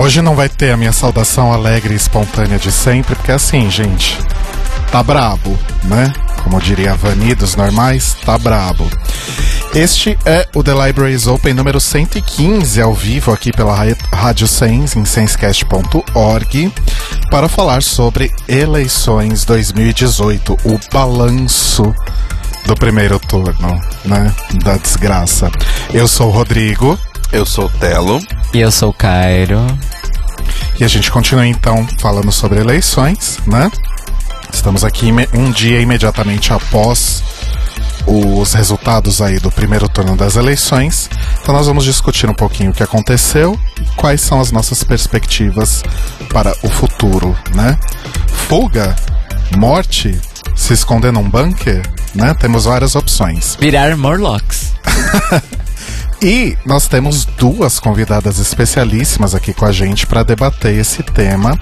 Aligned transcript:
Hoje 0.00 0.22
não 0.22 0.34
vai 0.34 0.48
ter 0.48 0.72
a 0.72 0.76
minha 0.78 0.92
saudação 0.92 1.52
alegre 1.52 1.92
e 1.92 1.96
espontânea 1.96 2.58
de 2.58 2.72
sempre, 2.72 3.14
porque 3.14 3.30
assim, 3.30 3.70
gente, 3.70 4.18
tá 4.90 5.02
brabo, 5.02 5.58
né? 5.84 6.10
Como 6.42 6.58
diria 6.58 6.92
a 6.92 6.96
Vani 6.96 7.34
dos 7.34 7.54
normais, 7.54 8.16
tá 8.24 8.38
brabo. 8.38 8.90
Este 9.74 10.18
é 10.24 10.48
o 10.54 10.64
The 10.64 10.72
Libraries 10.86 11.26
Open 11.26 11.52
número 11.52 11.78
115, 11.78 12.80
ao 12.80 12.94
vivo 12.94 13.30
aqui 13.30 13.52
pela 13.52 13.76
Rádio 14.10 14.48
Sens, 14.48 14.96
em 14.96 15.04
senscast.org, 15.04 16.72
para 17.30 17.48
falar 17.48 17.82
sobre 17.82 18.32
eleições 18.48 19.44
2018, 19.44 20.56
o 20.64 20.80
balanço 20.90 21.94
do 22.64 22.74
primeiro 22.74 23.18
turno, 23.18 23.78
né? 24.06 24.34
Da 24.64 24.78
desgraça. 24.78 25.50
Eu 25.92 26.08
sou 26.08 26.28
o 26.28 26.32
Rodrigo. 26.32 26.98
Eu 27.32 27.46
sou 27.46 27.66
o 27.66 27.68
Telo. 27.68 28.20
E 28.52 28.58
eu 28.58 28.72
sou 28.72 28.90
o 28.90 28.92
Cairo. 28.92 29.60
E 30.80 30.84
a 30.84 30.88
gente 30.88 31.10
continua 31.10 31.46
então 31.46 31.86
falando 31.98 32.32
sobre 32.32 32.58
eleições, 32.58 33.38
né? 33.46 33.70
Estamos 34.50 34.82
aqui 34.82 35.12
um 35.34 35.52
dia 35.52 35.78
imediatamente 35.78 36.54
após 36.54 37.22
os 38.06 38.54
resultados 38.54 39.20
aí 39.20 39.38
do 39.38 39.50
primeiro 39.50 39.90
turno 39.90 40.16
das 40.16 40.36
eleições. 40.36 41.10
Então 41.42 41.54
nós 41.54 41.66
vamos 41.66 41.84
discutir 41.84 42.30
um 42.30 42.34
pouquinho 42.34 42.70
o 42.70 42.72
que 42.72 42.82
aconteceu 42.82 43.60
e 43.78 43.84
quais 43.94 44.22
são 44.22 44.40
as 44.40 44.50
nossas 44.50 44.82
perspectivas 44.82 45.84
para 46.32 46.56
o 46.62 46.70
futuro, 46.70 47.36
né? 47.54 47.78
Fuga, 48.48 48.96
morte, 49.58 50.18
se 50.56 50.72
esconder 50.72 51.12
num 51.12 51.28
bunker, 51.28 51.82
né? 52.14 52.32
Temos 52.32 52.64
várias 52.64 52.94
opções. 52.94 53.54
Virar 53.60 53.98
Morlocks. 53.98 54.72
E 56.22 56.54
nós 56.66 56.86
temos 56.86 57.24
duas 57.24 57.80
convidadas 57.80 58.38
especialíssimas 58.38 59.34
aqui 59.34 59.54
com 59.54 59.64
a 59.64 59.72
gente 59.72 60.06
para 60.06 60.22
debater 60.22 60.78
esse 60.78 61.02
tema. 61.02 61.58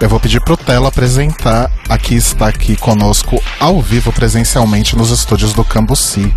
Eu 0.00 0.08
vou 0.08 0.20
pedir 0.20 0.40
pro 0.40 0.56
Telo 0.56 0.86
apresentar. 0.86 1.68
Aqui 1.88 2.14
está 2.14 2.46
aqui 2.46 2.76
conosco 2.76 3.42
ao 3.58 3.82
vivo 3.82 4.12
presencialmente 4.12 4.96
nos 4.96 5.10
estúdios 5.10 5.52
do 5.52 5.64
Cambuci. 5.64 6.32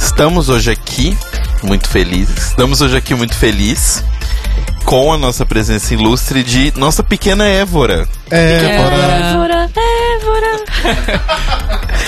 Estamos 0.00 0.48
hoje 0.48 0.70
aqui 0.70 1.16
muito 1.62 1.86
felizes. 1.88 2.48
Estamos 2.48 2.80
hoje 2.80 2.96
aqui 2.96 3.14
muito 3.14 3.34
felizes 3.34 4.02
com 4.86 5.12
a 5.12 5.18
nossa 5.18 5.44
presença 5.44 5.92
ilustre 5.92 6.42
de 6.42 6.72
nossa 6.74 7.02
pequena 7.02 7.46
Évora. 7.46 8.08
Évora. 8.30 8.96
Évora, 8.96 9.70
Évora. 10.16 10.64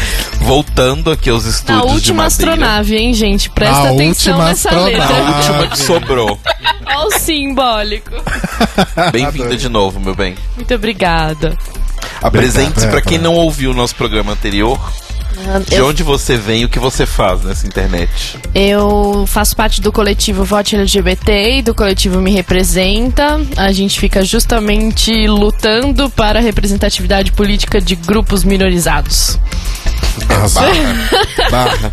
Voltando 0.41 1.11
aqui 1.11 1.31
aos 1.31 1.45
estúdios 1.45 1.81
A 1.81 1.93
última 1.93 2.25
astronave, 2.25 2.97
hein, 2.97 3.15
gente? 3.15 3.51
Presta 3.51 3.89
A 3.89 3.91
atenção 3.91 4.39
nessa 4.39 4.69
astronave. 4.71 4.97
A 4.97 5.07
letra. 5.07 5.37
última 5.37 5.67
que 5.69 5.79
sobrou. 5.79 6.41
Olha 6.87 7.07
o 7.07 7.11
simbólico. 7.19 8.11
Bem-vinda 9.13 9.57
de 9.57 9.69
novo, 9.69 10.01
meu 10.01 10.15
bem. 10.15 10.35
Muito 10.56 10.75
obrigada. 10.75 11.56
Apresente-se 12.23 12.87
para 12.89 13.00
quem 13.00 13.19
não 13.19 13.34
ouviu 13.34 13.71
o 13.71 13.75
nosso 13.75 13.95
programa 13.95 14.33
anterior. 14.33 14.79
De 15.67 15.75
Eu, 15.75 15.87
onde 15.89 16.03
você 16.03 16.37
vem 16.37 16.62
e 16.62 16.65
o 16.65 16.69
que 16.69 16.78
você 16.78 17.05
faz 17.06 17.43
nessa 17.43 17.67
internet. 17.67 18.39
eu 18.55 19.25
faço 19.27 19.56
parte 19.56 19.81
do 19.81 19.91
coletivo 19.93 20.45
Vote 20.45 20.77
LGBT 20.77 21.59
e 21.59 21.62
do 21.62 21.75
coletivo 21.75 22.21
Me 22.21 22.31
Representa. 22.31 23.41
A 23.56 23.73
gente 23.73 23.99
fica 23.99 24.25
justamente 24.25 25.27
lutando 25.27 26.09
para 26.11 26.39
a 26.39 26.43
representatividade 26.43 27.33
política 27.33 27.81
de 27.81 27.95
grupos 27.97 28.45
minorizados. 28.45 29.39
Arrasou. 30.29 30.62
Barra. 30.62 31.50
Barra. 31.50 31.93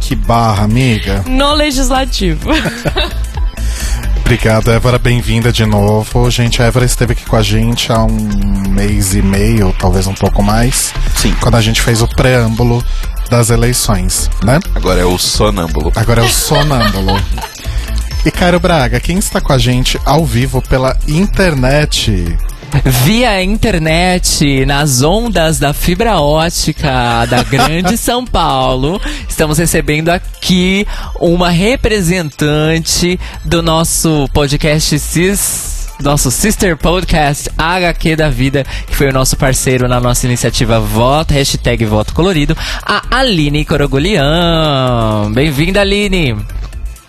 Que 0.00 0.14
barra, 0.14 0.64
amiga. 0.64 1.24
No 1.26 1.52
legislativo. 1.54 2.50
Obrigado, 4.26 4.72
Évora, 4.72 4.98
bem-vinda 4.98 5.52
de 5.52 5.64
novo. 5.64 6.28
Gente, 6.32 6.60
a 6.60 6.64
Évora 6.66 6.84
esteve 6.84 7.12
aqui 7.12 7.24
com 7.24 7.36
a 7.36 7.42
gente 7.42 7.92
há 7.92 8.02
um 8.02 8.68
mês 8.70 9.14
e 9.14 9.22
meio, 9.22 9.72
talvez 9.78 10.08
um 10.08 10.14
pouco 10.14 10.42
mais, 10.42 10.92
Sim. 11.14 11.32
quando 11.40 11.54
a 11.54 11.60
gente 11.60 11.80
fez 11.80 12.02
o 12.02 12.08
preâmbulo 12.08 12.84
das 13.30 13.50
eleições, 13.50 14.28
né? 14.42 14.58
Agora 14.74 15.00
é 15.00 15.04
o 15.04 15.16
sonâmbulo. 15.16 15.92
Agora 15.94 16.22
é 16.22 16.24
o 16.24 16.28
sonâmbulo. 16.28 17.12
E 18.26 18.30
Cairo 18.32 18.58
Braga, 18.58 18.98
quem 18.98 19.18
está 19.18 19.40
com 19.40 19.52
a 19.52 19.58
gente 19.58 20.00
ao 20.04 20.26
vivo 20.26 20.60
pela 20.60 20.96
internet? 21.06 22.36
Via 23.04 23.42
internet, 23.42 24.64
nas 24.66 25.02
ondas 25.02 25.58
da 25.58 25.72
fibra 25.72 26.20
ótica 26.20 27.24
da 27.26 27.42
Grande 27.42 27.96
São 27.98 28.24
Paulo, 28.24 29.00
estamos 29.28 29.58
recebendo 29.58 30.08
aqui 30.08 30.86
uma 31.20 31.50
representante 31.50 33.18
do 33.44 33.62
nosso 33.62 34.28
podcast 34.32 34.98
Cis. 34.98 35.76
Nosso 35.98 36.30
sister 36.30 36.76
podcast 36.76 37.48
HQ 37.56 38.16
da 38.16 38.28
Vida, 38.28 38.66
que 38.86 38.94
foi 38.94 39.08
o 39.08 39.12
nosso 39.14 39.34
parceiro 39.34 39.88
na 39.88 39.98
nossa 39.98 40.26
iniciativa 40.26 40.78
Voto, 40.78 41.32
hashtag 41.32 41.86
Voto 41.86 42.12
Colorido, 42.12 42.54
a 42.82 43.02
Aline 43.18 43.64
Corogolian. 43.64 45.32
Bem-vinda, 45.32 45.80
Aline! 45.80 46.36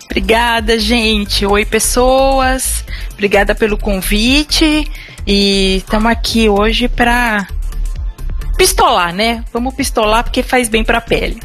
Obrigada, 0.06 0.78
gente. 0.78 1.44
Oi, 1.44 1.66
pessoas. 1.66 2.82
Obrigada 3.12 3.54
pelo 3.54 3.76
convite. 3.76 4.90
E 5.30 5.76
estamos 5.76 6.10
aqui 6.10 6.48
hoje 6.48 6.88
pra 6.88 7.46
pistolar, 8.56 9.12
né? 9.12 9.44
Vamos 9.52 9.74
pistolar 9.74 10.24
porque 10.24 10.42
faz 10.42 10.70
bem 10.70 10.82
pra 10.82 11.02
pele. 11.02 11.38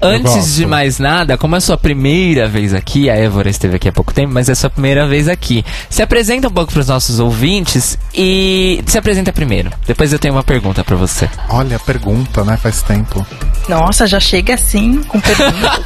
Antes 0.00 0.54
de 0.54 0.64
mais 0.64 0.98
nada, 0.98 1.36
como 1.36 1.54
é 1.54 1.58
a 1.58 1.60
sua 1.60 1.76
primeira 1.76 2.48
vez 2.48 2.72
aqui, 2.72 3.10
a 3.10 3.14
Évora 3.14 3.50
esteve 3.50 3.76
aqui 3.76 3.90
há 3.90 3.92
pouco 3.92 4.14
tempo, 4.14 4.32
mas 4.32 4.48
é 4.48 4.52
a 4.52 4.54
sua 4.54 4.70
primeira 4.70 5.06
vez 5.06 5.28
aqui. 5.28 5.62
Se 5.90 6.02
apresenta 6.02 6.48
um 6.48 6.50
pouco 6.50 6.72
para 6.72 6.80
os 6.80 6.88
nossos 6.88 7.20
ouvintes 7.20 7.98
e 8.14 8.82
se 8.86 8.96
apresenta 8.96 9.30
primeiro. 9.30 9.70
Depois 9.86 10.14
eu 10.14 10.18
tenho 10.18 10.32
uma 10.32 10.42
pergunta 10.42 10.82
para 10.82 10.96
você. 10.96 11.28
Olha 11.50 11.76
a 11.76 11.80
pergunta, 11.80 12.42
né? 12.42 12.56
Faz 12.56 12.82
tempo. 12.82 13.26
Nossa, 13.68 14.06
já 14.06 14.18
chega 14.18 14.54
assim, 14.54 15.02
com 15.02 15.20
perguntas. 15.20 15.84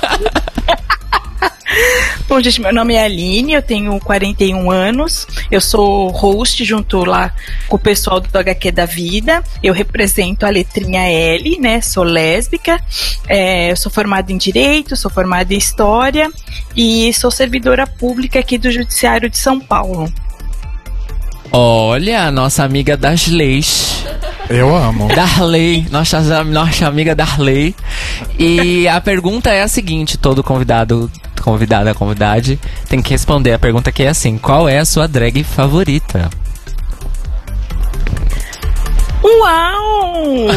Bom, 2.29 2.41
gente, 2.41 2.61
meu 2.61 2.73
nome 2.73 2.95
é 2.95 3.05
Aline, 3.05 3.53
eu 3.53 3.63
tenho 3.63 3.99
41 4.01 4.71
anos, 4.71 5.27
eu 5.51 5.61
sou 5.61 6.09
host 6.09 6.65
junto 6.65 7.05
lá 7.05 7.35
com 7.69 7.77
o 7.77 7.79
pessoal 7.79 8.21
do 8.21 8.37
HQ 8.37 8.73
da 8.73 8.87
Vida, 8.87 9.43
eu 9.63 9.73
represento 9.73 10.47
a 10.47 10.51
letrinha 10.51 11.03
L, 11.03 11.59
né, 11.59 11.81
sou 11.81 12.05
lésbica, 12.05 12.81
é, 13.29 13.71
eu 13.71 13.77
sou 13.77 13.91
formada 13.91 14.33
em 14.33 14.37
Direito, 14.37 14.97
sou 14.97 15.11
formada 15.11 15.53
em 15.53 15.59
História 15.59 16.31
e 16.77 17.13
sou 17.15 17.31
servidora 17.31 17.87
pública 17.87 18.39
aqui 18.39 18.59
do 18.59 18.71
Judiciário 18.71 19.29
de 19.29 19.39
São 19.39 19.61
Paulo. 19.61 20.13
Olha, 21.57 22.33
nossa 22.33 22.65
amiga 22.65 22.97
das 22.97 23.29
leis. 23.29 24.05
Eu 24.51 24.75
amo. 24.75 25.07
Darley, 25.07 25.87
nossa, 25.89 26.43
nossa 26.43 26.89
amiga 26.89 27.15
Darley. 27.15 27.77
E 28.37 28.89
a 28.89 29.01
pergunta 29.01 29.51
é 29.51 29.63
a 29.63 29.69
seguinte: 29.69 30.19
todo 30.19 30.43
convidado, 30.43 31.09
convidada, 31.41 31.95
convidade, 31.95 32.59
tem 32.89 33.01
que 33.01 33.11
responder 33.11 33.53
a 33.53 33.59
pergunta 33.61 33.93
que 33.93 34.03
é 34.03 34.09
assim: 34.09 34.37
qual 34.37 34.69
é 34.69 34.79
a 34.79 34.85
sua 34.85 35.07
drag 35.07 35.45
favorita? 35.45 36.29
Uau! 39.25 40.49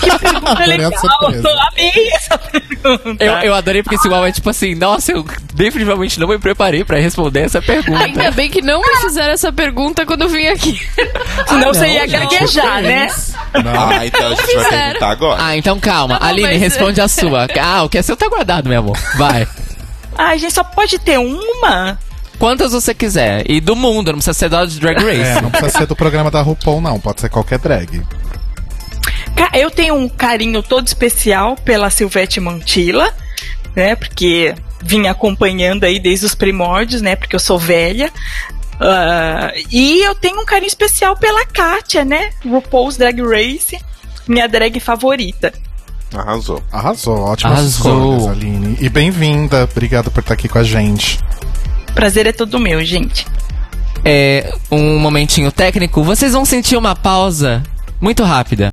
Que 0.00 0.10
pergunta 0.18 0.64
legal! 0.66 0.92
surpresa. 0.98 1.48
Amei 1.48 2.10
essa 2.12 2.38
pergunta. 2.38 3.24
Eu, 3.24 3.32
eu 3.34 3.54
adorei 3.54 3.82
porque 3.82 3.94
esse 3.96 4.08
uau 4.08 4.26
é 4.26 4.32
tipo 4.32 4.50
assim: 4.50 4.74
nossa, 4.74 5.12
eu 5.12 5.24
definitivamente 5.54 6.18
não 6.18 6.26
me 6.28 6.38
preparei 6.38 6.84
pra 6.84 6.98
responder 6.98 7.40
essa 7.40 7.62
pergunta. 7.62 8.02
Ainda 8.04 8.30
bem 8.32 8.50
que 8.50 8.60
não 8.60 8.80
me 8.80 8.96
fizeram 8.96 9.32
essa 9.32 9.52
pergunta 9.52 10.04
quando 10.04 10.22
eu 10.22 10.28
vim 10.28 10.48
aqui. 10.48 10.80
Senão 11.46 11.72
você 11.72 11.86
não, 11.86 11.94
ia 11.94 12.08
gente, 12.08 12.30
gaguejar, 12.30 12.82
né? 12.82 13.06
Não. 13.64 13.88
Ah, 13.88 14.06
então 14.06 14.26
a 14.26 14.34
gente 14.34 14.54
vai 14.56 14.68
perguntar 14.68 15.10
agora. 15.10 15.42
Ah, 15.44 15.56
então 15.56 15.78
calma. 15.78 16.14
Tá 16.18 16.24
bom, 16.24 16.30
Aline, 16.30 16.48
mas- 16.48 16.60
responde 16.60 17.00
a 17.00 17.08
sua. 17.08 17.46
Ah, 17.60 17.84
o 17.84 17.88
que 17.88 17.98
é 17.98 18.02
seu 18.02 18.16
tá 18.16 18.28
guardado, 18.28 18.68
meu 18.68 18.80
amor. 18.80 18.98
Vai. 19.16 19.46
Ai, 20.18 20.38
gente, 20.38 20.52
só 20.52 20.64
pode 20.64 20.98
ter 20.98 21.18
uma? 21.18 21.98
Quantas 22.38 22.72
você 22.72 22.94
quiser. 22.94 23.50
E 23.50 23.60
do 23.60 23.74
mundo, 23.74 24.08
não 24.08 24.18
precisa 24.18 24.34
ser 24.34 24.48
da 24.48 24.64
Drag 24.64 24.96
Race. 24.96 25.20
É, 25.20 25.40
não 25.40 25.50
precisa 25.50 25.78
ser 25.78 25.86
do 25.86 25.96
programa 25.96 26.30
da 26.30 26.42
RuPaul, 26.42 26.80
não. 26.80 27.00
Pode 27.00 27.20
ser 27.20 27.28
qualquer 27.28 27.58
drag. 27.58 28.02
Eu 29.52 29.70
tenho 29.70 29.94
um 29.94 30.08
carinho 30.08 30.62
todo 30.62 30.86
especial 30.86 31.56
pela 31.56 31.90
Silvete 31.90 32.40
Montilla, 32.40 33.12
né? 33.74 33.96
Porque 33.96 34.54
vim 34.82 35.06
acompanhando 35.06 35.84
aí 35.84 35.98
desde 35.98 36.26
os 36.26 36.34
primórdios, 36.34 37.00
né? 37.00 37.16
Porque 37.16 37.36
eu 37.36 37.40
sou 37.40 37.58
velha. 37.58 38.10
Uh, 38.74 39.66
e 39.70 40.02
eu 40.04 40.14
tenho 40.14 40.40
um 40.40 40.44
carinho 40.44 40.68
especial 40.68 41.16
pela 41.16 41.46
Kátia, 41.46 42.04
né? 42.04 42.30
RuPaul's 42.44 42.96
Drag 42.96 43.20
Race, 43.22 43.78
minha 44.28 44.46
drag 44.46 44.78
favorita. 44.80 45.52
Arrasou. 46.14 46.62
Arrasou, 46.70 47.18
ótimas 47.18 47.58
Arrasou. 47.58 48.16
escolhas, 48.16 48.36
Aline. 48.36 48.76
E 48.80 48.88
bem-vinda, 48.88 49.64
obrigado 49.64 50.10
por 50.10 50.20
estar 50.20 50.34
aqui 50.34 50.48
com 50.48 50.58
a 50.58 50.62
gente. 50.64 51.18
Prazer 51.96 52.26
é 52.26 52.32
todo 52.32 52.60
meu, 52.60 52.84
gente. 52.84 53.26
É 54.04 54.52
um 54.70 54.98
momentinho 55.00 55.50
técnico. 55.50 56.04
Vocês 56.04 56.32
vão 56.34 56.44
sentir 56.44 56.76
uma 56.76 56.94
pausa 56.94 57.62
muito 58.00 58.22
rápida. 58.22 58.68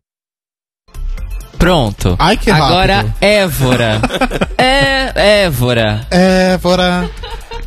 Pronto. 1.58 2.16
Ai, 2.20 2.36
que 2.36 2.52
rápido. 2.52 2.66
Agora, 2.68 3.16
Évora. 3.22 4.02
é, 4.58 5.44
Évora. 5.46 6.06
Évora, 6.12 7.10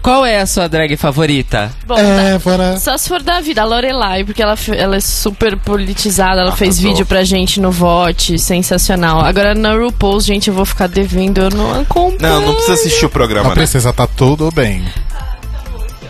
Qual 0.03 0.25
é 0.25 0.39
a 0.41 0.47
sua 0.47 0.69
drag 0.69 0.97
favorita? 0.99 1.73
Bom, 1.87 1.97
É. 1.99 2.03
tá. 2.03 2.23
Évora. 2.29 2.77
Só 2.79 2.97
se 2.99 3.09
for 3.09 3.23
da 3.23 3.41
vida, 3.41 3.63
a 3.63 3.65
Lorelai, 3.65 4.23
porque 4.23 4.43
ela, 4.43 4.55
ela 4.77 4.97
é 4.97 5.01
super 5.01 5.57
politizada, 5.57 6.33
ela 6.43 6.51
Arrasou. 6.51 6.59
fez 6.59 6.79
vídeo 6.79 7.07
pra 7.07 7.25
gente 7.25 7.59
no 7.61 7.73
Vote, 7.73 8.39
sensacional. 8.39 9.21
Agora 9.23 9.55
na 9.55 9.75
RuPaul's, 9.75 10.27
gente, 10.27 10.49
eu 10.49 10.55
vou 10.55 10.67
ficar 10.67 10.87
devendo, 10.89 11.41
eu 11.41 11.51
não 11.51 11.81
acompanho. 11.81 12.21
Não, 12.21 12.41
não 12.43 12.53
precisa 12.55 12.75
assistir 12.75 13.07
o 13.07 13.11
programa, 13.11 13.45
Não 13.45 13.51
né? 13.51 13.63
precisa, 13.63 13.93
tá 13.95 14.07
tudo 14.07 14.51
bem. 14.55 14.85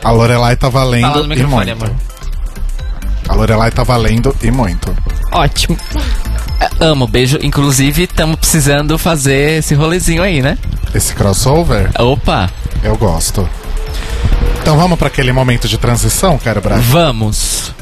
A 0.02 0.10
Lorelai 0.10 0.56
tá 0.56 0.68
valendo 0.68 1.24
e 1.24 1.44
muito. 1.44 1.70
amor. 1.72 1.92
A 3.28 3.34
Lorelai 3.34 3.70
tá 3.70 3.82
valendo 3.82 4.34
e 4.42 4.50
muito. 4.50 4.94
Ótimo. 5.32 5.76
É, 6.60 6.84
Amo, 6.84 7.06
beijo. 7.06 7.38
Inclusive, 7.42 8.04
estamos 8.04 8.36
precisando 8.36 8.96
fazer 8.98 9.58
esse 9.58 9.74
rolezinho 9.74 10.22
aí, 10.22 10.40
né? 10.40 10.56
Esse 10.94 11.14
crossover, 11.14 11.90
Opa, 11.98 12.48
eu 12.82 12.96
gosto. 12.96 13.46
Então 14.62 14.76
vamos 14.78 14.98
pra 14.98 15.08
aquele 15.08 15.32
momento 15.32 15.68
de 15.68 15.76
transição, 15.78 16.38
cara 16.38 16.60
Braga? 16.60 16.80
vamos. 16.82 17.72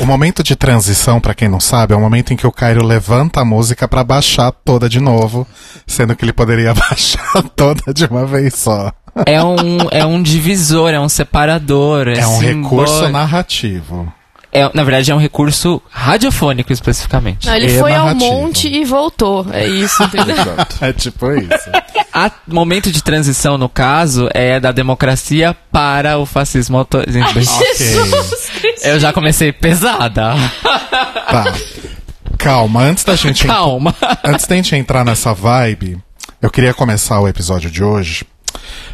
O 0.00 0.06
momento 0.06 0.42
de 0.44 0.54
transição, 0.54 1.20
pra 1.20 1.34
quem 1.34 1.48
não 1.48 1.58
sabe, 1.58 1.92
é 1.92 1.96
o 1.96 2.00
momento 2.00 2.32
em 2.32 2.36
que 2.36 2.46
o 2.46 2.52
Cairo 2.52 2.84
levanta 2.84 3.40
a 3.40 3.44
música 3.44 3.88
pra 3.88 4.04
baixar 4.04 4.52
toda 4.52 4.88
de 4.88 5.00
novo, 5.00 5.46
sendo 5.86 6.14
que 6.14 6.24
ele 6.24 6.32
poderia 6.32 6.72
baixar 6.88 7.42
toda 7.56 7.92
de 7.92 8.04
uma 8.06 8.24
vez 8.24 8.54
só. 8.54 8.92
É 9.26 9.42
um, 9.42 9.56
é 9.90 10.06
um 10.06 10.22
divisor, 10.22 10.90
é 10.90 11.00
um 11.00 11.08
separador. 11.08 12.06
É, 12.08 12.20
É 12.20 12.26
um 12.26 12.38
recurso 12.38 13.08
narrativo. 13.08 14.12
É, 14.50 14.62
na 14.72 14.82
verdade, 14.82 15.10
é 15.10 15.14
um 15.14 15.18
recurso 15.18 15.82
radiofônico, 15.90 16.72
especificamente. 16.72 17.46
Não, 17.46 17.54
ele 17.54 17.66
E 17.66 17.78
foi 17.78 17.92
ao 17.92 18.06
narrativo. 18.06 18.32
monte 18.32 18.66
e 18.68 18.82
voltou. 18.84 19.46
É 19.52 19.66
isso, 19.66 20.02
entendeu? 20.04 20.34
É 20.80 20.92
tipo 20.92 21.30
isso. 21.32 21.70
A 22.14 22.30
momento 22.46 22.90
de 22.90 23.02
transição, 23.02 23.58
no 23.58 23.68
caso, 23.68 24.28
é 24.32 24.58
da 24.58 24.72
democracia 24.72 25.54
para 25.70 26.16
o 26.18 26.24
fascismo 26.24 26.78
autoritário. 26.78 27.42
Eu 28.82 28.98
já 29.00 29.12
comecei 29.12 29.52
pesada. 29.52 30.34
Tá. 31.28 31.44
Calma, 32.38 32.80
antes 32.84 33.04
da 33.04 33.14
gente. 33.14 33.46
Calma. 33.46 33.94
Antes 34.24 34.46
da 34.46 34.56
gente 34.56 34.74
entrar 34.74 35.04
nessa 35.04 35.34
vibe, 35.34 35.98
eu 36.40 36.50
queria 36.50 36.72
começar 36.72 37.20
o 37.20 37.28
episódio 37.28 37.70
de 37.70 37.84
hoje 37.84 38.24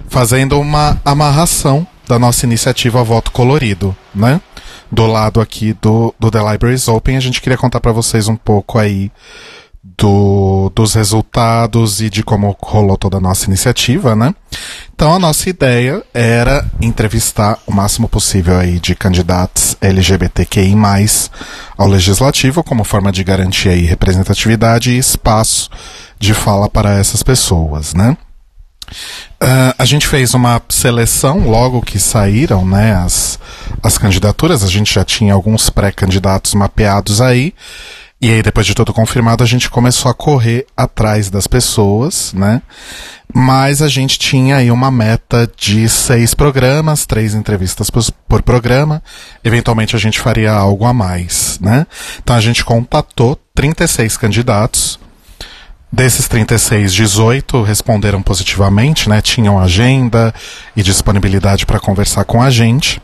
fazendo 0.09 0.59
uma 0.59 1.01
amarração 1.05 1.87
da 2.09 2.19
nossa 2.19 2.45
iniciativa 2.45 3.05
Voto 3.05 3.31
Colorido, 3.31 3.97
né? 4.13 4.41
Do 4.91 5.07
lado 5.07 5.41
aqui 5.41 5.77
do, 5.81 6.13
do 6.19 6.29
The 6.29 6.41
Libraries 6.53 6.89
Open, 6.89 7.17
a 7.17 7.21
gente 7.21 7.41
queria 7.41 7.57
contar 7.57 7.81
pra 7.81 7.93
vocês 7.93 8.27
um 8.27 8.37
pouco 8.37 8.79
aí 8.79 9.13
do, 9.85 10.73
dos 10.75 10.95
resultados 10.95 12.01
e 12.01 12.09
de 12.09 12.23
como 12.23 12.57
rolou 12.61 12.97
toda 12.97 13.19
a 13.19 13.21
nossa 13.21 13.47
iniciativa, 13.47 14.17
né? 14.17 14.35
Então 14.95 15.15
a 15.15 15.19
nossa 15.19 15.51
ideia 15.51 16.03
era 16.15 16.65
entrevistar 16.81 17.59
o 17.67 17.73
máximo 17.73 18.09
possível 18.09 18.59
aí 18.59 18.81
de 18.81 18.95
candidatos 18.95 19.77
LGBTQI+, 19.81 20.75
ao 21.77 21.87
legislativo, 21.87 22.65
como 22.65 22.83
forma 22.83 23.13
de 23.13 23.23
garantir 23.23 23.69
aí 23.69 23.83
representatividade 23.83 24.91
e 24.91 24.99
espaço 24.99 25.69
de 26.19 26.33
fala 26.33 26.69
para 26.69 26.99
essas 26.99 27.23
pessoas, 27.23 27.93
né? 27.93 28.17
Ah, 29.41 29.75
a 29.79 29.85
gente 29.85 30.07
fez 30.07 30.35
uma 30.35 30.61
seleção 30.69 31.49
logo 31.49 31.83
que 31.83 31.99
saíram 31.99 32.65
né, 32.67 32.95
as, 32.95 33.39
as 33.83 33.99
candidaturas. 33.99 34.63
A 34.63 34.69
gente 34.69 34.95
já 34.95 35.05
tinha 35.05 35.35
alguns 35.35 35.69
pré-candidatos 35.71 36.55
mapeados 36.55 37.21
aí. 37.21 37.55
E 38.21 38.31
aí, 38.31 38.43
depois 38.43 38.67
de 38.67 38.75
tudo 38.75 38.93
confirmado, 38.93 39.45
a 39.45 39.47
gente 39.47 39.69
começou 39.69 40.11
a 40.11 40.15
correr 40.15 40.67
atrás 40.77 41.29
das 41.29 41.47
pessoas, 41.47 42.33
né? 42.33 42.63
Mas 43.33 43.83
a 43.83 43.89
gente 43.89 44.19
tinha 44.19 44.57
aí 44.57 44.71
uma 44.71 44.91
meta 44.91 45.51
de 45.57 45.89
seis 45.89 46.35
programas, 46.35 47.05
três 47.05 47.35
entrevistas 47.35 47.91
por, 47.91 48.03
por 48.29 48.43
programa. 48.43 49.03
Eventualmente 49.43 49.97
a 49.97 49.99
gente 49.99 50.21
faria 50.21 50.53
algo 50.53 50.85
a 50.85 50.93
mais, 50.95 51.59
né? 51.61 51.87
Então 52.23 52.37
a 52.37 52.41
gente 52.41 52.65
contatou 52.65 53.39
36 53.55 54.17
candidatos. 54.17 54.99
Desses 55.93 56.27
36, 56.27 56.93
18 56.93 57.63
responderam 57.63 58.23
positivamente, 58.23 59.09
né? 59.09 59.21
Tinham 59.21 59.61
agenda 59.61 60.35
e 60.75 60.83
disponibilidade 60.83 61.67
para 61.67 61.79
conversar 61.79 62.25
com 62.25 62.43
a 62.43 62.51
gente. 62.51 63.01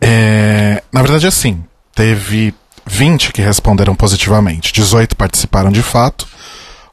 É, 0.00 0.82
na 0.92 1.02
verdade, 1.02 1.26
assim, 1.26 1.62
teve 1.94 2.54
20 2.90 3.32
que 3.32 3.40
responderam 3.40 3.94
positivamente, 3.94 4.72
18 4.72 5.16
participaram 5.16 5.70
de 5.70 5.82
fato. 5.82 6.26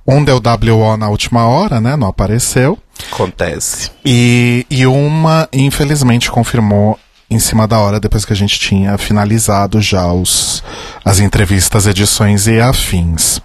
Um 0.07 0.23
deu 0.23 0.37
WO 0.37 0.95
na 0.95 1.09
última 1.09 1.45
hora, 1.45 1.81
né? 1.81 1.97
Não 1.97 2.07
apareceu. 2.07 2.77
Acontece. 3.11 3.91
E, 4.05 4.65
e 4.69 4.85
uma, 4.87 5.49
infelizmente, 5.51 6.31
confirmou 6.31 6.97
em 7.29 7.39
cima 7.39 7.67
da 7.67 7.79
hora, 7.79 7.99
depois 7.99 8.23
que 8.23 8.31
a 8.31 8.35
gente 8.35 8.57
tinha 8.57 8.97
finalizado 8.97 9.81
já 9.81 10.07
os, 10.13 10.63
as 11.03 11.19
entrevistas, 11.19 11.85
edições 11.87 12.47
e 12.47 12.57
afins. 12.57 13.41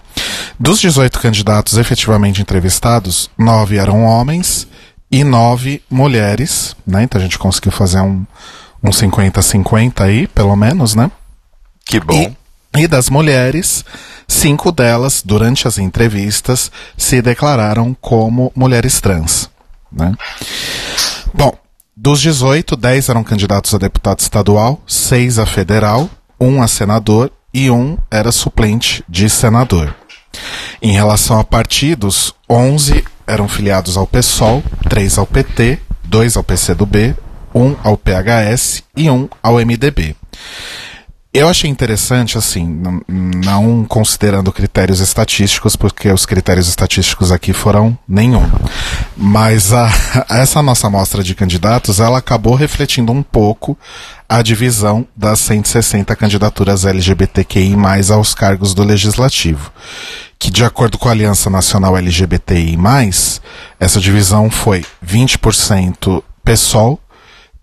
Dos 0.60 0.78
18 0.78 1.18
candidatos 1.18 1.76
efetivamente 1.78 2.40
entrevistados, 2.40 3.28
nove 3.36 3.76
eram 3.76 4.04
homens 4.04 4.68
e 5.10 5.24
nove 5.24 5.82
mulheres, 5.90 6.76
né? 6.86 7.02
Então 7.02 7.20
a 7.20 7.24
gente 7.24 7.38
conseguiu 7.38 7.72
fazer 7.72 8.00
um, 8.00 8.24
um 8.84 8.90
50-50 8.90 10.00
aí, 10.02 10.28
pelo 10.28 10.54
menos, 10.54 10.94
né? 10.94 11.10
Que 11.84 11.98
bom. 11.98 12.14
E, 12.14 12.41
e 12.76 12.86
das 12.86 13.10
mulheres, 13.10 13.84
cinco 14.26 14.72
delas, 14.72 15.22
durante 15.24 15.68
as 15.68 15.78
entrevistas, 15.78 16.70
se 16.96 17.20
declararam 17.20 17.94
como 18.00 18.52
mulheres 18.54 19.00
trans. 19.00 19.50
Né? 19.90 20.14
Bom, 21.34 21.56
dos 21.96 22.20
18, 22.20 22.74
10 22.74 23.10
eram 23.10 23.22
candidatos 23.22 23.74
a 23.74 23.78
deputado 23.78 24.20
estadual, 24.20 24.80
6 24.86 25.38
a 25.38 25.46
federal, 25.46 26.08
um 26.40 26.62
a 26.62 26.68
senador 26.68 27.30
e 27.52 27.70
um 27.70 27.98
era 28.10 28.32
suplente 28.32 29.04
de 29.08 29.28
senador. 29.28 29.94
Em 30.80 30.92
relação 30.92 31.38
a 31.38 31.44
partidos, 31.44 32.34
11 32.48 33.04
eram 33.26 33.46
filiados 33.46 33.96
ao 33.96 34.06
PSOL, 34.06 34.62
3 34.88 35.18
ao 35.18 35.26
PT, 35.26 35.78
2 36.04 36.36
ao 36.36 36.42
PCdoB, 36.42 37.14
1 37.54 37.76
ao 37.84 37.96
PHS 37.96 38.82
e 38.96 39.10
1 39.10 39.28
ao 39.42 39.56
MDB. 39.56 40.16
Eu 41.34 41.48
achei 41.48 41.70
interessante, 41.70 42.36
assim, 42.36 42.78
não 43.08 43.86
considerando 43.86 44.52
critérios 44.52 45.00
estatísticos, 45.00 45.74
porque 45.74 46.10
os 46.10 46.26
critérios 46.26 46.68
estatísticos 46.68 47.32
aqui 47.32 47.54
foram 47.54 47.96
nenhum. 48.06 48.46
Mas 49.16 49.72
a, 49.72 49.88
essa 50.28 50.60
nossa 50.60 50.88
amostra 50.88 51.22
de 51.22 51.34
candidatos, 51.34 52.00
ela 52.00 52.18
acabou 52.18 52.54
refletindo 52.54 53.12
um 53.12 53.22
pouco 53.22 53.78
a 54.28 54.42
divisão 54.42 55.06
das 55.16 55.40
160 55.40 56.14
candidaturas 56.16 56.84
LGBTQI+, 56.84 57.76
aos 58.12 58.34
cargos 58.34 58.74
do 58.74 58.84
Legislativo. 58.84 59.72
Que, 60.38 60.50
de 60.50 60.62
acordo 60.62 60.98
com 60.98 61.08
a 61.08 61.12
Aliança 61.12 61.48
Nacional 61.48 61.96
LGBTI+, 61.96 62.76
essa 63.80 63.98
divisão 63.98 64.50
foi 64.50 64.84
20% 65.02 66.22
PSOL, 66.44 67.00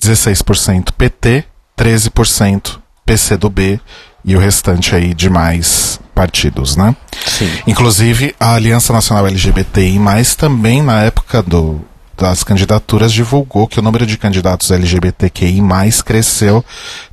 16% 0.01 0.91
PT, 0.97 1.45
13% 1.77 2.79
PCdoB 3.09 3.81
e 4.23 4.35
o 4.35 4.39
restante 4.39 4.95
aí 4.95 5.15
de 5.15 5.31
mais 5.31 5.99
partidos, 6.13 6.75
né? 6.75 6.95
Sim. 7.25 7.49
Inclusive, 7.65 8.35
a 8.39 8.53
Aliança 8.53 8.93
Nacional 8.93 9.25
LGBTI+, 9.25 9.97
também 10.37 10.83
na 10.83 11.01
época 11.01 11.41
do, 11.41 11.81
das 12.15 12.43
candidaturas 12.43 13.11
divulgou 13.11 13.67
que 13.67 13.79
o 13.79 13.81
número 13.81 14.05
de 14.05 14.15
candidatos 14.15 14.69
LGBTQI+, 14.69 15.59
cresceu 16.05 16.63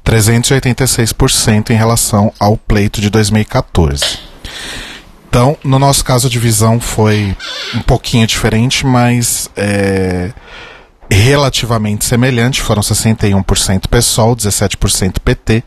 386% 0.05 1.71
em 1.71 1.77
relação 1.77 2.31
ao 2.39 2.59
pleito 2.59 3.01
de 3.01 3.09
2014. 3.09 4.19
Então, 5.31 5.57
no 5.65 5.79
nosso 5.79 6.05
caso, 6.05 6.27
a 6.27 6.31
divisão 6.31 6.79
foi 6.79 7.35
um 7.75 7.81
pouquinho 7.81 8.27
diferente, 8.27 8.85
mas 8.85 9.49
é, 9.57 10.31
relativamente 11.15 12.05
semelhante, 12.05 12.63
foram 12.63 12.83
61% 12.83 13.89
PSOL, 13.89 14.37
17% 14.37 15.21
PT 15.21 15.63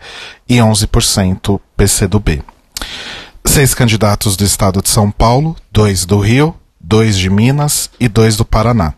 e 0.48 0.58
11% 0.58 1.60
PCdoB. 1.78 2.44
Seis 3.46 3.74
candidatos 3.74 4.36
do 4.36 4.44
estado 4.44 4.82
de 4.82 4.90
São 4.90 5.10
Paulo, 5.10 5.56
dois 5.72 6.06
do 6.06 6.20
Rio, 6.20 6.56
dois 6.80 7.18
de 7.18 7.30
Minas 7.30 7.90
e 8.00 8.08
dois 8.08 8.36
do 8.36 8.46
Paraná. 8.46 8.94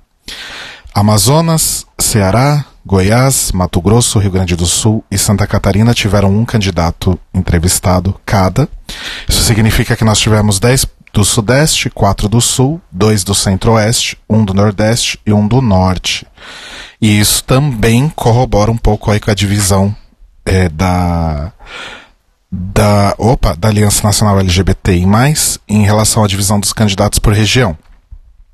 Amazonas, 0.94 1.86
Ceará, 2.00 2.66
Goiás, 2.86 3.52
Mato 3.52 3.80
Grosso, 3.80 4.20
Rio 4.20 4.32
Grande 4.32 4.56
do 4.56 4.66
Sul 4.66 5.04
e 5.10 5.18
Santa 5.18 5.46
Catarina 5.46 5.94
tiveram 5.94 6.36
um 6.36 6.44
candidato 6.44 7.18
entrevistado 7.34 8.20
cada. 8.26 8.68
Isso 9.30 9.44
significa 9.44 9.96
que 9.96 10.04
nós 10.04 10.20
tivemos 10.20 10.60
10 10.60 10.86
do 11.14 11.26
Sudeste, 11.26 11.90
4 11.90 12.30
do 12.30 12.40
Sul, 12.40 12.82
2 12.92 13.24
do 13.24 13.36
Centro-Oeste, 13.36 14.18
1 14.30 14.46
do 14.46 14.54
Nordeste 14.54 15.20
e 15.26 15.34
1 15.34 15.48
do 15.48 15.62
Norte. 15.62 16.26
E 17.02 17.20
isso 17.20 17.44
também 17.44 18.10
corrobora 18.10 18.72
um 18.72 18.78
pouco 18.78 19.12
aí 19.12 19.20
com 19.20 19.32
a 19.32 19.36
divisão 19.36 19.96
é, 20.46 20.70
da 20.70 21.52
da 22.54 23.16
opa 23.18 23.56
da 23.56 23.70
Aliança 23.70 24.04
Nacional 24.04 24.38
LGBTI+, 24.38 25.06
em 25.70 25.86
relação 25.86 26.22
à 26.22 26.28
divisão 26.28 26.60
dos 26.60 26.74
candidatos 26.74 27.18
por 27.18 27.32
região 27.32 27.78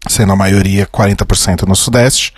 sendo 0.09 0.31
a 0.31 0.35
maioria 0.35 0.85
40% 0.85 1.63
no 1.63 1.75
Sudeste 1.75 2.33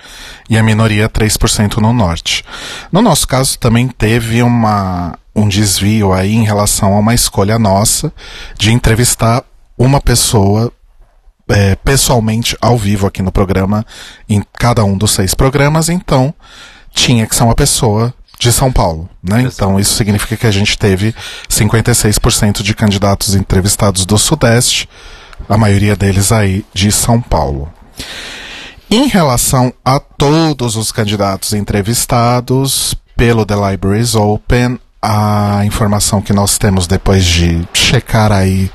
e 0.49 0.57
a 0.57 0.63
minoria 0.63 1.09
3% 1.09 1.77
no 1.77 1.93
Norte. 1.93 2.43
No 2.91 3.01
nosso 3.01 3.27
caso, 3.27 3.57
também 3.59 3.87
teve 3.87 4.41
uma, 4.41 5.17
um 5.35 5.47
desvio 5.47 6.13
aí 6.13 6.33
em 6.33 6.43
relação 6.43 6.93
a 6.93 6.99
uma 6.99 7.13
escolha 7.13 7.59
nossa 7.59 8.11
de 8.57 8.71
entrevistar 8.71 9.43
uma 9.79 10.01
pessoa 10.01 10.71
é, 11.47 11.75
pessoalmente 11.77 12.55
ao 12.61 12.77
vivo 12.77 13.07
aqui 13.07 13.21
no 13.21 13.31
programa, 13.31 13.85
em 14.27 14.43
cada 14.53 14.83
um 14.83 14.97
dos 14.97 15.11
seis 15.11 15.33
programas, 15.33 15.87
então 15.87 16.33
tinha 16.91 17.25
que 17.25 17.35
ser 17.35 17.43
uma 17.43 17.55
pessoa 17.55 18.13
de 18.37 18.51
São 18.51 18.71
Paulo, 18.71 19.09
né? 19.23 19.41
Então 19.41 19.79
isso 19.79 19.95
significa 19.95 20.37
que 20.37 20.47
a 20.47 20.51
gente 20.51 20.77
teve 20.77 21.15
56% 21.49 22.61
de 22.61 22.73
candidatos 22.73 23.35
entrevistados 23.35 24.05
do 24.05 24.17
Sudeste, 24.17 24.87
a 25.47 25.57
maioria 25.57 25.95
deles 25.95 26.31
aí 26.31 26.65
de 26.73 26.91
São 26.91 27.21
Paulo. 27.21 27.71
Em 28.91 29.07
relação 29.07 29.73
a 29.83 29.99
todos 29.99 30.75
os 30.75 30.91
candidatos 30.91 31.53
entrevistados 31.53 32.95
pelo 33.15 33.45
The 33.45 33.55
Libraries 33.71 34.15
Open, 34.15 34.79
a 35.01 35.63
informação 35.65 36.21
que 36.21 36.33
nós 36.33 36.57
temos 36.57 36.87
depois 36.87 37.23
de 37.23 37.67
checar 37.73 38.31
aí 38.31 38.71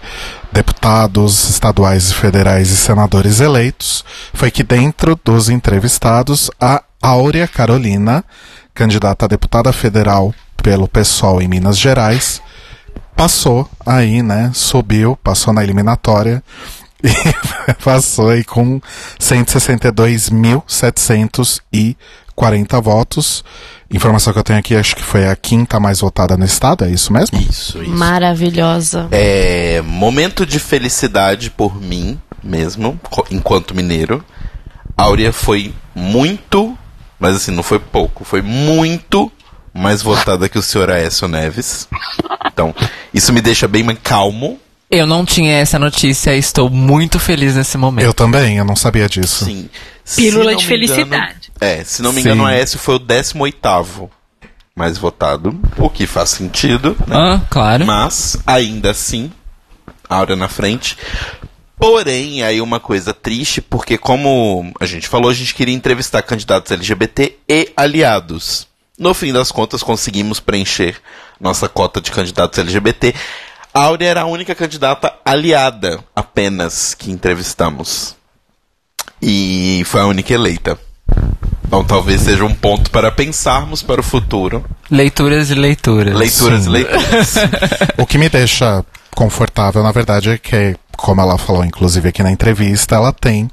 deputados 0.55 1.51
estaduais 1.51 2.11
e 2.11 2.15
federais 2.15 2.71
e 2.71 2.77
senadores 2.77 3.41
eleitos 3.41 4.05
foi 4.33 4.53
que 4.53 4.63
dentro 4.63 5.19
dos 5.25 5.49
entrevistados 5.49 6.49
a 6.61 6.81
Áurea 7.03 7.49
Carolina, 7.49 8.25
candidata 8.73 9.25
a 9.25 9.29
deputada 9.29 9.73
federal 9.73 10.33
pelo 10.63 10.87
PSOL 10.87 11.43
em 11.43 11.49
Minas 11.49 11.77
Gerais, 11.77 12.41
passou 13.17 13.69
aí, 13.85 14.23
né? 14.23 14.53
Subiu, 14.55 15.19
passou 15.25 15.53
na 15.53 15.65
eliminatória 15.65 16.41
e 17.03 17.75
passou 17.83 18.31
aí 18.31 18.45
com 18.45 18.81
162.740 22.37 22.83
votos. 22.83 23.45
Informação 23.91 24.33
que 24.33 24.39
eu 24.39 24.43
tenho 24.45 24.59
aqui, 24.59 24.75
acho 24.75 24.97
que 24.97 25.03
foi 25.03 25.27
a 25.27 25.37
quinta 25.37 25.79
mais 25.79 26.01
votada 26.01 26.37
no 26.37 26.45
estado, 26.45 26.85
é 26.85 26.91
isso 26.91 27.13
mesmo? 27.13 27.39
Isso, 27.41 27.81
isso. 27.83 27.91
Maravilhosa. 27.91 29.09
É, 29.13 29.81
momento 29.83 30.45
de 30.45 30.59
felicidade 30.59 31.51
por 31.51 31.81
mim 31.81 32.19
mesmo, 32.43 32.99
enquanto 33.31 33.75
mineiro. 33.75 34.25
Áurea 34.97 35.33
foi 35.33 35.73
muito, 35.95 36.77
mas 37.19 37.37
assim, 37.37 37.53
não 37.53 37.63
foi 37.63 37.79
pouco, 37.79 38.25
foi 38.25 38.43
muito 38.43 39.31
mais 39.73 40.03
votada 40.03 40.49
que 40.49 40.59
o 40.59 40.63
senhor 40.63 40.91
Aécio 40.91 41.27
Neves. 41.29 41.89
Então, 42.53 42.75
isso 43.13 43.33
me 43.33 43.41
deixa 43.41 43.67
bem 43.69 43.85
calmo. 43.97 44.59
Eu 44.91 45.07
não 45.07 45.25
tinha 45.25 45.55
essa 45.55 45.79
notícia 45.79 46.35
e 46.35 46.39
estou 46.39 46.71
muito 46.71 47.19
feliz 47.19 47.57
nesse 47.57 47.77
momento. 47.77 48.05
Eu 48.05 48.15
também, 48.15 48.59
eu 48.59 48.65
não 48.65 48.77
sabia 48.77 49.09
disso. 49.09 49.45
Sim. 49.47 49.69
Pílula 50.15 50.55
de 50.55 50.69
me 50.69 50.75
engano- 50.77 50.87
felicidade. 50.95 51.44
É, 51.65 51.85
se 51.85 52.03
não 52.03 52.13
me 52.13 52.23
Sim. 52.23 52.29
engano, 52.29 52.45
o 52.45 52.47
Aécio 52.47 52.79
foi 52.79 52.97
o 52.97 53.01
18º 53.01 54.09
mais 54.77 54.99
votado, 54.99 55.59
o 55.79 55.89
que 55.89 56.07
faz 56.07 56.31
sentido, 56.31 56.97
né? 57.07 57.17
Ah, 57.17 57.41
claro. 57.49 57.87
Mas, 57.87 58.37
ainda 58.45 58.91
assim, 58.91 59.33
Áurea 60.09 60.37
na 60.37 60.49
frente. 60.49 60.99
Porém, 61.77 62.43
aí 62.43 62.61
uma 62.61 62.79
coisa 62.79 63.13
triste, 63.13 63.61
porque 63.61 63.99
como 63.99 64.73
a 64.81 64.87
gente 64.87 65.09
falou, 65.09 65.31
a 65.31 65.35
gente 65.35 65.55
queria 65.55 65.75
entrevistar 65.75 66.23
candidatos 66.23 66.71
LGBT 66.73 67.37
e 67.49 67.73
aliados. 67.77 68.67
No 68.99 69.13
fim 69.13 69.33
das 69.33 69.51
contas, 69.51 69.83
conseguimos 69.83 70.39
preencher 70.39 70.97
nossa 71.41 71.69
cota 71.69 72.01
de 72.01 72.13
candidatos 72.13 72.59
LGBT. 72.59 73.15
A 73.73 73.83
Áurea 73.83 74.09
era 74.09 74.21
a 74.23 74.27
única 74.27 74.55
candidata 74.55 75.13
aliada 75.25 76.03
apenas 76.15 76.95
que 76.95 77.11
entrevistamos. 77.11 78.17
E 79.21 79.83
foi 79.87 80.01
a 80.01 80.07
única 80.07 80.33
eleita. 80.33 80.79
Então 81.75 81.83
talvez 81.83 82.21
seja 82.21 82.45
um 82.45 82.55
ponto 82.55 82.89
para 82.89 83.11
pensarmos 83.11 83.83
para 83.83 84.01
o 84.01 84.05
futuro. 84.05 84.65
Leituras 84.89 85.51
e 85.51 85.57
leituras. 85.57 86.15
Leituras 86.15 86.61
e 86.61 86.65
Sim. 86.67 86.71
leituras. 86.71 87.35
O 87.99 88.07
que 88.07 88.17
me 88.17 88.29
deixa 88.29 88.85
confortável, 89.13 89.83
na 89.83 89.91
verdade, 89.91 90.31
é 90.31 90.39
que, 90.39 90.77
como 90.97 91.21
ela 91.21 91.37
falou, 91.37 91.65
inclusive 91.65 92.11
aqui 92.11 92.23
na 92.23 92.31
entrevista, 92.31 92.95
ela 92.95 93.13
tem 93.13 93.51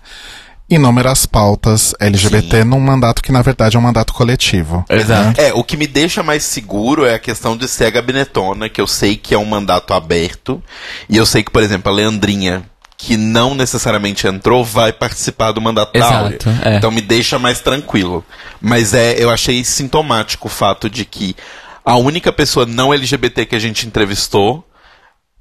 inúmeras 0.70 1.26
pautas 1.26 1.96
LGBT 2.00 2.64
num 2.64 2.80
mandato 2.80 3.24
que, 3.24 3.32
na 3.32 3.42
verdade, 3.42 3.76
é 3.76 3.80
um 3.80 3.84
mandato 3.84 4.14
coletivo. 4.14 4.86
Exato. 4.88 5.42
É, 5.42 5.52
o 5.56 5.64
que 5.64 5.76
me 5.76 5.88
deixa 5.88 6.22
mais 6.22 6.44
seguro 6.44 7.08
é 7.08 7.16
a 7.16 7.20
questão 7.20 7.58
de 7.58 7.68
ser 7.68 7.86
a 7.86 7.90
gabinetona, 7.90 8.70
que 8.70 8.80
eu 8.80 8.86
sei 8.86 9.16
que 9.16 9.34
é 9.34 9.38
um 9.38 9.46
mandato 9.46 9.96
aberto. 9.96 10.62
E 11.10 11.18
eu 11.18 11.26
sei 11.26 11.42
que, 11.42 11.50
por 11.50 11.64
exemplo, 11.64 11.92
a 11.92 11.96
Leandrinha, 11.96 12.70
que 13.04 13.18
não 13.18 13.56
necessariamente 13.56 14.28
entrou, 14.28 14.64
vai 14.64 14.94
participar 14.94 15.52
do 15.52 15.60
mandato 15.60 15.92
da 15.92 16.00
Exato, 16.00 16.50
Áurea. 16.50 16.62
é. 16.64 16.78
Então 16.78 16.92
me 16.92 17.02
deixa 17.02 17.40
mais 17.40 17.60
tranquilo. 17.60 18.24
Mas 18.62 18.94
é, 18.94 19.16
eu 19.18 19.32
achei 19.32 19.64
sintomático 19.64 20.48
o 20.48 20.52
fato 20.52 20.88
de 20.88 21.04
que 21.04 21.36
a 21.84 21.96
única 21.96 22.32
pessoa 22.32 22.64
não 22.64 22.94
LGBT 22.94 23.48
que 23.48 23.56
a 23.56 23.60
gente 23.60 23.88
entrevistou 23.88 24.64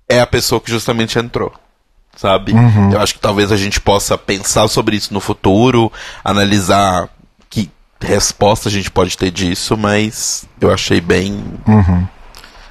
é 0.08 0.20
a 0.20 0.26
pessoa 0.26 0.58
que 0.58 0.70
justamente 0.70 1.18
entrou. 1.18 1.52
Sabe? 2.16 2.52
Eu 2.90 2.98
acho 2.98 3.12
que 3.14 3.20
talvez 3.20 3.52
a 3.52 3.58
gente 3.58 3.78
possa 3.78 4.16
pensar 4.16 4.66
sobre 4.66 4.96
isso 4.96 5.12
no 5.12 5.20
futuro, 5.20 5.92
analisar 6.24 7.10
que 7.50 7.70
resposta 8.00 8.70
a 8.70 8.72
gente 8.72 8.90
pode 8.90 9.18
ter 9.18 9.30
disso, 9.30 9.76
mas 9.76 10.46
eu 10.58 10.72
achei 10.72 10.98
bem 10.98 11.44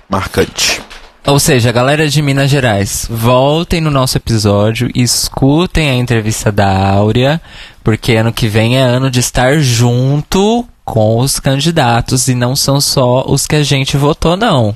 marcante. 0.09 0.81
Ou 1.29 1.39
seja, 1.39 1.71
galera 1.71 2.09
de 2.09 2.23
Minas 2.23 2.49
Gerais, 2.49 3.05
voltem 3.07 3.79
no 3.79 3.91
nosso 3.91 4.17
episódio, 4.17 4.89
escutem 4.95 5.87
a 5.87 5.93
entrevista 5.93 6.51
da 6.51 6.89
Áurea, 6.89 7.39
porque 7.83 8.15
ano 8.15 8.33
que 8.33 8.47
vem 8.47 8.79
é 8.79 8.81
ano 8.81 9.11
de 9.11 9.19
estar 9.19 9.59
junto 9.59 10.67
com 10.83 11.19
os 11.19 11.39
candidatos 11.39 12.27
e 12.27 12.33
não 12.33 12.55
são 12.55 12.81
só 12.81 13.23
os 13.27 13.45
que 13.45 13.55
a 13.55 13.61
gente 13.61 13.95
votou, 13.95 14.35
não. 14.35 14.75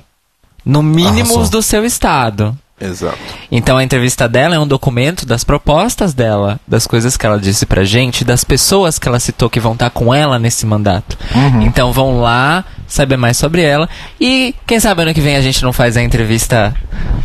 No 0.64 0.84
mínimo 0.84 1.40
os 1.40 1.50
do 1.50 1.64
seu 1.64 1.84
estado. 1.84 2.56
Exato. 2.80 3.18
Então 3.52 3.78
a 3.78 3.84
entrevista 3.84 4.28
dela 4.28 4.56
é 4.56 4.60
um 4.60 4.68
documento 4.68 5.26
das 5.26 5.44
propostas 5.44 6.14
dela, 6.14 6.60
das 6.68 6.86
coisas 6.86 7.18
que 7.18 7.26
ela 7.26 7.40
disse 7.40 7.66
pra 7.66 7.84
gente, 7.84 8.24
das 8.24 8.44
pessoas 8.44 9.00
que 9.00 9.08
ela 9.08 9.20
citou 9.20 9.50
que 9.50 9.60
vão 9.60 9.74
estar 9.74 9.90
com 9.90 10.14
ela 10.14 10.38
nesse 10.38 10.68
mandato. 10.68 11.18
Então 11.62 11.92
vão 11.92 12.20
lá 12.20 12.64
saber 12.94 13.18
mais 13.18 13.38
sobre 13.38 13.62
ela 13.64 13.90
e 14.20 14.54
quem 14.68 14.80
sabe 14.80 15.02
ano 15.02 15.14
que 15.14 15.22
vem 15.22 15.36
a 15.36 15.42
gente 15.42 15.64
não 15.64 15.74
faz 15.74 15.98
a 15.98 16.04
entrevista 16.04 16.74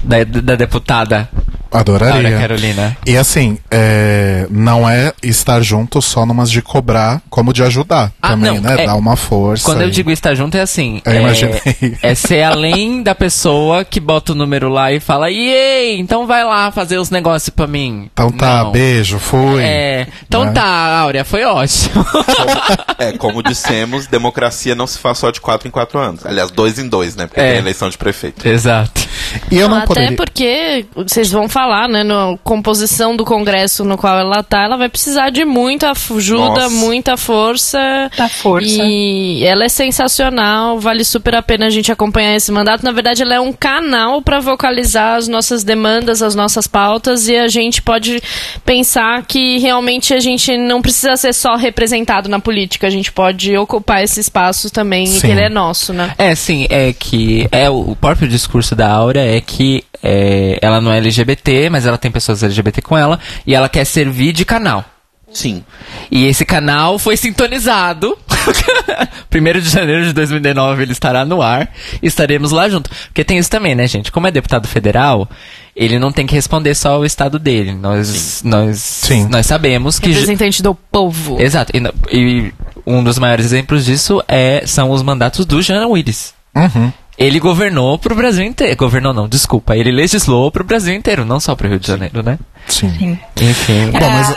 da, 0.03 0.25
da 0.25 0.55
deputada 0.57 1.29
Adoraria. 1.71 2.15
Áurea 2.15 2.39
Carolina. 2.39 2.97
E 3.05 3.15
assim, 3.15 3.59
é, 3.71 4.47
não 4.49 4.89
é 4.89 5.13
estar 5.23 5.61
junto 5.61 6.01
só 6.01 6.25
numas 6.25 6.51
de 6.51 6.63
cobrar, 6.63 7.21
como 7.29 7.53
de 7.53 7.63
ajudar 7.63 8.11
Ah, 8.23 8.29
também, 8.31 8.55
não, 8.59 8.63
né? 8.71 8.85
é- 8.85 8.87
Dar 8.87 8.95
uma 8.95 9.17
força. 9.17 9.67
Quando 9.67 9.83
eu 9.83 9.89
e- 9.89 9.91
digo 9.91 10.11
estar 10.11 10.35
junto 10.35 10.57
é 10.57 10.63
assim, 10.63 11.03
Eu 11.05 11.13
é, 11.13 11.21
imaginei. 11.21 11.61
é 12.03 12.15
ser 12.17 12.43
além 12.43 13.03
da 13.03 13.15
pessoa 13.15 13.85
que 13.85 14.01
bota 14.01 14.33
o 14.33 14.35
número 14.35 14.71
lá 14.71 14.91
e 14.93 14.99
fala, 14.99 15.31
ei, 15.31 15.99
então 16.01 16.27
vai 16.27 16.43
lá 16.43 16.71
fazer 16.71 16.97
os 16.97 17.11
negócios 17.11 17.51
pra 17.51 17.67
mim. 17.67 18.09
Então 18.15 18.33
tá, 18.33 18.65
Não. 18.65 18.73
beijo, 18.73 19.19
fui. 19.19 19.61
É, 19.63 20.07
então 20.27 20.47
Né? 20.47 20.53
tá, 20.53 21.01
Áurea, 21.01 21.23
foi 21.23 21.45
ótimo. 21.45 22.03
Como, 22.03 22.51
é, 22.99 23.13
como 23.19 23.43
dissemos, 23.43 24.07
democracia 24.07 24.75
não 24.75 24.87
se 24.87 24.99
faz 24.99 25.19
só 25.19 25.31
de 25.31 25.39
quatro 25.39 25.58
em 25.67 25.71
quatro 25.71 25.99
anos. 25.99 26.25
Aliás, 26.27 26.51
dois 26.51 26.79
em 26.79 26.89
dois, 26.89 27.17
né? 27.17 27.27
Porque 27.27 27.41
É. 27.41 27.51
tem 27.53 27.59
eleição 27.59 27.89
de 27.89 27.97
prefeito. 27.99 28.47
Exato. 28.47 29.09
E 29.51 29.57
eu 29.59 29.69
não, 29.69 29.79
Até 29.79 29.87
poderia. 29.87 30.17
porque, 30.17 30.87
vocês 30.95 31.31
vão 31.31 31.49
falar, 31.49 31.89
né, 31.89 32.03
na 32.05 32.37
composição 32.45 33.17
do 33.17 33.25
Congresso 33.25 33.85
no 33.85 33.97
qual 33.99 34.19
ela 34.19 34.43
tá, 34.43 34.63
ela 34.65 34.77
vai 34.77 34.89
precisar 34.89 35.31
de 35.31 35.45
muita 35.45 35.91
ajuda, 35.91 36.63
Nossa. 36.63 36.71
muita 36.71 37.17
força. 37.17 37.79
Muita 37.79 38.29
força. 38.29 38.67
E 38.83 39.45
ela 39.45 39.65
é 39.65 39.69
sensacional, 39.69 40.79
vale 40.79 41.05
super 41.05 41.35
a 41.35 41.43
pena 41.43 41.67
a 41.67 41.71
gente 41.71 41.91
acompanhar 41.91 42.35
esse 42.37 42.51
mandato. 42.53 42.85
Na 42.85 42.93
verdade, 42.93 43.23
ela 43.23 43.35
é 43.35 43.41
um 43.41 43.53
canal 43.53 44.23
para 44.23 44.41
vocalizar 44.41 45.17
as 45.17 45.29
nossas 45.29 45.65
demandas, 45.65 46.23
as 46.23 46.35
nossas 46.35 46.67
pautas, 46.67 47.29
e 47.29 47.37
a 47.37 47.49
gente 47.49 47.83
pode 47.83 48.23
pensar 48.65 49.23
que 49.27 49.59
realmente 49.59 50.15
a 50.15 50.21
gente 50.21 50.57
não 50.57 50.81
precisa 50.81 51.17
ser 51.17 51.33
só 51.33 51.57
representado 51.57 52.29
na 52.29 52.39
política, 52.41 52.87
a 52.87 52.91
gente 52.91 53.11
pode 53.13 53.57
ocupar 53.57 54.03
esse 54.03 54.21
espaço 54.21 54.71
também, 54.71 55.05
e 55.05 55.09
Sim. 55.09 55.21
que 55.21 55.27
ele 55.27 55.41
é 55.43 55.48
nosso, 55.49 55.93
né? 55.93 56.15
É, 56.19 56.35
sim, 56.35 56.67
é 56.71 56.93
que 56.93 57.49
é 57.51 57.69
o, 57.69 57.97
próprio 57.97 58.29
discurso 58.29 58.75
da 58.75 58.91
Aura 58.91 59.21
é 59.21 59.41
que 59.41 59.85
é, 60.03 60.59
ela 60.63 60.81
não 60.81 60.93
é 60.93 60.99
LGBT, 60.99 61.71
mas 61.71 61.87
ela 61.87 61.99
tem 61.99 62.11
pessoas 62.11 62.43
LGBT 62.43 62.83
com 62.83 62.97
ela 62.97 63.19
e 63.47 63.55
ela 63.55 63.69
quer 63.69 63.85
servir 63.85 64.33
de 64.33 64.45
canal. 64.45 64.85
Sim. 65.31 65.63
E 66.11 66.25
esse 66.25 66.45
canal 66.45 66.99
foi 66.99 67.17
sintonizado. 67.17 68.17
1 69.35 69.61
de 69.61 69.69
janeiro 69.69 70.05
de 70.05 70.13
2019 70.13 70.83
ele 70.83 70.93
estará 70.93 71.25
no 71.25 71.43
ar. 71.43 71.71
E 72.03 72.07
estaremos 72.07 72.51
lá 72.51 72.69
junto. 72.69 72.91
Porque 73.07 73.25
tem 73.25 73.39
isso 73.39 73.51
também, 73.51 73.75
né, 73.75 73.87
gente? 73.87 74.11
Como 74.11 74.27
é 74.27 74.31
deputado 74.31 74.67
federal, 74.67 75.29
ele 75.77 75.99
não 75.99 76.11
tem 76.11 76.27
que 76.27 76.35
responder 76.35 76.75
só 76.75 76.95
ao 76.95 77.05
estado 77.05 77.39
dele. 77.39 77.75
Nós, 77.75 78.43
nós, 78.43 78.79
Sim. 78.79 79.29
nós 79.29 79.47
sabemos 79.47 79.99
que. 79.99 80.09
Representante 80.09 80.63
do 80.63 80.75
povo. 80.75 81.41
Exato. 81.41 81.73
E, 81.77 82.17
e 82.17 82.53
um 82.89 83.05
dos 83.05 83.19
maiores 83.19 83.47
exemplos 83.47 83.85
disso 83.85 84.23
é, 84.27 84.63
são 84.67 84.91
os 84.91 85.03
mandatos 85.03 85.45
do 85.45 85.61
Jean 85.61 85.87
Willis. 85.87 86.35
Uhum. 86.55 86.93
Ele 87.19 87.41
governou 87.41 87.99
pro 87.99 88.15
Brasil 88.15 88.45
inteiro. 88.45 88.77
Governou 88.77 89.13
não, 89.13 89.29
desculpa. 89.29 89.77
Ele 89.77 89.91
legislou 89.91 90.51
pro 90.51 90.65
Brasil 90.65 90.95
inteiro, 90.95 91.25
não 91.25 91.41
só 91.41 91.55
pro 91.55 91.69
Rio 91.69 91.81
de 91.81 91.87
Janeiro, 91.87 92.23
né? 92.23 92.39
Sim. 92.67 92.91
Sim. 92.99 93.19
Enfim. 93.41 93.91
Bom, 93.91 94.11
mas 94.11 94.35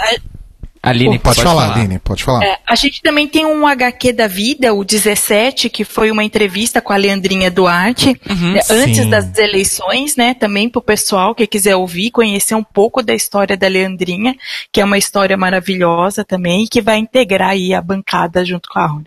Aline, 0.84 1.20
pode, 1.20 1.44
falar, 1.44 1.76
Aline, 1.76 2.00
pode 2.00 2.24
falar. 2.24 2.44
É, 2.44 2.58
a 2.66 2.74
gente 2.74 3.04
também 3.04 3.28
tem 3.28 3.46
um 3.46 3.68
HQ 3.68 4.14
da 4.14 4.28
vida, 4.28 4.74
o 4.74 4.84
17, 4.84 5.70
que 5.70 5.84
foi 5.86 6.10
uma 6.10 6.24
entrevista 6.24 6.82
com 6.82 6.92
a 6.92 6.98
Leandrinha 6.98 7.52
Duarte, 7.52 8.20
Uhum, 8.28 8.54
né, 8.54 8.62
antes 8.70 9.06
das 9.06 9.38
eleições, 9.38 10.16
né? 10.16 10.34
Também 10.34 10.68
pro 10.68 10.82
pessoal 10.82 11.36
que 11.36 11.46
quiser 11.46 11.76
ouvir, 11.76 12.10
conhecer 12.10 12.56
um 12.56 12.64
pouco 12.64 13.04
da 13.04 13.14
história 13.14 13.56
da 13.56 13.68
Leandrinha, 13.68 14.36
que 14.72 14.82
é 14.82 14.86
uma 14.86 14.98
história 14.98 15.38
maravilhosa 15.38 16.26
também, 16.26 16.64
e 16.64 16.68
que 16.68 16.82
vai 16.82 16.98
integrar 16.98 17.50
aí 17.50 17.76
a 17.76 17.82
bancada 17.82 18.44
junto 18.44 18.68
com 18.68 18.80
a 18.80 18.88
Rony. 18.88 19.06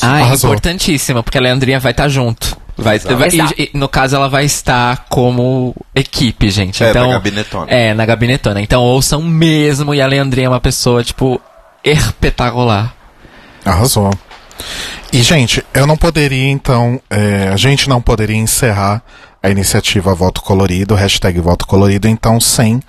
Ah, 0.00 0.20
é 0.20 0.22
Arrasou. 0.22 0.50
importantíssima, 0.50 1.22
porque 1.22 1.36
a 1.36 1.40
Leandrinha 1.40 1.80
vai 1.80 1.90
estar 1.90 2.08
junto. 2.08 2.57
Vai, 2.78 2.98
vai- 3.00 3.28
e- 3.58 3.70
e 3.74 3.78
no 3.78 3.88
caso, 3.88 4.14
ela 4.16 4.28
vai 4.28 4.44
estar 4.44 5.06
como 5.08 5.74
equipe, 5.94 6.48
gente. 6.50 6.82
É, 6.84 6.90
então, 6.90 7.08
na 7.08 7.12
gabinetona. 7.14 7.66
É, 7.70 7.92
na 7.94 8.06
gabinetona. 8.06 8.60
Então 8.60 8.82
ouçam 8.82 9.20
mesmo, 9.20 9.92
e 9.94 10.00
a 10.00 10.06
Leandrinha 10.06 10.46
é 10.46 10.50
uma 10.50 10.60
pessoa, 10.60 11.02
tipo, 11.02 11.40
espetacular. 11.82 12.94
Arrasou. 13.64 14.10
E, 15.12 15.22
gente, 15.22 15.64
eu 15.74 15.86
não 15.86 15.96
poderia, 15.96 16.48
então, 16.50 17.00
é, 17.10 17.48
a 17.52 17.56
gente 17.56 17.88
não 17.88 18.00
poderia 18.00 18.36
encerrar 18.36 19.02
a 19.42 19.48
iniciativa 19.50 20.14
Voto 20.14 20.42
Colorido, 20.42 20.94
hashtag 20.94 21.40
Voto 21.40 21.66
Colorido, 21.66 22.08
então, 22.08 22.40
sem 22.40 22.80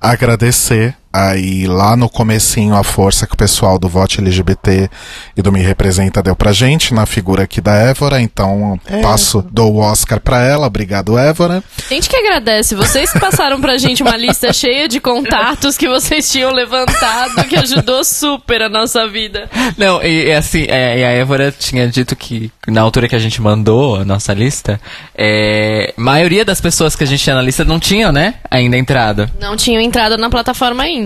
agradecer 0.00 0.94
aí 1.12 1.66
lá 1.66 1.96
no 1.96 2.08
comecinho 2.08 2.74
a 2.74 2.82
força 2.82 3.26
que 3.26 3.34
o 3.34 3.36
pessoal 3.36 3.78
do 3.78 3.88
Vote 3.88 4.20
LGBT 4.20 4.88
e 5.36 5.42
do 5.42 5.52
Me 5.52 5.60
Representa 5.60 6.22
deu 6.22 6.34
pra 6.34 6.52
gente, 6.52 6.94
na 6.94 7.04
figura 7.04 7.42
aqui 7.42 7.60
da 7.60 7.74
Évora, 7.74 8.20
então 8.20 8.80
passo, 9.02 9.44
dou 9.50 9.74
o 9.74 9.78
Oscar 9.78 10.20
pra 10.20 10.42
ela, 10.42 10.66
obrigado 10.66 11.18
Évora. 11.18 11.62
Gente 11.88 12.08
que 12.08 12.16
agradece, 12.16 12.74
vocês 12.74 13.12
que 13.12 13.20
passaram 13.20 13.60
pra 13.60 13.76
gente 13.76 14.02
uma 14.02 14.16
lista 14.16 14.52
cheia 14.54 14.88
de 14.88 15.00
contatos 15.00 15.76
que 15.76 15.88
vocês 15.88 16.30
tinham 16.30 16.52
levantado, 16.52 17.44
que 17.44 17.56
ajudou 17.56 18.02
super 18.04 18.62
a 18.62 18.68
nossa 18.68 19.06
vida. 19.06 19.50
Não, 19.76 20.02
e, 20.02 20.28
e 20.28 20.32
assim, 20.32 20.64
é, 20.68 20.98
e 20.98 21.04
a 21.04 21.10
Évora 21.10 21.52
tinha 21.52 21.86
dito 21.88 22.16
que 22.16 22.50
na 22.66 22.80
altura 22.80 23.08
que 23.08 23.16
a 23.16 23.18
gente 23.18 23.42
mandou 23.42 23.96
a 23.96 24.04
nossa 24.04 24.32
lista, 24.32 24.80
é, 25.16 25.92
maioria 25.96 26.44
das 26.44 26.60
pessoas 26.60 26.96
que 26.96 27.04
a 27.04 27.06
gente 27.06 27.22
tinha 27.22 27.36
na 27.36 27.42
lista 27.42 27.64
não 27.64 27.78
tinham, 27.78 28.12
né, 28.12 28.34
ainda 28.50 28.76
entrado. 28.76 29.30
Não 29.40 29.56
tinham 29.56 29.82
entrado 29.82 30.16
na 30.16 30.30
plataforma 30.30 30.82
ainda. 30.82 31.01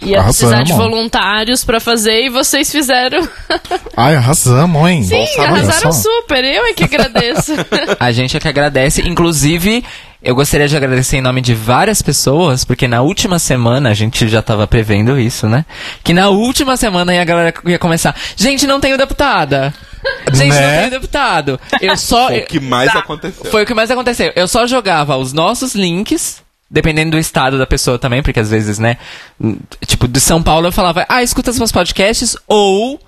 Ia 0.00 0.20
Arrasamos. 0.20 0.36
precisar 0.36 0.62
de 0.62 0.72
voluntários 0.74 1.64
pra 1.64 1.80
fazer 1.80 2.22
e 2.26 2.28
vocês 2.28 2.70
fizeram. 2.70 3.28
Ai, 3.96 4.14
arrasamos, 4.14 4.88
hein? 4.88 5.02
Sim, 5.02 5.26
Olha 5.38 5.48
arrasaram 5.48 5.90
super. 5.92 6.44
Eu 6.44 6.66
é 6.66 6.72
que 6.72 6.84
agradeço. 6.84 7.52
A 7.98 8.12
gente 8.12 8.36
é 8.36 8.40
que 8.40 8.46
agradece. 8.46 9.02
Inclusive, 9.02 9.84
eu 10.22 10.36
gostaria 10.36 10.68
de 10.68 10.76
agradecer 10.76 11.16
em 11.16 11.20
nome 11.20 11.40
de 11.40 11.52
várias 11.52 12.00
pessoas, 12.00 12.64
porque 12.64 12.86
na 12.86 13.02
última 13.02 13.40
semana 13.40 13.90
a 13.90 13.94
gente 13.94 14.28
já 14.28 14.40
tava 14.40 14.68
prevendo 14.68 15.18
isso, 15.18 15.48
né? 15.48 15.64
Que 16.04 16.14
na 16.14 16.28
última 16.28 16.76
semana 16.76 17.10
aí 17.10 17.18
a 17.18 17.24
galera 17.24 17.52
ia 17.66 17.78
começar. 17.78 18.14
Gente, 18.36 18.68
não 18.68 18.78
tenho 18.78 18.96
deputada. 18.96 19.74
Gente, 20.32 20.54
não 20.54 20.60
Né? 20.60 20.78
tenho 20.78 20.90
deputado. 20.92 21.58
Eu 21.80 21.96
só. 21.96 22.28
Foi 22.28 22.38
o 22.38 22.46
que 22.46 22.60
mais 22.60 22.94
aconteceu. 22.94 23.50
Foi 23.50 23.62
o 23.64 23.66
que 23.66 23.74
mais 23.74 23.90
aconteceu. 23.90 24.32
Eu 24.36 24.46
só 24.46 24.64
jogava 24.64 25.16
os 25.16 25.32
nossos 25.32 25.74
links, 25.74 26.40
dependendo 26.70 27.12
do 27.12 27.18
estado 27.18 27.56
da 27.58 27.66
pessoa 27.66 27.98
também, 27.98 28.22
porque 28.22 28.40
às 28.40 28.50
vezes, 28.50 28.78
né? 28.78 28.96
Tipo, 29.86 30.06
de 30.06 30.20
São 30.20 30.42
Paulo 30.42 30.66
eu 30.68 30.72
falava, 30.72 31.06
ah, 31.08 31.22
escuta 31.22 31.50
os 31.50 31.58
meus 31.58 31.72
podcasts, 31.72 32.36
ou. 32.46 33.00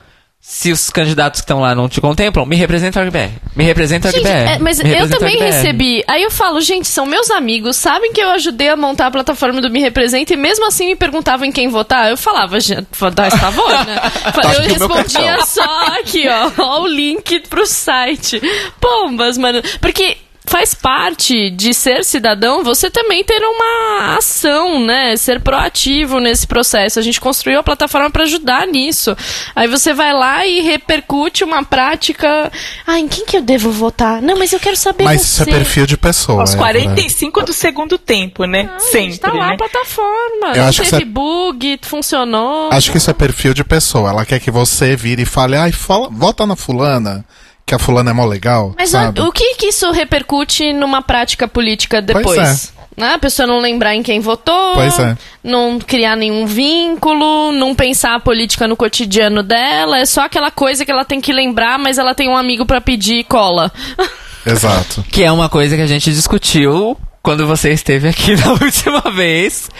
Se 0.42 0.72
os 0.72 0.88
candidatos 0.88 1.42
que 1.42 1.44
estão 1.44 1.60
lá 1.60 1.74
não 1.74 1.86
te 1.86 2.00
contemplam, 2.00 2.46
me 2.46 2.56
representa 2.56 2.98
o 2.98 3.06
RBR. 3.06 3.30
Me 3.54 3.62
representa 3.62 4.08
o 4.08 4.10
Gente, 4.10 4.22
RBR. 4.22 4.52
é, 4.52 4.58
mas 4.58 4.80
eu 4.80 5.10
também 5.10 5.36
recebi. 5.38 6.02
Aí 6.08 6.22
eu 6.22 6.30
falo, 6.30 6.62
gente, 6.62 6.88
são 6.88 7.04
meus 7.04 7.30
amigos, 7.30 7.76
sabem 7.76 8.10
que 8.10 8.22
eu 8.22 8.30
ajudei 8.30 8.70
a 8.70 8.76
montar 8.76 9.08
a 9.08 9.10
plataforma 9.10 9.60
do 9.60 9.68
Me 9.68 9.80
Representa 9.80 10.32
e 10.32 10.38
mesmo 10.38 10.66
assim 10.66 10.86
me 10.86 10.96
perguntavam 10.96 11.44
em 11.44 11.52
quem 11.52 11.68
votar. 11.68 12.08
Eu 12.08 12.16
falava, 12.16 12.58
gente, 12.58 12.86
dá 13.14 13.28
esse 13.28 13.38
favor, 13.38 13.68
né? 13.84 14.00
Eu 14.56 14.62
respondia 14.62 15.44
só 15.44 15.86
aqui, 16.00 16.26
ó, 16.26 16.50
ó, 16.56 16.82
o 16.84 16.86
link 16.86 17.40
pro 17.40 17.66
site. 17.66 18.40
Pombas, 18.80 19.36
mano. 19.36 19.60
Porque 19.78 20.16
faz 20.50 20.74
parte 20.74 21.48
de 21.48 21.72
ser 21.72 22.04
cidadão 22.04 22.64
você 22.64 22.90
também 22.90 23.22
ter 23.22 23.40
uma 23.40 24.16
ação, 24.16 24.84
né? 24.84 25.16
Ser 25.16 25.40
proativo 25.40 26.18
nesse 26.18 26.44
processo. 26.44 26.98
A 26.98 27.02
gente 27.02 27.20
construiu 27.20 27.60
a 27.60 27.62
plataforma 27.62 28.10
para 28.10 28.24
ajudar 28.24 28.66
nisso. 28.66 29.16
Aí 29.54 29.68
você 29.68 29.94
vai 29.94 30.12
lá 30.12 30.44
e 30.44 30.60
repercute 30.60 31.44
uma 31.44 31.62
prática. 31.64 32.50
Ah, 32.84 32.98
em 32.98 33.06
quem 33.06 33.24
que 33.24 33.36
eu 33.36 33.42
devo 33.42 33.70
votar? 33.70 34.20
Não, 34.20 34.36
mas 34.36 34.52
eu 34.52 34.58
quero 34.58 34.76
saber 34.76 35.04
Mas 35.04 35.20
você. 35.22 35.42
isso 35.42 35.42
é 35.48 35.52
perfil 35.52 35.86
de 35.86 35.96
pessoa. 35.96 36.40
Aos 36.40 36.54
Évora. 36.54 36.72
45 36.72 37.42
do 37.44 37.52
segundo 37.52 37.96
tempo, 37.96 38.44
né? 38.44 38.68
Ah, 38.74 38.80
Sempre, 38.80 39.18
Tá 39.18 39.32
lá 39.32 39.48
né? 39.48 39.54
a 39.54 39.56
plataforma. 39.56 40.48
Eu 40.54 40.62
não 40.62 40.68
acho 40.68 40.82
que 40.82 40.90
teve 40.90 41.02
isso 41.04 41.12
bug, 41.12 41.78
funcionou. 41.82 42.70
Acho 42.72 42.90
que 42.90 42.98
isso 42.98 43.10
é 43.10 43.14
perfil 43.14 43.54
de 43.54 43.62
pessoa. 43.62 44.10
Ela 44.10 44.26
quer 44.26 44.40
que 44.40 44.50
você 44.50 44.96
vire 44.96 45.22
e 45.22 45.26
fale, 45.26 45.56
ai, 45.56 45.70
fala, 45.70 46.08
vota 46.10 46.44
na 46.44 46.56
fulana, 46.56 47.24
que 47.70 47.74
a 47.76 47.78
fulana 47.78 48.10
é 48.10 48.12
mó 48.12 48.24
legal. 48.24 48.74
Mas 48.76 48.90
sabe? 48.90 49.20
o, 49.20 49.28
o 49.28 49.32
que 49.32 49.54
que 49.54 49.66
isso 49.66 49.88
repercute 49.92 50.72
numa 50.72 51.00
prática 51.00 51.46
política 51.46 52.02
Pois 52.02 52.16
depois? 52.24 52.72
Né? 52.96 53.14
A 53.14 53.18
pessoa 53.18 53.46
não 53.46 53.60
lembrar 53.60 53.94
em 53.94 54.02
quem 54.02 54.18
votou, 54.18 54.74
Pois 54.74 54.98
é. 54.98 55.16
não 55.42 55.78
criar 55.78 56.16
nenhum 56.16 56.46
vínculo, 56.46 57.52
não 57.52 57.72
pensar 57.72 58.16
a 58.16 58.20
política 58.20 58.66
no 58.66 58.76
cotidiano 58.76 59.44
dela, 59.44 59.98
é 59.98 60.04
só 60.04 60.22
aquela 60.22 60.50
coisa 60.50 60.84
que 60.84 60.90
ela 60.90 61.04
tem 61.04 61.20
que 61.20 61.32
lembrar, 61.32 61.78
mas 61.78 61.96
ela 61.96 62.12
tem 62.12 62.28
um 62.28 62.36
amigo 62.36 62.66
pra 62.66 62.80
pedir 62.80 63.22
cola. 63.24 63.70
Exato. 64.44 65.04
Que 65.04 65.22
é 65.22 65.30
uma 65.30 65.48
coisa 65.48 65.76
que 65.76 65.82
a 65.82 65.86
gente 65.86 66.12
discutiu 66.12 66.98
quando 67.22 67.46
você 67.46 67.70
esteve 67.70 68.08
aqui 68.08 68.34
na 68.44 68.50
última 68.50 69.12
vez. 69.12 69.70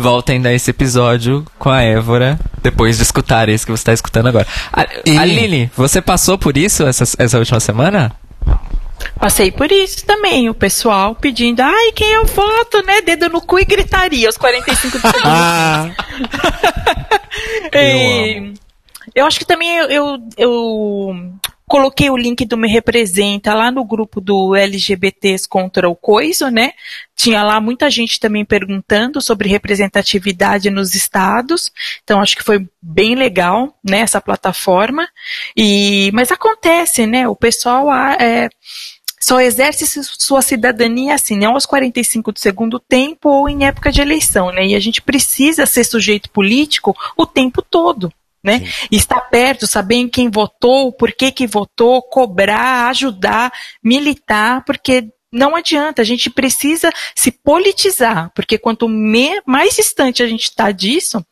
Voltem 0.00 0.46
a 0.46 0.52
esse 0.52 0.70
episódio 0.70 1.44
com 1.58 1.70
a 1.70 1.82
Évora, 1.82 2.38
depois 2.62 2.96
de 2.96 3.02
escutar 3.02 3.48
esse 3.48 3.66
que 3.66 3.72
você 3.72 3.80
está 3.80 3.92
escutando 3.92 4.28
agora. 4.28 4.46
A- 4.72 4.86
E- 5.04 5.18
Aline, 5.18 5.70
você 5.76 6.00
passou 6.00 6.38
por 6.38 6.56
isso 6.56 6.86
essa, 6.86 7.04
essa 7.18 7.38
última 7.38 7.58
semana? 7.58 8.12
Passei 9.18 9.50
por 9.50 9.70
isso 9.72 10.04
também, 10.06 10.48
o 10.48 10.54
pessoal 10.54 11.14
pedindo, 11.14 11.60
ai, 11.60 11.92
quem 11.92 12.12
eu 12.12 12.24
voto, 12.26 12.82
né? 12.86 13.00
Dedo 13.00 13.28
no 13.28 13.40
cu 13.40 13.58
e 13.58 13.64
gritaria 13.64 14.28
aos 14.28 14.36
45 14.36 14.98
do 14.98 15.00
segundo. 15.00 15.22
Ah, 15.24 15.90
E 17.74 18.52
eu 19.14 19.26
acho 19.26 19.38
que 19.38 19.44
também 19.44 19.76
eu, 19.76 19.88
eu, 19.88 20.18
eu 20.36 21.32
coloquei 21.68 22.10
o 22.10 22.16
link 22.16 22.44
do 22.44 22.56
Me 22.56 22.68
Representa 22.68 23.54
lá 23.54 23.70
no 23.70 23.84
grupo 23.84 24.20
do 24.20 24.56
LGBTs 24.56 25.48
contra 25.48 25.88
o 25.88 25.94
Coiso, 25.94 26.48
né? 26.48 26.72
Tinha 27.14 27.42
lá 27.42 27.60
muita 27.60 27.90
gente 27.90 28.18
também 28.18 28.44
perguntando 28.44 29.20
sobre 29.20 29.48
representatividade 29.48 30.70
nos 30.70 30.94
estados. 30.94 31.70
Então 32.02 32.20
acho 32.20 32.36
que 32.36 32.42
foi 32.42 32.66
bem 32.80 33.14
legal, 33.14 33.76
né, 33.84 34.00
essa 34.00 34.20
plataforma. 34.20 35.08
E 35.56 36.10
mas 36.12 36.32
acontece, 36.32 37.06
né? 37.06 37.28
O 37.28 37.36
pessoal 37.36 37.90
ah, 37.90 38.16
é, 38.18 38.48
só 39.20 39.40
exerce 39.40 39.86
su- 39.86 40.02
sua 40.18 40.42
cidadania 40.42 41.14
assim, 41.14 41.36
não 41.36 41.52
aos 41.52 41.66
45 41.66 42.32
do 42.32 42.38
segundo 42.38 42.80
tempo 42.80 43.28
ou 43.28 43.48
em 43.48 43.66
época 43.66 43.92
de 43.92 44.00
eleição, 44.00 44.50
né? 44.52 44.66
E 44.66 44.74
a 44.74 44.80
gente 44.80 45.02
precisa 45.02 45.66
ser 45.66 45.84
sujeito 45.84 46.30
político 46.30 46.96
o 47.16 47.26
tempo 47.26 47.60
todo. 47.62 48.12
Né? 48.42 48.68
Estar 48.90 49.20
perto, 49.22 49.66
saber 49.66 49.96
em 49.96 50.08
quem 50.08 50.30
votou, 50.30 50.92
por 50.92 51.12
que 51.12 51.32
que 51.32 51.46
votou, 51.46 52.00
cobrar, 52.02 52.88
ajudar, 52.88 53.52
militar, 53.82 54.64
porque 54.64 55.08
não 55.32 55.54
adianta, 55.54 56.00
a 56.00 56.04
gente 56.04 56.30
precisa 56.30 56.90
se 57.14 57.30
politizar, 57.30 58.30
porque 58.34 58.56
quanto 58.56 58.88
me, 58.88 59.42
mais 59.44 59.76
distante 59.76 60.22
a 60.22 60.26
gente 60.26 60.44
está 60.44 60.70
disso, 60.70 61.24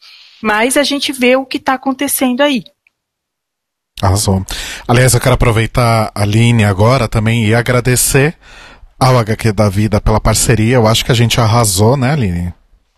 mais 0.43 0.77
a 0.77 0.83
gente 0.83 1.13
vê 1.13 1.37
o 1.37 1.47
que 1.47 1.57
está 1.57 1.75
acontecendo 1.75 2.43
aí. 2.43 2.65
Arrasou. 4.03 4.45
Aliás, 4.87 5.15
eu 5.15 5.21
quero 5.21 5.35
aproveitar 5.35 6.13
a 6.15 6.23
Aline 6.23 6.65
agora 6.65 7.09
também 7.09 7.47
e 7.47 7.55
agradecer 7.55 8.37
ao 9.01 9.19
HQ 9.19 9.53
da 9.53 9.71
Vida 9.71 10.01
pela 10.01 10.21
parceria. 10.21 10.77
Eu 10.77 10.87
acho 10.87 11.03
que 11.03 11.13
a 11.13 11.15
gente 11.15 11.41
arrasou, 11.41 11.97
né, 11.97 12.13
Aline? 12.13 12.53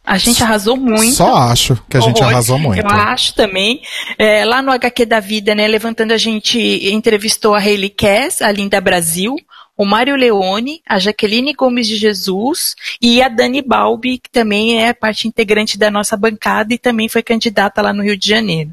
A 0.09 0.17
gente 0.17 0.43
arrasou 0.43 0.75
muito. 0.75 1.13
Só 1.13 1.37
acho 1.37 1.79
que 1.87 1.99
a 1.99 2.01
gente 2.01 2.17
Horror. 2.17 2.33
arrasou 2.33 2.59
muito. 2.59 2.81
Eu 2.81 2.89
acho 2.89 3.35
também. 3.35 3.83
É, 4.19 4.43
lá 4.43 4.63
no 4.63 4.73
HQ 4.73 5.05
da 5.05 5.21
Vida, 5.21 5.55
né, 5.55 5.69
levantando, 5.69 6.13
a 6.13 6.17
gente 6.17 6.59
entrevistou 6.91 7.55
a 7.55 7.59
Hayley 7.59 7.91
Cass, 7.91 8.41
a 8.41 8.51
Linda 8.51 8.81
Brasil, 8.81 9.37
o 9.77 9.85
Mário 9.85 10.17
Leone, 10.17 10.81
a 10.89 10.99
Jaqueline 10.99 11.53
Gomes 11.53 11.87
de 11.87 11.97
Jesus 11.97 12.75
e 13.03 13.21
a 13.21 13.29
Dani 13.29 13.61
Balbi, 13.61 14.17
que 14.17 14.31
também 14.31 14.83
é 14.83 14.95
parte 14.95 15.29
integrante 15.29 15.77
da 15.77 15.91
nossa 15.91 16.17
bancada 16.17 16.73
e 16.73 16.79
também 16.79 17.07
foi 17.07 17.23
candidata 17.23 17.83
lá 17.83 17.93
no 17.93 18.03
Rio 18.03 18.17
de 18.17 18.27
Janeiro. 18.27 18.71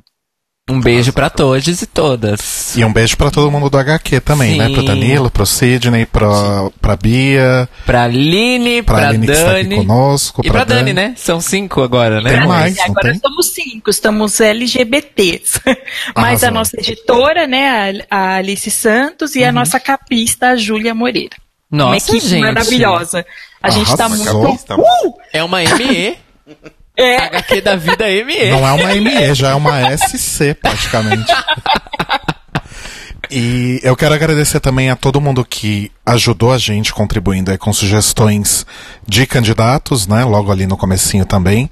Um 0.67 0.81
beijo 0.81 1.13
pra 1.13 1.29
todos 1.29 1.79
e 1.83 1.85
todas. 1.85 2.75
E 2.75 2.83
um 2.83 2.91
beijo 2.91 3.15
pra 3.15 3.29
todo 3.29 3.51
mundo 3.51 3.69
do 3.69 3.77
HQ 3.77 4.19
também, 4.21 4.57
né? 4.57 4.67
Pro 4.69 4.81
Sim. 4.81 4.87
Danilo, 4.87 5.29
pro 5.29 5.45
Sidney, 5.45 6.07
pro, 6.07 6.73
pra 6.81 6.95
Bia, 6.95 7.69
Pra 7.85 8.05
Aline, 8.05 8.81
pra, 8.81 8.95
pra, 8.95 9.07
Aline 9.09 9.27
que 9.27 9.31
está 9.31 9.51
aqui 9.51 9.63
Dani. 9.65 9.75
conosco, 9.75 10.41
E 10.43 10.49
pra 10.49 10.63
Dani, 10.63 10.91
né? 10.91 11.13
São 11.17 11.39
cinco 11.39 11.83
agora, 11.83 12.19
né? 12.19 12.31
Tem 12.39 12.47
mais, 12.47 12.79
agora 12.79 13.11
tem? 13.11 13.19
somos 13.19 13.45
cinco, 13.53 13.91
estamos 13.91 14.39
LGBTs. 14.41 15.61
Mas 16.17 16.43
Arrasou. 16.43 16.49
a 16.49 16.51
nossa 16.51 16.79
editora, 16.79 17.45
né, 17.45 18.01
a 18.09 18.37
Alice 18.37 18.71
Santos 18.71 19.35
e 19.35 19.43
a 19.43 19.51
nossa 19.51 19.79
capista, 19.79 20.47
a 20.49 20.55
Júlia 20.55 20.95
Moreira. 20.95 21.35
Uma 21.71 21.91
Nossa, 21.91 22.09
equipe 22.09 22.27
gente. 22.27 22.41
maravilhosa. 22.41 23.23
A 23.61 23.69
gente 23.69 23.95
tá 23.95 24.05
Arrasou. 24.05 24.41
muito. 24.47 24.65
Tá 24.65 24.75
É 25.31 25.43
uma 25.43 25.59
ME. 25.59 26.17
É, 26.97 27.17
HQ 27.17 27.61
da 27.61 27.75
vida 27.75 28.05
ME. 28.05 28.49
Não 28.51 28.67
é 28.67 28.71
uma 28.71 28.95
ME, 28.95 29.33
já 29.33 29.49
é 29.51 29.53
uma 29.55 29.97
SC 29.97 30.53
praticamente. 30.53 31.31
E 33.29 33.79
eu 33.83 33.95
quero 33.95 34.13
agradecer 34.13 34.59
também 34.59 34.89
a 34.89 34.95
todo 34.95 35.19
mundo 35.19 35.43
que 35.43 35.91
ajudou 36.05 36.53
a 36.53 36.57
gente 36.57 36.93
contribuindo 36.93 37.51
aí 37.51 37.57
com 37.57 37.73
sugestões 37.73 38.65
de 39.07 39.25
candidatos, 39.25 40.07
né? 40.07 40.23
Logo 40.23 40.51
ali 40.51 40.67
no 40.67 40.77
comecinho 40.77 41.25
também. 41.25 41.69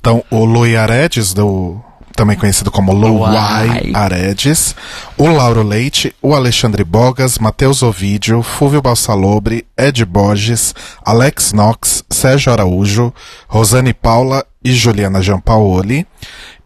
Então, 0.00 0.24
o 0.30 0.44
Lui 0.44 0.76
Aredes, 0.76 1.32
do, 1.32 1.80
também 2.16 2.36
conhecido 2.36 2.70
como 2.70 2.92
Luai 2.92 3.68
Luai. 3.68 3.92
Aredes, 3.94 4.74
o 5.16 5.28
Lauro 5.28 5.62
Leite, 5.62 6.14
o 6.20 6.34
Alexandre 6.34 6.82
Bogas, 6.82 7.38
Matheus 7.38 7.82
Ovídio, 7.82 8.42
Fúvio 8.42 8.82
Balsalobre, 8.82 9.66
Ed 9.76 10.04
Borges, 10.04 10.74
Alex 11.04 11.52
Knox, 11.52 12.02
Sérgio 12.10 12.52
Araújo, 12.52 13.12
Rosane 13.46 13.92
Paula 13.92 14.44
e 14.66 14.72
Juliana 14.72 15.22
Giampaoli. 15.22 16.04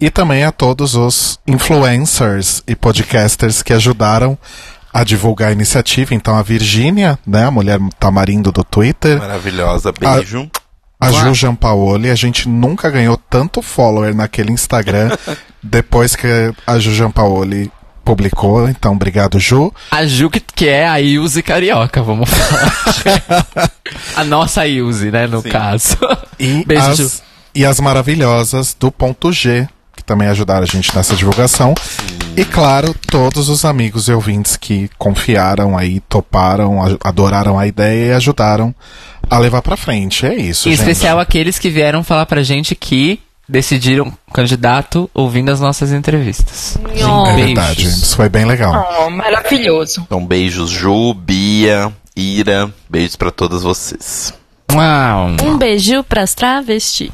E 0.00 0.08
também 0.08 0.44
a 0.44 0.50
todos 0.50 0.94
os 0.94 1.38
influencers 1.46 2.62
e 2.66 2.74
podcasters 2.74 3.62
que 3.62 3.74
ajudaram 3.74 4.38
a 4.92 5.04
divulgar 5.04 5.50
a 5.50 5.52
iniciativa. 5.52 6.14
Então 6.14 6.34
a 6.34 6.42
Virgínia, 6.42 7.18
né, 7.26 7.44
a 7.44 7.50
mulher 7.50 7.78
tamarindo 7.98 8.50
do 8.50 8.64
Twitter, 8.64 9.18
Maravilhosa, 9.18 9.92
beijo. 9.92 10.50
a 10.98 11.12
Ju 11.12 11.34
Giampaoli, 11.34 12.10
a 12.10 12.14
gente 12.14 12.48
nunca 12.48 12.88
ganhou 12.88 13.18
tanto 13.18 13.60
follower 13.60 14.14
naquele 14.14 14.50
Instagram 14.50 15.10
depois 15.62 16.16
que 16.16 16.26
a 16.66 16.78
Ju 16.78 16.94
Giampaoli 16.94 17.70
publicou. 18.02 18.66
Então, 18.66 18.94
obrigado, 18.94 19.38
Ju. 19.38 19.70
A 19.90 20.06
Ju, 20.06 20.30
que, 20.30 20.40
que 20.40 20.66
é 20.66 20.88
a 20.88 20.98
Ilse 20.98 21.42
Carioca, 21.42 22.02
vamos 22.02 22.30
falar. 22.30 23.70
a 24.16 24.24
nossa 24.24 24.66
Ilse, 24.66 25.10
né, 25.10 25.26
no 25.26 25.42
Sim. 25.42 25.50
caso. 25.50 25.98
E 26.38 26.64
Beijo, 26.64 26.94
Ju. 26.96 27.29
As, 27.54 27.54
e 27.54 27.64
as 27.64 27.80
maravilhosas 27.80 28.76
do 28.78 28.90
ponto 28.90 29.32
G, 29.32 29.68
que 29.96 30.04
também 30.04 30.28
ajudaram 30.28 30.62
a 30.62 30.66
gente 30.66 30.94
nessa 30.94 31.14
divulgação. 31.16 31.74
E 32.36 32.44
claro, 32.44 32.94
todos 33.10 33.48
os 33.48 33.64
amigos 33.64 34.08
e 34.08 34.12
ouvintes 34.12 34.56
que 34.56 34.88
confiaram 34.96 35.76
aí, 35.76 36.00
toparam, 36.00 36.78
adoraram 37.02 37.58
a 37.58 37.66
ideia 37.66 38.06
e 38.06 38.12
ajudaram 38.12 38.74
a 39.28 39.38
levar 39.38 39.62
pra 39.62 39.76
frente. 39.76 40.24
É 40.24 40.34
isso, 40.34 40.68
Em 40.68 40.72
especial 40.72 41.18
aqueles 41.18 41.58
que 41.58 41.68
vieram 41.68 42.02
falar 42.04 42.26
pra 42.26 42.42
gente 42.42 42.74
que 42.74 43.20
decidiram 43.48 44.12
candidato 44.32 45.10
ouvindo 45.12 45.50
as 45.50 45.60
nossas 45.60 45.92
entrevistas. 45.92 46.78
É 46.84 47.34
verdade, 47.34 47.82
Beijos. 47.82 48.02
isso 48.02 48.16
foi 48.16 48.28
bem 48.28 48.44
legal. 48.44 48.88
oh, 49.06 49.10
maravilhoso. 49.10 50.02
Então, 50.06 50.24
beijos, 50.24 50.70
Ju, 50.70 51.12
Bia, 51.12 51.92
Ira. 52.16 52.72
Beijos 52.88 53.16
pra 53.16 53.32
todas 53.32 53.62
vocês. 53.64 54.32
Uau. 54.72 55.30
Um 55.42 55.58
beijo 55.58 56.04
pras 56.04 56.32
travestis. 56.32 57.10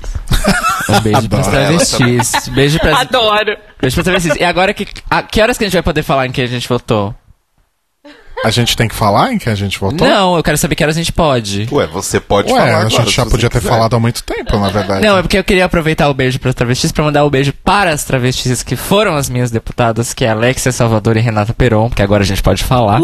Um 0.89 1.01
beijo 1.01 1.19
Adoro 1.19 1.43
travestis. 1.51 2.49
Beijo 2.49 2.79
pras, 2.79 3.01
Adoro. 3.01 3.57
beijo 3.81 3.95
pras 3.97 4.05
travestis. 4.05 4.35
E 4.37 4.45
agora, 4.45 4.73
que, 4.73 4.87
a, 5.11 5.23
que 5.23 5.43
horas 5.43 5.59
que 5.59 5.65
a 5.65 5.67
gente 5.67 5.75
vai 5.75 5.83
poder 5.83 6.03
falar 6.05 6.27
em 6.27 6.31
que 6.31 6.41
a 6.41 6.47
gente 6.47 6.69
votou? 6.69 7.13
A 8.45 8.51
gente 8.51 8.77
tem 8.77 8.87
que 8.87 8.95
falar 8.95 9.33
em 9.33 9.39
que 9.39 9.49
a 9.49 9.55
gente 9.55 9.81
votou? 9.81 10.07
Não, 10.07 10.37
eu 10.37 10.43
quero 10.43 10.57
saber 10.59 10.77
que 10.77 10.85
horas 10.85 10.97
a 10.97 11.01
gente 11.01 11.13
pode. 11.13 11.67
Ué, 11.73 11.87
você 11.87 12.21
pode 12.21 12.53
Ué, 12.53 12.59
falar 12.59 12.71
a 12.71 12.77
agora, 12.83 12.91
gente 12.91 13.11
já 13.11 13.25
podia 13.27 13.49
ter 13.51 13.59
quiser. 13.59 13.71
falado 13.71 13.97
há 13.97 13.99
muito 13.99 14.23
tempo, 14.23 14.59
na 14.59 14.69
verdade. 14.69 15.05
Não, 15.05 15.17
é 15.19 15.23
porque 15.23 15.39
eu 15.39 15.43
queria 15.43 15.65
aproveitar 15.65 16.09
o 16.09 16.15
beijo 16.15 16.39
pras 16.39 16.55
travestis 16.55 16.93
pra 16.93 17.03
mandar 17.03 17.25
o 17.25 17.31
beijo 17.31 17.53
para 17.65 17.91
as 17.91 18.05
travestis 18.05 18.63
que 18.63 18.77
foram 18.77 19.17
as 19.17 19.29
minhas 19.31 19.51
deputadas, 19.51 20.13
que 20.15 20.25
é 20.25 20.29
Alexia 20.31 20.71
Salvador 20.71 21.17
e 21.17 21.21
Renata 21.21 21.53
Peron, 21.55 21.91
que 21.91 22.03
agora 22.03 22.23
a 22.23 22.27
gente 22.27 22.43
pode 22.43 22.63
falar. 22.63 23.01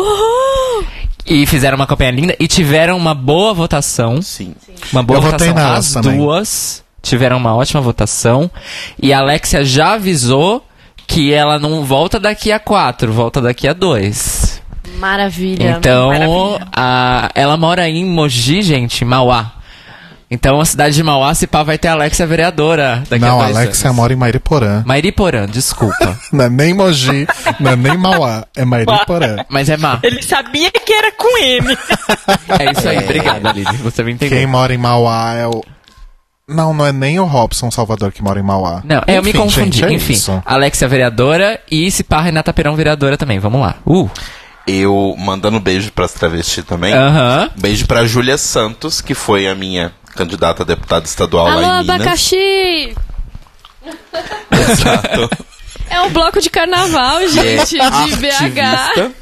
E 1.27 1.47
fizeram 1.47 1.77
uma 1.77 1.87
campanha 1.87 2.11
linda 2.11 2.37
e 2.39 2.47
tiveram 2.47 2.97
uma 2.97 3.15
boa 3.15 3.55
votação. 3.55 4.21
Sim. 4.21 4.55
Uma 4.93 5.03
boa 5.03 5.19
Eu 5.19 5.23
votei 5.23 5.49
votação. 5.49 5.73
As 5.77 5.93
também. 5.95 6.19
duas 6.19 6.85
tiveram 7.03 7.37
uma 7.37 7.55
ótima 7.55 7.81
votação. 7.81 8.51
E 9.01 9.13
a 9.13 9.19
Alexia 9.19 9.65
já 9.65 9.95
avisou 9.95 10.65
que 11.07 11.33
ela 11.33 11.59
não 11.59 11.85
volta 11.85 12.19
daqui 12.19 12.51
a 12.53 12.59
quatro, 12.59 13.13
volta 13.13 13.41
daqui 13.41 13.67
a 13.69 13.73
dois. 13.73 14.63
Maravilha. 14.99 15.77
Então, 15.79 16.09
maravilha. 16.09 16.69
a, 16.75 17.31
ela 17.35 17.57
mora 17.57 17.89
em 17.89 18.05
Mogi, 18.05 18.63
gente, 18.63 19.05
Mauá. 19.05 19.53
Então, 20.31 20.59
a 20.59 20.65
cidade 20.65 20.95
de 20.95 21.03
Mauá, 21.03 21.35
se 21.35 21.47
pá, 21.47 21.63
vai 21.63 21.77
ter 21.77 21.89
a 21.89 21.93
Alexia 21.93 22.27
vereadora 22.27 23.03
daqui 23.11 23.23
Não, 23.23 23.39
a 23.39 23.43
a 23.43 23.45
dois 23.49 23.57
Alexia 23.59 23.89
anos. 23.89 23.97
mora 23.97 24.13
em 24.15 24.17
Mairiporã. 24.17 24.83
Mairiporã, 24.87 25.47
desculpa. 25.47 26.19
Não 26.33 26.47
é 26.47 26.49
nem 26.49 26.73
Mogi, 26.73 27.27
não 27.61 27.73
é 27.73 27.77
nem 27.77 27.99
Mauá, 27.99 28.47
é 28.57 28.65
Mairiporã. 28.65 29.45
Mas 29.51 29.69
é 29.69 29.77
má. 29.77 29.99
Ele 30.03 30.23
sabia 30.23 30.71
que 30.71 30.91
era 30.91 31.13
com 31.13 31.37
M. 31.39 31.77
É 32.59 32.71
isso 32.73 32.89
aí, 32.89 32.99
obrigada, 32.99 33.53
Lili. 33.53 33.77
Você 33.79 34.03
me 34.03 34.13
entendeu. 34.13 34.39
Quem 34.39 34.47
mora 34.47 34.73
em 34.73 34.79
Mauá 34.79 35.35
é 35.35 35.47
o. 35.47 35.63
Não, 36.53 36.73
não 36.75 36.87
é 36.87 36.93
nem 36.93 37.19
o 37.19 37.25
Robson 37.25 37.71
Salvador 37.71 38.13
que 38.13 38.23
mora 38.23 38.39
em 38.39 38.43
Mauá. 38.43 38.83
Não, 38.85 39.03
é, 39.07 39.19
eu 39.19 39.23
me 39.23 39.33
confundi. 39.33 39.79
gente, 39.79 39.85
é 39.85 39.93
Enfim, 39.93 40.13
isso. 40.13 40.43
Alexia 40.45 40.87
vereadora 40.89 41.61
e 41.71 41.91
se 41.91 42.03
pá, 42.03 42.21
Renata 42.21 42.53
Perão 42.53 42.77
vereadora 42.77 43.17
também. 43.17 43.39
Vamos 43.39 43.61
lá. 43.61 43.77
Uh. 43.87 44.09
Eu 44.67 45.17
mandando 45.19 45.59
beijo 45.59 45.91
pras 45.91 46.13
travestis 46.13 46.65
também. 46.65 46.93
Aham. 46.95 47.51
Beijo 47.57 47.85
pra 47.87 48.05
Júlia 48.05 48.39
Santos, 48.39 49.01
que 49.01 49.13
foi 49.13 49.49
a 49.49 49.55
minha 49.57 49.93
candidata 50.15 50.63
a 50.63 50.67
deputada 50.67 51.05
estadual 51.05 51.49
Alô, 51.49 51.61
lá 51.61 51.79
em 51.79 51.81
Minas. 51.83 51.97
abacaxi! 52.01 52.95
Exato. 54.51 55.31
É 55.91 56.01
um 56.03 56.11
bloco 56.11 56.41
de 56.41 56.49
carnaval, 56.49 57.27
gente, 57.29 57.77
de 57.77 58.17
BH. 58.17 59.13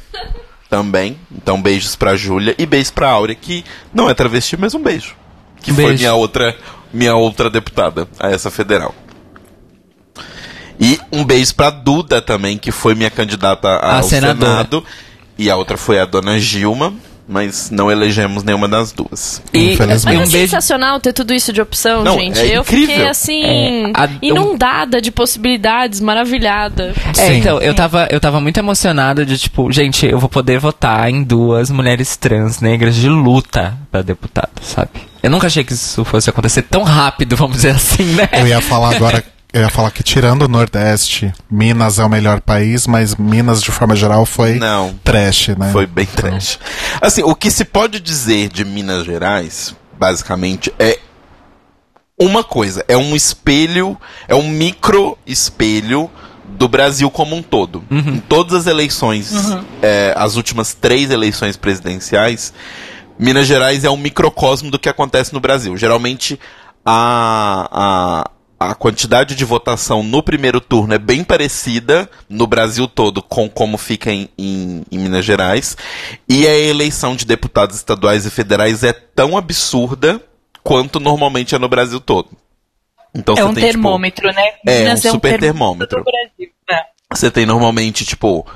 Também. 0.69 1.17
Então, 1.35 1.61
beijos 1.61 1.95
pra 1.95 2.15
Júlia 2.15 2.55
e 2.57 2.65
beijos 2.65 2.91
pra 2.91 3.09
Áurea, 3.09 3.35
que 3.35 3.65
não 3.93 4.09
é 4.09 4.13
travesti, 4.13 4.55
mas 4.55 4.73
um 4.73 4.81
beijo. 4.81 5.15
Que 5.61 5.73
foi 5.73 5.85
Beijo. 5.85 5.99
minha 5.99 6.13
outra, 6.13 6.55
minha 6.93 7.15
outra 7.15 7.49
deputada, 7.49 8.07
a 8.19 8.29
essa 8.29 8.49
federal. 8.51 8.93
E 10.79 10.99
um 11.11 11.23
beijo 11.23 11.53
pra 11.55 11.69
Duda 11.69 12.21
também, 12.21 12.57
que 12.57 12.71
foi 12.71 12.95
minha 12.95 13.11
candidata 13.11 13.67
A 13.67 13.97
ao 13.97 14.03
senadora. 14.03 14.51
Senado. 14.51 14.83
E 15.37 15.49
a 15.49 15.55
outra 15.55 15.77
foi 15.77 15.99
a 15.99 16.05
dona 16.05 16.39
Gilma, 16.39 16.93
mas 17.27 17.69
não 17.69 17.91
elegemos 17.91 18.43
nenhuma 18.43 18.67
das 18.67 18.91
duas. 18.91 19.41
E, 19.53 19.73
Infelizmente. 19.73 20.15
e 20.15 20.19
Mas 20.19 20.33
é 20.33 20.39
sensacional 20.39 20.99
ter 20.99 21.13
tudo 21.13 21.33
isso 21.33 21.53
de 21.53 21.61
opção, 21.61 22.03
Não, 22.03 22.17
gente. 22.19 22.39
é 22.39 22.57
eu 22.57 22.61
incrível. 22.61 22.87
fiquei 22.87 23.07
assim, 23.07 23.43
É, 23.43 23.91
a- 23.93 24.09
inundada 24.21 24.99
de 24.99 25.11
possibilidades, 25.11 25.99
maravilhada. 25.99 26.93
É, 27.09 27.13
Sim. 27.13 27.33
então, 27.37 27.59
eu 27.59 27.73
tava, 27.75 28.07
eu 28.11 28.19
tava 28.19 28.41
muito 28.41 28.57
emocionado 28.57 29.23
de, 29.25 29.37
tipo, 29.37 29.71
gente, 29.71 30.05
eu 30.07 30.19
vou 30.19 30.29
poder 30.29 30.59
votar 30.59 31.09
em 31.09 31.23
duas 31.23 31.69
mulheres 31.69 32.15
trans 32.17 32.59
negras 32.59 32.95
de 32.95 33.07
luta 33.07 33.77
pra 33.91 34.01
deputada, 34.01 34.49
sabe? 34.61 34.89
Eu 35.23 35.29
nunca 35.29 35.47
achei 35.47 35.63
que 35.63 35.73
isso 35.73 36.03
fosse 36.03 36.29
acontecer 36.29 36.63
tão 36.63 36.83
rápido, 36.83 37.35
vamos 37.35 37.57
dizer 37.57 37.71
assim, 37.75 38.03
né? 38.15 38.27
Eu 38.33 38.47
ia 38.47 38.61
falar 38.61 38.95
agora, 38.95 39.23
eu 39.53 39.61
ia 39.61 39.69
falar 39.69 39.91
que 39.91 40.01
tirando 40.01 40.43
o 40.43 40.47
Nordeste, 40.47 41.31
Minas 41.49 41.99
é 41.99 42.03
o 42.05 42.09
melhor 42.09 42.41
país, 42.41 42.87
mas 42.87 43.15
Minas, 43.15 43.61
de 43.61 43.71
forma 43.71 43.95
geral, 43.95 44.25
foi 44.25 44.55
Não. 44.55 44.95
trash, 45.03 45.49
né? 45.49 45.71
Foi 45.71 45.85
bem 45.85 46.05
trash. 46.05 46.57
Assim, 46.99 47.21
o 47.23 47.35
que 47.35 47.51
se 47.51 47.65
pode 47.65 47.99
dizer 47.99 48.49
de 48.49 48.65
Minas 48.65 49.05
Gerais, 49.05 49.75
basicamente, 49.97 50.73
é 50.79 50.97
uma 52.17 52.43
coisa. 52.43 52.83
É 52.87 52.95
um 52.95 53.15
espelho, 53.15 53.97
é 54.27 54.35
um 54.35 54.47
micro 54.47 55.17
espelho 55.25 56.09
do 56.57 56.67
Brasil 56.67 57.09
como 57.09 57.35
um 57.35 57.41
todo. 57.41 57.83
Em 57.89 58.19
todas 58.19 58.53
as 58.53 58.67
eleições, 58.67 59.33
é, 59.81 60.13
as 60.15 60.35
últimas 60.35 60.73
três 60.73 61.09
eleições 61.09 61.57
presidenciais, 61.57 62.53
Minas 63.21 63.45
Gerais 63.45 63.83
é 63.83 63.89
um 63.89 63.97
microcosmo 63.97 64.71
do 64.71 64.79
que 64.79 64.89
acontece 64.89 65.31
no 65.31 65.39
Brasil. 65.39 65.77
Geralmente, 65.77 66.39
a, 66.83 68.25
a, 68.59 68.69
a 68.71 68.73
quantidade 68.73 69.35
de 69.35 69.45
votação 69.45 70.01
no 70.01 70.23
primeiro 70.23 70.59
turno 70.59 70.95
é 70.95 70.97
bem 70.97 71.23
parecida 71.23 72.09
no 72.27 72.47
Brasil 72.47 72.87
todo 72.87 73.21
com 73.21 73.47
como 73.47 73.77
fica 73.77 74.11
em, 74.11 74.27
em, 74.35 74.81
em 74.91 74.97
Minas 74.97 75.23
Gerais. 75.23 75.77
E 76.27 76.47
a 76.47 76.57
eleição 76.57 77.15
de 77.15 77.23
deputados 77.23 77.75
estaduais 77.75 78.25
e 78.25 78.31
federais 78.31 78.83
é 78.83 78.91
tão 78.91 79.37
absurda 79.37 80.19
quanto 80.63 80.99
normalmente 80.99 81.53
é 81.53 81.59
no 81.59 81.69
Brasil 81.69 81.99
todo. 81.99 82.29
Então, 83.13 83.35
É 83.37 83.43
um 83.43 83.53
tem, 83.53 83.65
tipo, 83.65 83.73
termômetro, 83.73 84.33
né? 84.33 84.53
é, 84.65 84.79
Minas 84.79 85.05
um 85.05 85.11
super 85.11 85.39
termômetro. 85.39 86.03
Brasil. 86.03 86.51
né? 86.67 86.79
você 87.13 87.29
tem 87.29 87.45
normalmente, 87.45 88.03
tipo, 88.03 88.47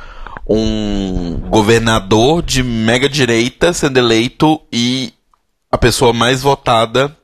um 0.48 1.38
governador 1.50 2.42
de 2.42 2.62
mega 2.62 3.10
direita 3.10 3.74
sendo 3.74 3.98
eleito 3.98 4.62
e 4.72 5.14
a 5.72 5.78
pessoa 5.78 6.14
mais 6.14 6.42
votada 6.42 7.16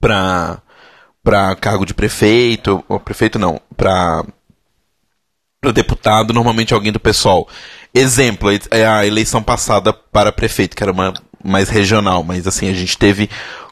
pra, 0.00 0.62
pra 1.22 1.54
cargo 1.56 1.84
de 1.84 1.94
prefeito, 1.94 2.84
ou 2.88 3.00
prefeito 3.00 3.38
não, 3.38 3.60
pra, 3.76 4.24
pra 5.60 5.72
deputado, 5.72 6.32
normalmente 6.32 6.72
alguém 6.72 6.92
do 6.92 7.00
pessoal. 7.00 7.48
Exemplo, 7.94 8.48
é 8.70 8.86
a 8.86 9.04
eleição 9.06 9.42
passada 9.42 9.92
para 9.92 10.32
prefeito, 10.32 10.76
que 10.76 10.82
era 10.82 10.92
uma 10.92 11.12
mais 11.44 11.68
regional, 11.68 12.22
mas 12.22 12.46
assim, 12.46 12.68
a 12.68 12.74
gente 12.74 12.96
teve 12.96 13.28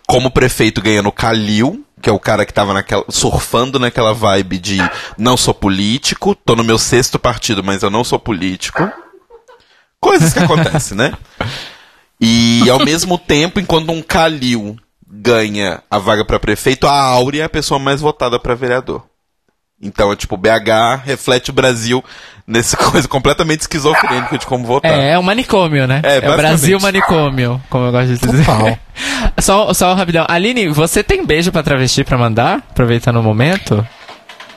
como 0.06 0.30
prefeito 0.30 0.82
ganhando 0.82 1.12
Calil, 1.12 1.84
que 2.00 2.08
é 2.08 2.12
o 2.12 2.18
cara 2.18 2.46
que 2.46 2.54
tava 2.54 2.72
naquela, 2.72 3.04
surfando 3.08 3.78
naquela 3.78 4.14
vibe 4.14 4.58
de 4.58 4.78
não 5.18 5.36
sou 5.36 5.54
político, 5.54 6.34
tô 6.34 6.56
no 6.56 6.64
meu 6.64 6.78
sexto 6.78 7.18
partido, 7.18 7.62
mas 7.62 7.82
eu 7.82 7.90
não 7.90 8.04
sou 8.04 8.18
político. 8.18 8.90
Coisas 10.00 10.32
que 10.32 10.38
acontecem, 10.38 10.96
né? 10.96 11.12
E 12.20 12.68
ao 12.70 12.84
mesmo 12.84 13.18
tempo, 13.18 13.60
enquanto 13.60 13.90
um 13.90 14.02
Calil 14.02 14.76
ganha 15.06 15.82
a 15.90 15.98
vaga 15.98 16.24
pra 16.24 16.38
prefeito, 16.38 16.86
a 16.86 16.92
Áurea 16.92 17.42
é 17.42 17.44
a 17.46 17.50
pessoa 17.50 17.78
mais 17.78 18.00
votada 18.00 18.38
pra 18.38 18.54
vereador. 18.54 19.09
Então, 19.82 20.12
é 20.12 20.16
tipo, 20.16 20.36
BH 20.36 21.04
reflete 21.06 21.50
o 21.50 21.54
Brasil 21.54 22.04
nessa 22.46 22.76
coisa 22.90 23.08
completamente 23.08 23.60
esquizofrênica 23.62 24.36
de 24.36 24.44
como 24.46 24.66
votar. 24.66 24.92
É, 24.92 25.12
é 25.12 25.18
um 25.18 25.22
manicômio, 25.22 25.86
né? 25.86 26.00
É, 26.04 26.16
É, 26.16 26.30
o 26.30 26.36
Brasil 26.36 26.78
manicômio, 26.80 27.62
como 27.70 27.86
eu 27.86 27.92
gosto 27.92 28.08
de 28.08 28.18
dizer. 28.18 28.44
Total. 28.44 28.78
só, 29.40 29.72
só 29.72 29.94
rapidão. 29.94 30.26
Aline, 30.28 30.68
você 30.68 31.02
tem 31.02 31.24
beijo 31.24 31.50
pra 31.50 31.62
travesti 31.62 32.04
pra 32.04 32.18
mandar? 32.18 32.58
Aproveitando 32.70 33.16
o 33.20 33.22
momento? 33.22 33.86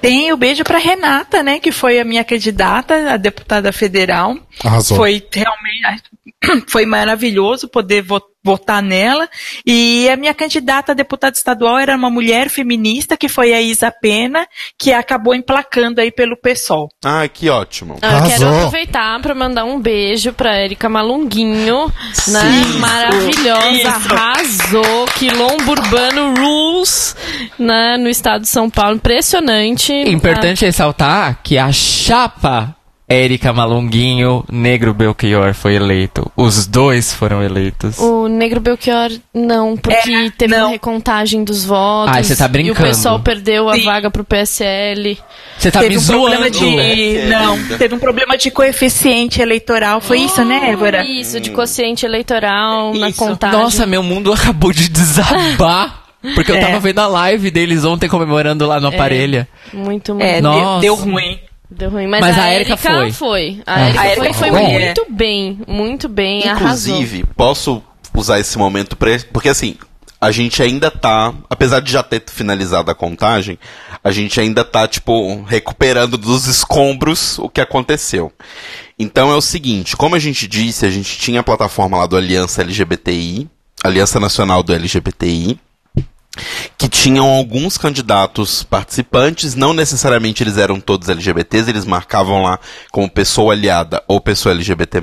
Tem 0.02 0.34
o 0.34 0.38
beijo 0.38 0.66
para 0.66 0.78
Renata, 0.78 1.42
né, 1.42 1.60
que 1.60 1.72
foi 1.72 1.98
a 1.98 2.04
minha 2.04 2.26
candidata 2.26 3.14
a 3.14 3.16
deputada 3.16 3.72
federal. 3.72 4.36
Arrasou. 4.62 4.98
Foi 4.98 5.26
realmente 5.34 6.04
foi 6.68 6.86
maravilhoso 6.86 7.70
poder 7.70 8.02
vo- 8.02 8.22
votar 8.44 8.82
nela. 8.82 9.30
E 9.66 10.10
a 10.10 10.16
minha 10.18 10.34
candidata 10.34 10.92
a 10.92 10.96
deputada 10.96 11.36
estadual 11.36 11.78
era 11.78 11.96
uma 11.96 12.10
mulher 12.10 12.50
feminista, 12.50 13.16
que 13.16 13.30
foi 13.30 13.54
a 13.54 13.62
Isa 13.62 13.92
Pena, 13.92 14.46
que 14.78 14.92
acabou 14.92 15.34
emplacando 15.34 16.02
aí 16.02 16.12
pelo 16.12 16.36
PSOL. 16.36 16.90
Ah, 17.04 17.28
que 17.28 17.50
ótimo. 17.50 17.98
Ah, 18.02 18.20
Eu 18.20 18.26
quero 18.28 18.48
aproveitar 18.56 19.20
pra 19.22 19.34
mandar 19.34 19.64
um 19.64 19.80
beijo 19.80 20.34
pra 20.34 20.62
Erika 20.62 20.90
Malunguinho, 20.90 21.88
né? 22.28 22.42
Sim. 22.42 22.80
Maravilhosa, 22.80 23.72
Isso. 23.72 23.88
arrasou. 23.88 25.06
Quilombo 25.18 25.72
Urbano 25.72 26.34
Rules, 26.36 27.16
né? 27.58 27.98
No 27.98 28.10
estado 28.10 28.42
de 28.42 28.50
São 28.50 28.70
Paulo. 28.70 28.96
Impressionante. 28.96 29.94
Importante 29.94 30.66
ressaltar 30.66 31.40
que 31.44 31.58
a 31.58 31.72
chapa 31.72 32.76
Érica 33.14 33.54
Malunguinho, 33.54 34.44
Negro 34.52 34.94
Belchior 34.94 35.54
foi 35.54 35.76
eleito. 35.76 36.32
Os 36.36 36.66
dois 36.66 37.14
foram 37.14 37.44
eleitos. 37.44 38.00
Ah, 38.00 38.04
O 38.04 38.28
Negro 38.28 38.60
Belchior, 38.60 39.10
não, 39.34 39.78
porque 39.78 40.12
É, 40.12 40.30
teve 40.32 40.56
não. 40.56 40.64
uma 40.68 40.70
recontagem 40.72 41.44
dos 41.44 41.64
votos. 41.64 42.16
Ai, 42.16 42.24
você 42.24 42.36
tá 42.36 42.46
E 42.46 42.48
o 42.48 42.50
brincando. 42.50 42.88
pessoal 42.88 43.20
perdeu 43.20 43.70
a 43.70 43.76
Sim. 43.76 43.84
vaga 43.86 44.10
pro 44.10 44.24
PSL. 44.24 45.18
Você 45.58 45.72
tá 45.72 45.80
teve 45.82 45.96
me 45.96 46.02
um 46.02 46.06
problema 46.08 46.50
zoando. 46.50 46.60
de. 46.60 47.18
É, 47.18 47.26
Não, 47.28 47.78
teve 47.78 47.96
um 47.96 48.00
problema 48.00 48.38
de 48.38 48.50
coeficiente 48.52 49.42
eleitoral. 49.42 50.02
Foi 50.02 50.20
isso, 50.20 50.44
né, 50.44 50.72
Évora? 50.72 51.06
Isso, 51.06 51.40
de 51.40 51.52
quociente 51.52 52.06
eleitoral 52.06 52.94
na 52.94 53.10
Isso. 53.10 53.20
contagem. 53.20 53.60
Nossa, 53.60 53.86
meu 53.86 54.02
mundo 54.04 54.32
acabou 54.34 54.72
de 54.74 54.90
desabar. 54.90 56.02
Porque 56.36 56.52
eu 56.52 56.56
É. 56.56 56.62
tava 56.62 56.80
vendo 56.80 57.00
a 57.00 57.08
live 57.08 57.52
deles 57.52 57.84
ontem 57.84 58.08
comemorando 58.08 58.66
lá 58.66 58.80
no 58.80 58.88
aparelho. 58.88 59.46
Muito, 59.74 60.16
muito. 60.16 60.26
É, 60.26 60.40
Nossa. 60.40 60.80
deu 60.82 60.96
ruim. 60.96 61.38
Deu 61.78 61.90
ruim. 61.90 62.08
Mas, 62.08 62.22
Mas 62.22 62.38
a, 62.38 62.44
a 62.44 62.54
Erika 62.56 62.78
foi. 62.78 63.12
foi. 63.12 63.62
A 63.66 63.76
Ah, 63.76 63.90
Erika 63.90 64.16
foi, 64.16 64.34
foi 64.34 64.50
foi. 64.52 64.62
muito 64.62 65.06
bem. 65.10 65.60
Muito 65.68 66.08
bem. 66.10 66.48
arrasou. 66.48 66.94
Inclusive, 66.96 67.26
posso 67.36 67.84
usar 68.14 68.40
esse 68.40 68.58
momento 68.58 68.96
pra. 68.96 69.12
Porque 69.32 69.50
assim, 69.50 69.76
a 70.22 70.32
gente 70.32 70.62
ainda 70.64 70.90
tá. 70.92 71.34
Apesar 71.50 71.80
de 71.82 71.92
já 71.92 72.04
ter 72.04 72.24
finalizado 72.28 72.90
a 72.92 72.96
contagem, 72.96 73.58
a 74.04 74.12
gente 74.12 74.40
ainda 74.40 74.64
tá, 74.64 74.88
tipo, 74.88 75.44
recuperando 75.44 76.18
dos 76.18 76.46
escombros 76.48 77.38
o 77.40 77.50
que 77.50 77.60
aconteceu. 77.62 78.32
Então 78.98 79.32
é 79.32 79.36
o 79.36 79.42
seguinte, 79.42 79.98
como 79.98 80.16
a 80.16 80.20
gente 80.20 80.48
disse, 80.48 80.86
a 80.86 80.90
gente 80.92 81.18
tinha 81.18 81.40
a 81.40 81.44
plataforma 81.44 81.98
lá 81.98 82.06
do 82.06 82.16
Aliança 82.16 82.62
LGBTI, 82.62 83.50
Aliança 83.84 84.20
Nacional 84.20 84.62
do 84.62 84.74
LGBTI, 84.74 85.60
que 86.78 86.88
tinham 86.90 87.28
alguns 87.28 87.78
candidatos 87.78 88.64
participantes, 88.64 89.56
não 89.56 89.74
necessariamente 89.74 90.44
eles 90.44 90.58
eram 90.58 90.80
todos 90.80 91.10
LGBTs, 91.10 91.70
eles 91.70 91.86
marcavam 91.86 92.42
lá 92.42 92.60
como 92.92 93.10
pessoa 93.10 93.54
aliada 93.54 94.02
ou 94.08 94.20
pessoa 94.20 94.54
LGBT+. 94.54 95.00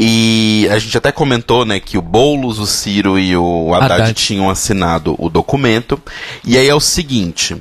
E 0.00 0.68
a 0.70 0.78
gente 0.78 0.96
até 0.96 1.10
comentou, 1.10 1.64
né, 1.64 1.80
que 1.80 1.98
o 1.98 2.02
Boulos, 2.02 2.58
o 2.60 2.66
Ciro 2.66 3.18
e 3.18 3.36
o 3.36 3.74
Haddad, 3.74 3.92
Haddad. 4.02 4.14
tinham 4.14 4.48
assinado 4.48 5.16
o 5.18 5.28
documento. 5.28 6.00
E 6.44 6.56
aí 6.56 6.68
é 6.68 6.74
o 6.74 6.78
seguinte, 6.80 7.60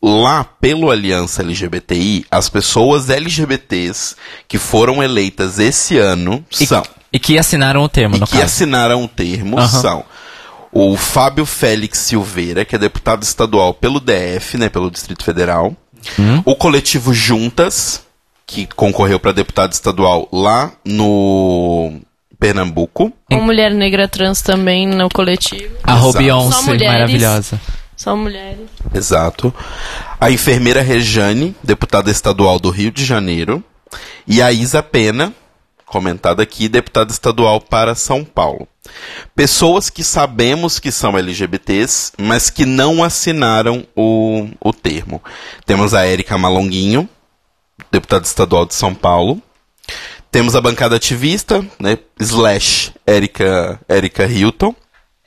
lá 0.00 0.44
pelo 0.44 0.90
Aliança 0.90 1.42
LGBTI, 1.42 2.24
as 2.30 2.48
pessoas 2.48 3.10
LGBTs 3.10 4.14
que 4.46 4.58
foram 4.58 5.02
eleitas 5.02 5.58
esse 5.58 5.98
ano 5.98 6.44
E, 6.60 6.66
são 6.66 6.84
e 7.12 7.18
que 7.18 7.36
assinaram 7.38 7.82
o 7.82 7.88
termo, 7.88 8.16
e 8.16 8.20
no 8.20 8.26
que 8.26 8.32
caso. 8.34 8.44
assinaram 8.44 9.02
o 9.02 9.08
termo 9.08 9.58
Aham. 9.58 9.68
são 9.80 10.04
o 10.78 10.96
Fábio 10.96 11.46
Félix 11.46 11.98
Silveira, 12.00 12.64
que 12.64 12.74
é 12.74 12.78
deputado 12.78 13.22
estadual 13.22 13.72
pelo 13.72 13.98
DF, 14.00 14.58
né, 14.58 14.68
pelo 14.68 14.90
Distrito 14.90 15.24
Federal, 15.24 15.74
Hum? 16.18 16.42
o 16.44 16.54
coletivo 16.54 17.12
Juntas, 17.14 18.02
que 18.46 18.66
concorreu 18.76 19.18
para 19.18 19.32
deputado 19.32 19.72
estadual 19.72 20.28
lá 20.32 20.70
no 20.84 21.98
Pernambuco, 22.38 23.12
Uma 23.32 23.40
mulher 23.40 23.72
negra 23.74 24.06
trans 24.06 24.40
também 24.42 24.86
no 24.86 25.08
coletivo. 25.08 25.74
A 25.82 25.94
mulheres. 26.62 26.92
maravilhosa. 26.94 27.60
Só 27.96 28.14
mulheres. 28.14 28.68
exato, 28.94 29.52
a 30.20 30.30
enfermeira 30.30 30.82
Rejane, 30.82 31.56
deputada 31.62 32.10
estadual 32.10 32.58
do 32.58 32.68
Rio 32.70 32.90
de 32.92 33.04
Janeiro, 33.04 33.64
e 34.26 34.42
a 34.42 34.52
Isa 34.52 34.82
Pena, 34.82 35.32
comentada 35.86 36.42
aqui, 36.42 36.68
deputada 36.68 37.12
estadual 37.12 37.60
para 37.60 37.94
São 37.94 38.24
Paulo. 38.24 38.68
Pessoas 39.34 39.88
que 39.88 40.04
sabemos 40.04 40.78
que 40.78 40.90
são 40.90 41.16
LGBTs, 41.16 42.12
mas 42.18 42.50
que 42.50 42.66
não 42.66 43.02
assinaram 43.02 43.86
o, 43.96 44.48
o 44.60 44.72
termo. 44.72 45.22
Temos 45.64 45.94
a 45.94 46.04
Érica 46.04 46.36
Malonguinho, 46.36 47.08
deputada 47.90 48.24
estadual 48.24 48.66
de 48.66 48.74
São 48.74 48.94
Paulo. 48.94 49.40
Temos 50.30 50.54
a 50.54 50.60
bancada 50.60 50.96
ativista, 50.96 51.64
né? 51.78 51.98
Slash 52.20 52.92
Érica, 53.06 53.80
Érica 53.88 54.26
Hilton. 54.26 54.74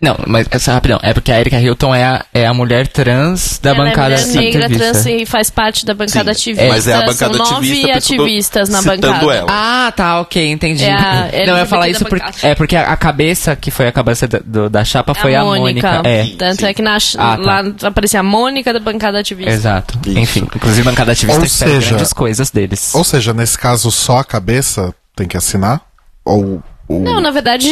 Não, 0.02 0.16
mas 0.28 0.48
essa 0.50 0.72
rapidão. 0.72 0.98
É 1.04 1.14
porque 1.14 1.30
a 1.30 1.40
Erika 1.40 1.60
Hilton 1.60 1.94
é 1.94 2.06
a, 2.06 2.26
é 2.34 2.46
a 2.48 2.54
mulher 2.54 2.88
trans 2.88 3.60
da 3.62 3.72
Ela 3.72 3.84
bancada 3.84 4.16
é 4.16 4.26
mulher 4.28 4.42
negra 4.44 4.66
ativista. 4.66 4.92
trans 4.94 5.06
e 5.08 5.26
faz 5.26 5.50
parte 5.50 5.86
da 5.86 5.94
bancada 5.94 6.34
Sim, 6.34 6.52
ativista. 6.52 6.68
mas 6.70 6.88
é 6.88 6.94
a 6.94 7.02
bancada 7.06 7.34
São 7.38 7.58
ativista, 7.58 7.88
nove 7.88 7.92
por 7.92 7.98
ativistas 7.98 8.70
na 8.70 8.82
bancada. 8.82 9.26
ela. 9.36 9.46
Ah, 9.50 9.92
tá, 9.94 10.22
ok, 10.22 10.52
entendi. 10.52 10.86
É 10.86 10.94
a 10.94 11.30
Não, 11.46 11.54
eu 11.54 11.58
ia 11.58 11.66
falar 11.66 11.90
isso 11.90 12.06
porque, 12.06 12.26
bancada. 12.26 12.48
é 12.48 12.56
porque 12.56 12.76
a, 12.78 12.84
a 12.94 12.96
cabeça 12.96 13.56
que 13.58 13.70
foi 13.72 13.88
a 13.88 13.92
cabeça 13.92 14.26
da, 14.26 14.40
do- 14.40 14.70
da 14.70 14.86
chapa 14.86 15.14
foi 15.14 15.36
a, 15.36 15.44
Mônica. 15.44 16.02
É, 16.06 16.28
Tanto 16.38 16.62
Sim. 16.62 16.66
é 16.68 16.74
que 16.74 16.82
na, 16.82 16.96
Ah, 16.96 17.36
tá. 17.36 17.38
lá 17.38 17.64
aparecia 17.84 18.22
a 18.22 18.24
Mônica 18.24 18.72
da 18.72 18.80
bancada 18.80 19.20
ativista. 19.20 19.52
exato. 19.52 20.00
Isso. 20.08 20.18
Enfim, 20.18 20.48
inclusive 20.56 20.88
a 20.88 20.92
bancada 20.92 21.12
ativista 21.12 21.40
Ou 21.42 21.46
espera 21.46 21.72
seja- 21.72 21.90
grandes 21.90 22.14
coisas 22.14 22.50
deles. 22.50 22.96
Ou 22.96 23.04
seja, 23.04 23.34
nesse 23.34 23.58
caso, 23.58 23.92
só 23.92 24.20
a 24.20 24.24
cabeça 24.24 24.96
tem 25.14 25.28
que 25.28 25.36
assinar? 25.36 25.82
Ou 26.24 26.64
o. 26.88 27.00
Não, 27.00 27.20
na 27.20 27.32
verdade, 27.32 27.70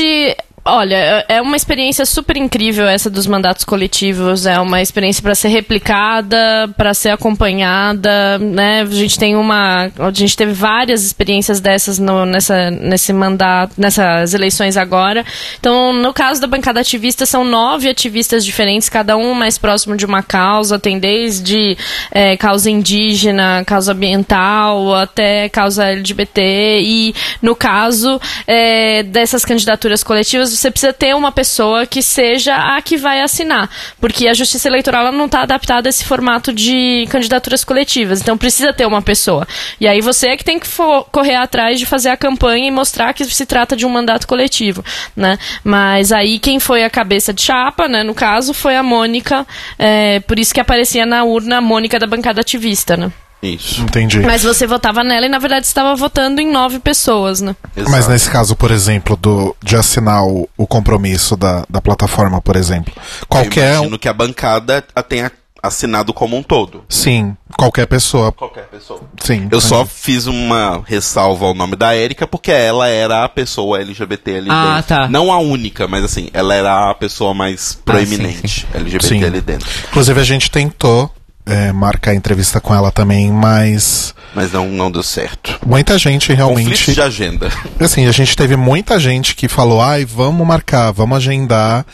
Olha, 0.68 1.26
é 1.30 1.38
é 1.38 1.42
uma 1.42 1.56
experiência 1.56 2.04
super 2.04 2.36
incrível 2.36 2.88
essa 2.88 3.10
dos 3.10 3.28
mandatos 3.28 3.64
coletivos. 3.64 4.48
É 4.48 4.60
uma 4.60 4.82
experiência 4.82 5.22
para 5.22 5.36
ser 5.36 5.50
replicada, 5.50 6.68
para 6.76 6.94
ser 6.96 7.10
acompanhada, 7.10 8.40
né? 8.40 8.82
A 8.82 8.86
gente 8.86 9.20
tem 9.20 9.36
uma, 9.36 9.92
a 10.00 10.12
gente 10.12 10.36
teve 10.36 10.52
várias 10.52 11.04
experiências 11.04 11.60
dessas 11.60 12.00
no, 12.00 12.26
nessa, 12.26 12.72
nesse 12.72 13.14
mandato, 13.14 13.74
nessas 13.78 14.34
eleições 14.34 14.78
agora. 14.78 15.24
Então, 15.60 15.94
no 15.94 16.12
caso 16.12 16.42
da 16.42 16.48
bancada 16.48 16.80
ativista, 16.80 17.26
são 17.26 17.44
nove 17.44 17.88
ativistas 17.88 18.44
diferentes, 18.44 18.90
cada 18.90 19.16
um 19.16 19.34
mais 19.36 19.60
próximo 19.60 19.96
de 19.96 20.06
uma 20.06 20.24
causa. 20.24 20.80
Tem 20.80 20.98
desde 20.98 21.78
é, 22.12 22.36
causa 22.36 22.72
indígena, 22.72 23.64
causa 23.64 23.92
ambiental, 23.92 24.96
até 24.96 25.50
causa 25.50 25.86
LGBT. 25.86 26.80
E 26.82 27.16
no 27.44 27.56
caso 27.56 28.20
é, 28.48 29.04
dessas 29.04 29.46
candidaturas 29.46 30.04
coletivas, 30.04 30.57
você 30.58 30.72
precisa 30.72 30.94
ter 30.94 31.16
uma 31.16 31.32
pessoa 31.32 31.86
que 31.86 32.02
seja 32.02 32.56
a 32.56 32.82
que 32.82 32.98
vai 32.98 33.22
assinar, 33.22 33.70
porque 34.00 34.28
a 34.28 34.34
Justiça 34.34 34.68
Eleitoral 34.68 35.12
não 35.12 35.26
está 35.26 35.42
adaptada 35.42 35.88
a 35.88 35.92
esse 35.92 36.04
formato 36.04 36.54
de 36.54 37.08
candidaturas 37.10 37.64
coletivas, 37.64 38.22
então 38.22 38.38
precisa 38.38 38.74
ter 38.74 38.86
uma 38.86 39.02
pessoa. 39.02 39.48
E 39.80 39.88
aí 39.88 40.02
você 40.02 40.30
é 40.30 40.38
que 40.38 40.44
tem 40.44 40.60
que 40.60 40.68
correr 41.12 41.36
atrás 41.36 41.80
de 41.80 41.86
fazer 41.86 42.10
a 42.10 42.18
campanha 42.18 42.68
e 42.68 42.72
mostrar 42.72 43.14
que 43.14 43.24
se 43.26 43.46
trata 43.46 43.76
de 43.76 43.86
um 43.86 43.90
mandato 43.90 44.28
coletivo, 44.28 44.84
né? 45.16 45.38
Mas 45.64 46.12
aí 46.12 46.40
quem 46.40 46.60
foi 46.60 46.84
a 46.84 46.90
cabeça 46.90 47.34
de 47.34 47.42
chapa, 47.42 47.88
né, 47.88 48.04
no 48.04 48.16
caso, 48.16 48.54
foi 48.54 48.76
a 48.76 48.84
Mônica, 48.84 49.46
é, 49.78 50.20
por 50.22 50.40
isso 50.40 50.54
que 50.54 50.60
aparecia 50.60 51.06
na 51.06 51.24
urna 51.24 51.58
a 51.58 51.62
Mônica 51.62 52.00
da 52.00 52.08
bancada 52.08 52.42
ativista, 52.42 52.98
né? 52.98 53.12
Isso. 53.42 53.82
Entendi. 53.82 54.20
Mas 54.22 54.44
você 54.44 54.66
votava 54.66 55.04
nela 55.04 55.26
e 55.26 55.30
na 55.30 55.38
verdade 55.40 55.66
estava 55.66 55.96
votando 55.96 56.42
em 56.42 56.52
nove 56.52 56.80
pessoas, 56.80 57.40
né? 57.42 57.56
Mas 57.76 57.88
Exato. 57.88 58.10
nesse 58.12 58.30
caso, 58.32 58.56
por 58.56 58.72
exemplo, 58.72 59.16
do, 59.16 59.56
de 59.64 59.76
assinar 59.76 60.24
o, 60.26 60.50
o 60.58 60.66
compromisso 60.66 61.38
da, 61.38 61.64
da 61.70 61.80
plataforma, 61.82 62.42
por 62.42 62.56
exemplo. 62.56 62.92
Eu 63.22 63.28
Qualquer. 63.28 63.74
um- 63.74 63.78
imagino 63.78 64.00
que 64.00 64.10
a 64.10 64.14
bancada 64.14 64.84
a 64.96 65.04
tenha 65.04 65.32
assinado 65.62 66.14
como 66.14 66.38
um 66.38 66.44
todo. 66.44 66.84
Sim, 66.88 67.36
qualquer 67.58 67.88
pessoa. 67.88 68.32
Qualquer 68.32 68.66
pessoa. 68.68 69.02
Sim. 69.20 69.48
Eu 69.52 69.60
só 69.60 69.86
fiz 69.86 70.26
uma 70.28 70.82
ressalva 70.86 71.46
ao 71.48 71.54
nome 71.54 71.76
da 71.76 71.94
Érica 71.96 72.26
porque 72.28 72.52
ela 72.52 72.88
era 72.88 73.24
a 73.26 73.30
pessoa 73.30 73.80
LGBT 73.82 74.36
ali 74.38 74.48
Ah, 74.50 74.76
dentro. 74.76 74.88
tá. 74.96 75.08
Não 75.10 75.32
a 75.32 75.40
única, 75.40 75.88
mas 75.88 76.04
assim, 76.06 76.30
ela 76.34 76.54
era 76.56 76.90
a 76.92 76.94
pessoa 76.96 77.34
mais 77.34 77.74
proeminente 77.84 78.68
LGBT 78.74 79.08
Sim. 79.08 79.24
ali 79.24 79.42
dentro. 79.42 79.68
Inclusive, 79.90 80.20
a 80.20 80.24
gente 80.24 80.50
tentou 80.50 81.12
é, 81.48 81.72
marcar 81.72 82.14
entrevista 82.14 82.60
com 82.60 82.74
ela 82.74 82.92
também, 82.92 83.32
mas 83.32 84.14
Mas 84.36 84.52
não, 84.52 84.68
não 84.68 84.92
deu 84.92 85.02
certo. 85.04 85.58
muita 85.66 85.98
gente 85.98 86.34
realmente. 86.34 86.70
Conflito 86.70 86.94
de 86.94 87.02
agenda. 87.02 87.52
Assim, 87.80 88.06
a 88.06 88.12
gente 88.12 88.36
teve 88.36 88.56
muita 88.56 89.00
gente 89.00 89.36
que 89.36 89.48
falou, 89.48 89.82
ai, 89.82 90.06
vamos 90.06 90.46
marcar, 90.46 90.92
vamos 90.92 91.18
agendar. 91.18 91.86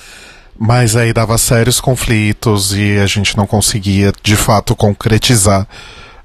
Mas 0.57 0.95
aí 0.95 1.11
dava 1.11 1.37
sérios 1.37 1.81
conflitos 1.81 2.73
e 2.73 2.97
a 2.99 3.07
gente 3.07 3.35
não 3.35 3.45
conseguia, 3.47 4.13
de 4.21 4.35
fato, 4.35 4.75
concretizar 4.75 5.67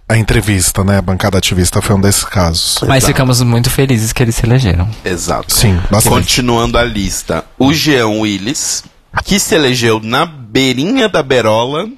a 0.08 0.16
entrevista, 0.16 0.84
né? 0.84 0.98
A 0.98 1.02
bancada 1.02 1.38
ativista 1.38 1.82
foi 1.82 1.96
um 1.96 2.00
desses 2.00 2.24
casos. 2.24 2.78
Mas 2.82 2.98
Exato. 2.98 3.06
ficamos 3.12 3.42
muito 3.42 3.68
felizes 3.70 4.12
que 4.12 4.22
eles 4.22 4.36
se 4.36 4.46
elegeram. 4.46 4.88
Exato. 5.04 5.52
Sim, 5.52 5.78
bastante. 5.90 6.14
Continuando 6.14 6.78
a 6.78 6.84
lista, 6.84 7.44
o 7.58 7.72
Jean 7.72 8.06
Willis, 8.08 8.84
que 9.24 9.40
se 9.40 9.54
elegeu 9.54 10.00
na 10.02 10.24
beirinha 10.24 11.08
da 11.08 11.22
berola, 11.22 11.88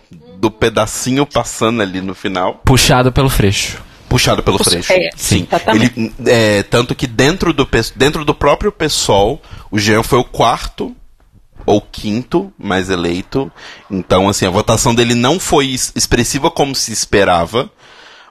do 0.41 0.51
pedacinho 0.51 1.27
passando 1.27 1.83
ali 1.83 2.01
no 2.01 2.15
final, 2.15 2.55
Puxado 2.65 3.13
pelo 3.13 3.29
freixo. 3.29 3.79
puxado 4.09 4.43
pelo 4.43 4.57
Puxa- 4.59 4.71
freixo. 4.71 4.93
é, 4.93 5.11
Sim. 5.17 5.47
exatamente. 5.47 5.93
Ele, 6.01 6.15
é, 6.27 6.63
tanto 6.63 6.95
que 6.95 7.07
dentro 7.07 7.53
do, 7.53 7.69
dentro 7.95 8.25
do 8.25 8.35
próprio 8.35 8.73
PSOL, 8.73 9.41
o 9.71 9.79
Jean 9.79 10.03
foi 10.03 10.19
o 10.19 10.25
quarto 10.25 10.97
ou 11.67 11.81
quinto 11.81 12.51
mais 12.59 12.89
eleito. 12.89 13.53
Então, 13.91 14.29
assim, 14.31 14.47
a 14.47 14.51
votação 14.51 14.95
dele 14.95 15.15
não 15.15 15.39
foi 15.39 15.67
es- 15.67 15.93
expressiva 15.95 16.51
como 16.51 16.75
se 16.75 16.91
esperava, 16.91 17.71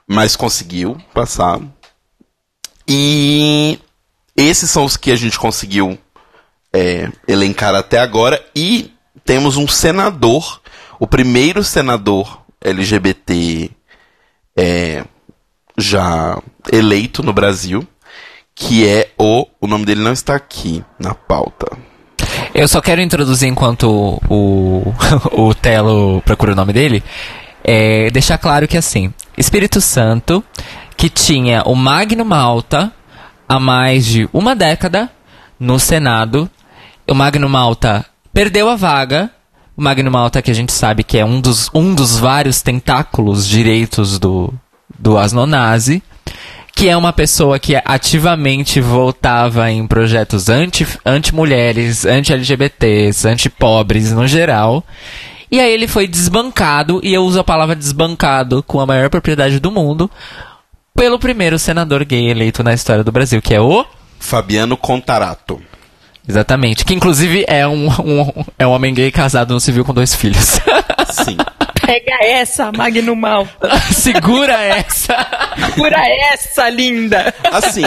mas 0.06 0.34
conseguiu 0.34 0.98
passar. 1.14 1.60
E 2.88 3.78
esses 4.36 4.68
são 4.70 4.84
os 4.84 4.96
que 4.96 5.12
a 5.12 5.16
gente 5.16 5.38
conseguiu 5.38 5.96
é, 6.72 7.08
elencar 7.28 7.74
até 7.74 7.98
agora. 8.00 8.44
E 8.54 8.92
temos 9.24 9.56
um 9.56 9.68
senador, 9.68 10.60
o 11.00 11.06
primeiro 11.06 11.64
senador 11.64 12.42
LGBT 12.60 13.70
é, 14.54 15.02
já 15.78 16.38
eleito 16.70 17.22
no 17.22 17.32
Brasil, 17.32 17.88
que 18.54 18.86
é 18.86 19.10
o. 19.18 19.46
O 19.58 19.66
nome 19.66 19.86
dele 19.86 20.02
não 20.02 20.12
está 20.12 20.34
aqui 20.34 20.84
na 20.98 21.14
pauta. 21.14 21.66
Eu 22.54 22.68
só 22.68 22.82
quero 22.82 23.00
introduzir 23.00 23.48
enquanto 23.48 24.20
o, 24.28 24.94
o 25.32 25.54
Telo 25.54 26.20
procura 26.22 26.52
o 26.52 26.56
nome 26.56 26.74
dele. 26.74 27.02
É, 27.64 28.10
deixar 28.10 28.36
claro 28.36 28.68
que 28.68 28.76
assim, 28.76 29.12
Espírito 29.38 29.80
Santo, 29.80 30.44
que 30.98 31.08
tinha 31.08 31.62
o 31.64 31.74
Magno 31.74 32.26
Malta 32.26 32.92
há 33.48 33.58
mais 33.58 34.04
de 34.04 34.28
uma 34.34 34.54
década 34.54 35.10
no 35.58 35.78
Senado. 35.78 36.50
O 37.08 37.14
Magno 37.14 37.48
Malta 37.48 38.04
perdeu 38.34 38.68
a 38.68 38.76
vaga. 38.76 39.30
O 39.80 39.82
Magno 39.82 40.10
Malta, 40.10 40.42
que 40.42 40.50
a 40.50 40.54
gente 40.54 40.72
sabe 40.72 41.02
que 41.02 41.16
é 41.16 41.24
um 41.24 41.40
dos, 41.40 41.70
um 41.74 41.94
dos 41.94 42.18
vários 42.18 42.60
tentáculos 42.60 43.48
direitos 43.48 44.18
do, 44.18 44.52
do 44.98 45.16
Asnonazi 45.16 46.02
que 46.74 46.86
é 46.86 46.94
uma 46.94 47.14
pessoa 47.14 47.58
que 47.58 47.74
ativamente 47.82 48.78
votava 48.78 49.70
em 49.70 49.86
projetos 49.86 50.50
anti- 50.50 50.86
anti-mulheres, 51.04 52.04
anti-LGBTs, 52.04 53.26
anti-pobres 53.26 54.12
no 54.12 54.26
geral. 54.26 54.84
E 55.50 55.58
aí 55.58 55.72
ele 55.72 55.88
foi 55.88 56.06
desbancado, 56.06 57.00
e 57.02 57.12
eu 57.14 57.22
uso 57.22 57.40
a 57.40 57.44
palavra 57.44 57.74
desbancado 57.74 58.62
com 58.62 58.80
a 58.80 58.86
maior 58.86 59.08
propriedade 59.08 59.58
do 59.58 59.70
mundo, 59.70 60.10
pelo 60.94 61.18
primeiro 61.18 61.58
senador 61.58 62.04
gay 62.04 62.30
eleito 62.30 62.62
na 62.62 62.74
história 62.74 63.02
do 63.02 63.12
Brasil, 63.12 63.40
que 63.42 63.54
é 63.54 63.60
o... 63.60 63.84
Fabiano 64.18 64.76
Contarato. 64.76 65.60
Exatamente, 66.28 66.84
que 66.84 66.94
inclusive 66.94 67.44
é 67.48 67.66
um, 67.66 67.88
um- 67.88 68.44
é 68.58 68.66
um 68.66 68.70
homem 68.70 68.94
gay 68.94 69.10
casado 69.10 69.52
no 69.54 69.60
civil 69.60 69.84
com 69.84 69.92
dois 69.94 70.14
filhos. 70.14 70.60
Sim. 71.10 71.36
Pega 71.84 72.24
essa, 72.24 72.70
Magno 72.70 73.16
Mal. 73.16 73.48
Segura 73.92 74.52
essa! 74.62 75.16
Segura 75.66 75.96
essa, 76.32 76.68
linda. 76.68 77.34
Assim, 77.50 77.82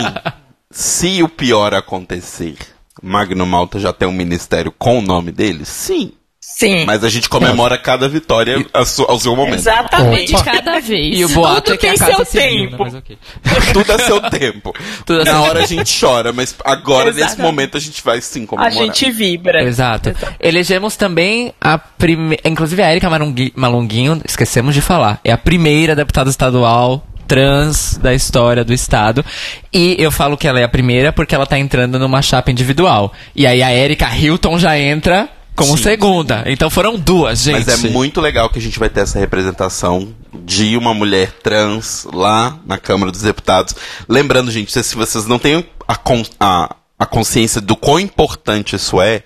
se 0.70 1.24
o 1.24 1.30
pior 1.30 1.74
acontecer, 1.74 2.56
Magno 3.02 3.46
Malta 3.46 3.80
já 3.80 3.94
tem 3.94 4.08
um 4.08 4.12
ministério 4.14 4.74
com 4.78 5.00
o 5.00 5.02
nome 5.02 5.32
dele? 5.32 5.64
Sim. 5.64 6.12
Sim. 6.56 6.86
Mas 6.86 7.04
a 7.04 7.10
gente 7.10 7.28
comemora 7.28 7.78
cada 7.78 8.08
vitória 8.08 8.64
ao 8.72 8.86
seu- 8.86 9.06
ao 9.10 9.20
seu 9.20 9.36
momento. 9.36 9.56
Exatamente. 9.56 10.36
De 10.36 10.44
cada 10.44 10.80
vez. 10.80 11.18
E 11.18 11.26
o 11.26 11.30
boato 11.30 11.62
Tudo 11.62 11.74
é 11.74 11.78
que 11.78 11.88
a 11.88 11.90
tem 11.90 11.98
casa 12.00 12.26
seu 12.26 12.42
né? 12.42 12.48
tempo. 12.48 12.78
Mas 12.80 12.94
ok. 12.94 13.18
Tudo 13.74 13.92
a 13.92 14.00
seu 14.00 14.22
tempo. 14.30 14.74
Tudo 15.06 15.22
a 15.22 15.26
Na 15.26 15.42
hora 15.42 15.64
a 15.64 15.66
gente 15.66 16.00
chora, 16.00 16.32
mas 16.32 16.56
agora, 16.64 17.12
nesse 17.12 17.40
momento, 17.40 17.76
a 17.76 17.80
gente 17.80 18.04
vai 18.04 18.22
sim 18.22 18.44
A 18.44 18.48
comemorar. 18.48 18.72
gente 18.72 19.10
vibra. 19.12 19.64
Exato. 19.64 20.14
Elegemos 20.40 20.96
também 20.96 21.54
a 21.60 21.78
primeira. 21.78 22.42
Inclusive 22.48 22.82
a 22.84 22.92
Erika 22.92 23.10
Malunguinho, 23.56 24.22
esquecemos 24.26 24.76
de 24.76 24.82
falar. 24.82 25.20
É 25.24 25.32
a 25.32 25.38
primeira 25.38 25.96
deputada 25.96 26.30
estadual 26.30 27.06
trans 27.28 27.98
da 27.98 28.14
história 28.14 28.64
do 28.64 28.74
estado. 28.74 29.26
E 29.74 29.96
eu 29.98 30.12
falo 30.12 30.38
que 30.38 30.48
ela 30.48 30.60
é 30.60 30.64
a 30.64 30.70
primeira 30.70 31.12
porque 31.12 31.34
ela 31.34 31.46
tá 31.48 31.58
entrando 31.58 31.98
numa 31.98 32.22
chapa 32.22 32.52
individual. 32.52 33.12
E 33.36 33.48
aí 33.48 33.64
a 33.64 33.74
Erika 33.74 34.08
Hilton 34.16 34.60
já 34.60 34.78
entra 34.78 35.28
como 35.56 35.78
Sim, 35.78 35.84
segunda. 35.84 36.44
Então 36.48 36.70
foram 36.70 36.98
duas, 36.98 37.40
gente. 37.42 37.66
Mas 37.66 37.86
é 37.86 37.90
muito 37.90 38.20
legal 38.20 38.50
que 38.50 38.58
a 38.60 38.62
gente 38.62 38.80
vai 38.80 38.90
ter 38.90 39.02
essa 39.02 39.20
representação 39.20 40.14
de 40.34 40.76
uma 40.78 40.94
mulher 40.94 41.32
trans 41.44 42.08
lá 42.12 42.58
na 42.66 42.78
Câmara 42.78 43.12
dos 43.12 43.22
Deputados. 43.22 43.76
Lembrando, 44.10 44.50
gente, 44.52 44.72
se 44.72 44.96
vocês 44.96 45.26
não 45.28 45.38
têm 45.40 45.66
a, 45.88 45.96
con- 45.96 46.26
a, 46.40 46.76
a 46.98 47.06
consciência 47.06 47.62
do 47.62 47.76
quão 47.76 48.00
importante 48.00 48.76
isso 48.76 49.02
é, 49.02 49.24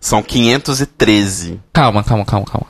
são 0.00 0.22
513. 0.22 1.60
Calma, 1.72 2.02
calma, 2.02 2.24
calma, 2.24 2.46
calma. 2.46 2.66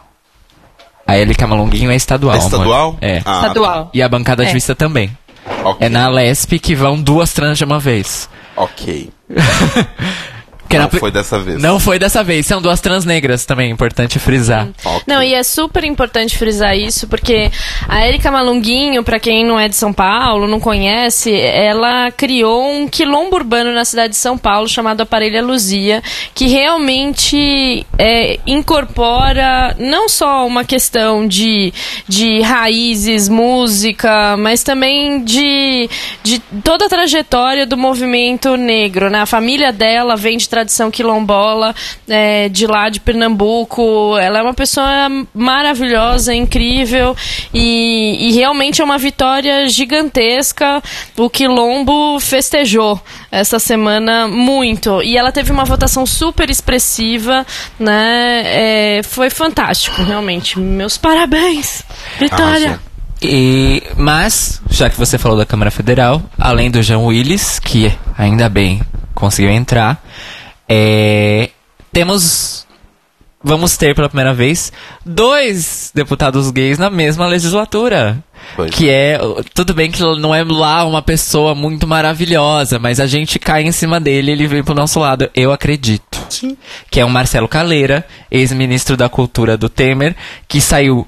A 1.06 1.16
Erika 1.18 1.46
Malunguinho 1.46 1.90
é 1.90 1.96
estadual. 1.96 2.34
é 2.34 2.38
amor. 2.38 2.46
estadual? 2.52 2.98
É. 3.00 3.22
Ah, 3.24 3.40
Estadual. 3.42 3.90
E 3.94 4.02
a 4.02 4.08
bancada 4.08 4.44
de 4.44 4.50
É. 4.50 4.52
vista 4.54 4.74
também. 4.74 5.08
tá. 5.08 5.70
Ok. 5.70 5.86
É 5.86 5.88
na 5.88 6.06
Lesp 6.08 6.58
que 6.58 6.74
vão 6.74 7.00
duas 7.00 7.32
trans 7.32 7.56
de 7.56 7.64
uma 7.64 7.80
vez. 7.80 8.28
Ok. 8.54 9.10
Que 10.68 10.78
Não 10.78 10.90
foi 10.90 11.10
dessa 11.10 11.38
vez. 11.38 11.62
Não 11.62 11.80
foi 11.80 11.98
dessa 11.98 12.22
vez, 12.22 12.46
são 12.46 12.60
duas 12.60 12.80
trans 12.80 13.04
negras 13.04 13.44
também, 13.44 13.70
importante 13.70 14.18
frisar. 14.18 14.68
Ok. 14.84 15.02
Não, 15.06 15.22
e 15.22 15.32
é 15.32 15.42
super 15.42 15.84
importante 15.84 16.36
frisar 16.36 16.76
isso, 16.76 17.08
porque 17.08 17.50
a 17.88 18.00
Érica 18.00 18.30
Malunguinho, 18.30 19.02
pra 19.02 19.18
quem 19.18 19.44
não 19.44 19.58
é 19.58 19.68
de 19.68 19.76
São 19.76 19.92
Paulo, 19.92 20.46
não 20.46 20.60
conhece, 20.60 21.34
ela 21.34 22.10
criou 22.10 22.70
um 22.70 22.86
quilombo 22.86 23.36
urbano 23.36 23.72
na 23.72 23.84
cidade 23.84 24.10
de 24.10 24.18
São 24.18 24.36
Paulo 24.36 24.68
chamado 24.68 25.00
Aparelha 25.00 25.42
Luzia, 25.42 26.02
que 26.34 26.46
realmente 26.46 27.86
é, 27.98 28.38
incorpora 28.46 29.74
não 29.78 30.08
só 30.08 30.46
uma 30.46 30.64
questão 30.64 31.26
de, 31.26 31.72
de 32.06 32.40
raízes, 32.40 33.28
música, 33.28 34.36
mas 34.36 34.62
também 34.62 35.24
de, 35.24 35.88
de 36.22 36.38
toda 36.62 36.86
a 36.86 36.88
trajetória 36.88 37.64
do 37.64 37.76
movimento 37.76 38.56
negro. 38.56 39.08
Né? 39.08 39.20
A 39.20 39.26
família 39.26 39.72
dela 39.72 40.16
vem 40.16 40.36
de 40.36 40.48
tradição 40.58 40.90
quilombola 40.90 41.74
é, 42.08 42.48
de 42.48 42.66
lá 42.66 42.88
de 42.88 43.00
Pernambuco. 43.00 44.16
Ela 44.18 44.40
é 44.40 44.42
uma 44.42 44.54
pessoa 44.54 45.08
maravilhosa, 45.32 46.34
incrível 46.34 47.16
e, 47.54 48.28
e 48.28 48.32
realmente 48.32 48.80
é 48.80 48.84
uma 48.84 48.98
vitória 48.98 49.68
gigantesca. 49.68 50.82
O 51.16 51.30
quilombo 51.30 52.18
festejou 52.18 53.00
essa 53.30 53.58
semana 53.58 54.26
muito 54.26 55.00
e 55.02 55.16
ela 55.16 55.30
teve 55.30 55.52
uma 55.52 55.64
votação 55.64 56.04
super 56.04 56.50
expressiva, 56.50 57.46
né? 57.78 58.42
É, 58.44 59.00
foi 59.04 59.30
fantástico, 59.30 60.02
realmente. 60.02 60.58
Meus 60.58 60.98
parabéns, 60.98 61.84
Vitória. 62.18 62.68
Arrasou. 62.68 62.88
E, 63.20 63.82
mas, 63.96 64.60
já 64.70 64.88
que 64.88 64.96
você 64.96 65.18
falou 65.18 65.36
da 65.36 65.44
Câmara 65.44 65.70
Federal, 65.70 66.22
além 66.38 66.70
do 66.70 66.82
Jean 66.82 67.00
Willis, 67.00 67.58
que 67.58 67.92
ainda 68.16 68.48
bem 68.48 68.80
conseguiu 69.14 69.50
entrar, 69.50 70.00
é, 70.68 71.50
temos. 71.92 72.66
Vamos 73.40 73.76
ter 73.76 73.94
pela 73.94 74.08
primeira 74.08 74.34
vez 74.34 74.72
dois 75.06 75.92
deputados 75.94 76.50
gays 76.50 76.76
na 76.76 76.90
mesma 76.90 77.24
legislatura. 77.26 78.22
Pois 78.56 78.70
que 78.70 78.90
é. 78.90 79.18
Tudo 79.54 79.72
bem 79.72 79.90
que 79.90 80.00
não 80.00 80.34
é 80.34 80.42
lá 80.42 80.84
uma 80.84 81.00
pessoa 81.00 81.54
muito 81.54 81.86
maravilhosa, 81.86 82.80
mas 82.80 82.98
a 82.98 83.06
gente 83.06 83.38
cai 83.38 83.62
em 83.62 83.70
cima 83.70 84.00
dele 84.00 84.32
e 84.32 84.34
ele 84.34 84.46
vem 84.48 84.64
pro 84.64 84.74
nosso 84.74 84.98
lado. 84.98 85.30
Eu 85.34 85.52
acredito. 85.52 86.18
Sim. 86.28 86.56
Que 86.90 86.98
é 86.98 87.04
o 87.04 87.10
Marcelo 87.10 87.46
Caleira, 87.46 88.04
ex-ministro 88.28 88.96
da 88.96 89.08
Cultura 89.08 89.56
do 89.56 89.68
Temer, 89.68 90.16
que 90.48 90.60
saiu 90.60 91.06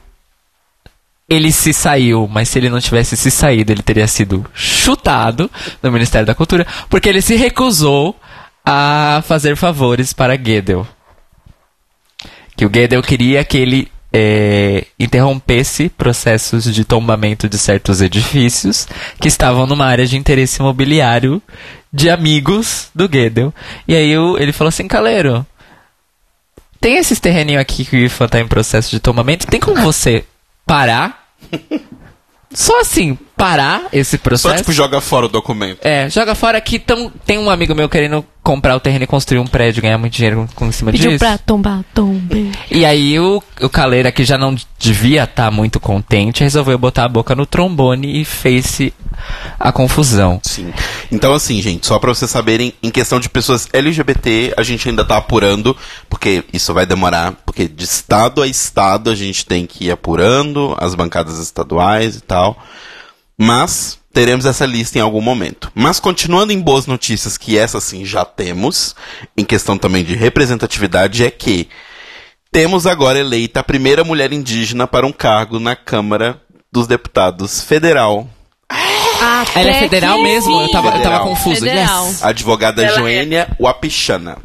ele 1.30 1.52
se 1.52 1.72
saiu, 1.72 2.28
mas 2.28 2.48
se 2.48 2.58
ele 2.58 2.68
não 2.68 2.80
tivesse 2.80 3.16
se 3.16 3.30
saído, 3.30 3.70
ele 3.70 3.82
teria 3.82 4.08
sido 4.08 4.44
chutado 4.52 5.48
no 5.80 5.92
Ministério 5.92 6.26
da 6.26 6.34
Cultura, 6.34 6.66
porque 6.88 7.08
ele 7.08 7.22
se 7.22 7.36
recusou 7.36 8.16
a 8.64 9.22
fazer 9.26 9.56
favores 9.56 10.12
para 10.12 10.36
Gödel. 10.36 10.86
Que 12.56 12.64
o 12.64 12.70
Gödel 12.70 13.02
queria 13.02 13.44
que 13.44 13.56
ele 13.56 13.90
é, 14.12 14.86
interrompesse 14.98 15.88
processos 15.88 16.64
de 16.64 16.84
tombamento 16.84 17.48
de 17.48 17.58
certos 17.58 18.00
edifícios 18.00 18.86
que 19.20 19.28
estavam 19.28 19.66
numa 19.66 19.86
área 19.86 20.06
de 20.06 20.16
interesse 20.16 20.60
imobiliário 20.60 21.42
de 21.92 22.10
amigos 22.10 22.90
do 22.94 23.08
Gödel. 23.08 23.54
E 23.86 23.94
aí 23.94 24.12
ele 24.38 24.52
falou 24.52 24.68
assim, 24.68 24.88
Caleiro, 24.88 25.46
tem 26.80 26.96
esses 26.96 27.20
terreninhos 27.20 27.60
aqui 27.60 27.84
que 27.84 27.96
o 27.96 28.00
IFA 28.00 28.28
tá 28.28 28.40
em 28.40 28.48
processo 28.48 28.90
de 28.90 29.00
tombamento, 29.00 29.46
tem 29.46 29.60
como 29.60 29.80
você 29.82 30.24
parar? 30.66 31.28
Só 32.52 32.80
assim, 32.80 33.16
parar 33.40 33.88
esse 33.92 34.16
Só 34.16 34.22
processo? 34.22 34.56
tipo 34.58 34.72
joga 34.72 35.00
fora 35.00 35.26
o 35.26 35.28
documento. 35.28 35.78
É, 35.82 36.08
joga 36.10 36.34
fora 36.34 36.60
que 36.60 36.78
tão, 36.78 37.10
tem 37.24 37.38
um 37.38 37.48
amigo 37.50 37.74
meu 37.74 37.88
querendo 37.88 38.24
comprar 38.42 38.74
o 38.74 38.80
terreno 38.80 39.04
e 39.04 39.06
construir 39.06 39.38
um 39.38 39.46
prédio, 39.46 39.82
ganhar 39.82 39.98
muito 39.98 40.12
dinheiro 40.12 40.36
com, 40.36 40.46
com 40.54 40.66
em 40.66 40.72
cima 40.72 40.90
Pediu 40.90 41.10
disso. 41.10 41.24
pra 41.24 41.38
tombar, 41.38 41.84
tombe. 41.94 42.50
E 42.70 42.84
aí 42.84 43.18
o, 43.18 43.42
o 43.60 43.68
Caleira, 43.68 44.10
que 44.10 44.24
já 44.24 44.38
não 44.38 44.54
devia 44.78 45.24
estar 45.24 45.50
muito 45.50 45.78
contente, 45.78 46.42
resolveu 46.42 46.78
botar 46.78 47.04
a 47.04 47.08
boca 47.08 47.34
no 47.34 47.44
trombone 47.46 48.20
e 48.20 48.24
fez-se 48.24 48.94
a 49.58 49.70
confusão. 49.70 50.40
Sim. 50.42 50.72
Então, 51.12 51.32
assim, 51.34 51.60
gente, 51.60 51.86
só 51.86 51.98
pra 51.98 52.14
vocês 52.14 52.30
saberem, 52.30 52.72
em 52.82 52.90
questão 52.90 53.20
de 53.20 53.28
pessoas 53.28 53.68
LGBT, 53.72 54.54
a 54.56 54.62
gente 54.62 54.88
ainda 54.88 55.04
tá 55.04 55.18
apurando, 55.18 55.76
porque 56.08 56.42
isso 56.52 56.72
vai 56.72 56.86
demorar, 56.86 57.34
porque 57.44 57.68
de 57.68 57.84
estado 57.84 58.42
a 58.42 58.46
estado 58.46 59.10
a 59.10 59.14
gente 59.14 59.44
tem 59.44 59.66
que 59.66 59.86
ir 59.86 59.90
apurando 59.90 60.74
as 60.78 60.94
bancadas 60.94 61.38
estaduais 61.38 62.16
e 62.16 62.20
tal. 62.20 62.56
Mas 63.42 63.98
teremos 64.12 64.44
essa 64.44 64.66
lista 64.66 64.98
em 64.98 65.00
algum 65.00 65.22
momento. 65.22 65.72
Mas 65.74 65.98
continuando 65.98 66.52
em 66.52 66.60
boas 66.60 66.84
notícias, 66.86 67.38
que 67.38 67.56
essa 67.56 67.80
sim 67.80 68.04
já 68.04 68.22
temos, 68.22 68.94
em 69.34 69.46
questão 69.46 69.78
também 69.78 70.04
de 70.04 70.14
representatividade, 70.14 71.24
é 71.24 71.30
que 71.30 71.66
temos 72.52 72.86
agora 72.86 73.18
eleita 73.18 73.60
a 73.60 73.64
primeira 73.64 74.04
mulher 74.04 74.30
indígena 74.30 74.86
para 74.86 75.06
um 75.06 75.12
cargo 75.12 75.58
na 75.58 75.74
Câmara 75.74 76.38
dos 76.70 76.86
Deputados 76.86 77.62
Federal. 77.62 78.28
Ela 79.54 79.70
é 79.70 79.80
federal 79.80 80.22
mesmo? 80.22 80.60
Eu 80.60 80.70
tava, 80.70 80.96
eu 80.96 81.02
tava 81.02 81.20
confuso. 81.20 81.60
Federal. 81.60 82.06
Yes. 82.08 82.22
Advogada 82.22 82.84
Ela 82.84 82.92
é- 82.92 82.98
Joênia 82.98 83.56
Wapichana. 83.58 84.36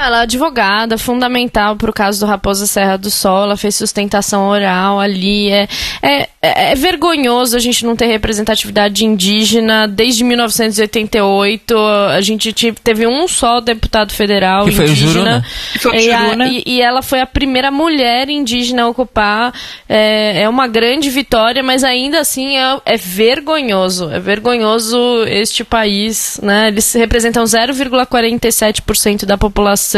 Não, 0.00 0.06
ela 0.06 0.20
é 0.20 0.22
advogada, 0.22 0.96
fundamental 0.96 1.76
pro 1.76 1.92
caso 1.92 2.20
do 2.20 2.26
Raposa 2.26 2.66
Serra 2.66 2.96
do 2.96 3.10
Sol. 3.10 3.42
Ela 3.42 3.56
fez 3.56 3.74
sustentação 3.74 4.48
oral 4.48 4.98
ali. 4.98 5.50
É, 5.50 5.68
é, 6.00 6.26
é 6.40 6.74
vergonhoso 6.74 7.54
a 7.54 7.58
gente 7.60 7.84
não 7.84 7.94
ter 7.94 8.06
representatividade 8.06 9.04
indígena. 9.04 9.86
Desde 9.86 10.24
1988, 10.24 11.76
a 12.16 12.20
gente 12.22 12.50
teve 12.82 13.06
um 13.06 13.28
só 13.28 13.60
deputado 13.60 14.10
federal 14.14 14.64
Que 14.64 14.72
foi 14.72 14.86
o 14.86 14.88
indígena. 14.88 15.12
Juruna. 15.12 15.44
Foi 15.80 15.92
o 15.92 16.00
e, 16.00 16.10
a- 16.12 16.24
Juruna. 16.24 16.48
e- 16.48 16.62
e 16.66 16.80
ela 16.80 17.02
foi 17.02 17.20
a 17.20 17.26
primeira 17.26 17.70
mulher 17.70 18.30
indígena 18.30 18.84
a 18.84 18.88
ocupar. 18.88 19.52
É, 19.86 20.44
é 20.44 20.48
uma 20.48 20.66
grande 20.66 21.10
vitória, 21.10 21.62
mas 21.62 21.84
ainda 21.84 22.20
assim 22.20 22.56
é, 22.56 22.80
é 22.86 22.96
vergonhoso. 22.96 24.10
É 24.10 24.18
vergonhoso 24.18 25.24
este 25.26 25.62
país, 25.62 26.40
né? 26.42 26.68
Eles 26.68 26.90
representam 26.94 27.44
0,47% 27.44 29.26
da 29.26 29.36
população 29.36 29.89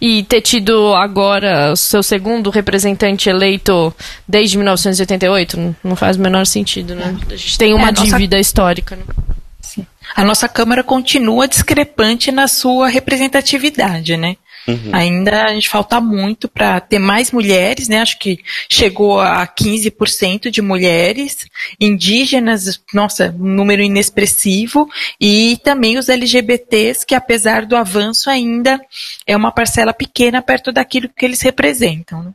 e 0.00 0.22
ter 0.24 0.40
tido 0.40 0.94
agora 0.94 1.72
o 1.72 1.76
seu 1.76 2.02
segundo 2.02 2.50
representante 2.50 3.28
eleito 3.28 3.94
desde 4.26 4.56
1988 4.56 5.76
não- 5.82 5.96
faz 5.96 6.16
o 6.16 6.20
menor 6.20 6.46
sentido, 6.46 6.94
né? 6.94 7.16
A 7.30 7.36
gente 7.36 7.58
tem 7.58 7.72
uma 7.74 7.86
É, 7.86 7.88
a 7.88 7.92
nossa- 7.92 8.04
dívida 8.04 8.38
histórica. 8.38 8.96
Né? 8.96 9.02
A 10.16 10.24
nossa 10.24 10.48
Câmara 10.48 10.82
continua 10.82 11.46
discrepante 11.46 12.32
na 12.32 12.48
sua 12.48 12.88
representatividade, 12.88 14.16
né? 14.16 14.36
Ainda 14.92 15.44
a 15.44 15.52
gente 15.52 15.68
falta 15.68 16.00
muito 16.00 16.48
para 16.48 16.80
ter 16.80 16.98
mais 16.98 17.30
mulheres, 17.30 17.88
né? 17.88 18.00
Acho 18.00 18.18
que 18.18 18.38
chegou 18.68 19.20
a 19.20 19.46
15% 19.46 20.50
de 20.50 20.62
mulheres, 20.62 21.46
indígenas, 21.80 22.80
nossa, 22.92 23.34
um 23.38 23.54
número 23.54 23.82
inexpressivo, 23.82 24.88
e 25.20 25.58
também 25.62 25.98
os 25.98 26.08
LGBTs, 26.08 27.06
que 27.06 27.14
apesar 27.14 27.66
do 27.66 27.76
avanço 27.76 28.30
ainda 28.30 28.80
é 29.26 29.36
uma 29.36 29.52
parcela 29.52 29.92
pequena 29.92 30.42
perto 30.42 30.72
daquilo 30.72 31.08
que 31.08 31.24
eles 31.24 31.40
representam. 31.40 32.22
né? 32.22 32.32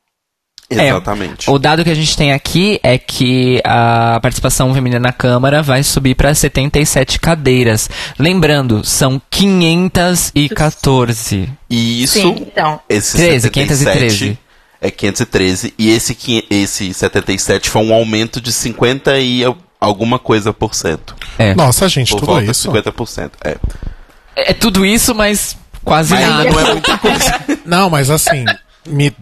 É, 0.69 0.87
Exatamente. 0.89 1.49
O 1.49 1.57
dado 1.59 1.83
que 1.83 1.89
a 1.91 1.95
gente 1.95 2.17
tem 2.17 2.33
aqui 2.33 2.79
é 2.81 2.97
que 2.97 3.61
a 3.63 4.19
participação 4.21 4.73
feminina 4.73 4.99
na 4.99 5.11
Câmara 5.13 5.61
vai 5.61 5.83
subir 5.83 6.15
para 6.15 6.33
77 6.33 7.19
cadeiras. 7.19 7.87
Lembrando, 8.17 8.83
são 8.83 9.21
514. 9.29 11.49
E 11.69 12.03
isso, 12.03 12.13
Sim, 12.19 12.35
então. 12.47 12.79
esse 12.89 13.15
13, 13.17 13.41
77 13.41 13.85
513. 13.85 14.39
é 14.81 14.91
513 14.91 15.73
e 15.77 15.89
esse, 15.91 16.17
esse 16.49 16.93
77 16.93 17.69
foi 17.69 17.83
um 17.83 17.93
aumento 17.93 18.41
de 18.41 18.51
50 18.51 19.17
e 19.19 19.43
al- 19.43 19.57
alguma 19.79 20.17
coisa 20.19 20.53
por 20.53 20.73
cento. 20.73 21.15
É. 21.37 21.53
Nossa, 21.55 21.87
gente, 21.87 22.11
Por 22.11 22.21
tudo 22.21 22.41
isso. 22.41 22.71
50%. 22.71 23.31
É. 23.43 23.57
É 24.35 24.53
tudo 24.53 24.85
isso, 24.85 25.13
mas 25.15 25.55
quase 25.83 26.13
Mas 26.13 26.27
nada. 26.27 26.49
não 26.49 26.59
é 26.59 26.71
muita 26.73 26.97
coisa. 26.97 27.39
Não, 27.65 27.89
mas 27.89 28.09
assim, 28.09 28.45
me- 28.87 29.13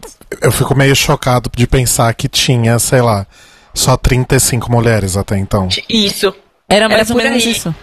eu 0.42 0.52
fico 0.52 0.76
meio 0.76 0.96
chocado 0.96 1.50
de 1.56 1.66
pensar 1.68 2.14
que 2.14 2.28
tinha, 2.28 2.78
sei 2.80 3.02
lá, 3.02 3.26
só 3.74 3.96
35 3.98 4.72
mulheres 4.72 5.16
até 5.18 5.38
então. 5.38 5.68
Isso. 5.90 6.34
Era 6.70 6.88
mais 6.90 7.10
Era 7.10 7.18
ou 7.18 7.24
menos 7.24 7.44
aí. 7.44 7.52
isso. 7.52 7.74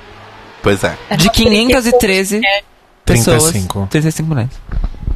Pois 0.63 0.83
é. 0.85 0.97
De 1.17 1.29
513 1.31 2.41
pessoas. 3.05 3.43
35. 3.51 3.87
35 3.91 4.29
mulheres. 4.29 4.51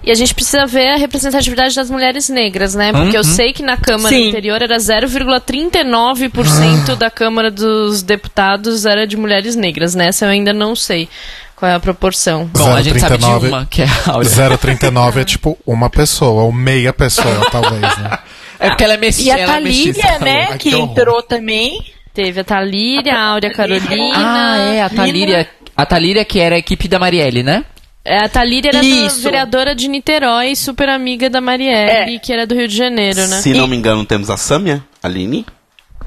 E 0.03 0.11
a 0.11 0.15
gente 0.15 0.35
precisa 0.35 0.67
ver 0.67 0.89
a 0.89 0.97
representatividade 0.97 1.75
das 1.75 1.89
mulheres 1.91 2.29
negras, 2.29 2.75
né? 2.75 2.93
Porque 2.93 3.17
eu 3.17 3.23
Uhum. 3.23 3.27
sei 3.27 3.55
que 3.55 3.63
na 3.63 3.77
Câmara 3.79 4.15
Sim. 4.15 4.29
anterior 4.29 4.61
era 4.61 4.77
0,39% 4.79 6.95
da 6.97 7.11
Câmara 7.11 7.51
dos 7.51 8.03
Deputados 8.03 8.85
era 8.85 9.07
de 9.07 9.17
mulheres 9.17 9.57
negras. 9.57 9.95
Nessa 9.95 10.27
eu 10.27 10.31
ainda 10.31 10.53
não 10.53 10.77
sei 10.77 11.09
qual 11.57 11.71
é 11.71 11.75
a 11.75 11.81
proporção. 11.81 12.51
Bom, 12.53 12.75
a 12.75 12.83
gente 12.83 13.01
sabe 13.01 13.19
de 13.19 13.25
0,39. 13.25 13.49
uma, 13.49 13.67
que 13.67 13.83
é 13.83 13.87
a 13.87 14.13
Áurea. 14.13 14.59
039 14.59 15.21
é 15.21 15.25
tipo 15.25 15.59
uma 15.67 15.89
pessoa, 15.89 16.43
ou 16.43 16.53
meia 16.53 16.93
pessoa, 16.93 17.49
talvez, 17.51 17.81
né? 17.81 18.19
É 18.59 18.69
porque 18.69 18.85
ela 18.85 18.95
é 18.95 18.97
mestiça. 18.97 19.29
E 19.29 19.33
a 19.33 19.39
ela 19.39 19.53
é. 19.53 19.55
Talíria, 19.55 20.19
né, 20.21 20.49
Ai, 20.51 20.59
que 20.59 20.75
entrou 20.75 21.23
também. 21.23 21.81
Teve 22.13 22.41
a 22.41 22.45
Talíria, 22.45 23.15
a 23.15 23.31
Áurea 23.31 23.53
Carolina. 23.53 24.13
Ah, 24.15 24.57
é, 24.59 24.83
a 24.83 24.89
Talíria. 24.89 25.49
A 25.77 25.85
Talíria 25.85 26.25
que 26.25 26.39
era 26.39 26.55
a 26.55 26.59
equipe 26.59 26.87
da 26.87 26.99
Marielle, 26.99 27.43
né? 27.43 27.65
É, 28.05 28.19
a 28.19 28.29
Talíria 28.29 28.69
era 28.69 28.81
da 28.81 28.87
Isso. 28.87 29.23
vereadora 29.23 29.75
de 29.75 29.89
Niterói, 29.89 30.55
super 30.55 30.89
amiga 30.91 31.31
da 31.31 31.41
Marielle, 31.41 32.19
que 32.21 32.33
era 32.33 32.47
do 32.47 32.55
Rio 32.55 32.69
de 32.69 32.77
Janeiro, 32.77 33.27
né? 33.27 33.41
Se 33.41 33.55
não 33.55 33.67
me 33.67 33.75
engano, 33.77 34.05
temos 34.05 34.29
a 34.29 34.37
Sâmia, 34.37 34.85
Aline. 35.03 35.47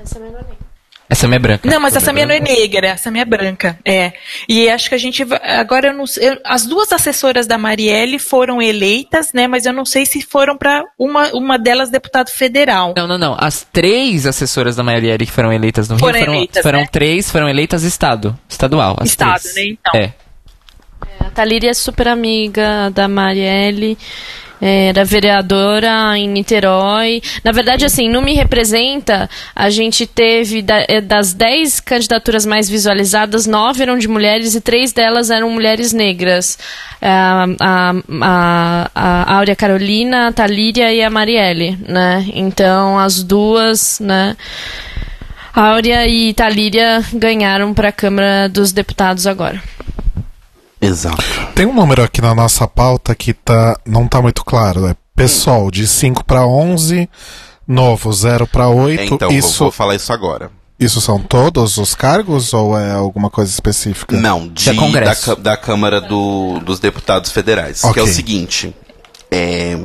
Essa 0.01 0.19
é 0.19 0.56
minha 1.27 1.39
branca. 1.39 1.69
Não, 1.69 1.79
mas 1.79 1.95
a 1.95 1.99
Samia 1.99 2.23
Samia 2.23 2.25
não 2.25 2.35
é 2.35 2.39
negra, 2.55 2.93
a 2.93 2.97
Samia 2.97 3.21
é 3.21 3.25
branca. 3.25 3.79
É. 3.85 4.13
E 4.47 4.69
acho 4.69 4.89
que 4.89 4.95
a 4.95 4.97
gente. 4.97 5.25
Agora 5.57 5.87
eu 5.89 5.93
não 5.93 6.05
sei. 6.05 6.29
eu- 6.29 6.39
As 6.43 6.65
duas 6.65 6.91
assessoras 6.91 7.47
da 7.47 7.57
Marielle 7.57 8.19
foram 8.19 8.61
eleitas, 8.61 9.31
né? 9.33 9.47
Mas 9.47 9.65
eu 9.65 9.71
não 9.73 9.85
sei 9.85 10.05
se 10.05 10.21
foram 10.21 10.57
para 10.57 10.83
uma, 10.99 11.27
uma 11.33 11.57
delas 11.57 11.89
deputado 11.89 12.29
federal. 12.29 12.93
Não, 12.97 13.07
não, 13.07 13.17
não. 13.17 13.35
As 13.39 13.65
três 13.71 14.25
assessoras 14.25 14.75
da 14.75 14.83
Marielle 14.83 15.25
que 15.25 15.31
foram 15.31 15.51
eleitas 15.53 15.87
no 15.89 15.97
Foram 15.97 16.13
Rio 16.13 16.25
foram, 16.25 16.35
eleitas, 16.35 16.61
foram 16.63 16.79
né? 16.79 16.87
três, 16.91 17.31
foram 17.31 17.49
eleitas 17.49 17.83
estado, 17.83 18.37
estadual. 18.49 18.97
as 18.99 19.09
Estado, 19.09 19.41
três. 19.41 19.55
né, 19.55 19.61
então. 19.79 19.99
É. 20.01 20.13
A 21.19 21.29
Talíria 21.31 21.69
é 21.69 21.73
super 21.73 22.07
amiga 22.07 22.89
da 22.91 23.07
Marielle. 23.07 23.97
Era 24.61 25.05
vereadora 25.05 26.17
em 26.17 26.27
Niterói. 26.27 27.21
Na 27.43 27.51
verdade, 27.51 27.85
assim, 27.85 28.09
não 28.09 28.21
me 28.21 28.33
representa. 28.33 29.29
A 29.55 29.69
gente 29.69 30.05
teve, 30.05 30.65
eh, 30.87 31.01
das 31.01 31.33
10 31.33 31.79
candidaturas 31.79 32.45
mais 32.45 32.67
visualizadas, 32.67 33.45
nove 33.45 33.83
eram 33.83 33.97
de 33.97 34.07
mulheres 34.07 34.55
e 34.55 34.61
três 34.61 34.91
delas 34.91 35.29
eram 35.29 35.49
mulheres 35.49 35.93
negras. 35.93 36.57
A, 37.01 37.45
a, 37.59 37.93
a, 38.21 38.91
a 38.95 39.35
Áurea 39.35 39.55
Carolina, 39.55 40.27
a 40.27 40.31
Talíria 40.31 40.91
e 40.91 41.03
a 41.03 41.09
Marielle, 41.09 41.77
né? 41.87 42.25
Então, 42.33 42.97
as 42.97 43.21
duas, 43.23 43.99
né? 43.99 44.35
Áurea 45.53 46.07
e 46.07 46.33
Talíria 46.33 47.03
ganharam 47.13 47.73
para 47.73 47.89
a 47.89 47.91
Câmara 47.91 48.47
dos 48.47 48.71
Deputados 48.71 49.25
agora. 49.25 49.61
Exato. 50.81 51.23
Tem 51.55 51.65
um 51.65 51.73
número 51.73 52.03
aqui 52.03 52.21
na 52.21 52.35
nossa 52.35 52.67
pauta 52.67 53.15
que 53.15 53.33
tá, 53.33 53.79
não 53.85 54.07
tá 54.07 54.21
muito 54.21 54.43
claro. 54.45 54.87
É 54.87 54.95
PSOL 55.15 55.71
de 55.71 55.87
5 55.87 56.23
para 56.23 56.45
11, 56.45 57.09
Novo 57.67 58.13
0 58.13 58.45
para 58.47 58.67
8. 58.69 59.13
Então, 59.15 59.29
vou- 59.29 59.37
isso, 59.37 59.59
vou 59.65 59.71
falar 59.71 59.95
isso 59.95 60.13
agora. 60.13 60.51
isso 60.79 61.01
são 61.01 61.19
todos 61.19 61.77
os 61.77 61.95
cargos 61.95 62.53
ou 62.53 62.77
é 62.77 62.91
alguma 62.91 63.29
coisa 63.29 63.51
específica? 63.51 64.15
Não, 64.15 64.47
de, 64.47 64.65
Da 64.71 64.75
Congresso. 64.75 65.35
da, 65.35 65.57
Câmara 65.57 65.99
do- 65.99 66.59
dos 66.59 66.79
Deputados 66.79 67.31
Federais. 67.31 67.81
Que 67.81 67.99
é 67.99 68.03
o 68.03 68.07
seguinte. 68.07 68.75
é, 69.31 69.77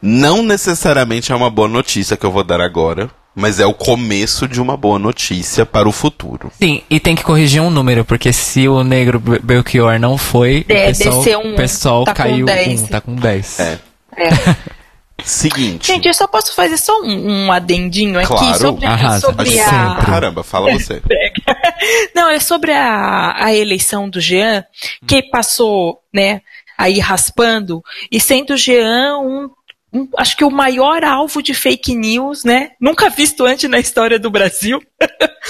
Não 0.00 0.42
necessariamente 0.42 1.30
é 1.32 1.34
uma 1.34 1.50
boa 1.50 1.68
notícia 1.68 2.16
que 2.16 2.24
eu 2.26 2.32
vou 2.32 2.42
dar 2.42 2.60
agora, 2.60 3.10
mas 3.34 3.58
é 3.60 3.66
o 3.66 3.72
começo 3.74 4.46
de 4.46 4.60
uma 4.60 4.76
boa 4.76 4.98
notícia 4.98 5.64
para 5.64 5.88
o 5.88 5.92
futuro. 5.92 6.50
Sim, 6.60 6.82
e 6.90 7.00
tem 7.00 7.14
que 7.16 7.22
corrigir 7.24 7.60
um 7.62 7.70
número, 7.70 8.04
porque 8.04 8.32
se 8.32 8.68
o 8.68 8.82
negro 8.84 9.18
Be- 9.18 9.38
Belchior 9.38 9.98
não 9.98 10.18
foi, 10.18 10.64
É, 10.68 10.84
o 10.84 10.86
pessoal, 10.88 11.16
desceu 11.16 11.40
um, 11.40 11.52
o 11.52 11.56
pessoal 11.56 12.04
tá 12.04 12.12
com 12.14 12.22
caiu 12.22 12.46
10. 12.46 12.82
um, 12.82 12.86
tá 12.86 13.00
com 13.00 13.14
10. 13.14 13.60
É. 13.60 13.78
É. 14.16 14.28
Seguinte. 15.24 15.86
Gente, 15.86 16.08
eu 16.08 16.14
só 16.14 16.26
posso 16.26 16.52
fazer 16.54 16.76
só 16.76 17.00
um, 17.00 17.44
um 17.46 17.52
adendinho 17.52 18.18
aqui 18.18 18.26
Claro. 18.28 18.58
sobre, 18.58 18.86
Arrasa, 18.86 19.20
sobre 19.20 19.60
a. 19.60 19.64
sempre. 19.64 20.06
Caramba, 20.06 20.42
fala 20.42 20.72
você. 20.72 21.00
Não, 22.14 22.28
é 22.28 22.40
sobre 22.40 22.72
a, 22.72 23.34
a 23.44 23.54
eleição 23.54 24.08
do 24.08 24.20
Jean, 24.20 24.64
que 25.06 25.22
passou, 25.30 26.00
né, 26.12 26.40
aí 26.76 26.98
raspando, 26.98 27.82
e 28.10 28.18
sendo 28.18 28.54
o 28.54 28.56
Jean 28.56 29.18
um, 29.18 29.48
um- 29.92 30.08
acho 30.16 30.36
que 30.36 30.44
o 30.44 30.50
maior 30.50 31.04
alvo 31.04 31.42
de 31.42 31.54
fake 31.54 31.94
news, 31.94 32.44
né, 32.44 32.72
nunca 32.80 33.10
visto 33.10 33.44
antes 33.44 33.68
na 33.68 33.78
história 33.78 34.18
do 34.18 34.30
Brasil. 34.30 34.82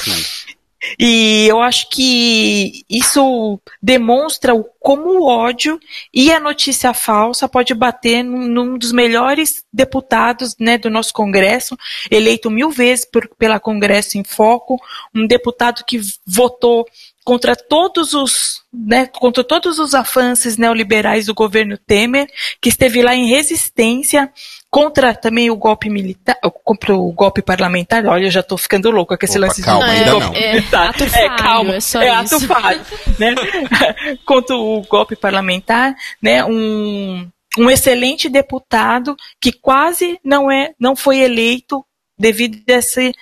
E 0.99 1.47
eu 1.49 1.61
acho 1.61 1.89
que 1.91 2.83
isso 2.91 3.61
demonstra 3.81 4.53
como 4.81 5.11
o 5.21 5.27
ódio 5.29 5.79
e 6.13 6.33
a 6.33 6.41
notícia 6.41 6.93
falsa 6.93 7.49
pode 7.49 7.73
bater 7.73 8.25
num, 8.25 8.49
num 8.49 8.77
dos 8.77 8.91
melhores 8.91 9.65
deputados 9.73 10.57
né, 10.59 10.77
do 10.79 10.91
nosso 10.91 11.13
Congresso, 11.15 11.79
eleito 12.11 12.51
mil 12.51 12.69
vezes 12.69 13.05
por- 13.05 13.29
pela 13.39 13.61
Congresso 13.61 14.19
em 14.19 14.25
Foco, 14.25 14.77
um 15.15 15.25
deputado 15.25 15.85
que 15.87 16.01
votou 16.27 16.85
contra 17.25 17.55
todos 17.55 18.15
os 18.15 18.63
né, 18.73 19.07
contra 19.07 19.45
todos 19.45 19.79
os 19.79 19.95
avanços 19.95 20.57
neoliberais 20.57 21.27
do 21.27 21.35
governo 21.35 21.77
Temer, 21.77 22.27
que 22.61 22.71
esteve 22.71 23.03
lá 23.03 23.15
em 23.15 23.29
resistência 23.29 24.33
contra 24.71 25.15
também 25.15 25.51
o 25.51 25.57
golpe 25.57 25.91
militar, 25.91 26.39
contra 26.65 26.97
o 26.97 27.13
golpe 27.13 27.43
parlamentar. 27.43 28.07
Olha, 28.07 28.25
eu 28.25 28.31
já 28.31 28.41
estou 28.41 28.57
ficando 28.57 28.91
louca 28.91 29.19
com 29.19 29.25
esse 29.27 29.37
Opa, 29.37 29.47
lance 29.47 29.61
de 29.61 29.67
calma, 29.67 29.87
ainda 29.87 30.11
golpe 30.11 30.27
não. 30.27 30.35
É, 30.35 30.55
militar. 30.55 30.89
ato 30.91 31.05
É, 31.05 31.09
falho, 31.09 31.37
calma, 31.37 31.75
é 31.75 31.81
só 31.81 32.01
é 32.01 32.09
ato 32.09 32.37
isso. 32.37 32.47
falho, 32.47 32.81
né? 33.19 33.35
Contra 34.25 34.57
o 34.57 34.81
golpe 34.83 35.15
parlamentar, 35.15 35.95
né? 36.23 36.43
Um, 36.45 37.29
um 37.59 37.71
excelente 37.71 38.31
deputado 38.31 39.15
que 39.39 39.53
quase 39.53 40.19
não 40.25 40.51
é, 40.51 40.73
não 40.81 40.97
foi 40.97 41.19
eleito 41.19 41.85
devido 42.19 42.59
a 42.71 42.75
esse 42.75 43.13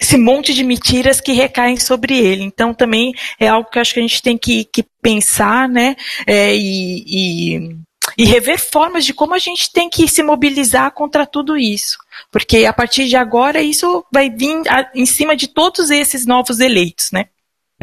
esse 0.00 0.16
monte 0.16 0.54
de 0.54 0.62
mentiras 0.64 1.20
que 1.20 1.32
recaem 1.32 1.76
sobre 1.76 2.16
ele. 2.18 2.42
Então 2.44 2.72
também 2.74 3.12
é 3.38 3.48
algo 3.48 3.68
que 3.70 3.78
eu 3.78 3.82
acho 3.82 3.94
que 3.94 4.00
a 4.00 4.02
gente 4.02 4.22
tem 4.22 4.36
que, 4.38 4.64
que 4.64 4.84
pensar, 5.02 5.68
né? 5.68 5.96
É, 6.26 6.54
e, 6.54 7.04
e, 7.06 7.76
e 8.16 8.24
rever 8.24 8.58
formas 8.58 9.04
de 9.04 9.12
como 9.14 9.34
a 9.34 9.38
gente 9.38 9.72
tem 9.72 9.88
que 9.90 10.08
se 10.08 10.22
mobilizar 10.22 10.90
contra 10.92 11.26
tudo 11.26 11.56
isso. 11.56 11.96
Porque 12.30 12.64
a 12.64 12.72
partir 12.72 13.06
de 13.08 13.16
agora 13.16 13.60
isso 13.60 14.04
vai 14.12 14.30
vir 14.30 14.62
a- 14.68 14.90
em 14.94 15.06
cima 15.06 15.36
de 15.36 15.48
todos 15.48 15.90
esses 15.90 16.26
novos 16.26 16.60
eleitos, 16.60 17.10
né? 17.12 17.26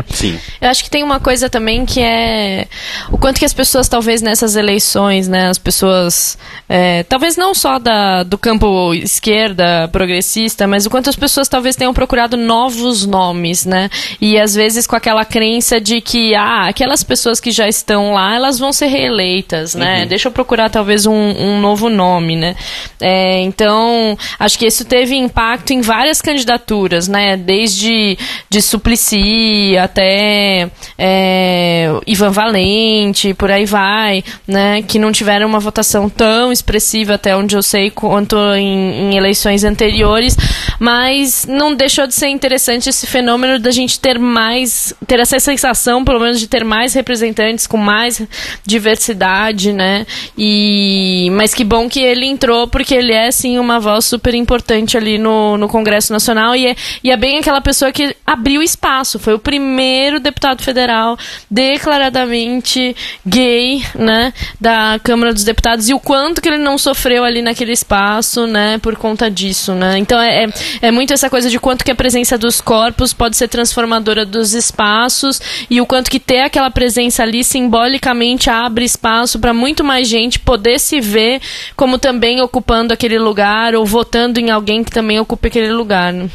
Sim. 0.09 0.37
Eu 0.59 0.69
acho 0.69 0.83
que 0.83 0.89
tem 0.89 1.03
uma 1.05 1.21
coisa 1.21 1.49
também 1.49 1.85
que 1.85 2.01
é 2.01 2.67
o 3.09 3.17
quanto 3.17 3.39
que 3.39 3.45
as 3.45 3.53
pessoas, 3.53 3.87
talvez 3.87 4.21
nessas 4.21 4.57
eleições, 4.57 5.29
né, 5.29 5.47
as 5.47 5.57
pessoas, 5.57 6.37
é, 6.67 7.03
talvez 7.03 7.37
não 7.37 7.53
só 7.53 7.79
da, 7.79 8.23
do 8.23 8.37
campo 8.37 8.93
esquerda, 8.93 9.87
progressista, 9.93 10.67
mas 10.67 10.85
o 10.85 10.89
quanto 10.89 11.09
as 11.09 11.15
pessoas 11.15 11.47
talvez 11.47 11.77
tenham 11.77 11.93
procurado 11.93 12.35
novos 12.35 13.05
nomes, 13.05 13.65
né? 13.65 13.89
E 14.19 14.37
às 14.37 14.53
vezes 14.53 14.85
com 14.85 14.97
aquela 14.97 15.23
crença 15.23 15.79
de 15.79 16.01
que, 16.01 16.35
ah, 16.35 16.67
aquelas 16.67 17.01
pessoas 17.01 17.39
que 17.39 17.49
já 17.49 17.65
estão 17.65 18.15
lá, 18.15 18.35
elas 18.35 18.59
vão 18.59 18.73
ser 18.73 18.87
reeleitas, 18.87 19.75
né? 19.75 20.05
Deixa 20.05 20.27
eu 20.27 20.31
procurar 20.33 20.69
talvez 20.69 21.05
um, 21.05 21.13
um 21.13 21.61
novo 21.61 21.87
nome, 21.89 22.35
né? 22.35 22.57
É, 22.99 23.39
então, 23.39 24.17
acho 24.37 24.59
que 24.59 24.65
isso 24.65 24.83
teve 24.83 25.15
impacto 25.15 25.71
em 25.71 25.79
várias 25.79 26.21
candidaturas, 26.21 27.07
né? 27.07 27.37
Desde 27.37 28.17
de 28.49 28.61
Suplicy 28.61 29.84
até 29.85 30.69
é, 30.97 31.89
Ivan 32.05 32.31
Valente, 32.31 33.33
por 33.33 33.49
aí 33.49 33.65
vai, 33.65 34.23
né? 34.47 34.81
Que 34.81 34.99
não 34.99 35.11
tiveram 35.11 35.47
uma 35.47 35.59
votação 35.59 36.09
tão 36.09 36.51
expressiva 36.51 37.15
até 37.15 37.35
onde 37.35 37.55
eu 37.55 37.63
sei 37.63 37.89
quanto 37.89 38.35
em, 38.55 39.11
em 39.11 39.17
eleições 39.17 39.63
anteriores, 39.63 40.37
mas 40.79 41.45
não 41.47 41.73
deixou 41.73 42.07
de 42.07 42.13
ser 42.13 42.27
interessante 42.27 42.89
esse 42.89 43.07
fenômeno 43.07 43.59
da 43.59 43.71
gente 43.71 43.99
ter 43.99 44.19
mais, 44.19 44.93
ter 45.07 45.19
essa 45.19 45.39
sensação, 45.39 46.03
pelo 46.03 46.19
menos, 46.19 46.39
de 46.39 46.47
ter 46.47 46.63
mais 46.63 46.93
representantes 46.93 47.67
com 47.67 47.77
mais 47.77 48.21
diversidade, 48.65 49.71
né? 49.71 50.05
E 50.37 51.29
mas 51.31 51.53
que 51.53 51.63
bom 51.63 51.87
que 51.87 51.99
ele 51.99 52.25
entrou 52.25 52.67
porque 52.67 52.93
ele 52.93 53.13
é 53.13 53.31
sim 53.31 53.57
uma 53.59 53.79
voz 53.79 54.05
super 54.05 54.33
importante 54.33 54.97
ali 54.97 55.17
no, 55.17 55.57
no 55.57 55.67
Congresso 55.67 56.11
Nacional 56.11 56.55
e 56.55 56.67
é, 56.67 56.75
e 57.03 57.11
é 57.11 57.17
bem 57.17 57.39
aquela 57.39 57.61
pessoa 57.61 57.91
que 57.91 58.15
abriu 58.25 58.61
espaço, 58.61 59.19
foi 59.19 59.33
o 59.33 59.39
primeiro 59.39 59.74
deputado 60.19 60.63
federal 60.63 61.17
declaradamente 61.49 62.95
gay, 63.25 63.83
né, 63.95 64.33
da 64.59 64.99
Câmara 65.03 65.33
dos 65.33 65.43
Deputados 65.43 65.89
e 65.89 65.93
o 65.93 65.99
quanto 65.99 66.41
que 66.41 66.49
ele 66.49 66.57
não 66.57 66.77
sofreu 66.77 67.23
ali 67.23 67.41
naquele 67.41 67.71
espaço, 67.71 68.47
né, 68.47 68.77
por 68.79 68.95
conta 68.95 69.29
disso, 69.29 69.73
né? 69.73 69.97
Então 69.97 70.19
é, 70.19 70.45
é, 70.45 70.49
é 70.83 70.91
muito 70.91 71.13
essa 71.13 71.29
coisa 71.29 71.49
de 71.49 71.59
quanto 71.59 71.83
que 71.83 71.91
a 71.91 71.95
presença 71.95 72.37
dos 72.37 72.61
corpos 72.61 73.13
pode 73.13 73.37
ser 73.37 73.47
transformadora 73.47 74.25
dos 74.25 74.53
espaços 74.53 75.41
e 75.69 75.81
o 75.81 75.85
quanto 75.85 76.09
que 76.09 76.19
ter 76.19 76.41
aquela 76.41 76.69
presença 76.71 77.23
ali 77.23 77.43
simbolicamente 77.43 78.49
abre 78.49 78.85
espaço 78.85 79.39
para 79.39 79.53
muito 79.53 79.83
mais 79.83 80.07
gente 80.07 80.39
poder 80.39 80.79
se 80.79 80.99
ver 81.01 81.41
como 81.75 81.97
também 81.97 82.41
ocupando 82.41 82.93
aquele 82.93 83.19
lugar 83.19 83.75
ou 83.75 83.85
votando 83.85 84.39
em 84.39 84.51
alguém 84.51 84.83
que 84.83 84.91
também 84.91 85.19
ocupe 85.19 85.47
aquele 85.47 85.71
lugar. 85.71 86.13
né? 86.13 86.29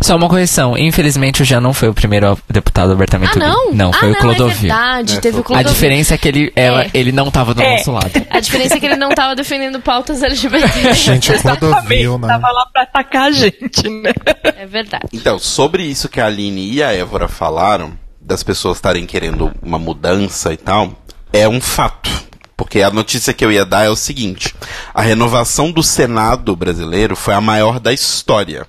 Só 0.00 0.16
uma 0.16 0.28
correção. 0.28 0.76
Infelizmente, 0.76 1.42
o 1.42 1.44
Jean 1.44 1.60
não 1.60 1.72
foi 1.72 1.88
o 1.88 1.94
primeiro 1.94 2.38
deputado 2.48 2.92
abertamente 2.92 3.32
Ah, 3.36 3.48
não? 3.48 3.72
Não, 3.72 3.92
foi 3.92 4.08
ah, 4.08 4.10
o 4.10 4.14
não, 4.14 4.20
Clodovil. 4.20 4.52
É 4.52 4.74
verdade, 4.74 5.16
É, 5.16 5.20
teve 5.20 5.36
o 5.36 5.38
o 5.38 5.42
a 5.42 5.44
Clodovil. 5.44 5.72
diferença 5.72 6.14
é 6.14 6.18
que 6.18 6.28
ele, 6.28 6.52
ela, 6.54 6.82
É. 6.84 6.90
ele 6.94 7.12
não 7.12 7.30
tava 7.30 7.54
do 7.54 7.62
É. 7.62 7.76
nosso 7.76 7.92
lado. 7.92 8.10
A 8.30 8.40
diferença 8.40 8.76
é 8.76 8.80
que 8.80 8.86
ele 8.86 8.96
não 8.96 9.10
estava 9.10 9.34
defendendo 9.34 9.80
pautas 9.80 10.22
LGBT. 10.22 10.92
Gente, 10.94 11.32
o 11.32 11.40
Clodovil, 11.42 12.18
né? 12.18 12.28
Tava 12.28 12.48
lá 12.50 12.66
pra 12.72 12.82
atacar 12.82 13.28
a 13.28 13.30
gente, 13.30 13.88
né? 13.88 14.12
É 14.56 14.66
verdade. 14.66 15.06
Então, 15.12 15.38
sobre 15.38 15.82
isso 15.84 16.08
que 16.08 16.20
a 16.20 16.26
Aline 16.26 16.70
e 16.72 16.82
a 16.82 16.92
Évora 16.92 17.28
falaram, 17.28 17.92
das 18.20 18.42
pessoas 18.42 18.76
estarem 18.78 19.06
querendo 19.06 19.52
uma 19.62 19.78
mudança 19.78 20.52
e 20.52 20.56
tal, 20.56 20.92
é 21.32 21.48
um 21.48 21.60
fato. 21.60 22.10
Porque 22.56 22.80
a 22.82 22.90
notícia 22.90 23.32
que 23.32 23.44
eu 23.44 23.50
ia 23.50 23.64
dar 23.64 23.84
é 23.84 23.88
o 23.88 23.96
seguinte: 23.96 24.54
a 24.94 25.02
renovação 25.02 25.72
do 25.72 25.82
Senado 25.82 26.54
brasileiro 26.54 27.16
foi 27.16 27.34
a 27.34 27.40
maior 27.40 27.80
da 27.80 27.92
história. 27.92 28.66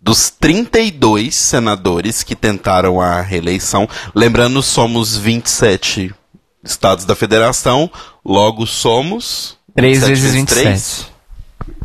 Dos 0.00 0.30
32 0.30 1.34
senadores 1.34 2.22
que 2.22 2.36
tentaram 2.36 3.00
a 3.00 3.20
reeleição, 3.20 3.88
lembrando, 4.14 4.62
somos 4.62 5.16
27 5.16 6.14
estados 6.62 7.04
da 7.04 7.14
federação, 7.14 7.90
logo 8.24 8.66
somos. 8.66 9.56
3 9.74 10.06
27 10.06 10.20
vezes 10.20 10.44
três? 10.44 10.66
27. 10.66 11.16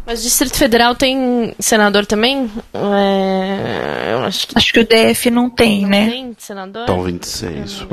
Mas 0.05 0.19
o 0.19 0.23
Distrito 0.23 0.57
Federal 0.57 0.95
tem 0.95 1.53
senador 1.59 2.05
também? 2.05 2.49
É, 2.73 4.13
eu 4.13 4.19
acho 4.23 4.47
que 4.47 4.57
Acho 4.57 4.73
que 4.73 4.79
o 4.79 4.87
DF 4.87 5.29
não 5.31 5.49
tem, 5.49 5.81
não 5.83 5.89
né? 5.89 6.09
tem 6.09 6.35
senador. 6.37 6.83
Então, 6.83 7.03
26. 7.03 7.85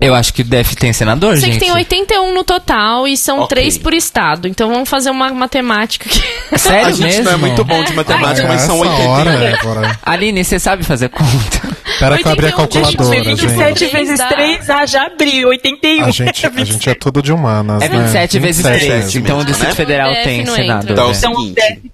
Eu 0.00 0.14
acho 0.14 0.32
que 0.32 0.44
deve 0.44 0.76
ter 0.76 0.92
senador, 0.92 1.32
Sei 1.38 1.46
gente. 1.50 1.54
que 1.54 1.66
tem 1.66 1.72
81 1.74 2.32
no 2.32 2.44
total 2.44 3.08
e 3.08 3.16
são 3.16 3.40
Ok. 3.40 3.48
três 3.48 3.76
por 3.76 3.92
estado. 3.92 4.46
Então 4.46 4.68
vamos 4.72 4.88
fazer 4.88 5.10
uma 5.10 5.28
matemática 5.32 6.08
aqui. 6.08 6.22
Sério 6.56 6.86
a 6.86 6.90
gente 6.92 7.02
mesmo? 7.02 7.24
não 7.24 7.32
é 7.32 7.36
muito 7.36 7.64
bom 7.64 7.82
de 7.82 7.92
matemática, 7.94 8.46
Ah, 8.46 8.48
mas 8.48 8.60
são 8.62 8.76
essa 8.84 8.92
81. 8.94 9.10
hora, 9.10 9.30
Évora. 9.32 9.98
Aline, 10.04 10.44
você 10.44 10.58
sabe 10.60 10.84
fazer 10.84 11.08
conta? 11.08 11.76
Espera 11.88 12.16
que 12.16 12.28
eu 12.28 12.30
abri 12.30 12.46
a 12.46 12.56
81, 12.56 12.84
gente, 12.84 12.96
calculadora, 12.96 13.24
gente, 13.24 13.40
gente. 13.40 13.46
27 13.48 13.78
gente. 13.80 13.92
vezes 13.92 14.18
Dá. 14.18 14.28
3, 14.28 14.70
ah, 14.70 14.86
já 14.86 15.06
abri, 15.06 15.44
81. 15.44 16.04
A 16.04 16.10
gente, 16.12 16.46
a 16.46 16.64
gente 16.64 16.90
é 16.90 16.94
tudo 16.94 17.20
de 17.20 17.32
humanas, 17.32 17.82
É 17.82 17.88
né? 17.88 17.98
27 17.98 18.38
vezes 18.38 18.62
27 18.64 18.86
3. 18.86 19.04
mesmo. 19.04 19.20
Então 19.20 19.34
o 19.34 19.38
mesmo, 19.38 19.48
Distrito 19.50 19.70
né? 19.70 19.74
Federal 19.74 20.10
DF 20.12 20.22
tem 20.24 20.46
senador. 20.46 20.90
Então, 20.92 21.04
é 21.06 21.08
o 21.08 21.10
né? 21.10 21.18
Então, 21.18 21.34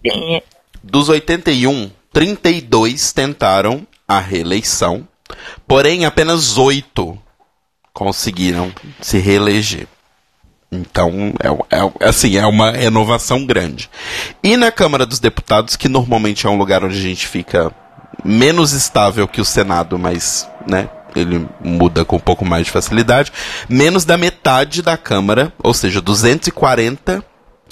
seguinte, 0.03 0.43
dos 0.83 1.09
81, 1.09 1.91
32 2.13 3.13
tentaram 3.15 3.87
a 4.07 4.21
reeleição, 4.21 5.09
porém 5.67 6.05
apenas 6.05 6.59
8 6.59 7.19
conseguiram 7.95 8.73
se 9.01 9.19
reeleger. 9.19 9.87
Então, 10.71 11.33
é, 11.41 11.77
é- 11.77 12.09
assim, 12.09 12.37
é 12.37 12.45
uma 12.45 12.73
renovação 12.73 13.47
grande. 13.47 13.89
E 14.43 14.57
na 14.57 14.73
Câmara 14.73 15.07
dos 15.07 15.21
Deputados, 15.21 15.77
que 15.77 15.89
normalmente 15.89 16.47
é 16.47 16.51
um 16.51 16.59
lugar 16.59 16.85
onde 16.85 16.99
a 16.99 17.01
gente 17.01 17.27
fica 17.29 17.73
menos 18.25 18.73
estável 18.73 19.29
que 19.29 19.41
o 19.41 19.45
Senado, 19.45 19.97
mas, 19.97 20.49
né, 20.69 20.89
ele 21.15 21.47
muda 21.63 22.05
com 22.05 22.17
um 22.17 22.21
pouco 22.21 22.45
mais 22.45 22.67
de 22.67 22.73
facilidade, 22.73 23.33
menos 23.69 24.05
da 24.05 24.19
metade 24.19 24.83
da 24.83 24.97
Câmara, 24.97 25.53
ou 25.63 25.73
seja, 25.73 26.01
240, 26.01 27.25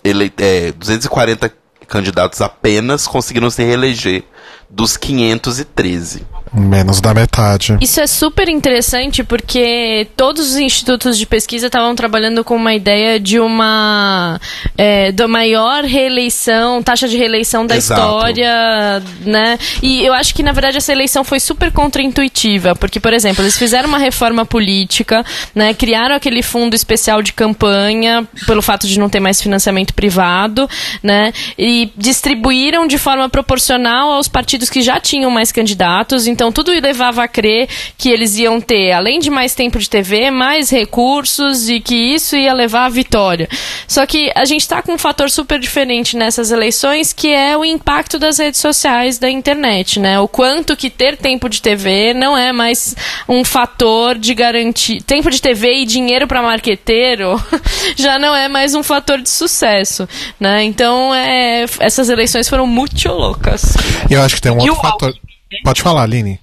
ele, 0.05 0.33
é, 0.39 0.70
240 0.70 1.53
candidatos 1.89 2.41
apenas 2.41 3.07
conseguiram 3.09 3.51
se 3.51 3.64
reeleger 3.64 4.23
dos 4.70 4.97
513. 4.97 6.25
Menos 6.55 7.00
da 7.00 7.14
metade. 7.14 7.78
Isso 7.80 7.98
é 7.98 8.07
super 8.07 8.46
interessante 8.46 9.24
porque 9.24 10.07
todos 10.16 10.50
os 10.50 10.57
institutos 10.57 11.16
de 11.16 11.24
pesquisa 11.24 11.68
estavam 11.68 11.94
trabalhando 11.94 12.44
com 12.44 12.55
uma 12.55 12.74
ideia 12.74 13.18
de 13.18 13.40
uma 13.40 14.38
é, 14.76 15.11
da 15.12 15.26
maior 15.26 15.82
reeleição, 15.82 16.82
taxa 16.82 17.09
de 17.09 17.16
reeleição 17.16 17.66
da 17.66 17.76
Exato. 17.76 18.00
história, 18.00 19.03
né? 19.24 19.59
E 19.82 20.05
eu 20.05 20.12
acho 20.12 20.34
que 20.34 20.42
na 20.42 20.53
verdade 20.53 20.76
essa 20.76 20.92
eleição 20.92 21.24
foi 21.24 21.40
super 21.40 21.72
contraintuitiva, 21.72 22.74
porque 22.74 23.00
por 23.00 23.14
exemplo, 23.14 23.42
eles 23.42 23.57
fizeram 23.57 23.88
uma 23.88 23.98
reforma 23.98 24.44
política, 24.44 25.24
né? 25.55 25.72
Criaram 25.72 26.14
aquele 26.14 26.42
fundo 26.42 26.74
especial 26.74 27.22
de 27.22 27.32
campanha 27.32 28.28
pelo 28.46 28.61
fato 28.61 28.86
de 28.86 28.98
não 28.98 29.09
ter 29.09 29.20
mais 29.20 29.40
financiamento 29.40 29.94
privado, 29.94 30.68
né? 31.03 31.32
E 31.59 31.90
distribuíram 31.96 32.86
de 32.86 32.98
forma 32.98 33.26
proporcional 33.30 34.11
aos 34.12 34.28
partidos 34.28 34.68
que 34.68 34.82
já 34.82 35.00
tinham 35.00 35.30
mais 35.30 35.50
candidatos, 35.50 36.26
então 36.26 36.41
tudo 36.51 36.72
levava 36.72 37.22
a 37.22 37.28
crer 37.28 37.68
que 37.97 38.09
eles 38.09 38.36
iam 38.38 38.61
ter, 38.61 38.93
além 38.93 39.20
de 39.20 39.30
mais 39.30 39.55
tempo 39.55 39.78
de 39.78 39.88
TV, 39.88 40.30
mais 40.30 40.70
recursos 40.70 41.68
e 41.68 41.78
que 41.78 41.95
isso 41.95 42.34
ia 42.34 42.53
levar 42.53 42.86
à 42.86 42.88
vitória. 42.88 43.49
Só 43.86 44.07
que 44.07 44.32
a 44.34 44.45
gente 44.45 44.62
está 44.62 44.82
com 44.82 44.95
um 44.95 44.99
fator 44.99 45.30
super 45.30 45.61
diferente 45.61 46.16
nessas 46.16 46.51
eleições, 46.51 47.12
que 47.12 47.28
é 47.28 47.57
o 47.57 47.64
impacto 47.64 48.18
das 48.18 48.38
redes 48.38 48.61
sociais, 48.61 49.18
da 49.18 49.30
internet, 49.30 50.01
né? 50.01 50.18
O 50.18 50.26
quanto 50.26 50.76
que 50.76 50.90
ter 50.90 51.16
tempo 51.16 51.49
de 51.49 51.61
TV 51.61 52.14
não 52.14 52.36
é 52.36 52.53
mais 52.53 52.97
um 53.28 53.45
fator 53.45 54.18
de 54.18 54.34
garantir. 54.34 55.03
Tempo 55.03 55.30
de 55.30 55.40
TV 55.40 55.82
e 55.82 55.84
dinheiro 55.84 56.26
para 56.26 56.43
marqueteiro 56.43 57.40
já 57.97 58.18
não 58.18 58.34
é 58.34 58.49
mais 58.49 58.74
um 58.74 58.82
fator 58.82 59.20
de 59.20 59.30
sucesso, 59.30 60.09
né? 60.40 60.62
Então, 60.64 61.14
é, 61.14 61.64
essas 61.80 62.09
eleições 62.09 62.49
foram 62.49 62.66
muito 62.66 63.09
loucas. 63.09 63.74
E 64.11 64.14
eu 64.14 64.22
acho 64.22 64.36
que 64.36 64.40
tem 64.43 64.53
um 64.53 64.59
outro 64.59 64.74
fator. 64.76 65.09
Alckmin, 65.09 65.32
Pode 65.64 65.82
falar, 65.82 66.03
Aline. 66.03 66.40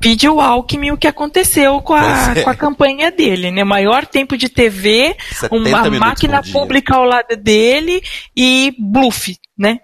Pediu 0.00 0.36
o 0.36 0.40
Alckmin 0.40 0.90
o 0.90 0.96
que 0.96 1.06
aconteceu 1.06 1.80
com 1.80 1.94
a, 1.94 2.34
é. 2.36 2.42
com 2.42 2.50
a 2.50 2.54
campanha 2.56 3.10
dele, 3.12 3.52
né? 3.52 3.62
Maior 3.62 4.04
tempo 4.04 4.36
de 4.36 4.48
TV, 4.48 5.16
70 5.30 5.54
uma 5.54 5.90
máquina 5.90 6.42
pública 6.42 6.96
ao 6.96 7.04
lado 7.04 7.36
dele 7.36 8.02
e 8.36 8.74
bluff, 8.78 9.36
né? 9.56 9.78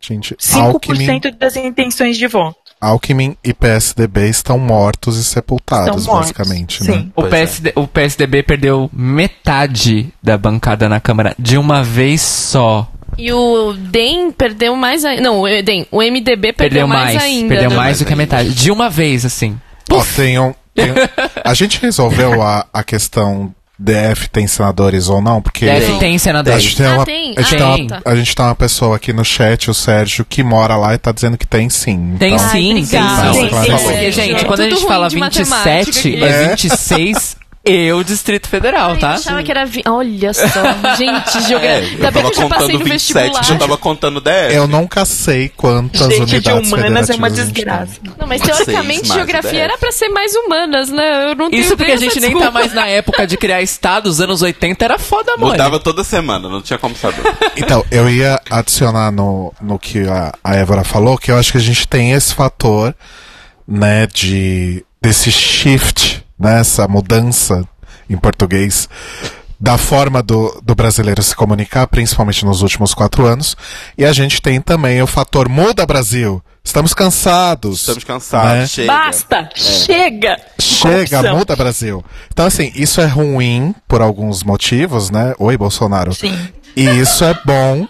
Gente, 0.00 0.34
5% 0.36 0.60
Alckmin, 0.60 1.20
das 1.38 1.56
intenções 1.56 2.16
de 2.16 2.26
voto. 2.26 2.66
Alckmin 2.80 3.36
e 3.42 3.54
PSDB 3.54 4.28
estão 4.28 4.58
mortos 4.58 5.16
e 5.16 5.24
sepultados, 5.24 6.02
Estão 6.02 6.14
mortos, 6.14 6.32
basicamente, 6.32 6.84
né? 6.84 6.92
sim. 6.92 7.12
O, 7.16 7.22
Pois 7.22 7.26
é. 7.26 7.30
PSD, 7.30 7.72
o 7.74 7.88
PSDB 7.88 8.42
perdeu 8.42 8.90
metade 8.92 10.12
da 10.22 10.36
bancada 10.36 10.88
na 10.88 11.00
Câmara 11.00 11.34
de 11.38 11.56
uma 11.56 11.82
vez 11.82 12.20
só. 12.20 12.88
E 13.18 13.32
o 13.32 13.72
DEM 13.72 14.30
perdeu 14.30 14.76
mais 14.76 15.04
ainda. 15.04 15.22
Não, 15.22 15.40
o 15.42 15.62
DEM, 15.62 15.86
o 15.90 16.02
MDB 16.02 16.52
perdeu, 16.52 16.56
Perdeu 16.56 16.86
mais, 16.88 17.14
mais. 17.14 17.22
ainda. 17.22 17.48
perdeu 17.48 17.70
né? 17.70 17.76
mais 17.76 17.98
do 17.98 18.04
que 18.04 18.12
a 18.12 18.16
metade. 18.16 18.54
De 18.54 18.70
uma 18.70 18.90
vez, 18.90 19.24
assim. 19.24 19.58
Ó, 19.90 20.02
tem 20.16 20.38
um, 20.38 20.54
tem 20.74 20.90
um- 20.92 20.94
a 21.44 21.54
gente 21.54 21.80
resolveu 21.80 22.42
a, 22.42 22.66
a 22.72 22.82
questão 22.84 23.54
DF 23.78 24.28
tem 24.30 24.46
senadores 24.46 25.08
ou 25.10 25.20
não? 25.20 25.40
Porque 25.42 25.66
Deve 25.66 25.98
tem 25.98 26.16
a 26.16 26.18
senadores. 26.18 26.62
gente 26.62 26.76
tem 26.76 26.86
Ah, 26.86 26.94
uma, 26.94 27.04
tem? 27.04 27.34
A, 27.36 27.42
gente 27.42 27.54
Ah, 27.54 27.58
tem 27.58 27.66
uma, 27.66 27.76
tem. 27.76 27.86
tá. 27.88 28.00
a 28.06 28.16
gente 28.16 28.34
tem 28.34 28.44
uma 28.46 28.54
pessoa 28.54 28.96
aqui 28.96 29.12
no 29.12 29.22
chat, 29.24 29.70
o 29.70 29.74
Sérgio, 29.74 30.24
que 30.24 30.42
mora 30.42 30.76
lá 30.76 30.94
e 30.94 30.98
tá 30.98 31.12
dizendo 31.12 31.36
que 31.36 31.46
tem 31.46 31.68
sim. 31.68 32.16
Tem 32.18 32.34
Então, 32.34 32.48
sim, 32.50 32.74
tem 32.74 32.84
sim. 32.84 32.90
Tem, 32.90 33.00
tem, 33.00 33.24
Não, 33.24 33.34
sim. 33.34 33.48
porque, 33.48 33.70
É, 34.06 34.10
gente, 34.10 34.44
quando 34.46 34.60
a 34.60 34.70
gente 34.70 34.86
fala 34.86 35.08
de 35.08 35.16
matemática 35.16 35.70
27, 35.84 35.98
aqui. 36.08 36.24
é 36.24 36.28
É. 36.44 36.48
26 36.56 37.36
e 37.66 37.92
o 37.92 38.02
Distrito 38.04 38.48
Federal, 38.48 38.92
Ai, 38.92 38.98
tá? 38.98 39.06
Eu 39.08 39.14
achava 39.14 39.42
que 39.42 39.50
era. 39.50 39.66
Vi... 39.66 39.82
Olha 39.86 40.32
só, 40.32 40.44
gente, 40.96 41.38
É, 41.38 41.40
geografia. 41.48 41.82
eu 41.82 42.06
Ainda 42.06 42.10
bem 42.10 42.22
tava 42.22 42.30
que 42.30 42.38
eu 42.38 42.42
já 42.42 42.48
passei 42.48 42.66
contando 42.66 42.78
no 42.78 42.84
27, 42.84 42.88
vestibular. 43.24 43.42
já 43.44 43.56
tava 43.56 43.76
contando 43.76 44.20
10. 44.20 44.54
Eu 44.54 44.66
nunca 44.68 45.04
sei 45.04 45.48
quantas 45.56 46.00
Gente, 46.08 46.26
de 46.26 46.34
unidades 46.36 46.72
humanas 46.72 47.10
é 47.10 47.14
uma 47.14 47.30
desgraça. 47.30 47.94
Não, 48.18 48.26
mas 48.26 48.40
teoricamente 48.40 49.08
geografia 49.08 49.50
dez. 49.50 49.62
era 49.64 49.78
pra 49.78 49.92
ser 49.92 50.08
mais 50.10 50.34
humanas, 50.34 50.88
né? 50.90 51.30
Eu 51.30 51.34
não 51.34 51.50
tenho 51.50 51.60
Isso 51.62 51.76
porque 51.76 51.92
a 51.92 51.94
bem 51.96 51.98
gente 51.98 52.18
essa 52.18 52.20
nem 52.20 52.30
tá 52.30 52.36
desculpa. 52.38 52.58
mais 52.58 52.72
na 52.72 52.86
época 52.86 53.26
de 53.26 53.36
criar 53.36 53.62
estados, 53.62 54.20
anos 54.20 54.42
80 54.42 54.84
era 54.84 54.98
foda, 54.98 55.32
mano. 55.36 55.52
Mudava 55.52 55.78
toda 55.80 56.04
semana, 56.04 56.48
não 56.48 56.62
tinha 56.62 56.78
como 56.78 56.94
saber. 56.96 57.22
Então, 57.56 57.84
eu 57.90 58.08
ia 58.08 58.40
adicionar 58.50 59.10
no, 59.10 59.52
no 59.60 59.78
que 59.78 60.06
a, 60.08 60.32
a 60.44 60.54
Évora 60.56 60.84
falou, 60.84 61.16
que 61.18 61.30
eu 61.30 61.36
acho 61.38 61.52
que 61.52 61.58
a 61.58 61.60
gente 61.60 61.88
tem 61.88 62.12
esse 62.12 62.34
fator, 62.34 62.94
né, 63.66 64.06
de 64.06 64.84
desse 65.00 65.30
shift, 65.32 66.24
né, 66.38 66.60
essa 66.60 66.86
mudança 66.88 67.66
em 68.08 68.16
português 68.16 68.88
da 69.58 69.78
forma 69.78 70.22
do, 70.22 70.60
do 70.62 70.74
brasileiro 70.74 71.22
se 71.22 71.34
comunicar, 71.34 71.86
principalmente 71.86 72.44
nos 72.44 72.62
últimos 72.62 72.92
quatro 72.92 73.24
anos. 73.26 73.56
E 73.96 74.04
a 74.04 74.12
gente 74.12 74.40
tem 74.42 74.60
também 74.60 75.00
o 75.02 75.06
fator 75.06 75.48
muda 75.48 75.86
Brasil. 75.86 76.42
Estamos 76.62 76.92
cansados. 76.92 77.80
Estamos 77.80 78.04
cansados, 78.04 78.52
Né? 78.52 78.66
chega. 78.66 78.92
Basta! 78.92 79.48
Chega! 79.54 80.36
Chega, 80.60 81.08
Corrupção. 81.08 81.36
muda 81.38 81.56
Brasil. 81.56 82.04
Então, 82.30 82.44
assim, 82.44 82.70
isso 82.74 83.00
é 83.00 83.06
ruim 83.06 83.74
por 83.88 84.02
alguns 84.02 84.42
motivos, 84.42 85.08
né? 85.10 85.32
Oi, 85.38 85.56
Bolsonaro. 85.56 86.12
Sim. 86.12 86.36
E 86.76 86.84
isso 86.84 87.24
é 87.24 87.38
bom 87.44 87.88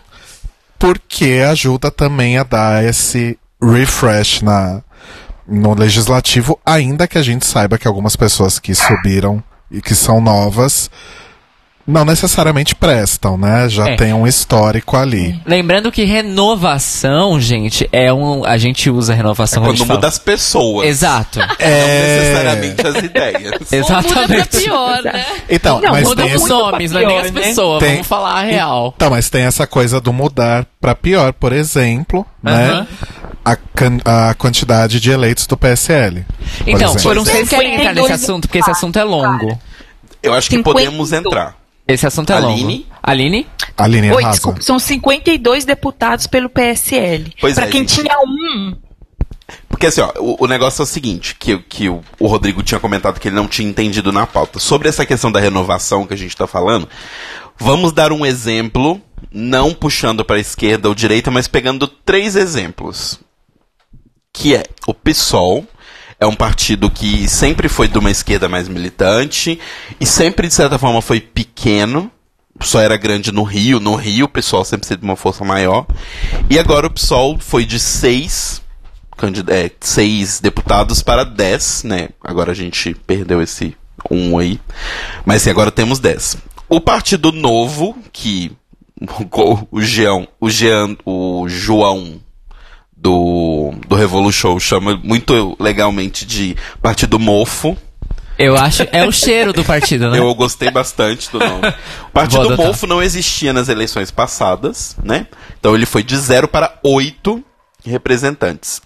porque 0.78 1.42
ajuda 1.50 1.90
também 1.90 2.38
a 2.38 2.44
dar 2.44 2.84
esse 2.84 3.38
refresh 3.60 4.42
na, 4.42 4.82
no 5.48 5.74
legislativo, 5.74 6.58
ainda 6.64 7.06
que 7.06 7.18
a 7.18 7.22
gente 7.22 7.46
saiba 7.46 7.78
que 7.78 7.86
algumas 7.86 8.16
pessoas 8.16 8.58
que 8.58 8.74
subiram 8.74 9.42
e 9.70 9.80
que 9.80 9.94
são 9.94 10.20
novas 10.20 10.90
não 11.86 12.04
necessariamente 12.04 12.74
prestam, 12.74 13.36
né? 13.38 13.68
Já 13.68 13.88
É. 13.90 13.96
tem 13.96 14.12
um 14.12 14.26
histórico 14.26 14.96
ali. 14.96 15.40
Lembrando 15.46 15.92
que 15.92 16.04
renovação, 16.04 17.40
gente, 17.40 17.88
é 17.92 18.12
um. 18.12 18.44
A 18.44 18.58
gente 18.58 18.90
usa 18.90 19.14
renovação 19.14 19.62
Quando 19.62 19.74
a 19.74 19.76
gente 19.76 19.86
muda 19.86 19.94
fala. 20.00 20.08
as 20.08 20.18
pessoas. 20.18 20.88
Exato. 20.88 21.38
Não 21.38 21.46
É. 21.58 22.18
necessariamente 22.18 22.86
as 22.86 22.96
ideias. 22.96 23.52
Ou 23.72 23.80
muda 23.80 24.02
pra 24.02 24.08
Exatamente. 24.22 24.48
pior, 24.64 25.02
né? 25.02 25.26
Então, 25.48 25.80
Não, 25.80 25.92
mas 25.92 26.08
muda 26.08 26.22
tem 26.24 26.34
os 26.34 26.48
nomes, 26.48 26.90
não 26.90 27.00
é 27.00 27.06
nem 27.06 27.18
as 27.18 27.30
né? 27.30 27.40
pessoas. 27.42 27.80
Tem- 27.80 27.92
Vamos 27.92 28.06
falar 28.06 28.32
a 28.32 28.42
real. 28.42 28.92
Então, 28.96 29.10
mas 29.10 29.30
tem 29.30 29.42
essa 29.44 29.66
coisa 29.66 30.00
do 30.00 30.12
mudar 30.12 30.66
pra 30.80 30.94
pior, 30.94 31.32
por 31.32 31.52
exemplo, 31.52 32.26
né? 32.42 32.68
Aham. 32.70 32.86
A, 33.44 33.54
can- 33.54 34.00
a 34.04 34.34
quantidade 34.34 34.98
de 34.98 35.10
eleitos 35.12 35.46
do 35.46 35.56
PSL. 35.56 36.24
por 36.58 36.68
Então, 36.68 36.88
exemplo. 36.88 37.00
foram 37.00 37.24
vocês 37.24 37.48
querem 37.48 37.74
entrar 37.74 37.94
nesse 37.94 38.00
52 38.08 38.10
assunto, 38.24 38.48
porque 38.48 38.58
esse 38.58 38.70
assunto 38.72 38.98
é 38.98 39.04
longo. 39.04 39.56
Eu 40.20 40.34
acho 40.34 40.48
que 40.50 40.56
52. 40.56 40.84
podemos 40.86 41.12
entrar. 41.12 41.54
Esse 41.86 42.06
assunto 42.06 42.32
é 42.32 42.36
Aline? 42.36 42.74
longo. 42.78 42.86
Aline? 43.02 43.46
Aline 43.76 44.12
Oi, 44.12 44.24
desculpa, 44.24 44.60
são 44.60 44.78
52 44.78 45.64
deputados 45.64 46.26
pelo 46.26 46.48
PSL. 46.48 47.32
Pois 47.40 47.54
pra 47.54 47.66
é, 47.66 47.70
quem 47.70 47.82
gente. 47.82 48.00
tinha 48.02 48.18
um, 48.20 48.74
Porque 49.68 49.86
assim, 49.86 50.00
ó, 50.00 50.12
o, 50.18 50.44
o 50.44 50.46
negócio 50.46 50.82
é 50.82 50.84
o 50.84 50.86
seguinte, 50.86 51.36
que, 51.38 51.58
que 51.58 51.88
o, 51.88 52.02
o 52.18 52.26
Rodrigo 52.26 52.62
tinha 52.62 52.80
comentado 52.80 53.20
que 53.20 53.28
ele 53.28 53.36
não 53.36 53.46
tinha 53.46 53.68
entendido 53.68 54.10
na 54.10 54.26
pauta. 54.26 54.58
Sobre 54.58 54.88
essa 54.88 55.06
questão 55.06 55.30
da 55.30 55.38
renovação 55.38 56.06
que 56.06 56.14
a 56.14 56.16
gente 56.16 56.36
tá 56.36 56.46
falando, 56.46 56.88
vamos 57.58 57.92
dar 57.92 58.12
um 58.12 58.26
exemplo, 58.26 59.00
não 59.30 59.72
puxando 59.72 60.24
para 60.24 60.40
esquerda 60.40 60.88
ou 60.88 60.94
direita, 60.94 61.30
mas 61.30 61.46
pegando 61.46 61.86
três 61.86 62.34
exemplos. 62.34 63.20
Que 64.32 64.56
é 64.56 64.64
o 64.86 64.92
PSOL, 64.92 65.64
é 66.18 66.26
um 66.26 66.34
partido 66.34 66.90
que 66.90 67.28
sempre 67.28 67.68
foi 67.68 67.88
de 67.88 67.98
uma 67.98 68.10
esquerda 68.10 68.48
mais 68.48 68.68
militante 68.68 69.58
e 70.00 70.06
sempre, 70.06 70.48
de 70.48 70.54
certa 70.54 70.78
forma, 70.78 71.02
foi 71.02 71.20
pequeno. 71.20 72.10
Só 72.60 72.80
era 72.80 72.96
grande 72.96 73.30
no 73.32 73.42
Rio. 73.42 73.78
No 73.78 73.94
Rio, 73.94 74.24
o 74.24 74.28
PSOL 74.28 74.64
sempre 74.64 74.88
teve 74.88 75.04
uma 75.04 75.16
força 75.16 75.44
maior. 75.44 75.86
E 76.48 76.58
agora 76.58 76.86
o 76.86 76.90
PSOL 76.90 77.38
foi 77.38 77.66
de 77.66 77.78
seis, 77.78 78.62
é, 79.48 79.70
seis 79.78 80.40
deputados 80.40 81.02
para 81.02 81.22
dez, 81.22 81.82
né? 81.84 82.08
Agora 82.24 82.52
a 82.52 82.54
gente 82.54 82.94
perdeu 83.06 83.42
esse 83.42 83.76
um 84.10 84.38
aí. 84.38 84.58
Mas 85.24 85.46
agora 85.46 85.70
temos 85.70 85.98
10. 85.98 86.38
O 86.68 86.80
Partido 86.80 87.30
Novo, 87.30 87.96
que 88.12 88.52
o, 89.70 89.80
Jean, 89.82 90.26
o, 90.40 90.48
Jean, 90.48 90.96
o 91.04 91.46
João 91.48 92.20
do, 93.06 93.72
do 93.86 93.94
Revolution 93.94 94.58
chama 94.58 95.00
muito 95.00 95.56
legalmente 95.60 96.26
de 96.26 96.56
Partido 96.82 97.20
Mofo. 97.20 97.78
Eu 98.36 98.56
acho. 98.56 98.82
É 98.90 99.06
o 99.06 99.12
cheiro 99.12 99.52
do 99.52 99.64
partido, 99.64 100.10
né? 100.10 100.18
Eu 100.18 100.34
gostei 100.34 100.72
bastante 100.72 101.30
do 101.30 101.38
nome. 101.38 101.68
O 102.08 102.10
Partido 102.10 102.56
Mofo 102.56 102.84
não 102.84 103.00
existia 103.00 103.52
nas 103.52 103.68
eleições 103.68 104.10
passadas, 104.10 104.96
né? 105.04 105.28
Então 105.58 105.74
ele 105.74 105.86
foi 105.86 106.02
de 106.02 106.16
zero 106.16 106.48
para 106.48 106.78
oito 106.82 107.42
representantes. 107.84 108.82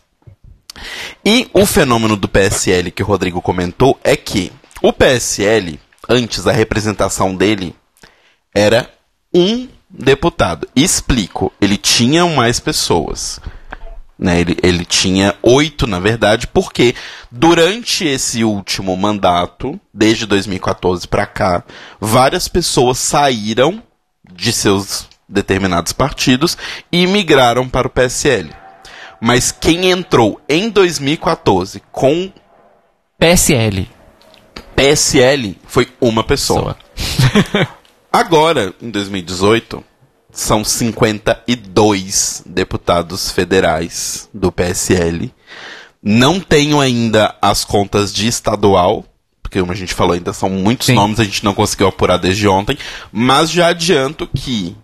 E 1.25 1.49
o 1.55 1.64
fenômeno 1.64 2.14
do 2.14 2.29
PSL 2.29 2.91
que 2.91 3.03
o 3.03 3.07
Rodrigo 3.07 3.41
comentou 3.41 3.99
é 4.05 4.14
que 4.16 4.53
o 4.83 4.93
PSL, 4.93 5.81
antes 6.09 6.47
a 6.47 6.53
representação 6.53 7.35
dele, 7.35 7.75
era 8.55 8.89
um 9.35 9.66
deputado. 9.89 10.68
Explico, 10.77 11.51
ele 11.59 11.79
tinha 11.79 12.27
mais 12.27 12.61
pessoas. 12.61 13.41
Né, 14.21 14.39
ele, 14.39 14.59
ele 14.62 14.85
tinha 14.85 15.35
oito, 15.43 15.87
na 15.87 15.99
verdade, 15.99 16.47
porque 16.47 16.95
durante 17.31 18.05
esse 18.07 18.45
último 18.45 18.95
mandato, 18.95 19.81
desde 19.95 20.27
2014 20.27 21.09
para 21.09 21.25
cá, 21.25 21.64
várias 21.99 22.47
pessoas 22.47 22.99
saíram 22.99 23.83
de 24.31 24.53
seus 24.53 25.09
determinados 25.27 25.95
partidos 25.95 26.59
e 26.93 27.07
migraram 27.07 27.66
para 27.66 27.87
o 27.87 27.91
PSL. 27.91 28.51
Mas 29.18 29.51
quem 29.51 29.91
entrou 29.91 30.39
em 30.47 30.68
2014 30.68 31.83
com 31.91 32.31
PSL, 33.18 33.89
PSL 34.77 35.59
foi 35.66 35.89
uma 36.01 36.25
pessoa. 36.25 36.77
Agora, 38.12 38.75
em 38.81 38.91
2018, 38.91 39.85
são 40.33 40.64
52 40.64 42.43
deputados 42.47 43.31
federais 43.31 44.28
do 44.33 44.51
PSL. 44.51 45.33
Não 46.03 46.41
tenho 46.41 46.81
ainda 46.81 47.35
as 47.43 47.64
contas 47.64 48.12
de 48.12 48.26
estadual, 48.26 49.05
porque 49.43 49.61
como 49.61 49.72
a 49.72 49.76
gente 49.76 49.95
falou, 49.95 50.14
ainda 50.14 50.33
são 50.33 50.49
muitos 50.49 50.87
Sim. 50.87 50.95
nomes, 50.95 51.20
a 51.20 51.24
gente 51.24 51.45
não 51.45 51.55
conseguiu 51.55 51.89
apurar 51.89 52.16
desde 52.16 52.49
ontem, 52.49 52.78
mas 53.12 53.51
já 53.51 53.68
adianto 53.68 54.26
que 54.26 54.76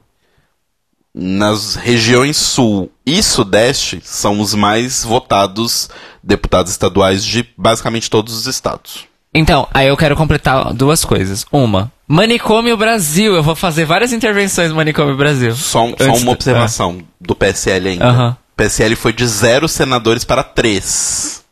nas 1.14 1.76
regiões 1.76 2.36
sul 2.36 2.92
e 3.06 3.22
sudeste 3.22 4.02
são 4.04 4.38
os 4.38 4.52
mais 4.52 5.02
votados 5.02 5.88
deputados 6.22 6.70
estaduais 6.70 7.24
de 7.24 7.48
basicamente 7.56 8.10
todos 8.10 8.34
os 8.34 8.46
estados. 8.46 9.06
Então, 9.36 9.68
aí 9.72 9.88
eu 9.88 9.96
quero 9.96 10.16
completar 10.16 10.72
duas 10.72 11.04
coisas. 11.04 11.44
Uma, 11.52 11.92
Manicômio 12.08 12.76
Brasil. 12.76 13.34
Eu 13.34 13.42
vou 13.42 13.54
fazer 13.54 13.84
várias 13.84 14.12
intervenções 14.12 14.70
no 14.70 14.76
Manicômio 14.76 15.16
Brasil. 15.16 15.54
Só, 15.54 15.86
só 15.98 16.14
uma 16.14 16.32
observação 16.32 16.98
é. 17.00 17.04
do 17.20 17.34
PSL 17.34 17.88
ainda. 17.90 18.12
Uhum. 18.12 18.36
PSL 18.56 18.96
foi 18.96 19.12
de 19.12 19.26
zero 19.26 19.68
senadores 19.68 20.24
para 20.24 20.42
três. 20.42 21.44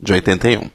De 0.00 0.12
81. 0.12 0.68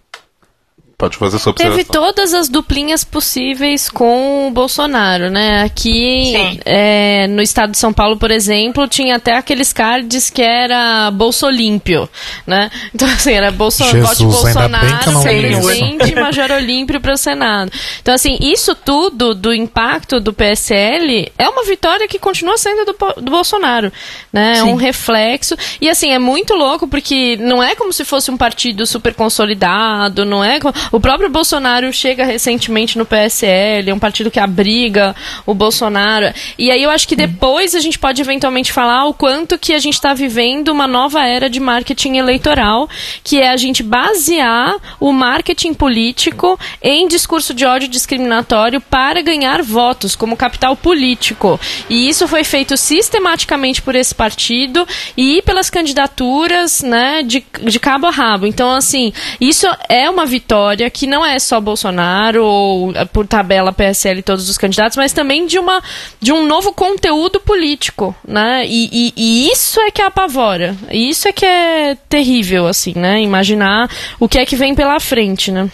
Pode 0.99 1.15
fazer 1.15 1.39
sua 1.39 1.51
observação. 1.51 1.77
Teve 1.77 1.89
todas 1.89 2.33
as 2.33 2.49
duplinhas 2.49 3.05
possíveis 3.05 3.89
com 3.89 4.49
o 4.49 4.51
Bolsonaro, 4.51 5.29
né? 5.29 5.63
Aqui 5.63 6.33
é, 6.65 7.25
no 7.27 7.41
estado 7.41 7.71
de 7.71 7.77
São 7.77 7.93
Paulo, 7.93 8.17
por 8.17 8.29
exemplo, 8.29 8.85
tinha 8.85 9.15
até 9.15 9.37
aqueles 9.37 9.71
cards 9.71 10.29
que 10.29 10.41
era 10.41 11.09
Bolsolímpio, 11.11 12.09
né? 12.45 12.69
Então, 12.93 13.07
assim, 13.07 13.31
era 13.31 13.49
Bolso 13.49 13.81
Jesus, 13.85 14.09
vote 14.09 14.23
Bolsonaro, 14.25 15.21
presidente, 15.21 16.15
Major 16.15 16.51
Olímpio 16.51 16.99
para 16.99 17.13
o 17.13 17.17
Senado. 17.17 17.71
Então, 18.01 18.13
assim, 18.13 18.37
isso 18.41 18.75
tudo 18.75 19.33
do 19.33 19.53
impacto 19.53 20.19
do 20.19 20.33
PSL 20.33 21.31
é 21.37 21.47
uma 21.47 21.63
vitória 21.63 22.09
que 22.09 22.19
continua 22.19 22.57
sendo 22.57 22.83
do, 22.83 23.21
do 23.21 23.31
Bolsonaro, 23.31 23.89
né? 24.33 24.57
É 24.57 24.63
um 24.65 24.75
reflexo. 24.75 25.55
E, 25.79 25.89
assim, 25.89 26.11
é 26.11 26.19
muito 26.19 26.55
louco 26.55 26.89
porque 26.89 27.37
não 27.37 27.63
é 27.63 27.73
como 27.73 27.93
se 27.93 28.03
fosse 28.03 28.29
um 28.29 28.35
partido 28.35 28.85
super 28.85 29.13
consolidado, 29.13 30.25
não 30.25 30.43
é... 30.43 30.59
O 30.91 30.99
próprio 30.99 31.29
Bolsonaro 31.29 31.91
chega 31.93 32.25
recentemente 32.25 32.97
no 32.97 33.05
PSL, 33.05 33.89
é 33.89 33.93
um 33.93 33.99
partido 33.99 34.31
que 34.31 34.39
abriga 34.39 35.15
o 35.45 35.53
Bolsonaro. 35.53 36.33
E 36.57 36.71
aí 36.71 36.81
eu 36.81 36.89
acho 36.89 37.07
que 37.07 37.15
depois 37.15 37.75
a 37.75 37.79
gente 37.79 37.99
pode 37.99 38.21
eventualmente 38.21 38.71
falar 38.71 39.05
o 39.05 39.13
quanto 39.13 39.57
que 39.57 39.73
a 39.73 39.79
gente 39.79 39.93
está 39.93 40.13
vivendo 40.13 40.69
uma 40.69 40.87
nova 40.87 41.25
era 41.25 41.49
de 41.49 41.59
marketing 41.59 42.17
eleitoral, 42.17 42.89
que 43.23 43.39
é 43.39 43.49
a 43.49 43.57
gente 43.57 43.83
basear 43.83 44.75
o 44.99 45.11
marketing 45.11 45.73
político 45.73 46.59
em 46.81 47.07
discurso 47.07 47.53
de 47.53 47.65
ódio 47.65 47.87
discriminatório 47.87 48.81
para 48.81 49.21
ganhar 49.21 49.61
votos 49.61 50.15
como 50.15 50.37
capital 50.37 50.75
político. 50.75 51.59
E 51.89 52.09
isso 52.09 52.27
foi 52.27 52.43
feito 52.43 52.75
sistematicamente 52.77 53.81
por 53.81 53.95
esse 53.95 54.15
partido 54.15 54.87
e 55.15 55.41
pelas 55.43 55.69
candidaturas, 55.69 56.81
né, 56.81 57.21
de, 57.23 57.43
de 57.63 57.79
cabo 57.79 58.07
a 58.07 58.11
rabo. 58.11 58.45
Então, 58.45 58.71
assim, 58.71 59.13
isso 59.39 59.67
é 59.87 60.09
uma 60.09 60.25
vitória 60.25 60.78
que 60.87 61.07
não 61.07 61.25
é 61.25 61.39
só 61.39 61.59
Bolsonaro 61.59 62.45
ou 62.45 62.95
eh, 62.95 63.05
por 63.05 63.25
tabela 63.25 63.73
PSL 63.73 64.21
todos 64.21 64.47
os 64.47 64.57
candidatos, 64.57 64.95
mas 64.95 65.11
também 65.11 65.47
de, 65.47 65.57
uma, 65.57 65.81
de 66.21 66.31
um 66.31 66.45
novo 66.45 66.71
conteúdo 66.71 67.39
político, 67.39 68.15
né? 68.27 68.63
E, 68.67 68.89
e, 68.91 69.13
e 69.17 69.51
isso 69.51 69.79
é 69.81 69.89
que 69.89 70.01
apavora. 70.03 70.75
Isso 70.91 71.27
é 71.27 71.31
que 71.33 71.45
é 71.45 71.97
terrível, 72.07 72.67
assim, 72.67 72.93
né? 72.95 73.19
Imaginar 73.19 73.89
o 74.19 74.29
que 74.29 74.37
é 74.37 74.45
que 74.45 74.55
vem 74.55 74.75
pela 74.75 74.99
frente, 74.99 75.51
né? 75.51 75.67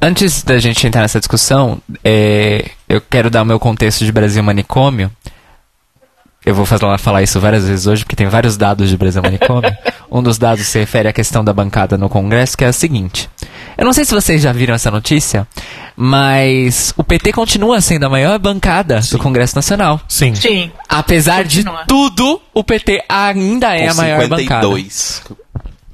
Antes 0.00 0.42
da 0.42 0.58
gente 0.58 0.84
entrar 0.84 1.02
nessa 1.02 1.20
discussão, 1.20 1.80
é, 2.02 2.68
eu 2.88 3.00
quero 3.00 3.30
dar 3.30 3.42
o 3.42 3.46
meu 3.46 3.60
contexto 3.60 4.04
de 4.04 4.10
Brasil 4.10 4.42
Manicômio. 4.42 5.10
Eu 6.44 6.56
vou 6.56 6.66
falar 6.66 7.22
isso 7.22 7.38
várias 7.38 7.68
vezes 7.68 7.86
hoje, 7.86 8.04
porque 8.04 8.16
tem 8.16 8.26
vários 8.26 8.56
dados 8.56 8.88
de 8.88 8.96
Brasil 8.96 9.22
Manicômio. 9.22 9.70
um 10.12 10.22
dos 10.22 10.36
dados 10.36 10.66
se 10.66 10.78
refere 10.78 11.08
à 11.08 11.12
questão 11.12 11.42
da 11.42 11.54
bancada 11.54 11.96
no 11.96 12.08
Congresso, 12.08 12.56
que 12.56 12.64
é 12.64 12.68
o 12.68 12.72
seguinte. 12.72 13.30
Eu 13.78 13.86
não 13.86 13.94
sei 13.94 14.04
se 14.04 14.12
vocês 14.12 14.42
já 14.42 14.52
viram 14.52 14.74
essa 14.74 14.90
notícia, 14.90 15.48
mas 15.96 16.92
o 16.98 17.02
PT 17.02 17.32
continua 17.32 17.80
sendo 17.80 18.04
a 18.04 18.10
maior 18.10 18.38
bancada 18.38 19.00
Sim. 19.00 19.16
do 19.16 19.22
Congresso 19.22 19.56
Nacional. 19.56 19.98
Sim. 20.06 20.34
Sim. 20.34 20.70
Apesar 20.86 21.44
continua. 21.44 21.80
de 21.80 21.86
tudo, 21.86 22.42
o 22.52 22.62
PT 22.62 23.02
ainda 23.08 23.74
é 23.74 23.86
Com 23.86 23.92
a 23.92 23.94
maior 23.94 24.20
52 24.20 24.28
bancada. 24.28 24.66
52 24.66 25.22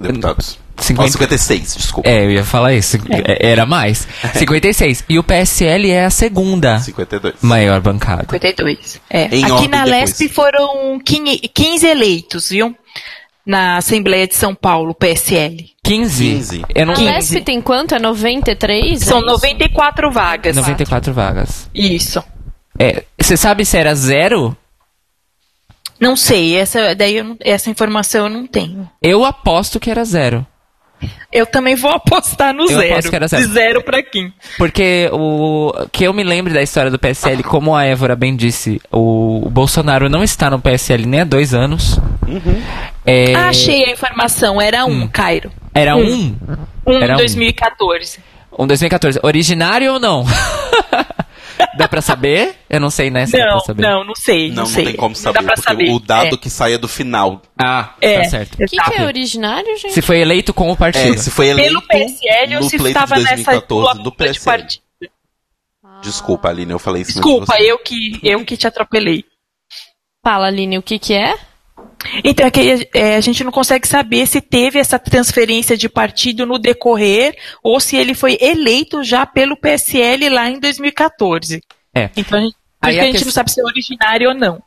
deputados. 0.01 0.59
50... 0.81 1.09
Oh, 1.09 1.13
56, 1.13 1.77
desculpa. 1.77 2.09
É, 2.09 2.25
eu 2.25 2.31
ia 2.31 2.45
falar 2.45 2.73
isso. 2.73 2.99
É. 3.09 3.47
é 3.47 3.51
era 3.53 3.67
mais. 3.67 4.07
56. 4.35 5.05
E 5.09 5.19
o 5.19 5.25
PSL 5.25 5.91
é 5.91 6.05
a 6.05 6.11
segunda 6.11 6.79
52. 6.81 7.35
maior 7.43 7.81
bancada. 7.81 8.27
52. 8.31 9.01
É. 9.11 9.25
Em 9.35 9.45
Aqui 9.45 9.69
na 9.69 9.85
depois. 9.85 9.91
Lesp 9.91 10.29
foram 10.29 11.01
15 11.01 11.87
eleitos, 11.87 12.51
viu? 12.51 12.77
Na 13.49 13.79
Assembleia 13.79 14.29
de 14.29 14.37
São 14.37 14.55
Paulo, 14.55 14.95
PSL. 14.95 15.71
15? 15.83 16.25
15. 16.25 16.65
Eu 16.75 16.85
não... 16.85 16.93
A 16.93 16.99
Lesp 16.99 17.41
tem 17.41 17.63
quanto? 17.63 17.95
É 17.95 17.99
93? 17.99 19.01
São 19.01 19.21
é 19.21 19.25
94 19.25 20.13
vagas. 20.13 20.55
94 20.55 21.15
vagas. 21.15 21.71
Isso. 21.75 22.23
É, 22.79 23.05
você 23.19 23.39
sabe 23.39 23.65
se 23.65 23.79
era 23.79 23.95
zero? 23.95 24.55
Não 25.99 26.15
sei, 26.15 26.57
essa, 26.57 26.95
daí 26.95 27.17
eu, 27.17 27.37
essa 27.41 27.71
informação 27.71 28.27
eu 28.27 28.31
não 28.31 28.47
tenho. 28.47 28.89
Eu 29.01 29.25
aposto 29.25 29.81
que 29.81 29.91
era 29.91 30.05
zero. 30.05 30.47
Eu 31.33 31.47
também 31.47 31.75
vou 31.75 31.91
apostar 31.91 32.55
no 32.55 32.63
eu 32.63 32.79
zero. 32.79 33.11
Que 33.11 33.17
era 33.17 33.29
zero. 33.29 33.47
De 33.47 33.53
zero 33.53 33.83
pra 33.83 34.03
quem? 34.03 34.33
Porque 34.57 35.09
o 35.13 35.73
que 35.93 36.05
eu 36.05 36.13
me 36.13 36.25
lembro 36.25 36.53
da 36.53 36.63
história 36.63 36.91
do 36.91 36.99
PSL, 36.99 37.43
como 37.43 37.75
a 37.75 37.85
Évora 37.85 38.17
bem 38.17 38.35
disse, 38.35 38.81
o, 38.91 39.47
o 39.47 39.51
Bolsonaro 39.51 40.09
não 40.09 40.23
está 40.23 40.51
no 40.51 40.61
PSL 40.61 41.07
nem 41.07 41.21
há 41.21 41.25
dois 41.25 41.55
anos. 41.55 41.99
Uhum. 42.27 42.63
É... 43.05 43.35
Achei 43.35 43.85
a 43.85 43.93
informação, 43.93 44.61
era 44.61 44.85
um, 44.85 45.03
hum. 45.03 45.09
Cairo. 45.09 45.51
Era 45.75 45.97
um? 45.97 46.37
Um, 46.87 46.95
um 46.95 47.03
era 47.03 47.17
2014. 47.17 48.19
Um 48.59 48.67
2014. 48.67 49.21
Originário 49.23 49.93
ou 49.93 50.01
não? 50.01 50.25
Dá 51.77 51.89
pra 51.89 52.01
saber? 52.01 52.57
Eu 52.69 52.81
não 52.81 52.91
sei, 52.91 53.11
né? 53.11 53.27
Se 53.27 53.39
não, 53.39 53.61
saber. 53.61 53.83
não, 53.83 54.05
não 54.05 54.15
sei. 54.15 54.49
Não, 54.49 54.57
não, 54.57 54.67
sei. 54.67 54.85
tem 54.87 54.97
como 54.97 55.15
saber, 55.15 55.43
porque 55.43 55.63
saber. 55.63 55.91
o 55.91 55.99
dado 55.99 56.35
é. 56.35 56.39
que 56.39 56.51
sai 56.51 56.75
é 56.75 56.79
do 56.79 56.89
final. 56.89 57.43
Ah, 57.57 57.95
é, 58.01 58.23
tá 58.23 58.25
certo. 58.25 58.55
O 58.55 58.67
que, 58.67 58.77
que, 58.77 58.95
é 58.95 59.05
originário, 59.05 59.77
gente? 59.77 59.93
Se 59.93 60.03
foi 60.03 60.21
eleito 60.21 60.55
com 60.55 60.71
o 60.71 60.77
partido. 60.77 61.15
É, 61.15 61.17
se 61.17 61.31
foi 61.31 61.49
eleito 61.49 61.81
Pelo 61.83 62.07
PSL 62.07 62.57
ou 62.57 62.63
se 62.65 62.77
estava 62.77 63.19
nessa 63.19 63.61
do 63.61 64.13
PSL. 64.13 64.63
De 64.65 64.81
Desculpa, 66.03 66.49
Aline, 66.49 66.73
eu 66.73 66.79
falei 66.79 67.03
isso. 67.03 67.15
Desculpa, 67.15 67.61
eu 67.61 67.79
que, 67.79 68.21
eu 68.23 68.45
que 68.45 68.57
te 68.57 68.67
atropelei. 68.67 69.25
Fala, 70.23 70.47
Aline, 70.47 70.79
o 70.79 70.83
que 70.83 70.99
que 70.99 71.15
é? 71.15 71.37
Então, 72.23 72.47
é 72.47 72.51
que 72.51 72.89
é, 72.95 73.17
a 73.17 73.21
gente 73.21 73.43
não 73.43 73.51
consegue 73.51 73.87
saber 73.87 74.27
se 74.27 74.41
teve 74.41 74.79
essa 74.79 74.99
transferência 74.99 75.77
de 75.77 75.89
partido 75.89 76.47
no 76.47 76.59
decorrer 76.59 77.37
ou 77.63 77.81
se 77.81 77.97
ele 77.97 78.15
foi 78.15 78.39
eleito 78.41 79.03
já 79.03 79.27
pelo 79.27 79.57
PSL 79.57 80.29
lá 80.29 80.49
em 80.49 80.61
2014. 80.61 81.63
É. 81.95 82.11
Então, 82.17 82.39
a 82.39 82.43
gente, 82.43 82.57
a, 82.81 82.87
a 82.89 82.93
gente 82.93 83.19
que... 83.19 83.25
não 83.25 83.33
sabe 83.33 83.51
se 83.51 83.61
é 83.61 83.65
originário 83.65 84.29
ou 84.29 84.35
não. 84.35 84.63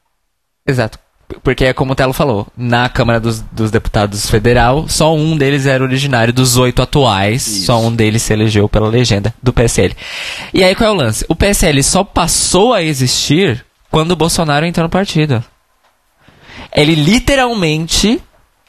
Exato. 0.67 0.99
porque 1.41 1.65
é 1.65 1.73
como 1.73 1.93
o 1.93 1.95
Telo 1.95 2.13
falou, 2.13 2.45
na 2.55 2.89
Câmara 2.89 3.19
dos, 3.19 3.39
dos 3.39 3.71
Deputados 3.71 4.29
Federal, 4.29 4.87
só 4.89 5.15
um 5.15 5.37
deles 5.37 5.65
era 5.65 5.83
originário 5.83 6.33
dos 6.33 6.57
oito 6.57 6.81
atuais, 6.81 7.47
Isso. 7.47 7.65
só 7.67 7.79
um 7.79 7.93
deles 7.95 8.21
se 8.21 8.33
elegeu 8.33 8.67
pela 8.67 8.89
legenda 8.89 9.33
do 9.41 9.53
PSL. 9.53 9.95
E 10.53 10.63
aí 10.63 10.75
qual 10.75 10.89
é 10.89 10.93
o 10.93 10.95
lance? 10.95 11.25
O 11.29 11.35
PSL 11.35 11.81
só 11.83 12.03
passou 12.03 12.73
a 12.73 12.83
existir 12.83 13.65
quando 13.89 14.11
o 14.11 14.15
Bolsonaro 14.15 14.65
entrou 14.65 14.83
no 14.83 14.89
partido. 14.89 15.43
Ele 16.73 16.95
literalmente, 16.95 18.21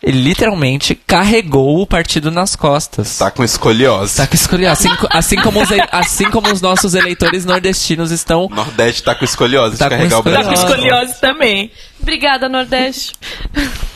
ele 0.03 0.21
literalmente 0.23 0.95
carregou 0.95 1.81
o 1.81 1.87
partido 1.87 2.31
nas 2.31 2.57
costas. 2.57 3.19
Tá 3.19 3.31
com 3.31 3.45
escoliose. 3.45 4.17
Tá 4.17 4.27
que 4.27 4.35
escolher, 4.35 4.67
assim, 4.67 4.89
assim, 5.11 5.37
como 5.37 5.63
os, 5.63 5.69
assim 5.93 6.31
como 6.31 6.53
os 6.53 6.61
nossos 6.61 6.95
eleitores 6.95 7.45
nordestinos 7.45 8.11
estão 8.11 8.47
O 8.47 8.49
Nordeste 8.49 9.03
tá 9.05 9.15
com 9.15 9.25
escoliose 9.25 9.79
Tá 9.79 9.85
de 9.89 9.91
com 9.91 9.97
carregar 9.97 10.19
o 10.19 10.23
Tá 10.23 10.31
Brasil. 10.31 10.53
com 10.53 10.61
Nossa. 10.61 10.73
escoliose 10.75 11.21
também. 11.21 11.71
Obrigada, 12.01 12.49
Nordeste. 12.49 13.13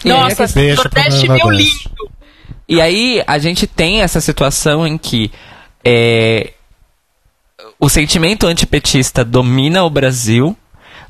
E 0.04 0.10
aí, 0.12 0.16
Nossa, 0.16 0.42
Nordeste 0.76 1.28
meu 1.28 1.38
Nordeste. 1.38 1.88
lindo. 1.96 2.10
E 2.68 2.80
aí 2.80 3.22
a 3.26 3.38
gente 3.38 3.66
tem 3.66 4.02
essa 4.02 4.20
situação 4.20 4.86
em 4.86 4.96
que 4.98 5.30
é, 5.84 6.52
o 7.78 7.88
sentimento 7.88 8.46
antipetista 8.46 9.24
domina 9.24 9.84
o 9.84 9.90
Brasil, 9.90 10.56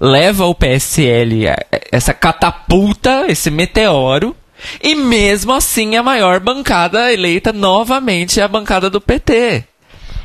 leva 0.01 0.47
o 0.47 0.55
PSL 0.55 1.47
essa 1.90 2.12
catapulta, 2.12 3.26
esse 3.28 3.51
meteoro, 3.51 4.34
e 4.82 4.94
mesmo 4.94 5.53
assim 5.53 5.97
a 5.97 6.03
maior 6.03 6.40
bancada 6.40 7.12
eleita 7.12 7.53
novamente 7.53 8.40
é 8.40 8.42
a 8.42 8.49
bancada 8.49 8.88
do 8.88 9.01
PT. 9.01 9.64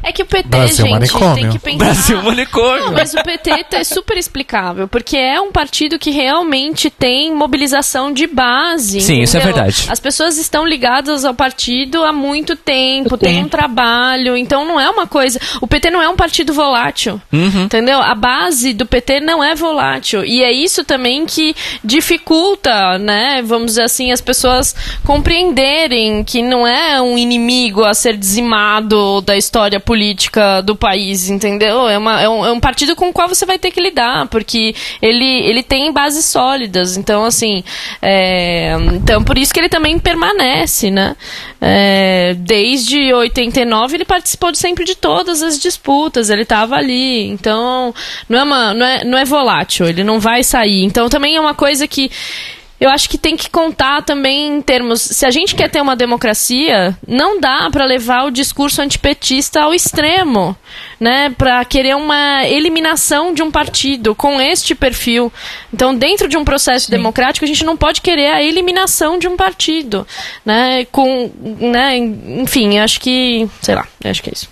É 0.03 0.11
que 0.11 0.23
o 0.23 0.25
PT, 0.25 0.47
Brasil 0.49 0.85
gente, 0.85 0.91
manicômio. 0.91 1.35
tem 1.35 1.49
que 1.51 1.59
pensar... 1.59 1.77
Brasil 1.77 2.23
manicômio. 2.23 2.85
Não, 2.85 2.91
mas 2.93 3.13
o 3.13 3.23
PT 3.23 3.65
é 3.73 3.83
super 3.83 4.17
explicável, 4.17 4.87
porque 4.87 5.15
é 5.15 5.39
um 5.39 5.51
partido 5.51 5.99
que 5.99 6.09
realmente 6.11 6.89
tem 6.89 7.33
mobilização 7.35 8.11
de 8.11 8.25
base. 8.27 8.99
Sim, 9.01 9.21
isso 9.21 9.37
é 9.37 9.39
entendeu? 9.39 9.55
verdade. 9.55 9.87
As 9.89 9.99
pessoas 9.99 10.37
estão 10.37 10.65
ligadas 10.65 11.23
ao 11.23 11.33
partido 11.33 12.03
há 12.03 12.11
muito 12.11 12.55
tempo, 12.55 13.17
tem 13.17 13.43
um 13.43 13.47
trabalho, 13.47 14.35
então 14.35 14.65
não 14.65 14.79
é 14.79 14.89
uma 14.89 15.05
coisa. 15.07 15.39
O 15.61 15.67
PT 15.67 15.89
não 15.91 16.01
é 16.01 16.09
um 16.09 16.15
partido 16.15 16.53
volátil, 16.53 17.21
Uhum. 17.31 17.63
entendeu? 17.65 17.99
A 18.01 18.15
base 18.15 18.73
do 18.73 18.85
PT 18.85 19.19
não 19.19 19.43
é 19.43 19.53
volátil 19.55 20.25
e 20.25 20.41
é 20.43 20.51
isso 20.51 20.83
também 20.83 21.25
que 21.25 21.55
dificulta, 21.83 22.97
né? 22.97 23.41
Vamos 23.43 23.67
dizer 23.67 23.83
assim, 23.83 24.11
as 24.11 24.21
pessoas 24.21 24.75
compreenderem 25.05 26.23
que 26.23 26.41
não 26.41 26.65
é 26.67 27.01
um 27.01 27.17
inimigo 27.17 27.83
a 27.83 27.93
ser 27.93 28.17
dizimado 28.17 29.21
da 29.21 29.37
história 29.37 29.79
política 29.79 29.90
do 30.63 30.75
país, 30.75 31.29
entendeu? 31.29 31.87
É, 31.87 31.97
uma- 31.97 32.21
é 32.21 32.29
um, 32.29 32.45
é 32.45 32.51
um 32.51 32.59
partido 32.59 32.95
com 32.95 33.09
o 33.09 33.13
qual 33.13 33.27
você 33.27 33.45
vai 33.45 33.57
ter 33.59 33.71
que 33.71 33.81
lidar, 33.81 34.27
porque 34.27 34.73
ele, 35.01 35.25
ele 35.25 35.63
tem 35.63 35.91
bases 35.91 36.25
sólidas. 36.25 36.97
Então, 36.97 37.23
assim, 37.25 37.63
é, 38.01 38.73
então 38.93 39.23
por 39.23 39.37
isso 39.37 39.53
que 39.53 39.59
ele 39.59 39.69
também 39.69 39.97
permanece, 39.99 40.89
né? 40.91 41.15
É, 41.59 42.35
desde 42.37 43.13
89 43.13 43.95
ele 43.97 44.05
participou 44.05 44.53
sempre 44.55 44.83
de 44.83 44.95
todas 44.95 45.41
as 45.43 45.59
disputas, 45.59 46.29
ele 46.29 46.41
estava 46.43 46.75
ali. 46.75 47.27
Então, 47.27 47.93
não 48.27 48.39
é, 48.39 48.43
uma, 48.43 48.73
não, 48.73 48.85
é, 48.85 49.03
não 49.03 49.17
é 49.17 49.25
volátil, 49.25 49.87
ele 49.87 50.03
não 50.03 50.19
vai 50.19 50.43
sair. 50.43 50.83
Então, 50.83 51.09
também 51.09 51.35
é 51.35 51.41
uma 51.41 51.53
coisa 51.53 51.87
que 51.87 52.09
eu 52.81 52.89
acho 52.89 53.07
que 53.07 53.17
tem 53.17 53.37
que 53.37 53.47
contar 53.47 54.01
também 54.01 54.57
em 54.57 54.59
termos. 54.59 55.01
Se 55.01 55.23
a 55.23 55.29
gente 55.29 55.53
quer 55.53 55.69
ter 55.69 55.79
uma 55.79 55.95
democracia, 55.95 56.97
não 57.07 57.39
dá 57.39 57.69
para 57.71 57.85
levar 57.85 58.23
o 58.23 58.31
discurso 58.31 58.81
antipetista 58.81 59.61
ao 59.61 59.71
extremo, 59.71 60.57
né? 60.99 61.29
Para 61.37 61.63
querer 61.63 61.95
uma 61.95 62.43
eliminação 62.47 63.35
de 63.35 63.43
um 63.43 63.51
partido 63.51 64.15
com 64.15 64.41
este 64.41 64.73
perfil. 64.73 65.31
Então, 65.71 65.93
dentro 65.93 66.27
de 66.27 66.35
um 66.35 66.43
processo 66.43 66.89
democrático, 66.89 67.45
a 67.45 67.47
gente 67.47 67.63
não 67.63 67.77
pode 67.77 68.01
querer 68.01 68.31
a 68.31 68.41
eliminação 68.41 69.19
de 69.19 69.27
um 69.27 69.37
partido, 69.37 70.07
né? 70.43 70.83
Com, 70.85 71.29
né? 71.59 71.95
Enfim, 71.97 72.79
eu 72.79 72.83
acho 72.83 72.99
que, 72.99 73.47
sei 73.61 73.75
lá, 73.75 73.87
acho 74.03 74.23
que 74.23 74.31
é 74.31 74.33
isso. 74.33 74.49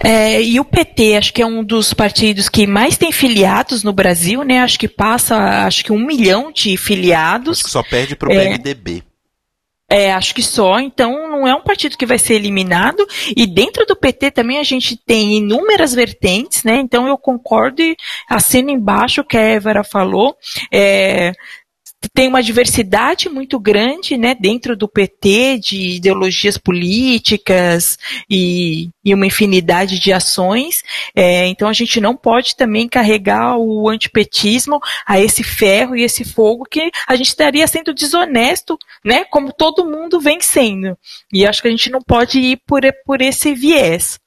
É, 0.00 0.42
e 0.42 0.60
o 0.60 0.64
PT, 0.64 1.16
acho 1.16 1.32
que 1.32 1.40
é 1.42 1.46
um 1.46 1.64
dos 1.64 1.94
partidos 1.94 2.48
que 2.48 2.66
mais 2.66 2.96
tem 2.96 3.10
filiados 3.10 3.82
no 3.82 3.92
Brasil, 3.92 4.42
né? 4.42 4.60
Acho 4.60 4.78
que 4.78 4.88
passa, 4.88 5.66
acho 5.66 5.84
que 5.84 5.92
um 5.92 5.98
milhão 5.98 6.52
de 6.52 6.76
filiados. 6.76 7.58
Acho 7.58 7.64
que 7.64 7.70
só 7.70 7.82
perde 7.82 8.14
pro 8.14 8.30
É. 8.30 8.44
PMDB. 8.44 9.02
É, 9.88 10.12
acho 10.12 10.34
que 10.34 10.42
só. 10.42 10.80
Então, 10.80 11.28
não 11.30 11.46
é 11.46 11.54
um 11.54 11.62
partido 11.62 11.96
que 11.96 12.06
vai 12.06 12.18
ser 12.18 12.34
eliminado. 12.34 13.06
E 13.36 13.46
dentro 13.46 13.86
do 13.86 13.94
PT 13.94 14.30
também 14.30 14.58
a 14.58 14.62
gente 14.62 14.96
tem 14.96 15.36
inúmeras 15.36 15.94
vertentes, 15.94 16.64
né? 16.64 16.76
Então, 16.76 17.06
eu 17.06 17.16
concordo 17.16 17.80
e 17.82 17.96
assino 18.28 18.70
embaixo 18.70 19.20
o 19.20 19.24
que 19.24 19.36
a 19.36 19.40
Évora 19.40 19.84
falou. 19.84 20.36
É, 20.72 21.32
tem 22.12 22.28
uma 22.28 22.42
diversidade 22.42 23.28
muito 23.28 23.58
grande, 23.58 24.16
né, 24.16 24.34
dentro 24.34 24.76
do 24.76 24.88
PT, 24.88 25.58
de 25.58 25.96
ideologias 25.96 26.58
políticas 26.58 27.98
e, 28.28 28.90
e 29.04 29.14
uma 29.14 29.26
infinidade 29.26 29.98
de 29.98 30.12
ações. 30.12 30.82
É, 31.14 31.46
então 31.46 31.68
a 31.68 31.72
gente 31.72 32.00
não 32.00 32.16
pode 32.16 32.56
também 32.56 32.88
carregar 32.88 33.56
o 33.56 33.88
antipetismo 33.88 34.80
a 35.06 35.20
esse 35.20 35.42
ferro 35.42 35.96
e 35.96 36.02
esse 36.02 36.24
fogo 36.24 36.64
que 36.64 36.90
a 37.06 37.16
gente 37.16 37.28
estaria 37.28 37.66
sendo 37.66 37.94
desonesto, 37.94 38.78
né, 39.04 39.24
como 39.24 39.52
todo 39.52 39.88
mundo 39.88 40.20
vem 40.20 40.40
sendo. 40.40 40.96
E 41.32 41.46
acho 41.46 41.62
que 41.62 41.68
a 41.68 41.70
gente 41.70 41.90
não 41.90 42.00
pode 42.00 42.38
ir 42.38 42.60
por, 42.66 42.82
por 43.06 43.20
esse 43.20 43.54
viés. 43.54 44.18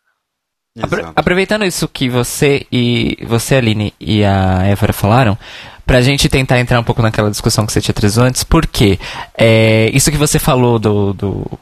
Exato. 0.86 1.14
aproveitando 1.16 1.66
isso 1.66 1.88
que 1.88 2.10
você 2.10 2.66
e 2.72 3.18
você, 3.28 3.56
Aline, 3.56 3.94
e 4.00 4.24
a 4.24 4.64
Évora 4.64 4.94
falaram, 4.94 5.38
pra 5.86 6.02
gente 6.02 6.30
tentar 6.30 6.60
entrar 6.60 6.80
um 6.80 6.84
pouco 6.84 7.02
naquela 7.02 7.32
discussão 7.32 7.66
que 7.66 7.74
você 7.74 7.82
tinha 7.82 7.94
trazido 7.94 8.24
antes, 8.24 8.44
porque 8.44 9.00
é, 9.38 9.90
isso 9.94 10.12
que 10.12 10.18
você 10.18 10.38
falou 10.38 10.78
do, 10.78 11.14
do, 11.14 11.60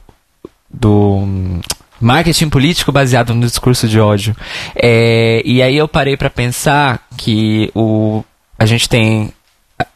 do 0.70 1.18
hum, 1.18 1.61
marketing 2.01 2.49
político 2.49 2.91
baseado 2.91 3.34
no 3.34 3.45
discurso 3.45 3.88
de 3.88 3.99
ódio. 3.99 4.36
É, 4.76 5.41
e 5.45 5.61
aí 5.61 5.78
eu 5.78 5.88
parei 5.88 6.18
pra 6.18 6.30
pensar 6.30 7.07
que 7.16 7.72
o, 7.76 8.24
a 8.57 8.66
gente 8.66 8.89
tem 8.89 9.32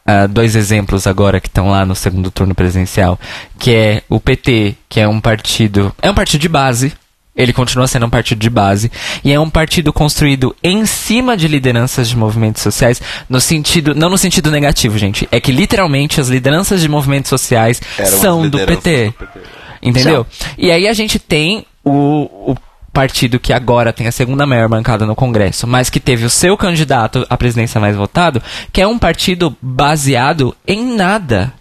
ah, 0.06 0.26
dois 0.26 0.56
exemplos 0.56 1.06
agora 1.06 1.40
que 1.40 1.48
estão 1.48 1.70
lá 1.70 1.84
no 1.84 1.94
segundo 1.94 2.30
turno 2.30 2.54
presidencial, 2.54 3.18
que 3.58 3.74
é 3.74 4.02
o 4.08 4.20
PT, 4.20 4.76
que 4.88 5.00
é 5.00 5.08
um 5.08 5.20
partido, 5.20 5.94
é 6.00 6.10
um 6.10 6.14
partido 6.14 6.40
de 6.40 6.48
base, 6.48 6.92
ele 7.40 7.52
continua 7.52 7.86
sendo 7.86 8.06
um 8.06 8.10
partido 8.10 8.38
de 8.38 8.50
base 8.50 8.90
e 9.24 9.32
é 9.32 9.40
um 9.40 9.48
partido 9.48 9.92
construído 9.92 10.54
em 10.62 10.84
cima 10.84 11.36
de 11.36 11.48
lideranças 11.48 12.08
de 12.08 12.16
movimentos 12.16 12.62
sociais, 12.62 13.00
no 13.28 13.40
sentido, 13.40 13.94
não 13.94 14.10
no 14.10 14.18
sentido 14.18 14.50
negativo, 14.50 14.98
gente, 14.98 15.26
é 15.32 15.40
que 15.40 15.50
literalmente 15.50 16.20
as 16.20 16.28
lideranças 16.28 16.80
de 16.80 16.88
movimentos 16.88 17.28
sociais 17.28 17.80
Eram 17.98 18.18
são 18.18 18.48
do 18.48 18.58
PT. 18.58 19.06
do 19.06 19.12
PT. 19.12 19.40
Entendeu? 19.82 20.26
E 20.58 20.70
aí 20.70 20.86
a 20.86 20.92
gente 20.92 21.18
tem 21.18 21.64
o, 21.82 22.52
o 22.52 22.56
partido 22.92 23.38
que 23.38 23.52
agora 23.52 23.92
tem 23.92 24.06
a 24.06 24.12
segunda 24.12 24.46
maior 24.46 24.68
bancada 24.68 25.06
no 25.06 25.16
Congresso, 25.16 25.66
mas 25.66 25.88
que 25.88 26.00
teve 26.00 26.24
o 26.24 26.30
seu 26.30 26.56
candidato 26.56 27.26
à 27.30 27.36
presidência 27.36 27.80
mais 27.80 27.96
votado, 27.96 28.42
que 28.72 28.80
é 28.80 28.86
um 28.86 28.98
partido 28.98 29.56
baseado 29.62 30.54
em 30.66 30.94
nada 30.94 31.54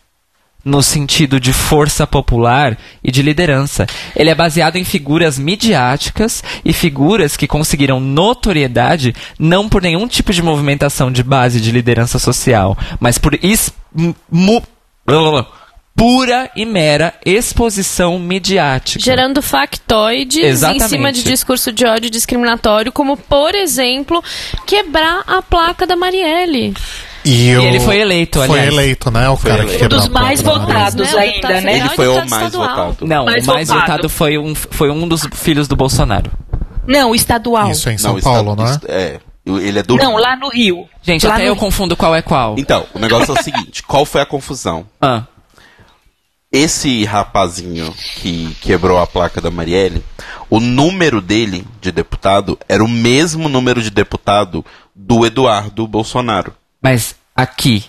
no 0.70 0.82
sentido 0.82 1.39
de 1.39 1.51
força 1.51 2.07
popular 2.07 2.78
e 3.03 3.11
de 3.11 3.22
liderança. 3.22 3.86
Ele 4.15 4.30
é 4.30 4.36
baseado 4.36 4.78
em 4.78 4.86
figuras 4.86 5.38
midiáticas 5.38 6.43
e 6.63 6.72
figuras 6.72 7.36
que 7.36 7.47
conseguiram 7.47 7.99
notoriedade 7.99 9.15
não 9.38 9.67
por 9.67 9.82
nenhum 9.82 10.07
tipo 10.07 10.32
de 10.32 10.41
movimentação 10.41 11.11
de 11.11 11.24
base 11.24 11.59
de 11.59 11.72
liderança 11.72 12.20
social, 12.20 12.78
mas 12.99 13.17
por 13.17 13.38
pura 15.99 16.49
e 16.55 16.65
mera 16.65 17.13
exposição 17.26 18.17
midiática. 18.17 19.03
Gerando 19.03 19.41
factoides 19.41 20.38
em 20.38 20.45
Exatamente. 20.45 20.88
cima 20.88 21.11
de 21.11 21.24
discurso 21.24 21.74
de 21.74 21.86
ódio 21.86 22.09
discriminatório, 22.09 22.89
como, 22.89 23.17
por 23.17 23.53
exemplo, 23.53 24.24
quebrar 24.65 25.24
a 25.28 25.41
placa 25.41 25.86
da 25.86 25.97
Marielle. 25.97 26.74
E, 27.26 27.55
o- 27.55 27.61
ele 27.61 27.80
foi 27.80 27.97
eleito, 27.99 28.39
Foi 28.39 28.59
aliás. 28.59 28.74
eleito, 28.74 29.11
né? 29.11 29.30
O 29.30 29.36
Foi 29.38 29.51
cara 29.51 29.63
eleito. 29.63 29.80
que 29.80 29.86
Um 29.86 29.89
dos 29.89 30.03
quebrou 30.03 30.24
mais 30.24 30.41
votados 30.41 30.95
Né, 31.11 31.13
o 31.15 31.20
ainda, 31.20 31.61
né? 31.61 31.78
Ele 31.78 31.86
e 31.88 31.89
foi 31.89 32.07
o 32.07 32.15
mais 32.15 32.32
estadual. 32.32 32.88
votado. 32.88 33.07
Não, 33.07 33.26
Mais 33.26 33.47
o 33.47 33.53
mais 33.53 33.67
votado. 33.67 33.86
votado 33.88 34.09
foi 34.09 34.38
um, 34.38 34.55
foi 34.55 34.89
um 34.89 35.07
dos 35.07 35.28
filhos 35.34 35.67
do 35.67 35.76
Bolsonaro. 35.76 36.32
Não, 36.88 37.13
estadual. 37.13 37.70
Isso 37.72 37.89
é 37.89 37.93
em 37.93 37.97
São 37.97 38.13
Não, 38.15 38.22
Paulo, 38.22 38.51
está- 38.53 38.63
não 38.88 38.93
é? 38.93 39.01
É, 39.01 39.20
ele 39.45 39.80
é 39.80 39.84
do 39.84 39.95
Não, 39.97 40.15
lá 40.17 40.36
no 40.36 40.49
Rio. 40.49 40.88
Gente, 41.01 41.28
Lá 41.28 41.34
até 41.36 41.43
eu 41.43 41.53
Rio. 41.53 41.59
confundo 41.59 41.95
qual 41.95 42.15
é 42.15 42.22
qual. 42.22 42.55
Então, 42.57 42.86
o 42.93 42.99
negócio 42.99 43.36
é 43.36 43.39
o 43.39 43.43
seguinte, 43.43 43.84
qual 43.84 44.05
foi 44.05 44.22
a 44.22 44.26
confusão? 44.26 44.86
Ah, 45.01 45.24
Esse 46.51 47.05
rapazinho 47.05 47.93
que 48.15 48.55
quebrou 48.59 48.97
a 48.97 49.05
placa 49.05 49.39
da 49.39 49.51
Marielle, 49.51 50.03
o 50.49 50.59
número 50.59 51.22
dele 51.22 51.63
de 51.80 51.91
deputado 51.91 52.57
era 52.67 52.84
o 52.84 52.88
mesmo 52.88 53.47
número 53.47 53.80
de 53.84 53.91
deputado 53.91 54.65
do 54.95 55.24
Eduardo 55.28 55.88
Bolsonaro. 55.88 56.51
Mas 56.82 57.15
aqui, 57.36 57.86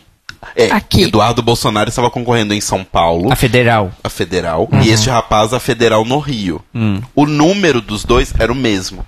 É, 0.56 0.70
Aqui. 0.70 1.02
Eduardo 1.02 1.42
Bolsonaro 1.42 1.90
estava 1.90 2.10
concorrendo 2.10 2.54
em 2.54 2.60
São 2.60 2.82
Paulo, 2.82 3.30
a 3.32 3.36
federal. 3.36 3.92
a 4.02 4.08
federal, 4.08 4.68
e 4.82 4.88
este 4.88 5.10
rapaz 5.10 5.52
a 5.52 5.60
federal 5.60 6.04
no 6.04 6.18
Rio. 6.18 6.64
Hum. 6.74 7.00
O 7.14 7.26
número 7.26 7.80
dos 7.82 8.04
dois 8.04 8.32
era 8.38 8.50
o 8.50 8.54
mesmo. 8.54 9.04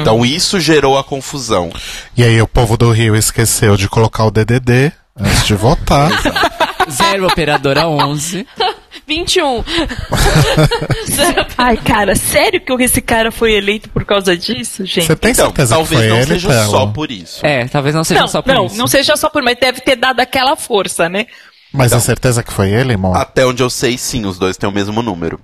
Então 0.00 0.24
isso 0.26 0.60
gerou 0.60 0.98
a 0.98 1.02
confusão. 1.04 1.70
E 2.16 2.22
aí 2.22 2.40
o 2.42 2.46
povo 2.46 2.76
do 2.76 2.90
Rio 2.90 3.16
esqueceu 3.16 3.76
de 3.76 3.88
colocar 3.88 4.24
o 4.26 4.30
DDD 4.30 4.92
Antes 5.18 5.46
de 5.46 5.54
votar. 5.54 6.10
Zero 6.90 7.26
operadora 7.26 7.88
11. 7.88 8.46
21. 9.06 9.64
Ai, 11.58 11.76
cara, 11.76 12.14
sério 12.14 12.60
que 12.60 12.72
esse 12.82 13.00
cara 13.00 13.30
foi 13.32 13.54
eleito 13.54 13.88
por 13.88 14.04
causa 14.04 14.36
disso, 14.36 14.84
gente? 14.84 15.06
Você 15.06 15.16
tem 15.16 15.32
Então, 15.32 15.46
certeza 15.46 15.74
que 15.74 15.78
talvez 15.80 16.00
foi 16.00 16.08
não 16.08 16.16
ele, 16.16 16.26
seja 16.26 16.64
só 16.66 16.86
por 16.86 17.10
isso. 17.10 17.44
É, 17.44 17.66
talvez 17.68 17.94
não 17.94 18.04
seja 18.04 18.20
não, 18.20 18.28
só 18.28 18.42
por 18.42 18.54
não, 18.54 18.66
isso. 18.66 18.76
não 18.76 18.86
seja 18.86 19.16
só 19.16 19.28
por, 19.28 19.42
mas 19.42 19.56
deve 19.60 19.80
ter 19.80 19.96
dado 19.96 20.20
aquela 20.20 20.56
força, 20.56 21.08
né? 21.08 21.26
Mas 21.72 21.92
é 21.92 22.00
certeza 22.00 22.42
que 22.42 22.52
foi 22.52 22.70
ele, 22.70 22.92
irmão? 22.92 23.14
Até 23.14 23.44
onde 23.44 23.62
eu 23.62 23.68
sei, 23.68 23.98
sim, 23.98 24.24
os 24.24 24.38
dois 24.38 24.56
têm 24.56 24.68
o 24.68 24.72
mesmo 24.72 25.02
número. 25.02 25.38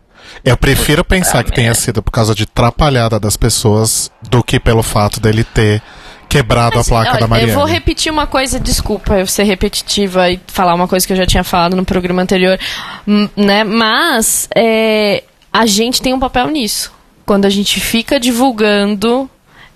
Eu 0.45 0.57
prefiro 0.57 1.05
pensar 1.05 1.45
que 1.45 1.53
tenha 1.53 1.75
sido 1.75 2.03
por 2.03 2.11
causa 2.11 2.35
de 2.35 2.47
trapalhada 2.47 3.19
das 3.19 3.37
pessoas 3.37 4.11
do 4.31 4.43
que 4.43 4.59
pelo 4.59 4.83
fato 4.83 5.21
dele 5.21 5.45
ter 5.45 5.83
quebrado 6.33 6.79
a 6.79 6.85
placa 6.85 7.11
Olha, 7.11 7.21
da 7.21 7.27
Mariana. 7.29 7.53
Eu 7.53 7.55
vou 7.55 7.67
repetir 7.67 8.11
uma 8.11 8.27
coisa, 8.27 8.59
desculpa 8.59 9.19
eu 9.19 9.27
ser 9.27 9.43
repetitiva 9.45 10.31
e 10.31 10.41
falar 10.47 10.75
uma 10.75 10.89
coisa 10.89 11.07
que 11.07 11.13
eu 11.13 11.17
já 11.17 11.27
tinha 11.27 11.45
falado 11.45 11.77
no 11.77 11.85
programa 11.85 12.23
anterior, 12.23 12.59
hum, 13.07 13.29
né? 13.37 13.63
Mas 13.65 14.49
é, 14.55 15.25
a 15.53 15.67
gente 15.67 16.01
tem 16.01 16.15
um 16.15 16.19
papel 16.19 16.49
nisso. 16.49 16.91
Quando 17.27 17.45
a 17.45 17.51
gente 17.51 17.79
fica 17.81 18.19
divulgando 18.19 19.29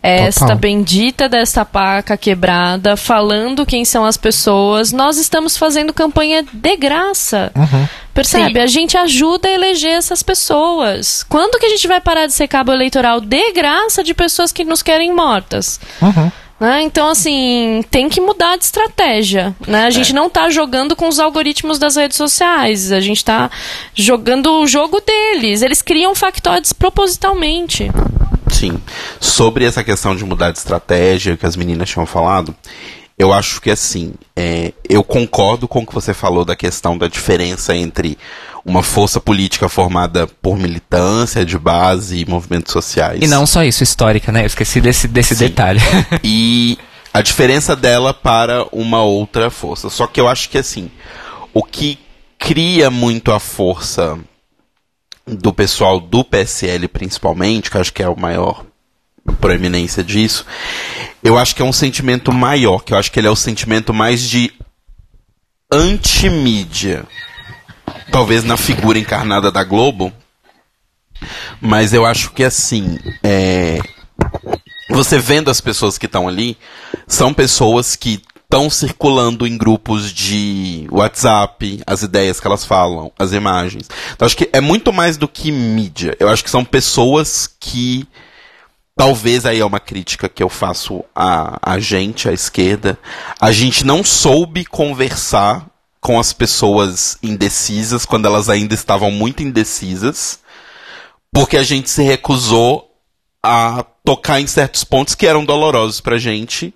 esta 0.03 0.41
Total. 0.41 0.57
bendita 0.57 1.29
desta 1.29 1.65
placa 1.65 2.17
quebrada, 2.17 2.97
falando 2.97 3.67
quem 3.67 3.85
são 3.85 4.05
as 4.05 4.17
pessoas, 4.17 4.93
nós 4.93 5.19
estamos 5.19 5.57
fazendo 5.57 5.93
campanha 5.93 6.45
de 6.53 6.77
graça. 6.77 7.51
Uhum. 7.57 7.89
Percebe? 8.15 8.53
Sim. 8.53 8.61
A 8.61 8.67
gente 8.67 8.97
ajuda 8.97 9.49
a 9.49 9.53
eleger 9.53 9.93
essas 9.93 10.23
pessoas. 10.23 11.25
Quando 11.25 11.59
que 11.59 11.67
a 11.67 11.69
gente 11.69 11.89
vai 11.89 12.01
parar 12.01 12.27
de 12.27 12.33
ser 12.33 12.47
cabo 12.47 12.73
eleitoral 12.73 13.21
de 13.21 13.53
graça 13.53 14.03
de 14.05 14.15
pessoas 14.15 14.53
que 14.53 14.65
nos 14.65 14.81
querem 14.81 15.13
mortas? 15.15 15.81
Uhum. 16.01 16.31
Né? 16.59 16.83
Então, 16.83 17.09
assim, 17.09 17.85
tem 17.91 18.09
que 18.09 18.21
mudar 18.21 18.57
de 18.57 18.65
estratégia. 18.65 19.55
Né? 19.67 19.85
A 19.85 19.91
gente 19.91 20.13
não 20.13 20.31
tá 20.31 20.49
jogando 20.49 20.97
com 20.97 21.07
os 21.09 21.19
algoritmos 21.19 21.79
das 21.79 21.97
redes 21.97 22.17
sociais. 22.17 22.93
A 22.93 23.01
gente 23.01 23.25
tá 23.25 23.51
jogando 23.95 24.51
o 24.61 24.67
jogo 24.67 25.01
deles. 25.01 25.63
Eles 25.63 25.83
criam 25.83 26.15
factoides 26.15 26.73
propositalmente. 26.73 27.91
Sim. 28.51 28.81
Sobre 29.21 29.67
essa 29.67 29.85
questão 29.85 30.17
de 30.17 30.25
mudar 30.25 30.51
de 30.51 30.59
estratégia 30.59 31.37
que 31.37 31.45
as 31.45 31.57
meninas 31.57 31.91
tinham 31.91 32.07
falado, 32.07 32.55
eu 33.19 33.33
acho 33.33 33.61
que 33.61 33.71
assim, 33.71 34.15
é, 34.35 34.73
eu 34.89 35.05
concordo 35.05 35.69
com 35.69 35.81
o 35.81 35.87
que 35.87 35.95
você 35.95 36.15
falou 36.15 36.45
da 36.45 36.57
questão 36.57 36.97
da 36.97 37.09
diferença 37.09 37.77
entre 37.77 38.17
uma 38.67 38.83
força 38.83 39.21
política 39.21 39.69
formada 39.69 40.27
por 40.27 40.59
militância 40.59 41.47
de 41.47 41.57
base 41.57 42.19
e 42.19 42.27
movimentos 42.27 42.73
sociais. 42.73 43.21
E 43.23 43.29
não 43.29 43.47
só 43.47 43.63
isso, 43.63 43.85
histórica, 43.85 44.33
né? 44.33 44.43
Eu 44.43 44.47
esqueci 44.47 44.81
desse, 44.81 45.07
desse 45.07 45.37
Sim. 45.37 45.45
detalhe. 45.45 45.81
e 46.25 46.77
a 47.15 47.23
diferença 47.23 47.77
dela 47.77 48.13
para 48.13 48.67
uma 48.73 49.05
outra 49.05 49.51
força. 49.51 49.89
Só 49.89 50.09
que 50.09 50.21
eu 50.21 50.27
acho 50.27 50.51
que 50.51 50.59
assim, 50.59 50.91
o 51.55 51.63
que 51.63 51.97
cria 52.37 52.91
muito 52.91 53.31
a 53.31 53.39
força 53.39 54.19
do 55.25 55.53
pessoal 55.53 56.01
do 56.01 56.25
PSL 56.25 56.89
principalmente, 56.89 57.71
que 57.71 57.77
eu 57.77 57.81
acho 57.81 57.93
que 57.93 58.03
é 58.03 58.09
o 58.09 58.19
maior 58.19 58.67
proeminência 59.41 60.03
disso, 60.03 60.45
eu 61.23 61.39
acho 61.39 61.55
que 61.55 61.63
é 61.63 61.65
um 61.65 61.73
sentimento 61.73 62.33
maior, 62.33 62.83
que 62.83 62.93
eu 62.93 62.99
acho 62.99 63.13
que 63.13 63.21
ele 63.21 63.29
é 63.29 63.31
o 63.31 63.37
sentimento 63.37 63.95
mais 63.95 64.21
de 64.23 64.53
antimídia. 65.71 67.07
Talvez 68.11 68.45
na 68.45 68.57
figura 68.57 68.99
encarnada 68.99 69.51
da 69.51 69.65
Globo, 69.65 70.13
mas 71.61 71.93
eu 71.93 72.05
acho 72.05 72.31
que 72.33 72.45
assim, 72.45 72.99
é, 73.23 73.81
você 74.91 75.19
vendo 75.19 75.51
as 75.51 75.61
pessoas 75.61 75.99
que 75.99 76.07
estão 76.07 76.29
ali, 76.29 76.57
são 77.07 77.35
pessoas 77.35 77.97
que 77.97 78.23
estão 78.47 78.71
circulando 78.71 79.47
em 79.47 79.59
grupos 79.59 80.13
de 80.13 80.87
WhatsApp, 80.91 81.81
as 81.87 82.03
ideias 82.03 82.39
que 82.39 82.47
elas 82.47 82.65
falam, 82.65 83.13
as 83.19 83.33
imagens. 83.33 83.89
Então 84.13 84.25
acho 84.25 84.37
que 84.37 84.49
é 84.53 84.61
muito 84.61 84.93
mais 84.93 85.17
do 85.17 85.27
que 85.27 85.51
mídia. 85.51 86.17
Eu 86.21 86.29
acho 86.29 86.45
que 86.45 86.51
são 86.51 86.65
pessoas 86.65 87.49
que 87.59 88.07
talvez 88.97 89.45
aí 89.45 89.59
é 89.59 89.65
uma 89.65 89.81
crítica 89.81 90.29
que 90.29 90.43
eu 90.43 90.49
faço 90.49 91.05
a, 91.15 91.59
a 91.61 91.79
gente, 91.81 92.29
a 92.29 92.33
esquerda. 92.33 92.97
A 93.41 93.51
gente 93.51 93.85
não 93.85 94.05
soube 94.05 94.65
conversar 94.65 95.67
com 96.07 96.21
as 96.21 96.33
pessoas 96.33 97.19
indecisas 97.21 98.07
quando 98.07 98.27
elas 98.27 98.49
ainda 98.49 98.75
estavam 98.75 99.11
muito 99.11 99.43
indecisas, 99.43 100.39
porque 101.33 101.57
a 101.57 101.65
gente 101.65 101.91
se 101.91 102.01
recusou 102.01 102.89
a 103.43 103.85
tocar 104.05 104.41
em 104.41 104.47
certos 104.47 104.85
pontos 104.85 105.17
que 105.17 105.27
eram 105.27 105.45
dolorosos 105.45 106.01
pra 106.01 106.17
gente. 106.17 106.73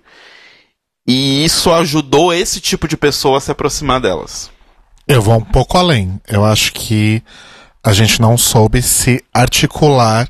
E 1.07 1.45
isso 1.45 1.71
ajudou 1.71 2.33
esse 2.33 2.59
tipo 2.59 2.89
de 2.89 2.97
pessoa 2.97 3.37
a 3.37 3.39
se 3.39 3.49
aproximar 3.49 4.01
delas. 4.01 4.51
Eu 5.07 5.21
vou 5.21 5.37
um 5.37 5.45
pouco 5.45 5.77
além. 5.77 6.19
Eu 6.27 6.43
acho 6.43 6.73
que 6.73 7.23
a 7.81 7.93
gente 7.93 8.19
não 8.19 8.37
soube 8.37 8.81
se 8.81 9.23
articular 9.33 10.29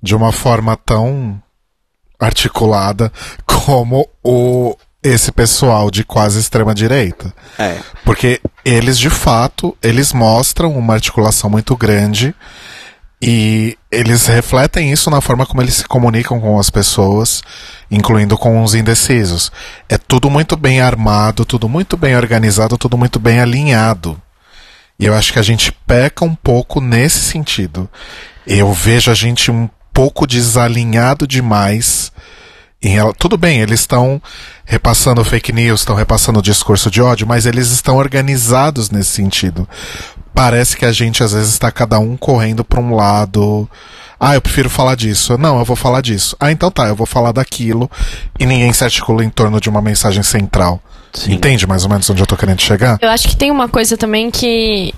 de 0.00 0.14
uma 0.14 0.30
forma 0.30 0.76
tão 0.76 1.42
articulada 2.16 3.12
como 3.44 4.08
o 4.22 4.76
esse 5.02 5.32
pessoal 5.32 5.90
de 5.90 6.04
quase 6.04 6.38
extrema 6.38 6.74
direita. 6.74 7.32
É. 7.58 7.78
Porque 8.04 8.40
eles 8.64 8.98
de 8.98 9.10
fato, 9.10 9.76
eles 9.82 10.12
mostram 10.12 10.76
uma 10.76 10.94
articulação 10.94 11.48
muito 11.48 11.76
grande 11.76 12.34
e 13.22 13.76
eles 13.90 14.26
refletem 14.26 14.92
isso 14.92 15.10
na 15.10 15.20
forma 15.20 15.44
como 15.44 15.60
eles 15.60 15.74
se 15.74 15.84
comunicam 15.84 16.40
com 16.40 16.58
as 16.58 16.70
pessoas, 16.70 17.42
incluindo 17.90 18.36
com 18.38 18.62
os 18.62 18.74
indecisos. 18.74 19.52
É 19.88 19.98
tudo 19.98 20.30
muito 20.30 20.56
bem 20.56 20.80
armado, 20.80 21.44
tudo 21.44 21.68
muito 21.68 21.96
bem 21.96 22.16
organizado, 22.16 22.78
tudo 22.78 22.96
muito 22.96 23.18
bem 23.18 23.40
alinhado. 23.40 24.20
E 24.98 25.06
eu 25.06 25.14
acho 25.14 25.32
que 25.32 25.38
a 25.38 25.42
gente 25.42 25.72
peca 25.86 26.24
um 26.24 26.34
pouco 26.34 26.80
nesse 26.80 27.20
sentido. 27.20 27.88
Eu 28.46 28.72
vejo 28.72 29.10
a 29.10 29.14
gente 29.14 29.50
um 29.50 29.68
pouco 29.92 30.26
desalinhado 30.26 31.26
demais. 31.26 32.12
Em 32.82 32.88
rela- 32.90 33.12
Tudo 33.18 33.36
bem, 33.36 33.60
eles 33.60 33.80
estão 33.80 34.20
repassando 34.64 35.24
fake 35.24 35.52
news, 35.52 35.80
estão 35.80 35.94
repassando 35.94 36.38
o 36.38 36.42
discurso 36.42 36.90
de 36.90 37.02
ódio, 37.02 37.26
mas 37.26 37.44
eles 37.46 37.70
estão 37.70 37.96
organizados 37.96 38.90
nesse 38.90 39.10
sentido. 39.10 39.68
Parece 40.34 40.76
que 40.76 40.86
a 40.86 40.92
gente 40.92 41.22
às 41.22 41.32
vezes 41.32 41.50
está 41.52 41.70
cada 41.70 41.98
um 41.98 42.16
correndo 42.16 42.64
para 42.64 42.80
um 42.80 42.94
lado. 42.94 43.68
Ah, 44.18 44.34
eu 44.34 44.40
prefiro 44.40 44.70
falar 44.70 44.94
disso. 44.94 45.36
Não, 45.36 45.58
eu 45.58 45.64
vou 45.64 45.76
falar 45.76 46.00
disso. 46.00 46.36
Ah, 46.40 46.50
então 46.52 46.70
tá, 46.70 46.86
eu 46.88 46.94
vou 46.96 47.06
falar 47.06 47.32
daquilo. 47.32 47.90
E 48.38 48.46
ninguém 48.46 48.72
se 48.72 48.84
articula 48.84 49.24
em 49.24 49.30
torno 49.30 49.60
de 49.60 49.68
uma 49.68 49.82
mensagem 49.82 50.22
central. 50.22 50.80
Sim. 51.12 51.32
Entende 51.34 51.66
mais 51.66 51.82
ou 51.84 51.90
menos 51.90 52.08
onde 52.08 52.22
eu 52.22 52.26
tô 52.26 52.36
querendo 52.36 52.60
chegar? 52.60 52.98
Eu 53.02 53.10
acho 53.10 53.28
que 53.28 53.36
tem 53.36 53.50
uma 53.50 53.68
coisa 53.68 53.96
também 53.96 54.30
que 54.30 54.94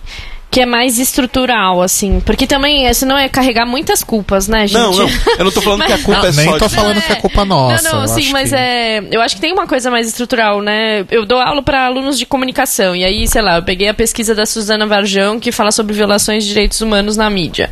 que 0.52 0.60
é 0.60 0.66
mais 0.66 0.98
estrutural, 0.98 1.80
assim. 1.80 2.20
Porque 2.20 2.46
também, 2.46 2.92
senão 2.92 3.16
é 3.16 3.26
carregar 3.26 3.64
muitas 3.64 4.04
culpas, 4.04 4.46
né, 4.46 4.66
gente? 4.66 4.78
Não, 4.78 4.92
não. 4.94 5.08
Eu 5.38 5.46
não 5.46 5.50
tô 5.50 5.62
falando 5.62 5.84
que 5.86 5.92
a 5.94 5.98
culpa 5.98 6.20
Não, 6.20 6.28
é 6.28 6.32
nem 6.32 6.44
só 6.44 6.58
tô 6.58 6.68
de... 6.68 6.74
falando 6.76 7.00
que 7.00 7.10
é 7.12 7.16
culpa 7.16 7.44
nossa. 7.46 7.82
Não, 7.82 7.92
não, 7.92 8.02
eu 8.02 8.08
sim, 8.08 8.20
acho 8.20 8.32
mas 8.32 8.50
que- 8.50 8.54
é. 8.56 9.02
Eu 9.10 9.22
acho 9.22 9.34
que 9.34 9.40
tem 9.40 9.50
uma 9.52 9.66
coisa 9.66 9.90
mais 9.90 10.06
estrutural, 10.06 10.60
né? 10.60 11.06
Eu 11.10 11.24
dou 11.24 11.38
aula 11.40 11.62
para 11.62 11.86
alunos 11.86 12.18
de 12.18 12.26
comunicação. 12.26 12.94
E 12.94 13.02
aí, 13.02 13.26
sei 13.26 13.40
lá, 13.40 13.56
eu 13.56 13.62
peguei 13.62 13.88
a 13.88 13.94
pesquisa 13.94 14.34
da 14.34 14.44
Suzana 14.44 14.86
Varjão, 14.86 15.40
que 15.40 15.50
fala 15.50 15.72
sobre 15.72 15.94
violações 15.94 16.44
de 16.44 16.50
direitos 16.50 16.82
humanos 16.82 17.16
na 17.16 17.30
mídia. 17.30 17.70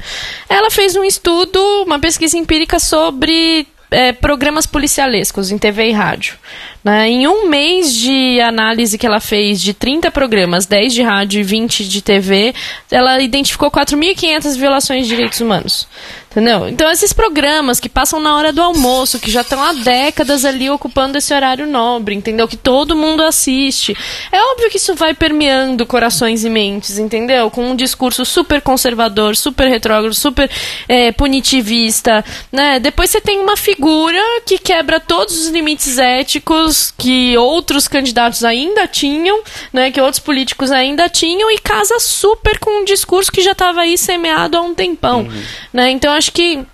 Ela 0.49 0.71
fez 0.71 0.97
um 0.97 1.05
estudo, 1.05 1.61
uma 1.87 1.99
pesquisa 1.99 2.39
empírica 2.39 2.79
sobre. 2.79 3.67
é, 3.91 4.13
programas 4.13 4.65
policialescos 4.67 5.51
em 5.51 5.59
TV 5.59 5.89
e 5.89 5.93
rádio. 5.93 6.35
Né? 6.83 7.09
Em 7.09 7.27
um 7.27 7.49
mês 7.49 7.95
de 7.95 8.41
análise 8.41 8.97
que 8.97 9.07
ela 9.07 9.21
fez 9.21 9.61
de 9.61 9.75
30 9.75 10.11
programas, 10.11 10.67
10 10.67 10.95
de 10.95 11.03
rádio 11.03 11.41
e 11.41 11.43
20 11.43 11.89
de 11.89 12.03
TV, 12.03 12.55
ela 12.91 13.21
identificou 13.21 13.71
4.500 13.71 14.57
violações 14.57 15.03
de 15.07 15.15
direitos 15.15 15.41
humanos. 15.41 15.87
Entendeu? 16.31 16.69
Então, 16.69 16.89
esses 16.89 17.13
programas 17.13 17.81
que 17.81 17.89
passam 17.89 18.21
na 18.21 18.37
hora 18.37 18.53
do 18.53 18.63
almoço, 18.63 19.19
que 19.19 19.33
já 19.33 19.41
estão 19.41 19.61
há 19.61 19.73
décadas 19.73 20.45
ali 20.45 20.71
ocupando 20.71 21.19
esse 21.19 21.35
horário 21.35 21.67
nobre, 21.67 22.15
entendeu? 22.15 22.47
Que 22.47 22.57
todo 22.57 22.95
mundo 22.95 23.25
assiste. 23.25 23.97
É 24.31 24.41
óbvio 24.41 24.71
que 24.71 24.77
isso 24.77 24.95
vai 24.95 25.13
permeando 25.13 25.85
corações 25.85 26.45
e 26.45 26.49
mentes, 26.49 26.99
entendeu? 26.99 27.51
Com 27.51 27.71
um 27.71 27.75
discurso 27.75 28.25
super 28.25 28.61
conservador, 28.61 29.35
super 29.35 29.67
retrógrado, 29.67 30.15
super 30.15 30.49
é, 30.89 31.11
punitivista, 31.11 32.25
né? 32.53 32.79
Depois 32.79 33.11
você 33.11 33.21
tem 33.21 33.41
uma 33.41 33.57
figura 33.57 34.21
que 34.47 34.57
quebra 34.57 35.01
todos 35.01 35.37
os 35.37 35.49
limites 35.49 35.99
éticos 35.99 36.95
que 36.97 37.37
outros 37.37 37.89
candidatos 37.89 38.45
ainda 38.45 38.87
tinham, 38.87 39.43
né? 39.73 39.91
Que 39.91 40.01
outros 40.01 40.21
políticos 40.21 40.71
ainda 40.71 41.09
tinham 41.09 41.51
e 41.51 41.59
casa 41.59 41.99
super 41.99 42.57
com 42.61 42.83
um 42.83 42.85
discurso 42.85 43.33
que 43.33 43.43
já 43.43 43.51
estava 43.51 43.81
aí 43.81 43.99
semeado 43.99 44.57
há 44.57 44.61
um 44.61 44.77
tempão, 44.77 45.29
né? 45.73 45.91
Então 45.91 46.20
acho 46.21 46.33
que 46.33 46.67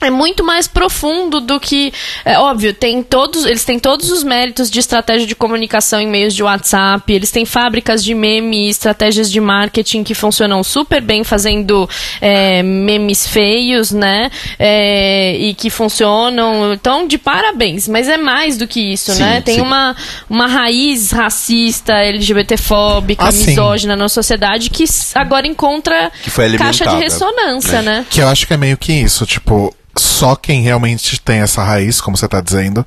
é 0.00 0.10
muito 0.10 0.44
mais 0.44 0.68
profundo 0.68 1.40
do 1.40 1.58
que 1.58 1.92
é 2.24 2.38
óbvio 2.38 2.74
tem 2.74 3.02
todos 3.02 3.46
eles 3.46 3.64
têm 3.64 3.78
todos 3.78 4.10
os 4.10 4.22
méritos 4.22 4.70
de 4.70 4.78
estratégia 4.78 5.26
de 5.26 5.34
comunicação 5.34 5.98
em 5.98 6.06
meios 6.06 6.34
de 6.34 6.42
WhatsApp 6.42 7.10
eles 7.10 7.30
têm 7.30 7.46
fábricas 7.46 8.04
de 8.04 8.14
meme 8.14 8.68
estratégias 8.68 9.30
de 9.30 9.40
marketing 9.40 10.04
que 10.04 10.14
funcionam 10.14 10.62
super 10.62 11.00
bem 11.00 11.24
fazendo 11.24 11.88
é, 12.20 12.62
memes 12.62 13.26
feios 13.26 13.90
né 13.90 14.30
é, 14.58 15.34
e 15.38 15.54
que 15.54 15.70
funcionam 15.70 16.74
então 16.74 17.06
de 17.06 17.16
parabéns 17.16 17.88
mas 17.88 18.06
é 18.08 18.18
mais 18.18 18.58
do 18.58 18.68
que 18.68 18.92
isso 18.92 19.12
Sim, 19.12 19.22
né 19.22 19.40
tem 19.40 19.56
sim. 19.56 19.60
uma 19.62 19.96
uma 20.28 20.46
raiz 20.46 21.10
racista 21.10 21.94
LGBTfóbica 21.94 23.24
Ah, 23.24 23.32
sim. 23.32 23.46
misógina 23.46 23.96
na 23.96 24.08
sociedade 24.08 24.68
que 24.68 24.84
agora 25.14 25.46
encontra 25.46 26.12
Que 26.22 26.30
foi 26.30 26.56
caixa 26.58 26.86
de 26.86 26.96
ressonância 26.96 27.82
né? 27.82 27.98
né 28.00 28.06
Que 28.10 28.20
eu 28.20 28.28
acho 28.28 28.46
que 28.46 28.52
é 28.52 28.56
meio 28.56 28.76
que 28.76 28.92
isso, 28.92 29.24
tipo, 29.26 29.74
só 29.98 30.36
quem 30.36 30.62
realmente 30.62 31.20
tem 31.20 31.40
essa 31.40 31.62
raiz, 31.62 32.00
como 32.00 32.16
você 32.16 32.28
tá 32.28 32.40
dizendo, 32.40 32.86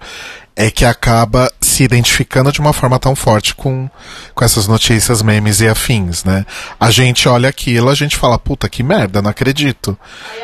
é 0.59 0.69
que 0.69 0.83
acaba 0.83 1.49
se 1.61 1.85
identificando 1.85 2.51
de 2.51 2.59
uma 2.59 2.73
forma 2.73 2.99
tão 2.99 3.15
forte 3.15 3.55
com, 3.55 3.89
com 4.35 4.43
essas 4.43 4.67
notícias, 4.67 5.21
memes 5.21 5.61
e 5.61 5.67
afins, 5.69 6.25
né? 6.25 6.45
A 6.77 6.91
gente 6.91 7.29
olha 7.29 7.47
aquilo, 7.47 7.87
a 7.87 7.95
gente 7.95 8.17
fala, 8.17 8.37
puta 8.37 8.67
que 8.67 8.83
merda, 8.83 9.21
não 9.21 9.31
acredito. 9.31 9.97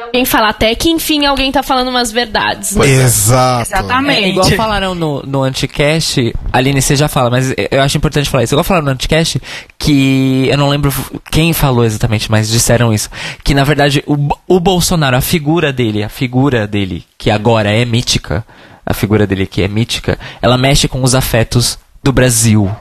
Alguém 0.05 0.23
fala 0.23 0.47
até 0.47 0.73
que 0.73 0.89
enfim 0.89 1.25
alguém 1.25 1.51
tá 1.51 1.61
falando 1.61 1.89
umas 1.89 2.13
verdades. 2.13 2.77
né? 2.77 2.87
Exato. 2.87 3.69
Exatamente. 3.69 4.23
É, 4.23 4.29
igual 4.29 4.49
falaram 4.51 4.95
no, 4.95 5.21
no 5.23 5.43
Anticast, 5.43 6.33
Aline, 6.53 6.81
você 6.81 6.95
já 6.95 7.09
fala, 7.09 7.29
mas 7.29 7.53
eu 7.69 7.81
acho 7.81 7.97
importante 7.97 8.29
falar 8.29 8.45
isso. 8.45 8.53
Igual 8.53 8.63
falaram 8.63 8.85
no 8.85 8.91
Anticast, 8.93 9.41
que 9.77 10.47
eu 10.49 10.57
não 10.57 10.69
lembro 10.69 10.93
quem 11.29 11.51
falou 11.51 11.83
exatamente, 11.83 12.31
mas 12.31 12.47
disseram 12.47 12.93
isso. 12.93 13.09
Que 13.43 13.53
na 13.53 13.65
verdade 13.65 14.01
o, 14.07 14.15
o 14.47 14.61
Bolsonaro, 14.61 15.17
a 15.17 15.21
figura 15.21 15.73
dele, 15.73 16.03
a 16.05 16.09
figura 16.09 16.65
dele, 16.65 17.03
que 17.17 17.29
agora 17.29 17.69
é 17.69 17.83
mítica, 17.83 18.45
a 18.85 18.93
figura 18.93 19.25
dele 19.25 19.47
que 19.47 19.61
é 19.61 19.67
mítica, 19.67 20.19
ela 20.41 20.57
mexe 20.57 20.87
com 20.87 21.01
os 21.03 21.15
afetos 21.15 21.79
do 22.03 22.11
Brasil 22.11 22.73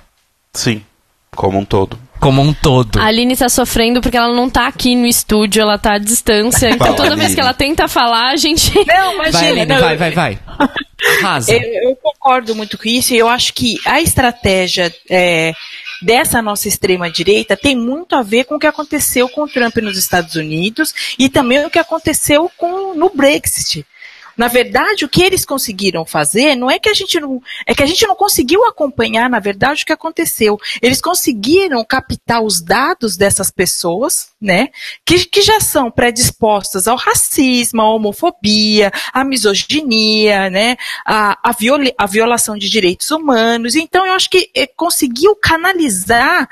Sim, 0.52 0.84
como 1.34 1.58
um 1.58 1.64
todo. 1.64 1.98
como 2.20 2.42
um 2.42 2.52
todo. 2.52 3.00
A 3.00 3.06
Aline 3.06 3.36
tá 3.36 3.48
sofrendo 3.48 4.00
porque 4.00 4.16
ela 4.16 4.34
não 4.34 4.50
tá 4.50 4.66
aqui 4.66 4.94
no 4.94 5.06
estúdio, 5.06 5.62
ela 5.62 5.78
tá 5.78 5.94
à 5.94 5.98
distância. 5.98 6.68
Então 6.68 6.88
Fala, 6.88 6.96
toda 6.96 7.10
vez 7.10 7.20
Aline. 7.22 7.34
que 7.34 7.40
ela 7.40 7.54
tenta 7.54 7.88
falar, 7.88 8.30
a 8.30 8.36
gente. 8.36 8.72
Não, 8.86 9.14
imagina. 9.14 9.32
Vai, 9.32 9.48
Aline, 9.48 9.66
não, 9.66 9.80
vai, 9.80 9.96
vai, 9.96 10.10
vai. 10.10 10.38
Arrasa. 11.18 11.52
Eu, 11.52 11.90
eu 11.90 11.96
concordo 11.96 12.54
muito 12.54 12.78
com 12.78 12.88
isso 12.88 13.12
e 13.14 13.18
eu 13.18 13.28
acho 13.28 13.52
que 13.52 13.76
a 13.84 14.00
estratégia 14.00 14.94
é, 15.10 15.52
dessa 16.00 16.40
nossa 16.40 16.68
extrema-direita 16.68 17.56
tem 17.56 17.76
muito 17.76 18.14
a 18.14 18.22
ver 18.22 18.44
com 18.44 18.56
o 18.56 18.58
que 18.58 18.66
aconteceu 18.66 19.28
com 19.28 19.42
o 19.42 19.48
Trump 19.48 19.76
nos 19.78 19.98
Estados 19.98 20.34
Unidos 20.34 20.94
e 21.18 21.28
também 21.28 21.64
o 21.64 21.70
que 21.70 21.78
aconteceu 21.78 22.50
com, 22.56 22.94
no 22.94 23.10
Brexit. 23.14 23.84
Na 24.36 24.48
verdade, 24.48 25.04
o 25.04 25.08
que 25.08 25.22
eles 25.22 25.44
conseguiram 25.44 26.04
fazer 26.04 26.54
não 26.56 26.70
é 26.70 26.78
que 26.78 26.88
a 26.88 26.94
gente 26.94 27.18
não. 27.20 27.40
É 27.66 27.74
que 27.74 27.82
a 27.82 27.86
gente 27.86 28.06
não 28.06 28.14
conseguiu 28.14 28.64
acompanhar, 28.64 29.30
na 29.30 29.38
verdade, 29.38 29.82
o 29.82 29.86
que 29.86 29.92
aconteceu. 29.92 30.58
Eles 30.82 31.00
conseguiram 31.00 31.84
captar 31.84 32.42
os 32.42 32.60
dados 32.60 33.16
dessas 33.16 33.50
pessoas, 33.50 34.28
né? 34.40 34.68
Que, 35.04 35.24
que 35.26 35.42
já 35.42 35.60
são 35.60 35.90
predispostas 35.90 36.88
ao 36.88 36.96
racismo, 36.96 37.80
à 37.80 37.90
homofobia, 37.90 38.90
à 39.12 39.24
misoginia, 39.24 40.50
né? 40.50 40.76
A, 41.06 41.50
a, 41.50 41.52
viola, 41.52 41.90
a 41.96 42.06
violação 42.06 42.56
de 42.56 42.68
direitos 42.68 43.10
humanos. 43.10 43.74
Então, 43.74 44.06
eu 44.06 44.12
acho 44.12 44.30
que 44.30 44.50
eh, 44.54 44.66
conseguiu 44.66 45.36
canalizar 45.36 46.48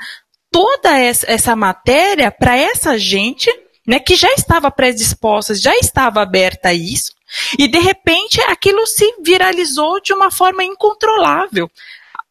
toda 0.53 0.99
essa, 0.99 1.25
essa 1.29 1.55
matéria 1.55 2.31
para 2.31 2.55
essa 2.55 2.97
gente, 2.97 3.51
né, 3.87 3.99
que 3.99 4.15
já 4.15 4.31
estava 4.33 4.69
predisposta, 4.69 5.55
já 5.55 5.75
estava 5.77 6.21
aberta 6.21 6.69
a 6.69 6.73
isso, 6.73 7.12
e 7.57 7.67
de 7.67 7.79
repente 7.79 8.41
aquilo 8.41 8.85
se 8.87 9.15
viralizou 9.23 10.01
de 10.01 10.13
uma 10.13 10.31
forma 10.31 10.63
incontrolável. 10.63 11.69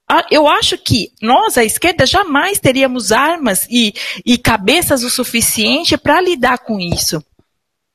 Ah, 0.09 0.27
Eu 0.31 0.47
acho 0.47 0.77
que 0.77 1.11
nós, 1.23 1.57
a 1.57 1.65
esquerda, 1.65 2.05
jamais 2.05 2.59
teríamos 2.59 3.13
armas 3.13 3.67
e, 3.71 3.95
e 4.27 4.37
cabeças 4.37 5.03
o 5.03 5.11
suficiente 5.11 5.97
para 5.97 6.21
lidar 6.21 6.59
com 6.59 6.79
isso. 6.79 7.23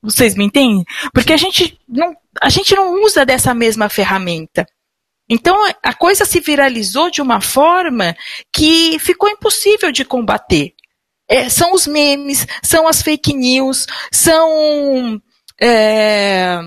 Vocês 0.02 0.34
me 0.34 0.44
entendem? 0.44 0.84
Porque 1.12 1.32
a 1.32 1.36
gente 1.36 1.78
não, 1.88 2.14
a 2.40 2.48
gente 2.48 2.74
não 2.74 3.02
usa 3.02 3.26
dessa 3.26 3.52
mesma 3.52 3.88
ferramenta. 3.88 4.66
Então 5.28 5.56
a 5.82 5.92
coisa 5.92 6.24
se 6.24 6.40
viralizou 6.40 7.10
de 7.10 7.20
uma 7.20 7.40
forma 7.40 8.16
que 8.52 8.98
ficou 8.98 9.28
impossível 9.28 9.92
de 9.92 10.04
combater. 10.04 10.72
É, 11.28 11.48
são 11.50 11.72
os 11.74 11.86
memes, 11.86 12.46
são 12.62 12.88
as 12.88 13.02
fake 13.02 13.34
news, 13.34 13.86
são 14.10 15.20
é, 15.60 16.58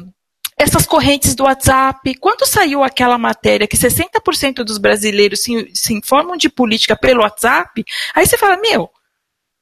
essas 0.62 0.86
correntes 0.86 1.34
do 1.34 1.43
WhatsApp. 1.43 2.14
Quando 2.20 2.45
saiu 2.45 2.84
aquela 2.84 3.18
matéria 3.18 3.68
que 3.68 3.76
60% 3.76 4.64
dos 4.64 4.78
brasileiros 4.78 5.41
se, 5.41 5.72
se 5.74 5.93
informam 5.93 6.38
de 6.38 6.49
política 6.49 6.95
pelo 6.95 7.22
WhatsApp, 7.22 7.84
aí 8.14 8.26
você 8.26 8.38
fala, 8.38 8.57
meu, 8.57 8.89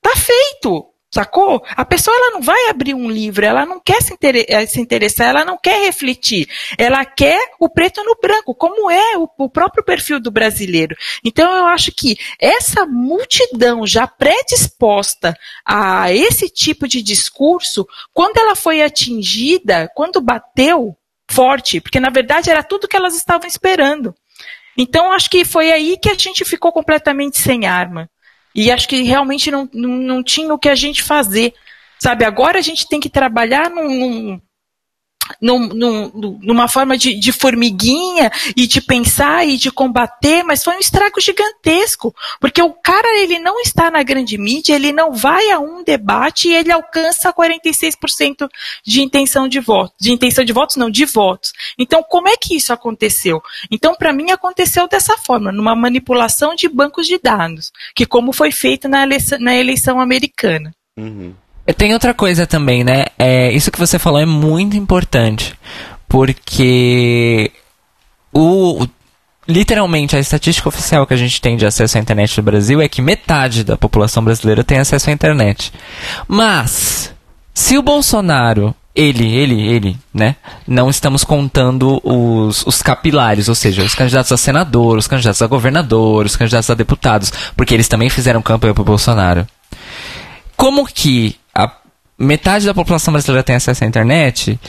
tá 0.02 0.12
feito. 0.16 0.89
Sacou? 1.12 1.64
A 1.70 1.84
pessoa 1.84 2.16
ela 2.16 2.32
não 2.32 2.42
vai 2.42 2.70
abrir 2.70 2.94
um 2.94 3.10
livro, 3.10 3.44
ela 3.44 3.66
não 3.66 3.80
quer 3.80 4.00
se, 4.02 4.14
inter 4.14 4.46
se 4.68 4.80
interessar, 4.80 5.30
ela 5.30 5.44
não 5.44 5.58
quer 5.58 5.84
refletir, 5.86 6.48
ela 6.78 7.04
quer 7.04 7.40
o 7.60 7.68
preto 7.68 8.04
no 8.04 8.16
branco, 8.22 8.54
como 8.54 8.92
é 8.92 9.18
o, 9.18 9.28
o 9.40 9.50
próprio 9.50 9.84
perfil 9.84 10.20
do 10.20 10.30
brasileiro. 10.30 10.96
Então 11.26 11.52
eu 11.52 11.66
acho 11.66 11.92
que 11.92 12.16
essa 12.40 12.86
multidão 12.86 13.88
já 13.88 14.06
predisposta 14.06 15.36
a 15.66 16.14
esse 16.14 16.48
tipo 16.48 16.88
de 16.88 17.02
discurso, 17.02 17.88
quando 18.14 18.38
ela 18.38 18.56
foi 18.56 18.84
atingida, 18.84 19.90
quando 19.96 20.22
bateu 20.22 20.96
forte, 21.28 21.82
porque 21.82 22.00
na 22.00 22.12
verdade 22.12 22.52
era 22.52 22.62
tudo 22.62 22.88
que 22.88 22.96
elas 22.96 23.16
estavam 23.16 23.48
esperando. 23.48 24.14
Então 24.78 25.12
acho 25.12 25.28
que 25.28 25.44
foi 25.44 25.72
aí 25.72 25.98
que 25.98 26.10
a 26.10 26.14
gente 26.14 26.46
ficou 26.46 26.72
completamente 26.72 27.40
sem 27.40 27.66
arma. 27.66 28.08
E 28.60 28.70
acho 28.70 28.90
que 28.90 29.02
realmente 29.04 29.50
não, 29.50 29.70
não, 29.74 29.90
não 29.90 30.22
tinha 30.22 30.54
o 30.54 30.60
que 30.60 30.68
a 30.68 30.76
gente 30.76 31.02
fazer. 31.02 31.54
Sabe, 31.98 32.26
agora 32.26 32.60
a 32.60 32.62
gente 32.62 32.86
tem 32.90 33.00
que 33.00 33.10
trabalhar 33.10 33.70
num, 33.70 33.88
num, 33.88 34.42
num, 35.42 36.12
numa 36.42 36.68
forma 36.68 36.98
de, 36.98 37.20
de, 37.20 37.32
formiguinha 37.32 38.32
e 38.56 38.68
de 38.68 38.82
pensar 38.82 39.48
e 39.48 39.58
de 39.58 39.72
combater, 39.72 40.44
mas 40.44 40.64
foi 40.64 40.76
um 40.76 40.80
estrago 40.80 41.20
gigantesco. 41.20 42.14
Porque 42.40 42.62
o 42.62 42.72
cara, 42.72 43.08
ele 43.22 43.40
não 43.40 43.60
está 43.60 43.92
na 43.92 44.04
grande 44.04 44.38
mídia, 44.38 44.76
ele 44.76 44.92
não 44.92 45.14
vai 45.14 45.52
a 45.52 45.60
um 45.60 45.84
debate 45.84 46.50
e 46.50 46.56
ele 46.56 46.72
alcança 46.72 47.34
46% 47.34 48.50
de 48.86 49.02
intenção 49.02 49.48
de 49.48 49.60
votos. 49.60 49.96
De 50.00 50.12
intenção 50.12 50.44
de 50.44 50.54
votos, 50.54 50.76
não, 50.76 50.90
de 50.90 51.06
votos. 51.06 51.52
Então, 51.78 52.04
como 52.04 52.28
é 52.28 52.36
que 52.38 52.56
isso 52.56 52.74
aconteceu? 52.74 53.42
Então, 53.70 53.96
para 53.96 54.14
mim, 54.14 54.32
aconteceu 54.32 54.88
dessa 54.88 55.18
forma, 55.18 55.52
numa 55.52 55.76
manipulação 55.76 56.56
de 56.56 56.68
bancos 56.68 57.08
de 57.08 57.18
dados, 57.18 57.72
que 57.96 58.06
como 58.06 58.34
foi 58.34 58.52
feito 58.52 58.88
na 58.88 59.04
eleição, 59.04 59.40
na 59.40 59.56
eleição 59.56 60.00
americana. 60.00 60.74
Uhum. 60.98 61.34
Tem 61.74 61.94
outra 61.94 62.14
coisa 62.14 62.48
também, 62.48 62.84
né? 62.84 63.06
É, 63.18 63.52
isso 63.52 63.72
que 63.72 63.80
você 63.80 64.00
falou 64.00 64.20
é 64.20 64.26
muito 64.26 64.76
importante. 64.76 65.54
Porque 66.08 67.52
o, 68.34 68.88
literalmente 69.48 70.16
a 70.16 70.20
estatística 70.20 70.70
oficial 70.70 71.08
que 71.08 71.14
a 71.14 71.18
gente 71.18 71.42
tem 71.42 71.58
de 71.58 71.66
acesso 71.66 71.98
à 71.98 72.02
internet 72.02 72.38
no 72.38 72.44
Brasil 72.44 72.82
é 72.82 72.88
que 72.88 73.02
metade 73.02 73.64
da 73.64 73.76
população 73.76 74.24
brasileira 74.24 74.64
tem 74.64 74.78
acesso 74.78 75.10
à 75.10 75.14
internet. 75.14 75.74
Mas, 76.28 77.14
se 77.54 77.78
o 77.78 77.82
Bolsonaro, 77.82 78.76
ele, 78.96 79.28
ele, 79.36 79.68
ele, 79.68 79.98
né? 80.14 80.36
Não 80.68 80.90
estamos 80.90 81.24
contando 81.24 82.00
os, 82.04 82.66
os 82.66 82.82
capilares, 82.82 83.50
ou 83.50 83.56
seja, 83.56 83.84
os 83.84 83.96
candidatos 83.96 84.32
a 84.32 84.38
senador, 84.38 84.98
os 84.98 85.08
candidatos 85.08 85.42
a 85.42 85.48
governador, 85.48 86.26
os 86.26 86.36
candidatos 86.36 86.70
a 86.70 86.76
deputados, 86.76 87.34
porque 87.56 87.74
eles 87.74 87.88
também 87.88 88.10
fizeram 88.10 88.42
campanha 88.42 88.74
pro 88.74 88.84
Bolsonaro. 88.84 89.48
Como 90.56 90.86
que 90.86 91.36
metade 92.20 92.66
da 92.66 92.74
população 92.74 93.14
brasileira 93.14 93.44
tem 93.44 93.56
acesso 93.56 93.84
à 93.84 93.88
internet 93.88 94.60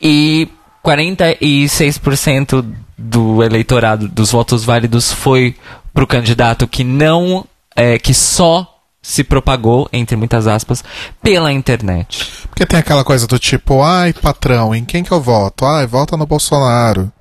e 0.00 0.48
46% 0.84 2.64
do 2.96 3.42
eleitorado 3.42 4.06
dos 4.06 4.30
votos 4.30 4.64
válidos 4.64 5.10
foi 5.12 5.56
pro 5.92 6.06
candidato 6.06 6.68
que 6.68 6.84
não 6.84 7.46
é, 7.74 7.98
que 7.98 8.12
só 8.12 8.70
se 9.00 9.22
propagou, 9.22 9.88
entre 9.92 10.16
muitas 10.16 10.46
aspas, 10.46 10.82
pela 11.22 11.52
internet. 11.52 12.46
Porque 12.48 12.64
tem 12.64 12.78
aquela 12.78 13.04
coisa 13.04 13.26
do 13.26 13.38
tipo, 13.38 13.82
ai, 13.82 14.14
patrão, 14.14 14.74
em 14.74 14.84
quem 14.84 15.04
que 15.04 15.12
eu 15.12 15.20
voto? 15.20 15.66
Ai, 15.66 15.86
vota 15.86 16.16
no 16.16 16.26
Bolsonaro. 16.26 17.12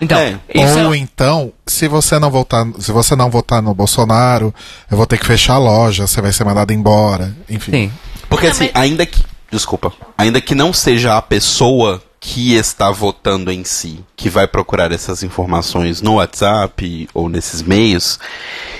Então, 0.00 0.18
É. 0.18 0.38
Ou 0.84 0.94
é... 0.94 0.96
então, 0.98 1.52
se 1.66 1.88
você 1.88 2.18
não 2.18 2.30
votar, 2.30 2.66
se 2.78 2.92
você 2.92 3.16
não 3.16 3.30
votar 3.30 3.62
no 3.62 3.74
Bolsonaro, 3.74 4.54
eu 4.90 4.96
vou 4.96 5.06
ter 5.06 5.18
que 5.18 5.26
fechar 5.26 5.54
a 5.54 5.58
loja, 5.58 6.06
você 6.06 6.20
vai 6.20 6.32
ser 6.32 6.44
mandado 6.44 6.72
embora, 6.72 7.34
enfim. 7.48 7.72
Sim. 7.72 7.92
Porque 8.28 8.46
Não, 8.46 8.52
assim, 8.52 8.70
ainda 8.74 9.06
que. 9.06 9.22
Desculpa. 9.50 9.92
Ainda 10.18 10.40
que 10.40 10.54
não 10.54 10.72
seja 10.72 11.16
a 11.16 11.22
pessoa 11.22 12.02
que 12.18 12.54
está 12.54 12.90
votando 12.90 13.52
em 13.52 13.62
si 13.62 14.04
que 14.16 14.28
vai 14.28 14.48
procurar 14.48 14.90
essas 14.90 15.22
informações 15.22 16.02
no 16.02 16.14
WhatsApp 16.14 17.08
ou 17.14 17.28
nesses 17.28 17.62
meios, 17.62 18.18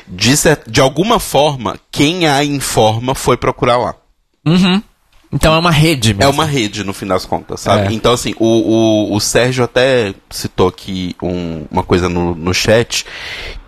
de, 0.09 0.35
de 0.67 0.81
alguma 0.81 1.21
forma, 1.21 1.79
quem 1.93 2.27
a 2.27 2.43
informa 2.43 3.15
foi 3.15 3.37
procurar 3.37 3.77
lá. 3.77 3.95
Uhum. 4.45 4.83
Então 5.37 5.55
é 5.55 5.59
uma 5.59 5.71
rede 5.71 6.15
mesmo. 6.15 6.23
É 6.31 6.35
uma 6.35 6.47
rede, 6.47 6.83
no 6.83 6.95
fim 6.95 7.07
das 7.07 7.27
contas, 7.27 7.61
sabe? 7.61 7.93
É. 7.93 7.93
Então, 7.93 8.13
assim, 8.13 8.35
o, 8.39 8.47
o, 9.13 9.15
o 9.15 9.21
Sérgio 9.21 9.65
até 9.65 10.15
citou 10.31 10.67
aqui 10.69 11.15
um- 11.23 11.67
uma 11.71 11.83
coisa 11.83 12.09
no, 12.09 12.35
no 12.35 12.55
chat, 12.55 13.05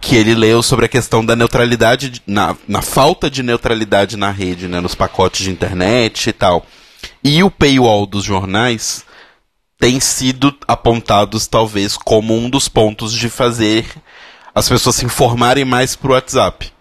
que 0.00 0.16
ele 0.16 0.34
leu 0.34 0.62
sobre 0.62 0.86
a 0.86 0.88
questão 0.88 1.22
da 1.24 1.36
neutralidade, 1.36 2.08
de- 2.08 2.22
na, 2.26 2.56
na 2.66 2.80
falta 2.80 3.30
de 3.30 3.42
neutralidade 3.42 4.16
na 4.16 4.30
rede, 4.30 4.66
né? 4.66 4.80
Nos 4.80 4.94
pacotes 4.94 5.44
de 5.44 5.50
internet 5.50 6.30
e 6.30 6.32
tal. 6.32 6.64
E 7.22 7.42
o 7.42 7.50
paywall 7.50 8.06
dos 8.06 8.24
jornais 8.24 9.04
tem 9.78 10.00
sido 10.00 10.54
apontados, 10.66 11.46
talvez, 11.46 11.96
como 11.96 12.34
um 12.34 12.48
dos 12.48 12.66
pontos 12.68 13.12
de 13.12 13.28
fazer 13.28 13.84
as 14.54 14.68
pessoas 14.68 14.96
se 14.96 15.04
informarem 15.04 15.64
mais 15.64 15.94
pro 15.94 16.14
WhatsApp. 16.14 16.72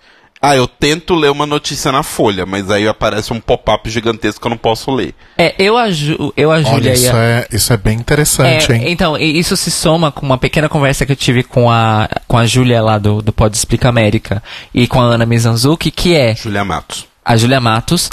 Ah, 0.41 0.55
eu 0.55 0.67
tento 0.67 1.15
ler 1.15 1.31
uma 1.31 1.45
notícia 1.47 1.91
na 1.91 2.03
Folha, 2.03 2.45
mas 2.45 2.69
aí 2.69 2.87
aparece 2.87 3.33
um 3.33 3.39
pop-up 3.39 3.89
gigantesco 3.89 4.39
que 4.39 4.45
eu 4.47 4.51
não 4.51 4.57
posso 4.57 4.91
ler. 4.91 5.15
É, 5.37 5.55
eu 5.57 5.75
aju 5.77 6.31
eu 6.37 6.51
a 6.51 6.55
Olha, 6.57 6.63
Júlia 6.63 6.93
isso 6.93 7.05
ia- 7.07 7.15
é, 7.15 7.47
isso 7.51 7.73
é 7.73 7.77
bem 7.77 7.97
interessante, 7.97 8.71
É, 8.71 8.75
hein? 8.75 8.83
então, 8.87 9.17
isso 9.17 9.57
se 9.57 9.71
soma 9.71 10.11
com 10.11 10.25
uma 10.25 10.37
pequena 10.37 10.69
conversa 10.69 11.05
que 11.05 11.11
eu 11.11 11.15
tive 11.15 11.41
com 11.43 11.71
a, 11.71 12.07
com 12.27 12.37
a 12.37 12.45
Júlia 12.45 12.81
lá 12.81 12.97
do, 12.99 13.21
do 13.21 13.33
Pode 13.33 13.57
Explica 13.57 13.89
América 13.89 14.41
e 14.73 14.87
com 14.87 15.01
a 15.01 15.05
Ana 15.05 15.25
Mizanzuki, 15.25 15.89
que 15.89 16.15
é 16.15 16.35
Julia 16.35 16.63
Matos. 16.63 17.07
a 17.25 17.35
Júlia 17.35 17.59
Matos, 17.59 18.09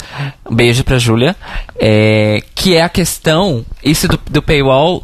um 0.49 0.55
beijo 0.55 0.83
pra 0.83 0.97
Júlia, 0.97 1.35
é, 1.79 2.41
que 2.55 2.75
é 2.75 2.81
a 2.81 2.89
questão, 2.89 3.63
isso 3.83 4.07
do, 4.07 4.19
do 4.29 4.41
paywall 4.41 5.03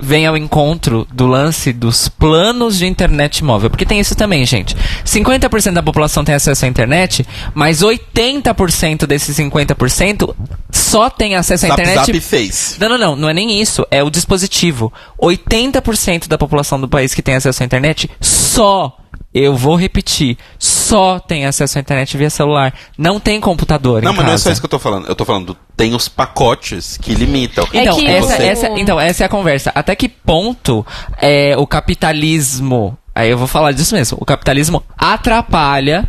vem 0.00 0.26
ao 0.26 0.36
encontro 0.36 1.06
do 1.12 1.26
lance 1.26 1.72
dos 1.72 2.08
planos 2.08 2.78
de 2.78 2.86
internet 2.86 3.42
móvel, 3.44 3.70
porque 3.70 3.86
tem 3.86 4.00
isso 4.00 4.14
também, 4.14 4.44
gente. 4.44 4.76
50% 5.04 5.72
da 5.72 5.82
população 5.82 6.24
tem 6.24 6.34
acesso 6.34 6.64
à 6.64 6.68
internet, 6.68 7.26
mas 7.54 7.82
80% 7.82 9.06
desses 9.06 9.36
50% 9.36 10.34
só 10.70 11.10
tem 11.10 11.34
acesso 11.34 11.66
à 11.66 11.68
Zap 11.68 11.80
internet 11.80 12.06
Zap 12.06 12.20
fez. 12.20 12.76
não, 12.78 12.88
não, 12.88 12.98
não, 12.98 13.16
não 13.16 13.28
é 13.28 13.34
nem 13.34 13.60
isso, 13.60 13.86
é 13.90 14.02
o 14.02 14.10
dispositivo. 14.10 14.92
80% 15.20 16.28
da 16.28 16.38
população 16.38 16.80
do 16.80 16.88
país 16.88 17.14
que 17.14 17.22
tem 17.22 17.34
acesso 17.34 17.62
à 17.62 17.66
internet 17.66 18.10
só, 18.20 18.96
eu 19.38 19.54
vou 19.56 19.76
repetir, 19.76 20.36
só 20.58 21.18
tem 21.18 21.46
acesso 21.46 21.78
à 21.78 21.80
internet 21.80 22.16
via 22.16 22.30
celular. 22.30 22.74
Não 22.96 23.18
tem 23.20 23.40
computador 23.40 24.02
Não, 24.02 24.12
mas 24.12 24.18
não 24.24 24.30
é 24.30 24.34
casa. 24.34 24.44
só 24.44 24.50
isso 24.50 24.60
que 24.60 24.66
eu 24.66 24.70
tô 24.70 24.78
falando. 24.78 25.06
Eu 25.08 25.14
tô 25.14 25.24
falando, 25.24 25.56
tem 25.76 25.94
os 25.94 26.08
pacotes 26.08 26.96
que 26.96 27.14
limitam. 27.14 27.66
É 27.72 27.82
Então, 27.82 27.96
que 27.96 28.06
essa, 28.06 28.36
você- 28.36 28.42
essa- 28.46 28.68
então, 28.78 28.98
essa 29.00 29.22
é 29.24 29.26
a 29.26 29.28
conversa. 29.28 29.70
Até 29.74 29.94
que 29.96 30.08
ponto 30.08 30.84
é, 31.20 31.56
o 31.56 31.66
capitalismo. 31.66 32.96
Aí 33.14 33.30
eu 33.30 33.38
vou 33.38 33.46
falar 33.48 33.72
disso 33.72 33.94
mesmo. 33.94 34.16
O 34.20 34.24
capitalismo 34.24 34.82
atrapalha 34.96 36.08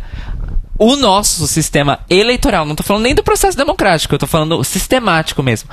o 0.78 0.96
nosso 0.96 1.46
sistema 1.46 1.98
eleitoral. 2.08 2.64
Não 2.64 2.74
tô 2.74 2.82
falando 2.82 3.02
nem 3.02 3.14
do 3.14 3.22
processo 3.22 3.56
democrático, 3.56 4.14
eu 4.14 4.18
tô 4.18 4.26
falando 4.26 4.62
sistemático 4.64 5.42
mesmo. 5.42 5.68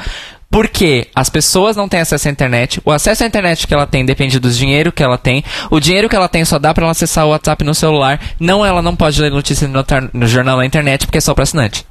Porque 0.57 1.07
as 1.13 1.29
pessoas 1.29 1.75
não 1.75 1.88
têm 1.88 1.99
acesso 1.99 2.27
à 2.27 2.31
internet, 2.31 2.81
o 2.84 2.91
acesso 2.91 3.23
à 3.23 3.27
internet 3.27 3.67
que 3.67 3.73
ela 3.75 3.85
tem 3.85 4.03
depende 4.03 4.39
do 4.39 4.49
dinheiro 4.49 4.91
que 4.91 5.03
ela 5.03 5.15
tem, 5.15 5.43
o 5.69 5.79
dinheiro 5.79 6.09
que 6.09 6.15
ela 6.15 6.27
tem 6.27 6.43
só 6.43 6.57
dá 6.57 6.73
pra 6.73 6.84
ela 6.84 6.93
acessar 6.93 7.27
o 7.27 7.29
WhatsApp 7.29 7.63
no 7.63 7.75
celular, 7.75 8.19
não 8.39 8.65
ela 8.65 8.81
não 8.81 8.95
pode 8.95 9.21
ler 9.21 9.29
notícias 9.29 9.69
no, 9.69 9.85
no 10.13 10.25
jornal 10.25 10.57
na 10.57 10.65
internet 10.65 11.05
porque 11.05 11.19
é 11.19 11.21
só 11.21 11.35
pra 11.35 11.43
assinante. 11.43 11.85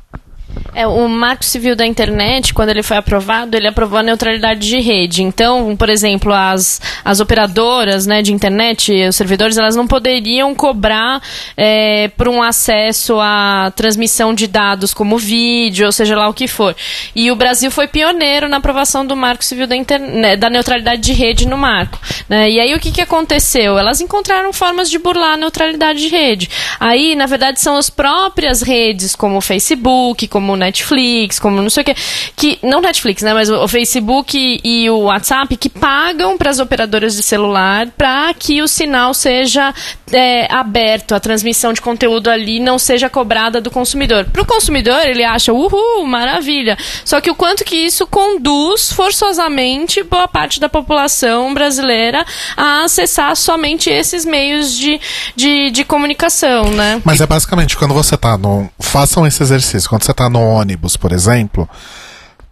É, 0.75 0.87
o 0.87 1.09
Marco 1.09 1.45
Civil 1.45 1.75
da 1.75 1.87
Internet, 1.87 2.53
quando 2.53 2.69
ele 2.69 2.83
foi 2.83 2.99
aprovado, 2.99 3.57
ele 3.57 3.67
aprovou 3.67 3.99
a 3.99 4.03
neutralidade 4.03 4.61
de 4.61 4.79
rede. 4.79 5.23
Então, 5.23 5.75
por 5.75 5.89
exemplo, 5.89 6.33
as, 6.33 6.81
as 7.05 7.19
operadoras 7.19 8.07
né, 8.07 8.21
de 8.21 8.33
internet, 8.33 8.93
os 9.09 9.17
servidores, 9.17 9.57
elas 9.57 9.75
não 9.75 9.87
poderiam 9.87 10.55
cobrar 10.55 11.23
é, 11.57 12.09
por 12.09 12.29
um 12.29 12.43
acesso 12.43 13.19
à 13.19 13.73
transmissão 13.75 14.35
de 14.35 14.47
dados 14.47 14.93
como 14.93 15.17
vídeo, 15.17 15.87
ou 15.87 15.93
seja 15.93 16.15
lá 16.15 16.29
o 16.29 16.35
que 16.35 16.47
for. 16.47 16.77
E 17.15 17.31
o 17.31 17.37
Brasil 17.37 17.71
foi 17.71 17.89
pioneiro 17.89 18.49
na 18.49 18.59
aprovação 18.59 19.05
do 19.07 19.17
Marco 19.17 19.45
Civil 19.45 19.67
da, 19.67 19.77
Internet, 19.77 20.37
da 20.37 20.51
neutralidade 20.51 21.01
de 21.01 21.13
rede 21.15 21.49
no 21.49 21.57
marco. 21.57 21.99
né? 22.29 22.51
E 22.51 22.61
aí 22.61 22.75
o 22.75 22.81
que, 22.81 22.93
que 22.93 23.01
aconteceu? 23.01 23.79
Elas 23.79 24.03
encontraram 24.03 24.53
formas 24.53 24.91
de 24.91 24.99
burlar 24.99 25.35
a 25.35 25.37
neutralidade 25.39 26.01
de 26.01 26.09
rede. 26.09 26.51
Aí, 26.79 27.15
na 27.15 27.25
verdade, 27.25 27.61
são 27.61 27.77
as 27.77 27.89
próprias 27.89 28.61
redes, 28.61 29.17
como 29.17 29.39
o 29.39 29.41
Facebook, 29.41 30.29
como 30.37 30.53
o 30.53 30.57
Netflix, 30.57 31.39
como 31.39 31.63
não 31.63 31.71
sei 31.71 31.81
o 31.81 31.85
que, 31.87 31.97
que 32.37 32.59
não 32.63 32.83
Netflix, 32.83 33.23
né, 33.23 33.33
mas 33.33 33.49
o, 33.49 33.67
Facebook 33.67 34.61
e, 34.63 34.91
o 34.91 35.05
WhatsApp 35.05 35.57
que 35.57 35.71
pagam 35.71 36.37
para 36.37 36.51
as 36.51 36.59
operadoras 36.59 37.17
de 37.17 37.23
celular 37.23 37.87
para 37.97 38.35
que 38.35 38.61
o 38.61 38.69
sinal 38.69 39.15
seja 39.15 39.73
é, 40.13 40.47
aberto, 40.53 41.15
a 41.15 41.21
transmissão 41.21 41.73
de 41.73 41.81
conteúdo 41.81 42.29
ali 42.29 42.61
não 42.61 42.79
seja 42.79 43.09
cobrada 43.09 43.63
do 43.63 43.71
consumidor. 43.71 44.27
Para 44.27 44.43
o 44.43 44.45
consumidor, 44.45 45.01
ele 45.07 45.25
acha, 45.25 45.55
uhul, 45.55 46.07
maravilha. 46.07 46.77
Só 47.03 47.19
que 47.19 47.31
o 47.31 47.35
quanto 47.35 47.65
que 47.65 47.77
isso 47.77 48.07
conduz 48.07 48.93
forçosamente 48.93 50.03
boa 50.03 50.29
parte 50.29 50.61
da 50.61 50.69
população 50.69 51.55
brasileira 51.55 52.27
a 52.55 52.85
acessar 52.85 53.35
somente 53.37 53.89
esses 53.89 54.27
meios 54.27 54.77
de, 54.77 55.01
de, 55.35 55.71
de 55.71 55.83
comunicação, 55.83 56.71
né? 56.73 57.01
Mas 57.05 57.23
é 57.23 57.27
basicamente 57.27 57.75
quando 57.75 57.95
você 57.95 58.19
tá 58.19 58.37
no. 58.37 58.69
Façam 58.79 59.27
esse 59.27 59.43
exercício. 59.43 59.89
Quando 59.89 60.05
você 60.05 60.13
no 60.31 60.41
ônibus, 60.41 60.97
por 60.97 61.13
exemplo, 61.13 61.69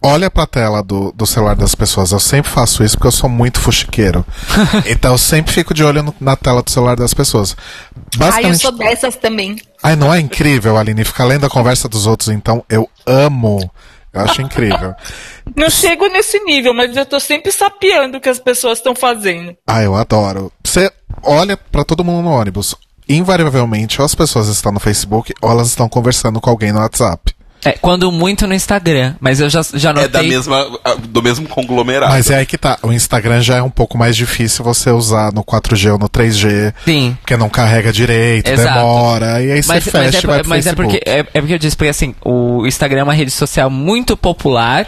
olha 0.01 0.29
pra 0.29 0.45
tela 0.45 0.83
do, 0.83 1.11
do 1.11 1.25
celular 1.25 1.55
das 1.55 1.73
pessoas. 1.75 2.11
Eu 2.11 2.19
sempre 2.19 2.51
faço 2.51 2.83
isso 2.83 2.95
porque 2.97 3.07
eu 3.07 3.11
sou 3.11 3.29
muito 3.29 3.59
fuxiqueiro. 3.59 4.25
então 4.85 5.13
eu 5.13 5.17
sempre 5.17 5.51
fico 5.53 5.73
de 5.73 5.83
olho 5.83 6.03
no- 6.03 6.15
na 6.19 6.35
tela 6.35 6.61
do 6.61 6.69
celular 6.71 6.95
das 6.95 7.13
pessoas. 7.13 7.55
Ai, 7.59 8.01
eu 8.13 8.19
Basicamente. 8.19 8.61
sou 8.61 8.71
dessas 8.71 9.15
também. 9.15 9.55
Ai, 9.81 9.95
não 9.95 10.13
é 10.13 10.19
incrível, 10.19 10.77
Aline? 10.77 11.03
Ficar 11.03 11.25
lendo 11.25 11.45
a 11.45 11.49
conversa 11.49 11.87
dos 11.89 12.05
outros, 12.07 12.29
então 12.29 12.63
eu 12.69 12.89
amo. 13.05 13.69
Eu 14.13 14.21
acho 14.21 14.41
incrível. 14.41 14.93
Não 15.57 15.69
chego 15.69 16.07
nesse 16.07 16.39
nível, 16.45 16.73
mas 16.73 16.95
eu 16.95 17.05
tô 17.05 17.19
sempre 17.19 17.51
sapeando 17.51 18.17
o 18.17 18.21
que 18.21 18.29
as 18.29 18.39
pessoas 18.39 18.77
estão 18.77 18.95
fazendo. 18.95 19.53
Ah, 19.67 19.83
eu 19.83 19.93
adoro. 19.93 20.49
Você 20.63 20.89
olha 21.21 21.57
pra 21.57 21.83
todo 21.83 22.01
mundo 22.03 22.23
no 22.23 22.31
ônibus. 22.31 22.75
Invariavelmente, 23.09 23.99
ou 24.01 24.05
as 24.05 24.15
pessoas 24.15 24.47
estão 24.47 24.71
no 24.71 24.79
Facebook, 24.79 25.33
ou 25.41 25.51
elas 25.51 25.67
estão 25.67 25.89
conversando 25.89 26.39
com 26.39 26.49
alguém 26.49 26.71
no 26.71 26.79
WhatsApp. 26.79 27.34
É, 27.65 27.71
quando 27.73 28.11
muito 28.11 28.45
no 28.45 28.53
Instagram, 28.53 29.15
mas 29.19 29.39
eu 29.39 29.49
já, 29.49 29.61
já 29.73 29.91
notei... 29.91 30.05
É 30.05 30.07
da 30.07 30.23
mesma, 30.23 30.79
do 31.09 31.21
mesmo 31.21 31.47
conglomerado. 31.47 32.11
Mas 32.11 32.29
é 32.29 32.37
aí 32.37 32.45
que 32.45 32.57
tá. 32.57 32.77
O 32.83 32.93
Instagram 32.93 33.41
já 33.41 33.57
é 33.57 33.61
um 33.61 33.69
pouco 33.69 33.97
mais 33.97 34.15
difícil 34.15 34.63
você 34.63 34.91
usar 34.91 35.33
no 35.33 35.43
4G 35.43 35.93
ou 35.93 35.97
no 35.97 36.07
3G. 36.07 36.73
Sim. 36.85 37.17
Porque 37.21 37.35
não 37.35 37.49
carrega 37.49 37.91
direito, 37.91 38.51
Exato. 38.51 38.77
demora. 38.77 39.41
E 39.41 39.51
aí 39.51 39.63
você 39.63 39.67
Mas, 39.67 39.83
fecha 39.83 39.97
mas, 39.97 40.15
é, 40.15 40.17
e 40.19 40.27
vai 40.27 40.39
pro 40.41 40.49
mas 40.49 40.67
é 40.67 40.69
Facebook. 40.69 40.97
porque 40.99 41.09
é, 41.09 41.19
é 41.19 41.41
porque 41.41 41.53
eu 41.53 41.59
disse 41.59 41.75
porque 41.75 41.89
assim 41.89 42.13
o 42.23 42.65
Instagram 42.67 43.01
é 43.01 43.03
uma 43.03 43.13
rede 43.13 43.31
social 43.31 43.69
muito 43.69 44.15
popular 44.15 44.87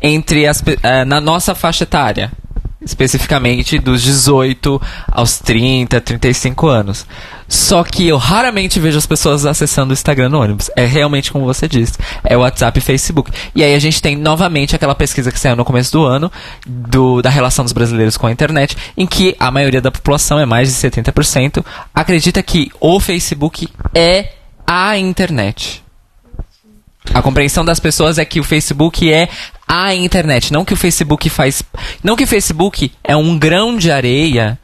entre 0.00 0.46
as 0.46 0.62
eh, 0.82 1.04
na 1.04 1.20
nossa 1.20 1.54
faixa 1.54 1.84
etária 1.84 2.30
especificamente 2.84 3.78
dos 3.78 4.02
18 4.02 4.80
aos 5.10 5.38
30, 5.38 6.00
35 6.00 6.66
anos. 6.66 7.06
Só 7.48 7.84
que 7.84 8.08
eu 8.08 8.16
raramente 8.16 8.80
vejo 8.80 8.96
as 8.96 9.06
pessoas 9.06 9.44
acessando 9.44 9.90
o 9.90 9.92
Instagram 9.92 10.30
no 10.30 10.40
ônibus. 10.40 10.70
É 10.74 10.86
realmente 10.86 11.30
como 11.30 11.44
você 11.44 11.68
disse, 11.68 11.98
é 12.24 12.36
WhatsApp 12.36 12.78
e 12.78 12.82
Facebook. 12.82 13.30
E 13.54 13.62
aí 13.62 13.74
a 13.74 13.78
gente 13.78 14.00
tem 14.00 14.16
novamente 14.16 14.74
aquela 14.74 14.94
pesquisa 14.94 15.30
que 15.30 15.38
saiu 15.38 15.54
no 15.54 15.64
começo 15.64 15.92
do 15.92 16.04
ano 16.04 16.32
do, 16.66 17.20
da 17.20 17.28
relação 17.28 17.64
dos 17.64 17.72
brasileiros 17.72 18.16
com 18.16 18.26
a 18.26 18.32
internet, 18.32 18.76
em 18.96 19.06
que 19.06 19.36
a 19.38 19.50
maioria 19.50 19.82
da 19.82 19.90
população, 19.90 20.38
é 20.38 20.46
mais 20.46 20.68
de 20.68 20.74
70%, 20.74 21.64
acredita 21.94 22.42
que 22.42 22.70
o 22.80 22.98
Facebook 22.98 23.68
é 23.94 24.32
a 24.66 24.96
internet. 24.96 25.81
A 27.12 27.20
compreensão 27.20 27.64
das 27.64 27.80
pessoas 27.80 28.18
é 28.18 28.24
que 28.24 28.40
o 28.40 28.44
Facebook 28.44 29.12
é 29.12 29.28
a 29.66 29.94
internet, 29.94 30.52
não 30.52 30.64
que 30.64 30.74
o 30.74 30.76
Facebook 30.76 31.28
faz, 31.28 31.62
não 32.02 32.16
que 32.16 32.24
o 32.24 32.26
Facebook 32.26 32.92
é 33.02 33.16
um 33.16 33.38
grão 33.38 33.76
de 33.76 33.90
areia 33.90 34.58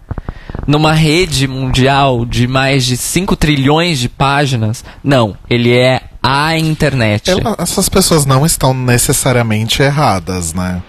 numa 0.66 0.92
rede 0.92 1.48
mundial 1.48 2.24
de 2.24 2.46
mais 2.46 2.84
de 2.84 2.96
5 2.96 3.34
trilhões 3.36 3.98
de 3.98 4.08
páginas. 4.08 4.84
Não, 5.02 5.36
ele 5.48 5.76
é 5.76 6.02
a 6.22 6.58
internet. 6.58 7.30
Essas 7.58 7.88
pessoas 7.88 8.26
não 8.26 8.44
estão 8.44 8.74
necessariamente 8.74 9.82
erradas, 9.82 10.52
né? 10.52 10.82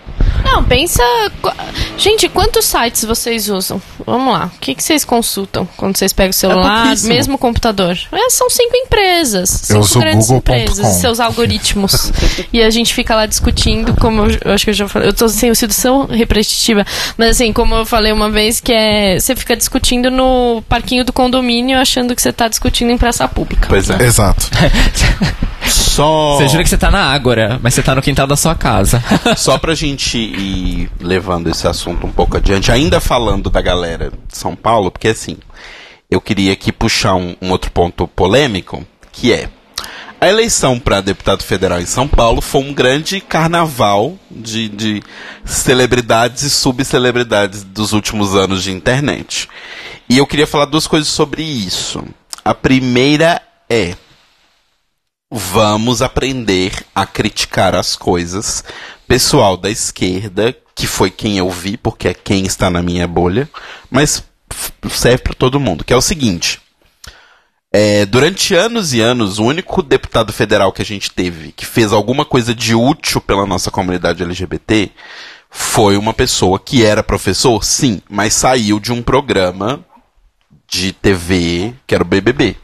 Não, 0.44 0.64
pensa. 0.64 1.04
Gente, 1.98 2.28
quantos 2.30 2.66
sites 2.66 3.04
vocês 3.04 3.50
usam? 3.50 3.82
Vamos 4.06 4.34
lá. 4.34 4.52
O 4.56 4.60
que, 4.60 4.74
que 4.74 4.84
vocês 4.84 5.04
consultam 5.04 5.68
quando 5.78 5.98
vocês 5.98 6.14
pegam 6.14 6.32
o 6.32 6.34
celular, 6.34 6.84
pouquíssimo. 6.84 7.14
mesmo 7.14 7.36
o 7.36 7.38
computador? 7.38 7.98
É, 8.12 8.30
são 8.30 8.50
cinco 8.50 8.76
empresas. 8.76 9.50
Cinco 9.50 9.80
uso 9.82 10.00
grandes 10.00 10.30
empresas 10.32 10.98
e 10.98 11.00
seus 11.00 11.20
algoritmos. 11.20 12.12
e 12.52 12.62
a 12.62 12.70
gente 12.70 12.94
fica 12.94 13.16
lá 13.16 13.26
discutindo, 13.26 13.94
como 13.96 14.26
eu, 14.26 14.38
eu 14.46 14.54
acho 14.54 14.64
que 14.64 14.70
eu 14.72 14.74
já 14.74 14.88
falei. 14.88 15.10
Eu 15.10 15.14
tô 15.14 15.28
sem 15.30 15.54
sido 15.54 15.74
tão 15.74 16.06
repetitiva. 16.06 16.86
Mas 17.18 17.32
assim, 17.32 17.52
como 17.54 17.76
eu 17.76 17.86
falei 17.86 18.12
uma 18.12 18.30
vez, 18.30 18.60
que 18.60 18.74
é. 18.74 19.20
Você 19.20 19.36
fica 19.36 19.56
discutindo 19.56 20.10
no 20.10 20.64
parquinho 20.68 21.04
do 21.04 21.14
condomínio 21.14 21.78
achando 21.78 22.16
que 22.16 22.22
você 22.22 22.32
tá 22.32 22.48
discutindo 22.48 22.92
em 22.92 22.98
praça 22.98 23.28
pública. 23.28 23.68
Pois 23.68 23.90
é. 23.90 24.02
Exato. 24.04 24.50
Só, 25.70 26.38
Você 26.38 26.48
jura 26.48 26.64
que 26.64 26.70
você 26.70 26.78
tá 26.78 26.90
na 26.90 27.12
Ágora, 27.12 27.60
mas 27.62 27.74
você 27.74 27.84
tá 27.84 27.94
no 27.94 28.02
quintal 28.02 28.26
da 28.26 28.36
sua 28.36 28.56
casa. 28.56 29.04
só 29.38 29.58
pra 29.58 29.76
gente 29.76 30.09
ir 30.18 30.92
levando 31.00 31.50
esse 31.50 31.68
assunto 31.68 32.06
um 32.06 32.12
pouco 32.12 32.38
adiante, 32.38 32.72
ainda 32.72 33.00
falando 33.00 33.50
da 33.50 33.62
galera 33.62 34.12
de 34.28 34.38
São 34.38 34.56
Paulo, 34.56 34.92
porque 34.92 35.10
assim, 35.10 35.38
eu 36.10 36.20
queria 36.20 36.54
aqui 36.54 36.72
puxar 36.72 37.16
um, 37.16 37.36
um 37.42 37.52
outro 37.52 37.72
ponto 37.72 38.08
polêmico, 38.08 38.86
que 39.12 39.32
é 39.32 39.50
A 40.22 40.28
eleição 40.28 40.80
para 40.80 41.00
deputado 41.00 41.44
federal 41.44 41.80
em 41.80 41.86
São 41.86 42.08
Paulo 42.08 42.42
foi 42.42 42.62
um 42.62 42.74
grande 42.74 43.22
carnaval 43.22 44.18
de, 44.30 44.68
de 44.68 45.04
celebridades 45.46 46.44
e 46.44 46.50
subcelebridades 46.50 47.64
dos 47.64 47.94
últimos 47.94 48.36
anos 48.36 48.64
de 48.64 48.72
internet. 48.72 49.48
E 50.10 50.18
eu 50.18 50.28
queria 50.28 50.48
falar 50.48 50.66
duas 50.66 50.88
coisas 50.88 51.08
sobre 51.08 51.44
isso. 51.44 52.04
A 52.44 52.54
primeira 52.54 53.42
é: 53.70 53.96
vamos 55.32 56.02
aprender 56.02 56.74
a 56.94 57.06
criticar 57.06 57.76
as 57.76 57.96
coisas. 57.96 58.64
Pessoal 59.10 59.58
da 59.58 59.72
esquerda, 59.72 60.56
que 60.76 60.86
foi 60.86 61.10
quem 61.10 61.40
eu 61.40 61.50
vi, 61.50 61.78
porque 61.78 62.10
é 62.10 62.14
quem 62.14 62.46
está 62.46 62.70
na 62.70 62.84
minha 62.84 63.08
bolha, 63.08 63.50
mas 63.90 64.24
serve 64.88 65.24
para 65.24 65.34
todo 65.34 65.60
mundo, 65.60 65.84
que 65.84 65.92
é 65.92 65.98
o 65.98 66.02
seguinte. 66.02 66.62
É, 67.74 68.06
durante 68.06 68.54
anos 68.54 68.94
e 68.94 69.02
anos, 69.02 69.40
o 69.40 69.46
único 69.46 69.82
deputado 69.82 70.32
federal 70.32 70.72
que 70.72 70.84
a 70.84 70.86
gente 70.86 71.10
teve 71.10 71.52
que 71.54 71.66
fez 71.66 71.92
alguma 71.92 72.24
coisa 72.24 72.54
de 72.54 72.76
útil 72.76 73.20
pela 73.20 73.48
nossa 73.48 73.72
comunidade 73.72 74.22
LGBT 74.22 74.92
foi 75.50 75.98
uma 75.98 76.14
pessoa 76.14 76.60
que 76.60 76.86
era 76.86 77.02
professor, 77.02 77.66
sim, 77.66 78.04
mas 78.08 78.36
saiu 78.36 78.80
de 78.80 78.94
um 78.94 79.02
programa 79.02 79.84
de 80.68 80.94
TV 80.94 81.74
que 81.88 81.96
era 81.96 82.04
o 82.04 82.08
BBB. 82.08 82.56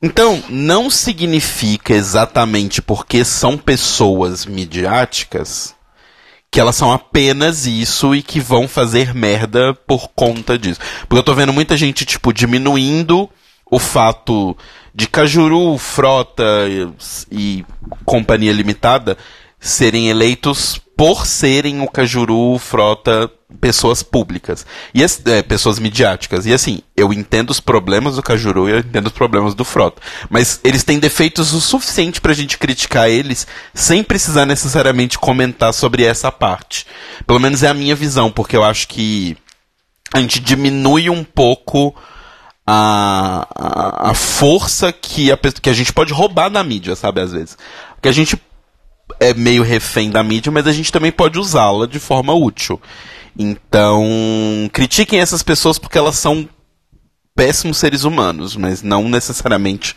Então, 0.00 0.42
não 0.48 0.88
significa 0.88 1.92
exatamente 1.92 2.80
porque 2.80 3.24
são 3.24 3.58
pessoas 3.58 4.46
midiáticas 4.46 5.74
que 6.50 6.60
elas 6.60 6.76
são 6.76 6.92
apenas 6.92 7.66
isso 7.66 8.14
e 8.14 8.22
que 8.22 8.40
vão 8.40 8.66
fazer 8.66 9.14
merda 9.14 9.74
por 9.86 10.08
conta 10.14 10.58
disso. 10.58 10.80
Porque 11.00 11.18
eu 11.18 11.22
tô 11.22 11.34
vendo 11.34 11.52
muita 11.52 11.76
gente, 11.76 12.04
tipo, 12.04 12.32
diminuindo 12.32 13.28
o 13.70 13.78
fato 13.78 14.56
de 14.94 15.06
Cajuru, 15.06 15.76
Frota 15.76 16.66
e, 16.68 16.88
e 17.30 17.66
Companhia 18.04 18.52
Limitada 18.52 19.18
serem 19.60 20.08
eleitos 20.08 20.80
por 20.98 21.28
serem 21.28 21.80
o 21.80 21.86
Cajuru, 21.86 22.58
Frota, 22.58 23.30
pessoas 23.60 24.02
públicas. 24.02 24.66
E 24.92 25.00
é, 25.04 25.42
pessoas 25.42 25.78
midiáticas. 25.78 26.44
E 26.44 26.52
assim, 26.52 26.80
eu 26.96 27.12
entendo 27.12 27.50
os 27.50 27.60
problemas 27.60 28.16
do 28.16 28.22
Cajuru 28.22 28.68
e 28.68 28.72
eu 28.72 28.78
entendo 28.80 29.06
os 29.06 29.12
problemas 29.12 29.54
do 29.54 29.64
Frota. 29.64 30.02
Mas 30.28 30.58
eles 30.64 30.82
têm 30.82 30.98
defeitos 30.98 31.52
o 31.52 31.60
suficiente 31.60 32.20
pra 32.20 32.34
gente 32.34 32.58
criticar 32.58 33.08
eles 33.08 33.46
sem 33.72 34.02
precisar 34.02 34.44
necessariamente 34.44 35.20
comentar 35.20 35.72
sobre 35.72 36.02
essa 36.02 36.32
parte. 36.32 36.84
Pelo 37.24 37.38
menos 37.38 37.62
é 37.62 37.68
a 37.68 37.74
minha 37.74 37.94
visão, 37.94 38.28
porque 38.28 38.56
eu 38.56 38.64
acho 38.64 38.88
que 38.88 39.36
a 40.12 40.18
gente 40.18 40.40
diminui 40.40 41.08
um 41.08 41.22
pouco 41.22 41.94
a, 42.66 43.46
a, 43.54 44.10
a 44.10 44.14
força 44.14 44.92
que 44.92 45.30
a, 45.30 45.36
que 45.36 45.70
a 45.70 45.74
gente 45.74 45.92
pode 45.92 46.12
roubar 46.12 46.50
na 46.50 46.64
mídia, 46.64 46.96
sabe, 46.96 47.20
às 47.20 47.30
vezes. 47.30 47.56
Porque 47.94 48.08
a 48.08 48.12
gente 48.12 48.36
é 49.20 49.34
meio 49.34 49.62
refém 49.62 50.10
da 50.10 50.22
mídia, 50.22 50.52
mas 50.52 50.66
a 50.66 50.72
gente 50.72 50.92
também 50.92 51.12
pode 51.12 51.38
usá-la 51.38 51.86
de 51.86 51.98
forma 51.98 52.32
útil. 52.34 52.80
Então, 53.38 54.04
critiquem 54.72 55.20
essas 55.20 55.42
pessoas 55.42 55.78
porque 55.78 55.98
elas 55.98 56.16
são 56.16 56.48
péssimos 57.34 57.78
seres 57.78 58.02
humanos, 58.02 58.56
mas 58.56 58.82
não 58.82 59.08
necessariamente 59.08 59.94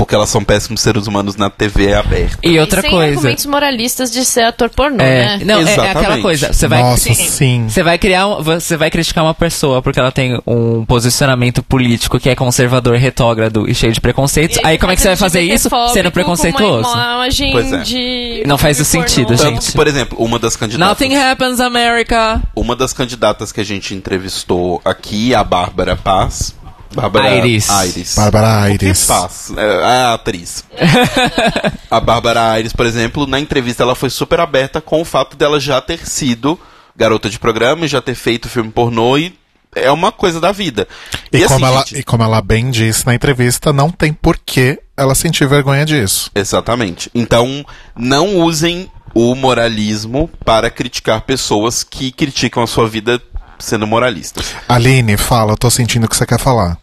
porque 0.00 0.14
elas 0.14 0.30
são 0.30 0.42
péssimos 0.42 0.80
seres 0.80 1.06
humanos 1.06 1.36
na 1.36 1.50
TV 1.50 1.92
aberta. 1.92 2.38
E 2.42 2.58
outra 2.58 2.78
e 2.80 2.82
sem 2.84 2.90
coisa. 2.90 3.12
argumentos 3.18 3.44
moralistas 3.44 4.10
de 4.10 4.24
ser 4.24 4.44
ator 4.44 4.70
pornô, 4.70 5.04
É, 5.04 5.36
né? 5.36 5.40
não, 5.44 5.58
é- 5.60 5.74
é, 5.74 5.90
aquela 5.90 6.18
coisa. 6.22 6.54
Você 6.54 6.66
vai, 6.66 6.80
Nossa, 6.82 7.12
sim. 7.12 7.68
Você 7.68 7.82
vai 7.82 7.98
criar, 7.98 8.26
um- 8.26 8.42
você 8.42 8.78
vai 8.78 8.90
criticar 8.90 9.22
uma 9.22 9.34
pessoa 9.34 9.82
porque 9.82 10.00
ela 10.00 10.10
tem 10.10 10.40
um 10.46 10.86
posicionamento 10.86 11.62
político 11.62 12.18
que 12.18 12.30
é 12.30 12.34
conservador, 12.34 12.96
retógrado 12.96 13.68
e 13.68 13.74
cheio 13.74 13.92
de 13.92 14.00
preconceitos. 14.00 14.58
Aí 14.64 14.78
como 14.78 14.90
é 14.90 14.96
que 14.96 15.02
você 15.02 15.08
vai 15.08 15.16
fazer 15.18 15.42
isso 15.42 15.68
sendo 15.92 16.10
preconceituoso? 16.10 16.88
Uma 16.88 17.14
imagem 17.16 17.52
Pois 17.52 17.70
é. 17.70 17.78
de 17.82 18.42
Não 18.46 18.56
faz 18.56 18.80
o 18.80 18.86
sentido, 18.86 19.36
pornô. 19.36 19.50
Gente. 19.50 19.66
que, 19.66 19.72
por 19.72 19.86
exemplo, 19.86 20.16
uma 20.18 20.38
das 20.38 20.56
candidatas. 20.56 20.88
Nothing 20.88 21.14
happens, 21.14 21.60
America. 21.60 22.40
Uma 22.56 22.74
das 22.74 22.94
candidatas 22.94 23.52
que 23.52 23.60
a 23.60 23.64
gente 23.64 23.94
entrevistou 23.94 24.80
aqui, 24.82 25.34
a 25.34 25.44
Bárbara 25.44 25.94
Paz. 25.94 26.54
Bárbara 26.94 27.28
Aires. 27.28 27.70
Aires. 27.70 28.14
Bárbara 28.16 28.46
O 28.46 28.78
que 28.78 28.86
Aires. 28.86 29.06
Paz? 29.06 29.52
É, 29.56 29.84
a 29.84 30.14
atriz. 30.14 30.64
a 31.90 32.00
Bárbara 32.00 32.50
Aires, 32.50 32.72
por 32.72 32.86
exemplo, 32.86 33.26
na 33.26 33.38
entrevista 33.38 33.82
ela 33.82 33.94
foi 33.94 34.10
super 34.10 34.40
aberta 34.40 34.80
com 34.80 35.00
o 35.00 35.04
fato 35.04 35.36
dela 35.36 35.60
já 35.60 35.80
ter 35.80 36.06
sido 36.06 36.58
garota 36.96 37.30
de 37.30 37.38
programa 37.38 37.84
e 37.84 37.88
já 37.88 38.02
ter 38.02 38.14
feito 38.14 38.48
filme 38.48 38.70
pornô 38.70 39.16
e 39.16 39.34
é 39.74 39.90
uma 39.90 40.10
coisa 40.10 40.40
da 40.40 40.52
vida. 40.52 40.88
E, 41.32 41.36
assim, 41.38 41.54
como 41.54 41.66
ela, 41.66 41.78
gente, 41.78 41.98
e 41.98 42.02
como 42.02 42.22
ela 42.24 42.42
bem 42.42 42.70
disse 42.70 43.06
na 43.06 43.14
entrevista, 43.14 43.72
não 43.72 43.90
tem 43.90 44.12
porquê 44.12 44.80
ela 44.96 45.14
sentir 45.14 45.46
vergonha 45.46 45.84
disso. 45.84 46.30
Exatamente. 46.34 47.10
Então, 47.14 47.64
não 47.96 48.36
usem 48.36 48.90
o 49.14 49.34
moralismo 49.34 50.28
para 50.44 50.70
criticar 50.70 51.22
pessoas 51.22 51.82
que 51.82 52.12
criticam 52.12 52.62
a 52.62 52.66
sua 52.66 52.88
vida 52.88 53.20
sendo 53.60 53.86
moralistas. 53.86 54.54
Aline, 54.68 55.16
fala, 55.16 55.52
eu 55.52 55.56
tô 55.56 55.70
sentindo 55.70 56.04
o 56.06 56.08
que 56.08 56.16
você 56.16 56.26
quer 56.26 56.38
falar. 56.38 56.78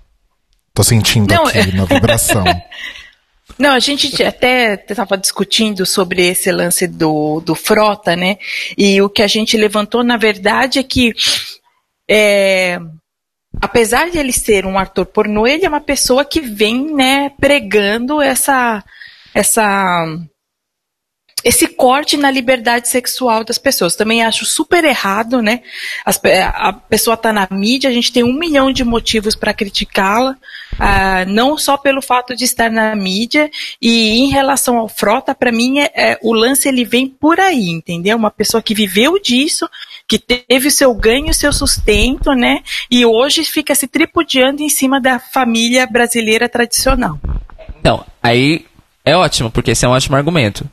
Tô 0.73 0.83
sentindo 0.83 1.33
Não, 1.33 1.45
aqui 1.47 1.57
é- 1.57 1.71
na 1.73 1.85
vibração. 1.85 2.43
Não, 3.57 3.71
a 3.71 3.79
gente 3.79 4.23
até 4.23 4.75
estava 4.87 5.17
discutindo 5.17 5.83
sobre 5.85 6.27
esse 6.27 6.51
lance 6.51 6.85
do, 6.85 7.41
do 7.41 7.55
Frota, 7.55 8.15
né? 8.15 8.37
E 8.77 9.01
o 9.01 9.09
que 9.09 9.23
a 9.23 9.27
gente 9.27 9.57
levantou, 9.57 10.03
na 10.03 10.15
verdade, 10.15 10.77
é 10.77 10.83
que 10.83 11.13
é, 12.07 12.79
apesar 13.59 14.09
de 14.11 14.17
ele 14.19 14.31
ser 14.31 14.65
um 14.65 14.77
ator 14.77 15.05
pornô, 15.05 15.47
ele 15.47 15.65
é 15.65 15.69
uma 15.69 15.81
pessoa 15.81 16.23
que 16.23 16.39
vem, 16.39 16.93
né, 16.93 17.31
pregando 17.39 18.21
essa, 18.21 18.83
essa, 19.33 20.05
esse 21.43 21.67
corte 21.67 22.17
na 22.17 22.31
liberdade 22.31 22.89
sexual 22.89 23.43
das 23.43 23.57
pessoas. 23.57 23.95
Também 23.95 24.23
acho 24.23 24.45
super 24.45 24.83
errado, 24.83 25.41
né? 25.41 25.61
As 26.03 26.19
a 26.53 26.73
pessoa 26.73 27.13
está 27.13 27.31
na 27.31 27.47
mídia, 27.51 27.89
a 27.89 27.93
gente 27.93 28.11
tem 28.11 28.23
um 28.23 28.33
milhão 28.33 28.71
de 28.71 28.83
motivos 28.83 29.35
para 29.35 29.53
criticá-la, 29.53 30.35
ah, 30.79 31.25
não 31.25 31.57
só 31.57 31.77
pelo 31.77 32.01
fato 32.01 32.35
de 32.35 32.43
estar 32.43 32.71
na 32.71 32.95
mídia. 32.95 33.51
E 33.81 34.19
em 34.19 34.29
relação 34.29 34.77
ao 34.77 34.89
Frota, 34.89 35.35
para 35.35 35.51
mim, 35.51 35.79
é, 35.79 35.91
é- 35.93 36.19
o 36.23 36.33
lance 36.33 36.67
ele 36.67 36.83
vem 36.83 37.07
por 37.07 37.39
aí, 37.39 37.69
entendeu? 37.69 38.17
Uma 38.17 38.31
pessoa 38.31 38.61
que 38.61 38.73
viveu 38.73 39.21
disso, 39.21 39.69
que 40.07 40.17
teve 40.17 40.67
o 40.67 40.71
seu 40.71 40.93
ganho, 40.93 41.29
o 41.29 41.33
seu 41.33 41.53
sustento, 41.53 42.33
né? 42.33 42.61
E 42.89 43.05
hoje 43.05 43.45
fica 43.45 43.75
se 43.75 43.87
tripudiando 43.87 44.63
em 44.63 44.69
cima 44.69 44.99
da 44.99 45.19
família 45.19 45.85
brasileira 45.85 46.49
tradicional. 46.49 47.19
Então, 47.79 48.03
aí 48.21 48.65
é 49.05 49.15
ótimo, 49.15 49.51
porque 49.51 49.71
esse 49.71 49.85
é 49.85 49.87
um 49.87 49.91
ótimo 49.91 50.15
argumento. 50.15 50.69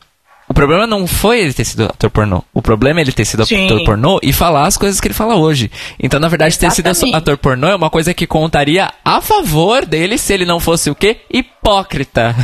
O 0.49 0.53
problema 0.53 0.87
não 0.87 1.07
foi 1.07 1.41
ele 1.41 1.55
ter 1.55 1.65
sido 1.65 1.85
ator 1.85 2.11
pornô. 2.11 2.43
O 2.53 2.61
problema 2.61 3.01
é 3.01 3.03
ele 3.03 3.13
ter 3.13 3.25
sido 3.25 3.47
Sim. 3.47 3.65
ator 3.65 3.85
pornô 3.85 4.21
e 4.23 4.33
falar 4.33 4.67
as 4.67 4.77
coisas 4.77 5.01
que 5.01 5.07
ele 5.09 5.15
fala 5.15 5.37
hoje. 5.37 5.71
Então, 5.99 6.21
na 6.21 6.29
verdade, 6.29 6.59
ter 6.59 6.71
sido 6.71 6.89
Exatamente. 6.89 7.17
ator 7.17 7.39
pornô 7.39 7.69
é 7.69 7.75
uma 7.75 7.89
coisa 7.89 8.13
que 8.13 8.27
contaria 8.27 8.93
a 9.05 9.21
favor 9.21 9.87
dele 9.87 10.19
se 10.19 10.35
ele 10.35 10.45
não 10.45 10.61
fosse 10.61 10.91
o 10.91 10.95
quê? 10.95 11.21
Hipócrita. 11.31 12.35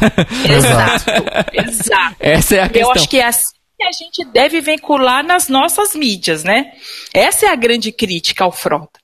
Exato, 0.49 1.05
exato. 1.53 2.17
Essa 2.21 2.57
é 2.57 2.63
a 2.63 2.69
questão. 2.69 2.91
Eu 2.91 2.93
acho 2.93 3.09
que 3.09 3.19
é 3.19 3.27
assim 3.27 3.61
que 3.79 3.85
a 3.85 3.93
gente 3.93 4.25
deve 4.33 4.61
vincular 4.61 5.25
nas 5.25 5.49
nossas 5.49 5.95
mídias, 5.95 6.45
né? 6.45 6.67
Essa 7.15 7.47
é 7.47 7.49
a 7.49 7.57
grande 7.57 7.91
crítica 7.93 8.45
ao 8.45 8.53
Frota. 8.53 9.01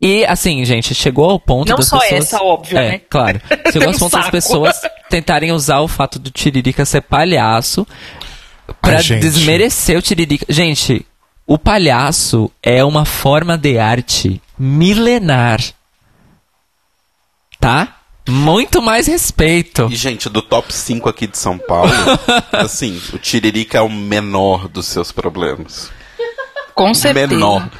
E 0.00 0.26
assim, 0.26 0.62
gente, 0.64 0.94
chegou 0.94 1.30
ao 1.30 1.40
ponto 1.40 1.70
Não 1.70 1.76
das 1.76 1.88
só 1.88 1.98
pessoas... 1.98 2.20
essa, 2.20 2.42
óbvio, 2.42 2.78
é, 2.78 2.90
né? 2.92 3.00
claro. 3.08 3.40
Chegou 3.72 3.88
ao 3.88 3.94
um 3.94 3.98
ponto 3.98 4.12
das 4.12 4.30
pessoas 4.30 4.80
tentarem 5.08 5.52
usar 5.52 5.80
o 5.80 5.88
fato 5.88 6.18
do 6.18 6.30
Tiririca 6.30 6.84
ser 6.84 7.00
palhaço 7.00 7.86
pra 8.80 8.96
Ai, 8.96 9.02
desmerecer 9.02 9.98
o 9.98 10.02
Tiririca. 10.02 10.46
Gente, 10.48 11.06
o 11.46 11.58
palhaço 11.58 12.50
é 12.62 12.84
uma 12.84 13.04
forma 13.04 13.56
de 13.56 13.78
arte 13.78 14.40
milenar. 14.58 15.60
Tá? 17.60 17.96
Muito 18.28 18.82
mais 18.82 19.06
respeito. 19.06 19.88
E, 19.90 19.94
gente, 19.94 20.28
do 20.28 20.42
top 20.42 20.72
5 20.72 21.08
aqui 21.08 21.26
de 21.26 21.38
São 21.38 21.56
Paulo, 21.56 21.92
assim, 22.52 23.00
o 23.12 23.18
Tiririca 23.18 23.78
é 23.78 23.80
o 23.80 23.88
menor 23.88 24.68
dos 24.68 24.86
seus 24.86 25.12
problemas. 25.12 25.90
Com 26.74 26.92
certeza. 26.92 27.28
Menor. 27.28 27.70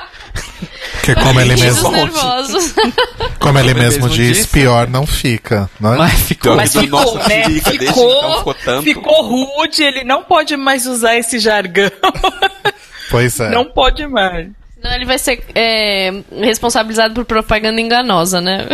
Porque 0.93 1.15
como 1.15 1.41
ele 1.41 1.57
mesmo, 1.57 1.91
como 3.39 3.59
ele 3.59 3.75
mesmo 3.75 4.09
diz, 4.09 4.39
disse. 4.39 4.49
pior 4.49 4.89
não 4.89 5.07
fica, 5.07 5.71
né? 5.81 5.95
Mas 5.97 6.21
ficou. 6.23 6.57
Mas 6.57 6.73
ficou, 6.73 7.01
nosso 7.01 7.19
né? 7.19 7.45
Desde 7.47 7.61
Ficou, 7.61 8.19
então 8.19 8.39
ficou 8.39 8.55
tanto. 8.55 8.83
ficou 8.83 9.23
rude, 9.23 9.83
ele 9.83 10.05
não 10.05 10.23
pode 10.25 10.57
mais 10.57 10.87
usar 10.87 11.17
esse 11.17 11.39
jargão. 11.39 11.91
Pois 13.09 13.39
é. 13.39 13.51
Não 13.51 13.65
pode 13.65 14.05
mais. 14.09 14.49
Senão 14.75 14.95
ele 14.95 15.05
vai 15.05 15.19
ser 15.19 15.43
é, 15.55 16.13
responsabilizado 16.43 17.15
por 17.15 17.25
propaganda 17.25 17.81
enganosa, 17.81 18.41
né? 18.41 18.67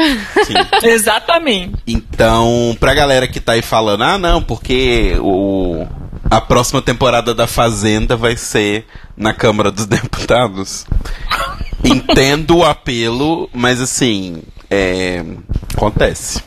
Sim. 0.44 0.54
Exatamente. 0.88 1.74
Então, 1.86 2.76
pra 2.80 2.94
galera 2.94 3.28
que 3.28 3.40
tá 3.40 3.52
aí 3.52 3.62
falando, 3.62 4.02
ah, 4.02 4.18
não, 4.18 4.42
porque 4.42 5.16
o, 5.20 5.86
a 6.30 6.40
próxima 6.40 6.82
temporada 6.82 7.34
da 7.34 7.46
Fazenda 7.46 8.16
vai 8.16 8.36
ser 8.36 8.86
na 9.16 9.32
Câmara 9.32 9.70
dos 9.70 9.86
Deputados. 9.86 10.86
Entendo 11.84 12.58
o 12.58 12.64
apelo, 12.64 13.50
mas 13.52 13.80
assim, 13.80 14.42
é, 14.70 15.24
acontece. 15.74 16.40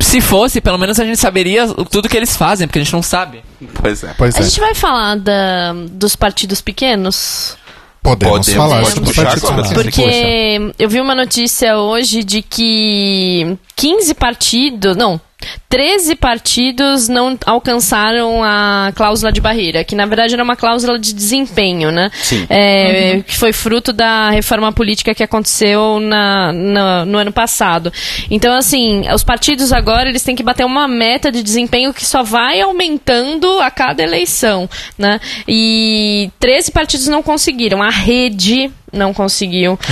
se 0.00 0.20
fosse, 0.20 0.60
pelo 0.60 0.78
menos 0.78 0.98
a 0.98 1.04
gente 1.04 1.18
saberia 1.18 1.68
tudo 1.90 2.08
que 2.08 2.16
eles 2.16 2.34
fazem, 2.36 2.66
porque 2.66 2.78
a 2.78 2.82
gente 2.82 2.92
não 2.92 3.02
sabe. 3.02 3.42
Pois 3.74 4.02
é. 4.02 4.14
Pois 4.16 4.36
A 4.36 4.40
é. 4.40 4.42
gente 4.42 4.58
vai 4.60 4.74
falar 4.74 5.16
da, 5.16 5.74
dos 5.90 6.16
partidos 6.16 6.60
pequenos? 6.60 7.56
Podemos, 8.02 8.46
Podemos, 8.48 8.54
falar 8.54 8.82
pode 8.82 9.00
puxar 9.02 9.36
agora. 9.36 9.56
menores. 9.56 9.72
Porque 9.74 10.72
eu 10.78 10.88
vi 10.88 11.00
uma 11.02 11.14
notícia 11.14 11.76
hoje 11.76 12.24
de 12.24 12.40
que 12.40 13.58
15 13.76 14.14
partidos, 14.14 14.96
não, 14.96 15.20
13 15.68 16.16
partidos 16.16 17.08
não 17.08 17.38
alcançaram 17.46 18.42
a 18.42 18.92
cláusula 18.94 19.30
de 19.32 19.40
barreira, 19.40 19.84
que 19.84 19.94
na 19.94 20.04
verdade 20.06 20.34
era 20.34 20.42
uma 20.42 20.56
cláusula 20.56 20.98
de 20.98 21.12
desempenho, 21.14 21.90
né? 21.92 22.10
Sim. 22.22 22.44
É, 22.48 23.22
Que 23.26 23.36
foi 23.36 23.52
fruto 23.52 23.92
da 23.92 24.30
reforma 24.30 24.72
política 24.72 25.14
que 25.14 25.22
aconteceu 25.22 26.00
na, 26.00 26.52
na- 26.52 27.04
no 27.04 27.18
ano 27.18 27.32
passado. 27.32 27.92
Então, 28.30 28.54
assim, 28.56 29.02
os 29.14 29.22
partidos 29.22 29.72
agora 29.72 30.08
eles 30.08 30.22
têm 30.22 30.34
que 30.36 30.42
bater 30.42 30.64
uma 30.66 30.88
meta 30.88 31.30
de 31.30 31.42
desempenho 31.42 31.94
que 31.94 32.04
só 32.04 32.22
vai 32.22 32.60
aumentando 32.60 33.60
a 33.60 33.70
cada 33.70 34.02
eleição, 34.02 34.68
né? 34.98 35.20
E 35.46 36.30
13 36.40 36.72
partidos 36.72 37.06
não 37.06 37.22
conseguiram. 37.22 37.82
A 37.82 37.90
rede 37.90 38.70
não 38.92 39.12
conseguiu. 39.12 39.78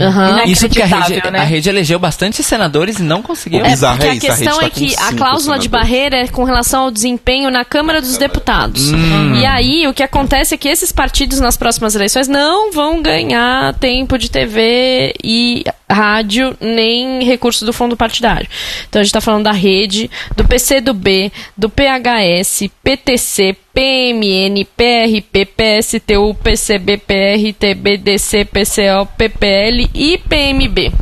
Aham. 0.00 0.44
Isso 0.46 0.68
porque 0.68 0.82
a 0.82 0.86
rede, 0.86 1.30
né? 1.30 1.38
a 1.38 1.44
rede 1.44 1.68
elegeu 1.68 1.98
bastante 1.98 2.42
senadores 2.42 2.98
e 2.98 3.02
não 3.02 3.22
conseguiu. 3.22 3.60
O 3.60 3.62
bizarro 3.62 3.96
Porque 3.96 4.08
é 4.08 4.10
a 4.10 4.14
isso, 4.14 4.26
a 4.26 4.36
questão 4.36 4.58
tá 4.58 4.66
é 4.66 4.70
que 4.70 4.94
a 4.98 5.12
cláusula 5.12 5.58
de 5.58 5.68
barreira 5.68 6.16
é 6.16 6.28
com 6.28 6.44
relação 6.44 6.84
ao 6.84 6.90
desempenho 6.90 7.50
na 7.50 7.64
Câmara 7.64 8.00
dos 8.00 8.16
Deputados. 8.16 8.92
Hum. 8.92 9.36
E 9.36 9.46
aí, 9.46 9.86
o 9.86 9.94
que 9.94 10.02
acontece 10.02 10.54
é 10.54 10.58
que 10.58 10.68
esses 10.68 10.92
partidos 10.92 11.40
nas 11.40 11.56
próximas 11.56 11.94
eleições 11.94 12.28
não 12.28 12.72
vão 12.72 13.00
ganhar 13.00 13.74
tempo 13.74 14.18
de 14.18 14.30
TV 14.30 15.14
e 15.22 15.64
rádio, 15.90 16.56
nem 16.60 17.24
recurso 17.24 17.64
do 17.64 17.72
fundo 17.72 17.96
partidário. 17.96 18.48
Então 18.88 19.00
a 19.00 19.02
gente 19.02 19.10
está 19.10 19.20
falando 19.20 19.44
da 19.44 19.52
rede, 19.52 20.10
do 20.36 20.44
PCdoB, 20.44 21.32
do 21.56 21.70
PHS, 21.70 22.68
PTC, 22.82 23.56
PMN, 23.72 24.66
PRP, 24.76 25.46
PSTU, 25.46 26.34
PCB, 26.42 26.96
PRTB, 26.98 27.96
DC, 27.98 28.44
PCO, 28.46 29.06
PPL 29.16 29.90
e 29.94 30.18
PMB. 30.18 30.92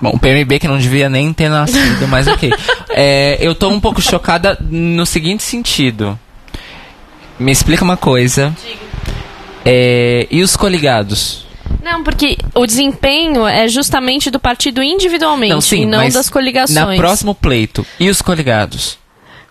Bom, 0.00 0.10
o 0.10 0.18
PMB 0.18 0.58
que 0.58 0.68
não 0.68 0.76
devia 0.76 1.08
nem 1.08 1.32
ter 1.32 1.48
nascido, 1.48 2.06
mas 2.08 2.26
ok. 2.26 2.50
É, 2.98 3.36
eu 3.42 3.54
tô 3.54 3.68
um 3.68 3.78
pouco 3.78 4.00
chocada 4.00 4.56
no 4.70 5.04
seguinte 5.04 5.42
sentido. 5.42 6.18
Me 7.38 7.52
explica 7.52 7.84
uma 7.84 7.96
coisa. 7.96 8.56
É, 9.66 10.26
e 10.30 10.40
os 10.42 10.56
coligados? 10.56 11.45
Não, 11.82 12.02
porque 12.02 12.36
o 12.54 12.66
desempenho 12.66 13.46
é 13.46 13.68
justamente 13.68 14.30
do 14.30 14.38
partido 14.40 14.82
individualmente 14.82 15.76
e 15.76 15.86
não 15.86 15.98
mas 15.98 16.14
das 16.14 16.28
coligações. 16.28 16.74
Na 16.74 16.96
próximo 16.96 17.34
pleito. 17.34 17.86
E 17.98 18.08
os 18.10 18.20
coligados? 18.22 18.98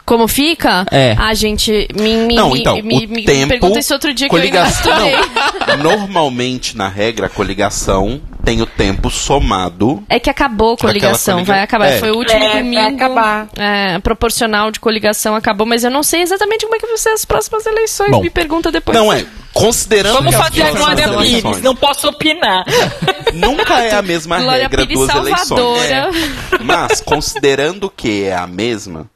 Como 0.06 0.28
fica? 0.28 0.86
É. 0.92 1.16
A 1.18 1.34
gente 1.34 1.88
me, 2.00 2.16
me, 2.28 2.36
Não, 2.36 2.52
me- 2.52 2.60
então, 2.60 2.76
me, 2.76 3.06
o 3.06 3.10
me 3.10 3.24
tempo, 3.26 3.48
pergunta 3.48 3.80
isso 3.80 3.92
outro 3.92 4.14
dia 4.14 4.30
coligação. 4.30 4.94
que 4.94 5.70
eu. 5.72 5.78
Não, 5.78 5.84
normalmente, 5.84 6.78
na 6.78 6.88
regra, 6.88 7.26
a 7.26 7.30
coligação 7.30 8.22
tem 8.44 8.62
o 8.62 8.68
tempo 8.68 9.10
somado. 9.10 10.04
É 10.08 10.20
que 10.20 10.30
acabou 10.30 10.74
a 10.74 10.78
coligação, 10.78 11.38
coliga- 11.38 11.54
vai 11.54 11.64
acabar. 11.64 11.88
É. 11.88 11.98
Foi 11.98 12.12
o 12.12 12.18
último 12.18 12.38
É, 12.44 12.50
vai 12.52 12.64
domingo. 12.64 12.96
acabar. 13.04 13.48
É, 13.58 13.98
proporcional 13.98 14.70
de 14.70 14.80
coligação 14.80 15.34
acabou, 15.36 15.66
mas 15.66 15.84
eu 15.84 15.90
não 15.90 16.04
sei 16.04 16.22
exatamente 16.22 16.66
como 16.66 16.76
é 16.76 16.80
que 16.80 16.86
vão 16.86 16.98
ser 16.98 17.10
as 17.10 17.26
próximas 17.26 17.66
eleições. 17.66 18.12
Bom, 18.12 18.22
Me 18.22 18.30
pergunta 18.30 18.72
depois. 18.72 18.96
Não, 18.96 19.12
é. 19.12 19.26
Considerando 19.56 20.16
Vamos 20.16 20.36
que 20.36 20.42
fazer 20.42 20.64
a 20.64 20.72
Glória 20.72 21.08
Pires, 21.08 21.30
eleições 21.30 21.62
não 21.62 21.74
posso 21.74 22.10
opinar. 22.10 22.66
Nunca 23.34 23.82
é 23.82 23.96
a 23.96 24.02
mesma 24.02 24.38
Glória 24.38 24.64
regra 24.64 24.86
Pires 24.86 25.00
duas 25.00 25.10
salvadora. 25.12 25.88
eleições. 26.10 26.32
É. 26.52 26.58
Mas, 26.64 27.00
considerando 27.00 27.90
que 27.90 28.26
é 28.26 28.36
a 28.36 28.46
mesma, 28.46 29.10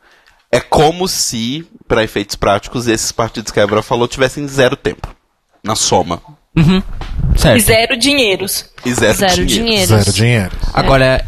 é 0.50 0.62
como 0.62 1.10
se, 1.10 1.68
para 1.90 2.06
efeitos 2.06 2.38
práticos, 2.38 2.88
esses 2.88 3.12
partidos 3.12 3.52
que 3.52 3.60
a 3.60 3.64
Ebra 3.64 3.82
falou 3.84 4.08
tivessem 4.08 4.48
zero 4.48 4.78
tempo. 4.78 5.14
Na 5.62 5.76
soma. 5.76 6.22
E 6.56 7.38
Certo. 7.38 7.60
zero 7.62 7.98
dinheiros. 7.98 8.70
E 8.86 8.94
zero, 8.94 9.18
Zero 9.18 9.46
dinheiro. 9.46 9.66
dinheiro. 9.66 9.88
Zero 9.88 10.14
dinheiro. 10.14 10.52
Agora, 10.74 11.26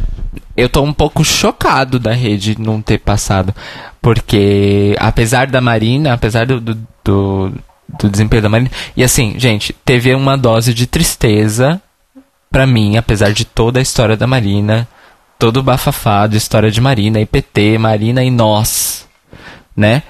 eu 0.56 0.70
tô 0.70 0.80
um 0.80 0.92
pouco 0.92 1.22
chocado 1.22 1.98
da 1.98 2.12
rede 2.14 2.56
não 2.58 2.80
ter 2.80 2.96
passado. 2.96 3.54
Porque, 4.00 4.96
apesar 4.98 5.48
da 5.48 5.60
Marina, 5.60 6.14
apesar 6.14 6.46
do, 6.46 6.58
do, 6.60 6.74
do, 7.04 7.52
do 7.88 8.08
desempenho 8.08 8.42
da 8.42 8.48
Marina. 8.48 8.70
E 8.96 9.02
assim, 9.04 9.34
gente, 9.38 9.72
teve 9.84 10.14
uma 10.14 10.36
dose 10.36 10.72
de 10.72 10.86
tristeza 10.86 11.80
pra 12.50 12.66
mim, 12.66 12.96
apesar 12.96 13.32
de 13.32 13.44
toda 13.44 13.78
a 13.78 13.82
história 13.82 14.16
da 14.16 14.26
Marina. 14.26 14.88
Todo 15.38 15.58
o 15.58 15.62
bafafado, 15.62 16.36
história 16.36 16.70
de 16.70 16.80
Marina, 16.80 17.20
IPT, 17.20 17.78
Marina 17.78 18.22
e 18.22 18.30
nós. 18.30 19.08
Né? 19.76 20.02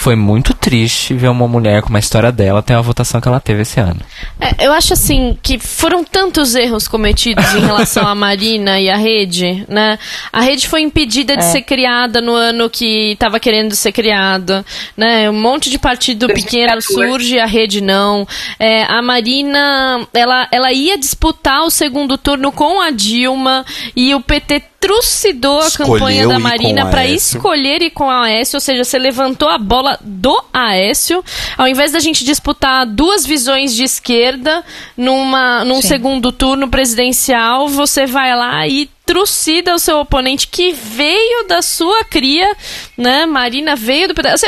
Foi 0.00 0.16
muito 0.16 0.54
triste 0.54 1.12
ver 1.12 1.28
uma 1.28 1.46
mulher 1.46 1.82
com 1.82 1.90
uma 1.90 1.98
história 1.98 2.32
dela 2.32 2.62
ter 2.62 2.72
a 2.72 2.80
votação 2.80 3.20
que 3.20 3.28
ela 3.28 3.38
teve 3.38 3.60
esse 3.60 3.78
ano. 3.78 4.00
É, 4.40 4.66
eu 4.66 4.72
acho 4.72 4.94
assim 4.94 5.36
que 5.42 5.58
foram 5.58 6.02
tantos 6.02 6.54
erros 6.54 6.88
cometidos 6.88 7.44
em 7.54 7.60
relação 7.60 8.08
à 8.08 8.14
Marina 8.16 8.80
e 8.80 8.88
à 8.88 8.96
rede, 8.96 9.62
né? 9.68 9.98
A 10.32 10.40
rede 10.40 10.66
foi 10.66 10.80
impedida 10.80 11.36
de 11.36 11.44
ser 11.44 11.60
criada 11.60 12.22
no 12.22 12.32
ano 12.32 12.70
que 12.70 13.12
estava 13.12 13.38
querendo 13.38 13.76
ser 13.76 13.92
criada, 13.92 14.64
né? 14.96 15.28
Um 15.28 15.38
monte 15.38 15.68
de 15.68 15.78
partido 15.78 16.28
pequeno 16.28 16.72
2014. 16.72 16.94
surge, 16.94 17.38
a 17.38 17.44
rede 17.44 17.82
não. 17.82 18.26
É, 18.58 18.84
a 18.84 19.02
Marina, 19.02 20.08
ela, 20.14 20.48
ela 20.50 20.72
ia 20.72 20.96
disputar 20.96 21.62
o 21.64 21.70
segundo 21.70 22.16
turno 22.16 22.50
com 22.50 22.80
a 22.80 22.90
Dilma 22.90 23.66
e 23.94 24.14
o 24.14 24.20
PT 24.22 24.62
trucidou 24.80 25.60
a 25.60 25.66
Escolheu 25.66 25.92
campanha 25.92 26.26
da 26.26 26.38
Marina 26.38 26.86
para 26.86 27.06
escolher 27.06 27.82
ir 27.82 27.90
com 27.90 28.08
a 28.08 28.24
Aécio, 28.24 28.56
ou 28.56 28.60
seja, 28.60 28.82
você 28.82 28.98
levantou 28.98 29.48
a 29.48 29.58
bola 29.58 29.89
do 30.00 30.42
Aécio, 30.52 31.24
ao 31.56 31.66
invés 31.66 31.92
da 31.92 31.98
gente 31.98 32.24
disputar 32.24 32.86
duas 32.86 33.24
visões 33.24 33.74
de 33.74 33.84
esquerda 33.84 34.64
numa, 34.96 35.64
num 35.64 35.80
Sim. 35.80 35.88
segundo 35.88 36.32
turno 36.32 36.68
presidencial, 36.68 37.68
você 37.68 38.06
vai 38.06 38.34
lá 38.34 38.66
e 38.66 38.88
trucida 39.10 39.74
o 39.74 39.78
seu 39.80 39.98
oponente 39.98 40.46
que 40.46 40.70
veio 40.70 41.44
da 41.48 41.60
sua 41.62 42.04
cria, 42.04 42.56
né? 42.96 43.26
Marina 43.26 43.74
veio 43.74 44.06
do 44.06 44.14
pedaço. 44.14 44.46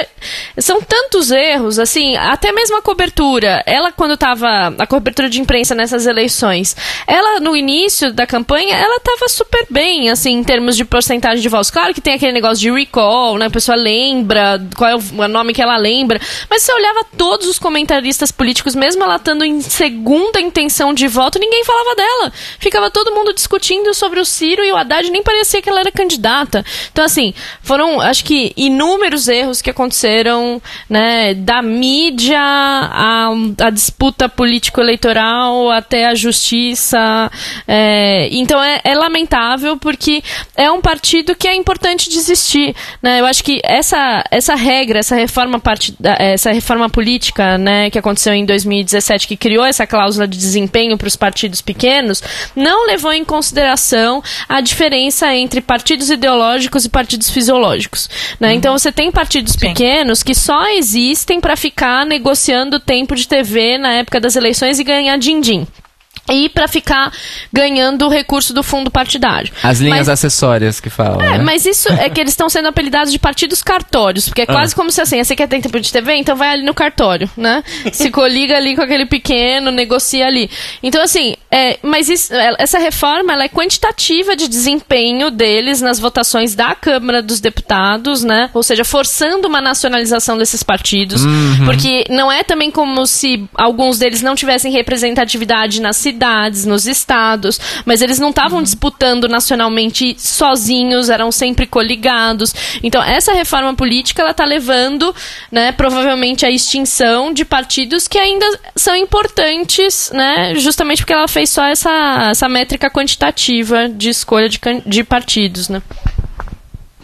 São 0.56 0.80
tantos 0.80 1.32
erros, 1.32 1.80
assim, 1.80 2.16
até 2.16 2.52
mesmo 2.52 2.76
a 2.76 2.82
cobertura. 2.82 3.60
Ela, 3.66 3.90
quando 3.90 4.16
tava. 4.16 4.72
A 4.78 4.86
cobertura 4.86 5.28
de 5.28 5.40
imprensa 5.40 5.74
nessas 5.74 6.06
eleições, 6.06 6.76
ela, 7.08 7.40
no 7.40 7.56
início 7.56 8.12
da 8.12 8.24
campanha, 8.24 8.76
ela 8.76 9.00
tava 9.00 9.28
super 9.28 9.66
bem, 9.68 10.10
assim, 10.10 10.34
em 10.34 10.44
termos 10.44 10.76
de 10.76 10.84
porcentagem 10.84 11.42
de 11.42 11.48
votos. 11.48 11.68
Claro 11.68 11.92
que 11.92 12.00
tem 12.00 12.14
aquele 12.14 12.30
negócio 12.30 12.58
de 12.58 12.70
recall, 12.70 13.38
né? 13.38 13.46
A 13.46 13.50
pessoa 13.50 13.76
lembra 13.76 14.64
qual 14.76 14.90
é 14.90 14.94
o 14.94 15.02
o 15.24 15.28
nome 15.28 15.52
que 15.52 15.62
ela 15.62 15.76
lembra. 15.76 16.20
Mas 16.48 16.62
você 16.62 16.72
olhava 16.72 17.04
todos 17.16 17.48
os 17.48 17.58
comentaristas 17.58 18.30
políticos, 18.30 18.76
mesmo 18.76 19.02
ela 19.02 19.16
estando 19.16 19.44
em 19.44 19.60
segunda 19.60 20.40
intenção 20.40 20.94
de 20.94 21.08
voto, 21.08 21.38
ninguém 21.38 21.64
falava 21.64 21.94
dela. 21.94 22.32
Ficava 22.58 22.90
todo 22.90 23.12
mundo 23.12 23.32
discutindo 23.32 23.92
sobre 23.94 24.20
o 24.20 24.24
Ciro 24.24 24.51
e 24.60 24.72
o 24.72 24.76
Haddad, 24.76 25.10
nem 25.10 25.22
parecia 25.22 25.62
que 25.62 25.68
ela 25.68 25.80
era 25.80 25.90
candidata. 25.90 26.64
Então, 26.92 27.04
assim, 27.04 27.32
foram, 27.62 28.00
acho 28.00 28.24
que, 28.24 28.52
inúmeros 28.56 29.28
erros 29.28 29.62
que 29.62 29.70
aconteceram, 29.70 30.60
né? 30.88 31.34
Da 31.34 31.62
mídia 31.62 32.38
à, 32.40 33.28
à 33.60 33.70
disputa 33.70 34.28
político-eleitoral 34.28 35.70
até 35.70 36.06
a 36.06 36.14
justiça. 36.14 37.30
é, 37.66 38.28
então, 38.32 38.62
é, 38.62 38.80
é 38.84 38.94
lamentável 38.94 39.76
porque 39.76 40.22
é 40.56 40.70
um 40.70 40.80
partido 40.80 41.34
que 41.34 41.48
é 41.48 41.54
importante 41.54 42.08
desistir, 42.10 42.74
né? 43.02 43.20
Eu 43.20 43.26
acho 43.26 43.42
que 43.44 43.60
essa, 43.64 44.24
essa 44.30 44.54
regra, 44.54 44.98
essa 44.98 45.14
reforma, 45.14 45.58
parti- 45.58 45.94
essa 46.02 46.50
reforma 46.52 46.88
política, 46.88 47.56
né, 47.58 47.90
que 47.90 47.98
aconteceu 47.98 48.34
em 48.34 48.44
2017, 48.44 49.26
que 49.28 49.36
criou 49.36 49.64
essa 49.64 49.86
cláusula 49.86 50.26
de 50.26 50.36
desempenho 50.36 50.96
para 50.98 51.08
os 51.08 51.16
partidos 51.16 51.60
pequenos, 51.60 52.22
não 52.54 52.86
levou 52.86 53.12
em 53.12 53.24
consideração 53.24 54.22
a 54.48 54.60
diferença 54.60 55.34
entre 55.34 55.60
partidos 55.60 56.10
ideológicos 56.10 56.84
e 56.84 56.88
partidos 56.88 57.30
fisiológicos, 57.30 58.08
né? 58.38 58.54
Então 58.54 58.76
você 58.76 58.92
tem 58.92 59.10
partidos 59.10 59.56
pequenos 59.56 60.22
que 60.22 60.34
só 60.34 60.68
existem 60.68 61.40
para 61.40 61.56
ficar 61.56 62.06
negociando 62.06 62.80
tempo 62.80 63.14
de 63.14 63.26
TV 63.26 63.78
na 63.78 63.94
época 63.94 64.20
das 64.20 64.36
eleições 64.36 64.78
e 64.78 64.84
ganhar 64.84 65.16
din-din. 65.16 65.66
E 66.30 66.48
para 66.48 66.68
ficar 66.68 67.12
ganhando 67.52 68.06
o 68.06 68.08
recurso 68.08 68.54
do 68.54 68.62
fundo 68.62 68.90
partidário. 68.90 69.52
As 69.62 69.80
linhas 69.80 69.98
Mas- 70.06 70.08
acessórias 70.08 70.78
que 70.78 70.88
falam. 70.88 71.20
é, 71.20 71.38
né? 71.38 71.44
mas 71.44 71.66
isso 71.66 71.88
é 71.92 72.08
que 72.08 72.20
eles 72.20 72.32
estão 72.32 72.48
sendo 72.48 72.68
apelidados 72.68 73.12
de 73.12 73.18
partidos 73.18 73.60
cartórios, 73.62 74.28
porque 74.28 74.42
é 74.42 74.46
quase 74.46 74.74
como 74.74 74.90
se 74.92 75.00
assim, 75.00 75.22
você 75.22 75.34
quer 75.34 75.48
ter 75.48 75.60
tempo 75.60 75.80
de 75.80 75.92
TV, 75.92 76.14
então 76.14 76.36
vai 76.36 76.50
ali 76.50 76.62
no 76.64 76.72
cartório, 76.74 77.28
né? 77.36 77.62
Se 77.92 78.08
coliga 78.10 78.56
ali 78.56 78.76
com 78.76 78.82
aquele 78.82 79.04
pequeno, 79.06 79.70
negocia 79.72 80.26
ali. 80.26 80.48
Então, 80.82 81.02
assim, 81.02 81.34
é, 81.50 81.78
mas 81.82 82.08
isso- 82.08 82.32
é, 82.32 82.54
essa 82.58 82.78
reforma 82.78 83.32
ela 83.32 83.44
é 83.44 83.48
quantitativa 83.48 84.36
de 84.36 84.46
desempenho 84.46 85.30
deles 85.30 85.80
nas 85.80 85.98
votações 85.98 86.54
da 86.54 86.74
Câmara 86.74 87.20
dos 87.20 87.40
Deputados, 87.40 88.22
né? 88.22 88.48
Ou 88.54 88.62
seja, 88.62 88.84
forçando 88.84 89.48
uma 89.48 89.60
nacionalização 89.60 90.38
desses 90.38 90.62
partidos, 90.62 91.22
porque 91.64 92.04
não 92.08 92.30
é 92.30 92.44
também 92.44 92.70
como 92.70 93.06
se 93.06 93.44
alguns 93.54 93.98
deles 93.98 94.22
não 94.22 94.34
tivessem 94.36 94.70
representatividade 94.72 95.80
cidades 95.92 96.11
cidades, 96.12 96.64
nos 96.66 96.86
estados, 96.86 97.58
mas 97.84 98.02
eles 98.02 98.18
não 98.18 98.30
estavam 98.30 98.62
disputando 98.62 99.28
nacionalmente 99.28 100.14
sozinhos, 100.18 101.08
eram 101.08 101.32
sempre 101.32 101.66
coligados. 101.66 102.54
Então, 102.82 103.02
essa 103.02 103.32
reforma 103.32 103.74
política 103.74 104.22
ela 104.22 104.32
está 104.32 104.44
levando, 104.44 105.14
né, 105.50 105.72
provavelmente 105.72 106.44
à 106.44 106.50
extinção 106.50 107.32
de 107.32 107.44
partidos 107.44 108.06
que 108.06 108.18
ainda 108.18 108.46
são 108.76 108.94
importantes, 108.94 110.10
né, 110.12 110.54
justamente 110.56 110.98
porque 110.98 111.12
ela 111.12 111.28
fez 111.28 111.50
só 111.50 111.64
essa, 111.64 112.28
essa 112.30 112.48
métrica 112.48 112.90
quantitativa 112.90 113.88
de 113.88 114.10
escolha 114.10 114.48
de, 114.48 114.60
de 114.86 115.02
partidos, 115.02 115.68
né? 115.68 115.82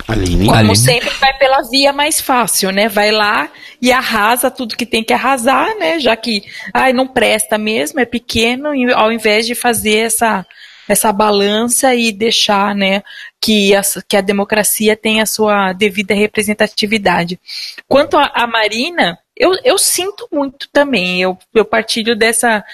Aline. 0.09 0.47
Como 0.47 0.59
Aline. 0.59 0.77
sempre, 0.77 1.11
vai 1.21 1.37
pela 1.37 1.61
via 1.69 1.93
mais 1.93 2.19
fácil, 2.19 2.73
né? 2.73 2.89
Vai 2.89 3.11
lá 3.11 3.51
e 3.81 3.93
arrasa 3.93 4.51
tudo 4.51 4.77
que 4.77 4.87
tem 4.87 5.05
que 5.05 5.13
arrasar, 5.13 5.77
né? 5.79 6.01
Já 6.01 6.17
que, 6.17 6.43
ai, 6.73 6.95
não 6.95 7.07
presta 7.07 7.59
mesmo, 7.59 8.01
é 8.01 8.07
pequeno, 8.07 8.75
e 8.75 8.91
ao 8.91 9.13
invés 9.13 9.47
de 9.47 9.55
fazer 9.55 9.99
essa, 9.99 10.47
essa 10.89 11.13
balança 11.13 11.95
e 11.95 12.11
deixar, 12.11 12.75
né, 12.75 13.03
que 13.39 13.75
a, 13.75 13.83
que 14.09 14.17
a 14.17 14.23
democracia 14.23 14.97
tenha 14.97 15.25
a 15.25 15.27
sua 15.27 15.75
devida 15.75 16.15
representatividade. 16.15 17.39
Quanto 17.87 18.17
à 18.17 18.33
à 18.35 18.47
Marina, 18.47 19.19
eu, 19.37 19.53
eu 19.63 19.79
sinto 19.79 20.27
muito 20.33 20.69
também, 20.73 21.21
eu, 21.21 21.37
eu 21.55 21.65
partilho 21.67 22.17
dessa, 22.17 22.65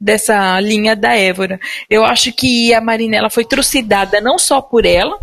dessa 0.00 0.58
linha 0.60 0.94
da 0.94 1.16
Évora. 1.16 1.58
Eu 1.90 2.04
acho 2.04 2.32
que 2.32 2.72
a 2.72 2.80
Marina 2.80 3.16
ela 3.16 3.30
foi 3.30 3.44
trucidada 3.44 4.20
não 4.20 4.38
só 4.38 4.62
por 4.62 4.86
ela, 4.86 5.18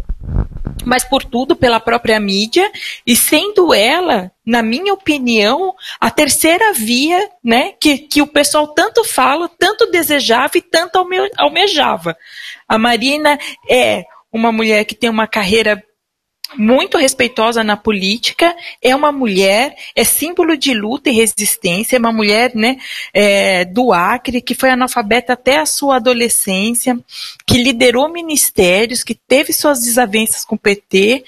mas 0.86 1.04
por 1.04 1.24
tudo 1.24 1.56
pela 1.56 1.80
própria 1.80 2.20
mídia 2.20 2.72
e 3.06 3.16
sendo 3.16 3.74
ela, 3.74 4.32
na 4.46 4.62
minha 4.62 4.94
opinião, 4.94 5.74
a 6.00 6.10
terceira 6.10 6.74
via, 6.74 7.30
né, 7.44 7.74
que, 7.80 7.98
que 7.98 8.22
o 8.22 8.28
pessoal 8.28 8.68
tanto 8.68 9.04
fala, 9.04 9.50
tanto 9.60 9.90
desejava 9.92 10.58
e 10.58 10.62
tanto 10.62 10.98
alme- 10.98 11.32
almejava. 11.38 12.18
A 12.68 12.78
Marina 12.78 13.38
é 13.70 14.04
uma 14.32 14.52
mulher 14.52 14.86
que 14.86 14.96
tem 14.96 15.10
uma 15.10 15.28
carreira 15.28 15.84
muito 16.58 16.98
respeitosa 16.98 17.64
na 17.64 17.78
política, 17.78 18.56
é 18.82 18.96
uma 18.96 19.12
mulher, 19.12 19.76
é 19.96 20.04
símbolo 20.04 20.58
de 20.58 20.74
luta 20.74 21.10
e 21.10 21.14
resistência, 21.14 21.96
é 21.96 22.00
uma 22.00 22.12
mulher 22.12 22.52
né, 22.56 22.78
é, 23.14 23.66
do 23.66 23.94
Acre, 23.94 24.42
que 24.42 24.56
foi 24.56 24.70
analfabeta 24.70 25.34
até 25.34 25.60
a 25.60 25.66
sua 25.66 25.98
adolescência, 25.98 27.00
que 27.46 27.58
liderou 27.58 28.10
ministérios, 28.10 29.04
que 29.04 29.16
teve 29.16 29.54
suas 29.54 29.82
desavenças 29.82 30.46
com 30.46 30.56
o 30.56 30.60
PT, 30.60 31.24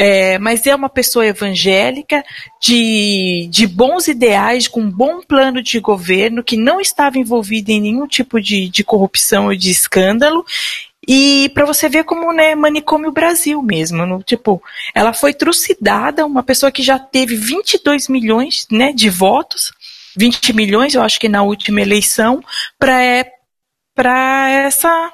é, 0.00 0.38
mas 0.38 0.64
é 0.64 0.72
uma 0.72 0.88
pessoa 0.88 1.26
evangélica, 1.26 2.24
de, 2.62 3.48
de 3.50 3.66
bons 3.66 4.06
ideais, 4.06 4.68
com 4.68 4.80
um 4.82 4.90
bom 4.90 5.20
plano 5.20 5.60
de 5.60 5.80
governo, 5.80 6.44
que 6.44 6.56
não 6.56 6.80
estava 6.80 7.18
envolvida 7.18 7.72
em 7.72 7.80
nenhum 7.80 8.06
tipo 8.06 8.40
de, 8.40 8.68
de 8.68 8.84
corrupção 8.84 9.46
ou 9.46 9.56
de 9.56 9.72
escândalo, 9.72 10.46
e 11.08 11.48
para 11.54 11.64
você 11.64 11.88
ver 11.88 12.04
como 12.04 12.30
né, 12.34 12.54
manicômio 12.54 13.10
Brasil 13.10 13.62
mesmo, 13.62 14.04
no, 14.04 14.22
tipo, 14.22 14.62
ela 14.94 15.14
foi 15.14 15.32
trucidada, 15.32 16.26
uma 16.26 16.42
pessoa 16.42 16.70
que 16.70 16.82
já 16.82 16.98
teve 16.98 17.34
22 17.34 18.08
milhões 18.08 18.66
né, 18.70 18.92
de 18.92 19.08
votos, 19.08 19.72
20 20.14 20.52
milhões, 20.52 20.94
eu 20.94 21.00
acho 21.00 21.18
que 21.18 21.28
na 21.28 21.42
última 21.42 21.80
eleição, 21.80 22.44
para 22.78 23.24
para 23.94 24.50
essa 24.50 25.12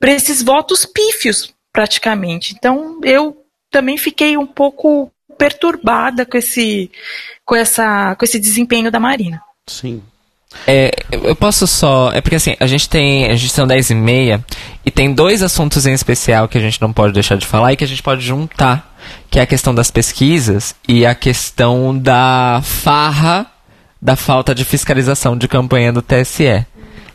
para 0.00 0.12
esses 0.12 0.42
votos 0.42 0.86
pífios, 0.86 1.54
praticamente. 1.70 2.54
Então, 2.54 2.98
eu 3.04 3.44
também 3.70 3.98
fiquei 3.98 4.36
um 4.36 4.46
pouco 4.46 5.12
perturbada 5.36 6.24
com 6.24 6.38
esse 6.38 6.90
com 7.44 7.54
essa 7.54 8.16
com 8.16 8.24
esse 8.24 8.40
desempenho 8.40 8.90
da 8.90 8.98
Marina. 8.98 9.42
Sim. 9.68 10.02
É, 10.66 10.90
eu 11.10 11.34
posso 11.34 11.66
só. 11.66 12.12
É 12.12 12.20
porque 12.20 12.36
assim, 12.36 12.54
a 12.60 12.66
gente 12.66 12.88
tem. 12.88 13.26
A 13.26 13.36
gente 13.36 13.52
são 13.52 13.66
10 13.66 13.90
e 13.90 13.94
meia 13.94 14.44
e 14.84 14.90
tem 14.90 15.12
dois 15.12 15.42
assuntos 15.42 15.86
em 15.86 15.92
especial 15.92 16.48
que 16.48 16.58
a 16.58 16.60
gente 16.60 16.80
não 16.80 16.92
pode 16.92 17.12
deixar 17.12 17.36
de 17.36 17.46
falar 17.46 17.72
e 17.72 17.76
que 17.76 17.84
a 17.84 17.88
gente 17.88 18.02
pode 18.02 18.22
juntar. 18.22 18.92
Que 19.30 19.38
é 19.40 19.42
a 19.42 19.46
questão 19.46 19.74
das 19.74 19.90
pesquisas 19.90 20.74
e 20.86 21.04
a 21.04 21.14
questão 21.14 21.98
da 21.98 22.60
farra 22.62 23.46
da 24.00 24.16
falta 24.16 24.54
de 24.54 24.64
fiscalização 24.64 25.36
de 25.36 25.46
campanha 25.46 25.92
do 25.92 26.02
TSE. 26.02 26.66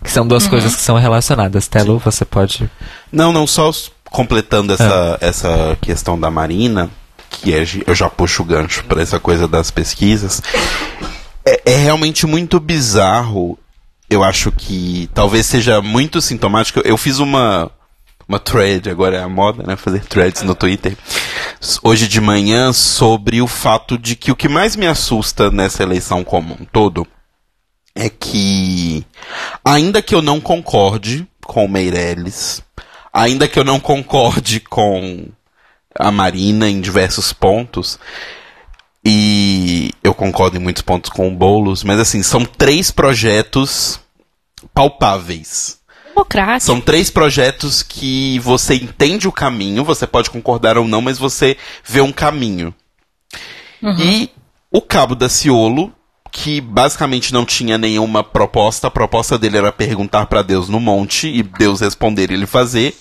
Que 0.04 0.12
são 0.12 0.28
duas 0.28 0.48
coisas 0.48 0.76
que 0.76 0.82
são 0.82 0.98
relacionadas. 0.98 1.68
Telu, 1.68 2.00
você 2.00 2.24
pode. 2.24 2.70
Não, 3.12 3.34
não, 3.34 3.48
só 3.48 3.72
completando 4.06 4.74
essa, 4.74 5.18
essa 5.20 5.78
questão 5.82 6.20
da 6.20 6.32
Marina, 6.32 6.90
que 7.30 7.54
é, 7.54 7.66
eu 7.86 7.96
já 7.96 8.10
puxo 8.10 8.44
o 8.44 8.46
gancho 8.46 8.84
para 8.86 9.02
essa 9.02 9.20
coisa 9.20 9.48
das 9.48 9.72
pesquisas. 9.72 10.42
É, 11.48 11.61
é 11.65 11.78
realmente 11.78 12.28
muito 12.28 12.60
bizarro. 12.60 13.57
Eu 14.10 14.22
acho 14.22 14.52
que 14.52 15.10
talvez 15.14 15.45
seja 15.45 15.82
muito 15.82 16.19
sintomático. 16.19 16.82
Eu 16.84 16.98
fiz 16.98 17.19
uma, 17.19 17.72
uma 18.28 18.38
thread, 18.38 18.90
agora 18.90 19.15
é 19.15 19.24
a 19.24 19.30
moda, 19.30 19.64
né? 19.64 19.78
Fazer 19.78 20.03
threads 20.03 20.41
no 20.41 20.53
Twitter. 20.53 20.98
Hoje 21.82 22.06
de 22.06 22.19
manhã, 22.19 22.74
sobre 22.74 23.41
o 23.41 23.48
fato 23.48 23.98
de 23.98 24.18
que 24.18 24.30
o 24.30 24.36
que 24.36 24.49
mais 24.49 24.76
me 24.76 24.88
assusta 24.88 25.49
nessa 25.49 25.84
eleição 25.84 26.22
como 26.22 26.53
um 26.53 26.65
todo 26.65 27.07
é 27.95 28.10
que, 28.10 29.06
ainda 29.64 30.02
que 30.02 30.14
eu 30.14 30.22
não 30.22 30.41
concorde 30.41 31.26
com 31.45 31.65
o 31.65 31.69
Meirelles, 31.69 32.61
ainda 33.11 33.48
que 33.48 33.57
eu 33.57 33.64
não 33.64 33.80
concorde 33.80 34.60
com 34.60 35.28
a 35.98 36.11
Marina 36.11 36.69
em 36.69 36.80
diversos 36.80 37.34
pontos, 37.34 37.98
e 39.10 39.91
concordo 40.18 40.57
em 40.57 40.60
muitos 40.60 40.81
pontos 40.81 41.10
com 41.10 41.27
o 41.27 41.31
Boulos, 41.31 41.84
mas 41.84 41.99
assim, 41.99 42.22
são 42.22 42.44
três 42.44 42.91
projetos 42.91 43.99
palpáveis. 44.73 45.80
Democrático. 46.10 46.65
São 46.65 46.81
três 46.81 47.10
projetos 47.11 47.84
que 47.84 48.39
você 48.39 48.73
entende 48.73 49.27
o 49.27 49.31
caminho, 49.31 49.85
você 49.85 50.07
pode 50.07 50.30
concordar 50.30 50.77
ou 50.77 50.88
não, 50.88 51.02
mas 51.02 51.19
você 51.19 51.56
vê 51.85 52.02
um 52.02 52.11
caminho. 52.11 52.73
E 53.99 54.30
o 54.72 54.81
Cabo 54.81 55.15
da 55.15 55.30
Ciolo, 55.30 55.94
que 56.31 56.60
basicamente 56.60 57.31
não 57.31 57.45
tinha 57.45 57.77
nenhuma 57.77 58.23
proposta, 58.23 58.88
a 58.88 58.91
proposta 58.91 59.38
dele 59.38 59.57
era 59.57 59.72
perguntar 59.72 60.26
para 60.26 60.41
Deus 60.41 60.68
no 60.68 60.80
monte 60.80 61.27
e 61.27 61.44
Deus 61.44 61.81
responder 61.81 62.31
e 62.31 62.34
ele 62.34 62.48
fazer, 62.48 62.95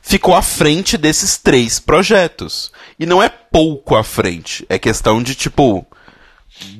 ficou 0.00 0.36
à 0.36 0.42
frente 0.42 0.96
desses 0.96 1.36
três 1.36 1.80
projetos. 1.80 2.70
E 2.98 3.04
não 3.04 3.20
é 3.20 3.28
pouco 3.28 3.96
à 3.96 4.04
frente, 4.04 4.64
é 4.68 4.78
questão 4.78 5.20
de 5.20 5.34
tipo 5.34 5.84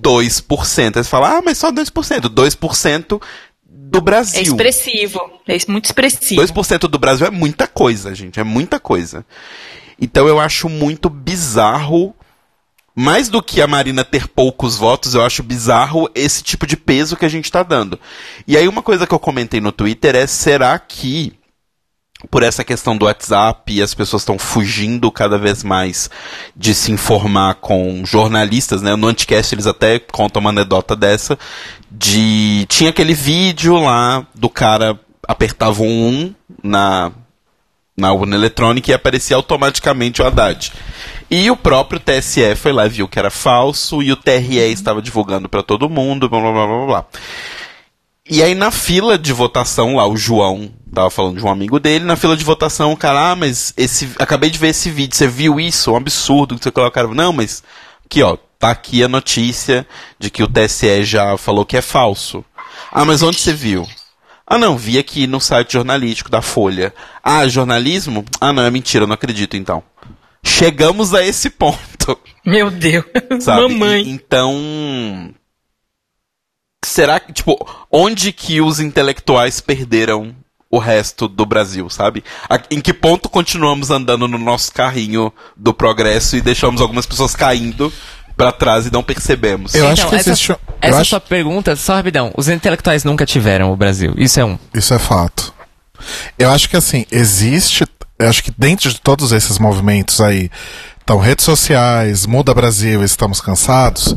2%. 0.01 0.97
Aí 0.97 1.05
você 1.05 1.11
fala, 1.11 1.39
ah, 1.39 1.43
mas 1.43 1.59
só 1.59 1.71
2%. 1.71 2.29
2% 2.29 3.23
do 3.67 4.01
Brasil. 4.01 4.41
É 4.41 4.43
expressivo, 4.43 5.21
é 5.47 5.59
muito 5.69 5.85
expressivo. 5.85 6.43
2% 6.43 6.89
do 6.89 6.99
Brasil 6.99 7.27
é 7.27 7.31
muita 7.31 7.67
coisa, 7.67 8.15
gente. 8.15 8.41
É 8.41 8.45
muita 8.45 8.81
coisa. 8.81 9.25
Então 10.01 10.27
eu 10.27 10.41
acho 10.41 10.69
muito 10.69 11.09
bizarro. 11.09 12.15
Mais 12.97 13.29
do 13.29 13.43
que 13.43 13.61
a 13.61 13.67
Marina 13.67 14.05
ter 14.05 14.29
poucos 14.29 14.77
votos, 14.77 15.15
eu 15.15 15.23
acho 15.25 15.43
bizarro 15.43 16.09
esse 16.15 16.45
tipo 16.45 16.65
de 16.65 16.77
peso 16.77 17.17
que 17.17 17.25
a 17.25 17.29
gente 17.29 17.51
tá 17.51 17.65
dando. 17.65 17.99
E 18.47 18.57
aí 18.57 18.69
uma 18.69 18.83
coisa 18.83 19.05
que 19.05 19.13
eu 19.13 19.19
comentei 19.19 19.61
no 19.61 19.73
Twitter 19.73 20.15
é: 20.15 20.29
será 20.29 20.79
que 20.79 21.33
por 22.31 22.43
essa 22.43 22.65
questão 22.65 22.97
do 22.97 23.07
WhatsApp 23.07 23.73
e 23.73 23.83
as 23.83 23.95
pessoas 23.95 24.23
estão 24.23 24.39
fugindo 24.39 25.11
cada 25.11 25.39
vez 25.39 25.63
mais 25.63 26.11
de 26.57 26.75
se 26.75 26.93
informar 26.93 27.55
com 27.57 28.05
jornalistas, 28.05 28.83
né? 28.83 28.97
No 28.97 29.09
Anticast 29.09 29.55
eles 29.55 29.67
até 29.67 29.99
contam 29.99 30.41
uma 30.41 30.51
anedota 30.51 30.97
dessa 30.97 31.39
de 31.91 32.67
tinha 32.69 32.91
aquele 32.91 33.15
vídeo 33.15 33.77
lá 33.77 34.27
do 34.35 34.49
cara 34.49 34.99
apertava 35.27 35.83
um 35.83 36.09
1 36.09 36.35
na 36.63 37.13
na 37.97 38.13
urna 38.13 38.35
eletrônica 38.35 38.91
e 38.91 38.95
aparecia 38.95 39.37
automaticamente 39.37 40.21
o 40.21 40.27
Haddad. 40.27 40.73
E 41.31 41.49
o 41.49 41.57
próprio 41.57 42.01
TSE 42.01 42.57
foi 42.57 42.73
lá 42.73 42.89
viu 42.89 43.07
que 43.07 43.19
era 43.19 43.31
falso 43.31 44.03
e 44.03 44.11
o 44.11 44.17
TRE 44.17 44.59
estava 44.73 45.01
divulgando 45.01 45.49
para 45.49 45.63
todo 45.63 45.89
mundo, 45.89 46.29
blá 46.29 46.41
blá 46.41 46.53
blá 46.53 46.67
blá 46.67 46.87
blá. 46.87 47.07
E 48.29 48.43
aí 48.43 48.55
na 48.55 48.71
fila 48.71 49.19
de 49.19 49.33
votação 49.33 49.97
lá, 49.97 50.07
o 50.07 50.17
João 50.17 50.71
tava 50.95 51.11
falando 51.11 51.39
de 51.39 51.45
um 51.45 51.51
amigo 51.51 51.79
dele, 51.79 52.05
na 52.05 52.17
fila 52.17 52.37
de 52.37 52.45
votação 52.45 52.93
o 52.93 52.97
cara, 52.97 53.33
ah, 53.33 53.37
mas 53.37 53.75
esse, 53.77 54.11
acabei 54.19 54.49
de 54.49 54.59
ver 54.59 54.69
esse 54.69 54.91
vídeo, 54.91 55.15
você 55.17 55.27
viu 55.29 55.61
isso? 55.61 55.93
Um 55.93 55.97
absurdo, 55.97 56.57
que 56.57 56.63
você 56.65 56.71
colocar, 56.71 57.07
não, 57.09 57.33
mas 57.33 57.63
aqui 58.07 58.23
ó, 58.23 58.37
tá 58.59 58.71
aqui 58.71 59.03
a 59.03 59.09
notícia 59.09 59.87
de 60.19 60.31
que 60.31 60.43
o 60.43 60.47
TSE 60.49 61.05
já 61.05 61.37
falou 61.37 61.67
que 61.67 61.77
é 61.77 61.83
falso. 61.83 62.43
Ah, 62.91 63.05
mas 63.05 63.23
onde 63.23 63.39
você 63.41 63.53
viu? 63.53 63.87
Ah, 64.47 64.57
não, 64.57 64.77
vi 64.77 64.99
aqui 64.99 65.27
no 65.27 65.41
site 65.41 65.73
jornalístico 65.75 66.31
da 66.31 66.41
Folha. 66.41 66.95
Ah, 67.23 67.47
jornalismo? 67.49 68.25
Ah, 68.41 68.53
não, 68.53 68.63
é 68.63 68.71
mentira, 68.71 69.07
não 69.07 69.15
acredito 69.15 69.57
então. 69.57 69.83
Chegamos 70.43 71.13
a 71.15 71.25
esse 71.25 71.51
ponto, 71.51 72.19
Meu 72.45 72.71
Deus, 72.71 73.05
sabe? 73.41 73.63
mamãe. 73.63 74.03
E- 74.03 74.11
então, 74.11 75.35
será 76.87 77.19
que, 77.21 77.33
tipo, 77.33 77.57
onde 77.91 78.33
que 78.33 78.61
os 78.61 78.81
intelectuais 78.81 79.61
perderam 79.61 80.35
o 80.71 80.79
resto 80.79 81.29
do 81.29 81.47
Brasil, 81.47 81.89
sabe? 81.89 82.25
A- 82.51 82.59
Em 82.71 82.81
que 82.81 82.93
ponto 82.93 83.29
continuamos 83.29 83.91
andando 83.91 84.27
no 84.27 84.39
nosso 84.39 84.73
carrinho 84.73 85.33
do 85.57 85.73
progresso 85.73 86.37
e 86.37 86.41
deixamos 86.41 86.81
algumas 86.81 87.07
pessoas 87.07 87.35
caindo 87.37 87.93
pra 88.37 88.51
trás 88.51 88.87
e 88.87 88.93
não 88.93 89.03
percebemos. 89.03 89.75
Eu 89.75 89.87
acho 89.87 90.09
que 90.09 90.17
essa, 90.17 90.31
existe. 90.31 90.57
essa 90.81 91.01
acho- 91.01 91.11
sua 91.11 91.21
pergunta, 91.21 91.77
só 91.77 91.95
rapidão. 91.95 92.33
Os 92.37 92.49
intelectuais 92.49 93.05
nunca 93.05 93.25
tiveram 93.25 93.73
o 93.73 93.77
Brasil. 93.77 94.13
Isso 94.17 94.41
é 94.41 94.45
um. 94.45 94.59
Isso 94.75 94.93
é 94.93 94.99
fato. 94.99 95.55
Eu 96.37 96.51
acho 96.51 96.69
que 96.69 96.77
assim, 96.77 97.07
existe. 97.11 97.85
Eu 98.19 98.29
acho 98.29 98.43
que 98.43 98.53
dentro 98.59 98.91
de 98.91 99.01
todos 99.01 99.31
esses 99.31 99.59
movimentos 99.61 100.21
aí, 100.21 100.51
então, 101.05 101.19
redes 101.19 101.45
sociais, 101.45 102.27
Muda 102.27 102.53
Brasil, 102.53 103.05
estamos 103.05 103.41
cansados. 103.41 104.17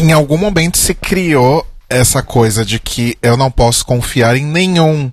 Em 0.00 0.12
algum 0.12 0.38
momento 0.38 0.78
se 0.78 0.94
criou 0.94 1.66
essa 1.86 2.22
coisa 2.22 2.64
de 2.64 2.78
que 2.78 3.18
eu 3.20 3.36
não 3.36 3.50
posso 3.50 3.84
confiar 3.84 4.34
em 4.34 4.46
nenhum 4.46 5.12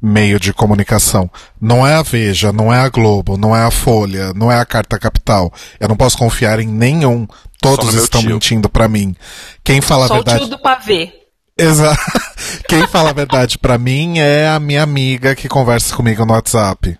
meio 0.00 0.38
de 0.38 0.52
comunicação. 0.52 1.28
Não 1.60 1.84
é 1.84 1.94
a 1.94 2.02
Veja, 2.02 2.52
não 2.52 2.72
é 2.72 2.78
a 2.78 2.88
Globo, 2.88 3.36
não 3.36 3.56
é 3.56 3.64
a 3.64 3.72
Folha, 3.72 4.32
não 4.32 4.52
é 4.52 4.60
a 4.60 4.64
Carta 4.64 5.00
Capital. 5.00 5.52
Eu 5.80 5.88
não 5.88 5.96
posso 5.96 6.16
confiar 6.16 6.60
em 6.60 6.68
nenhum. 6.68 7.26
Todos 7.60 7.92
estão 7.94 8.20
tio. 8.20 8.30
mentindo 8.30 8.68
pra 8.68 8.86
mim. 8.86 9.16
Quem 9.64 9.80
fala 9.80 10.04
a 10.04 10.08
Só 10.08 10.14
o 10.14 10.16
verdade. 10.18 10.38
tio 10.40 10.48
do 10.48 10.58
pavê. 10.60 11.12
Exato. 11.58 12.00
Quem 12.68 12.86
fala 12.86 13.10
a 13.10 13.14
verdade 13.14 13.58
pra 13.58 13.78
mim 13.78 14.20
é 14.20 14.46
a 14.46 14.60
minha 14.60 14.84
amiga 14.84 15.34
que 15.34 15.48
conversa 15.48 15.92
comigo 15.96 16.24
no 16.24 16.34
WhatsApp. 16.34 16.96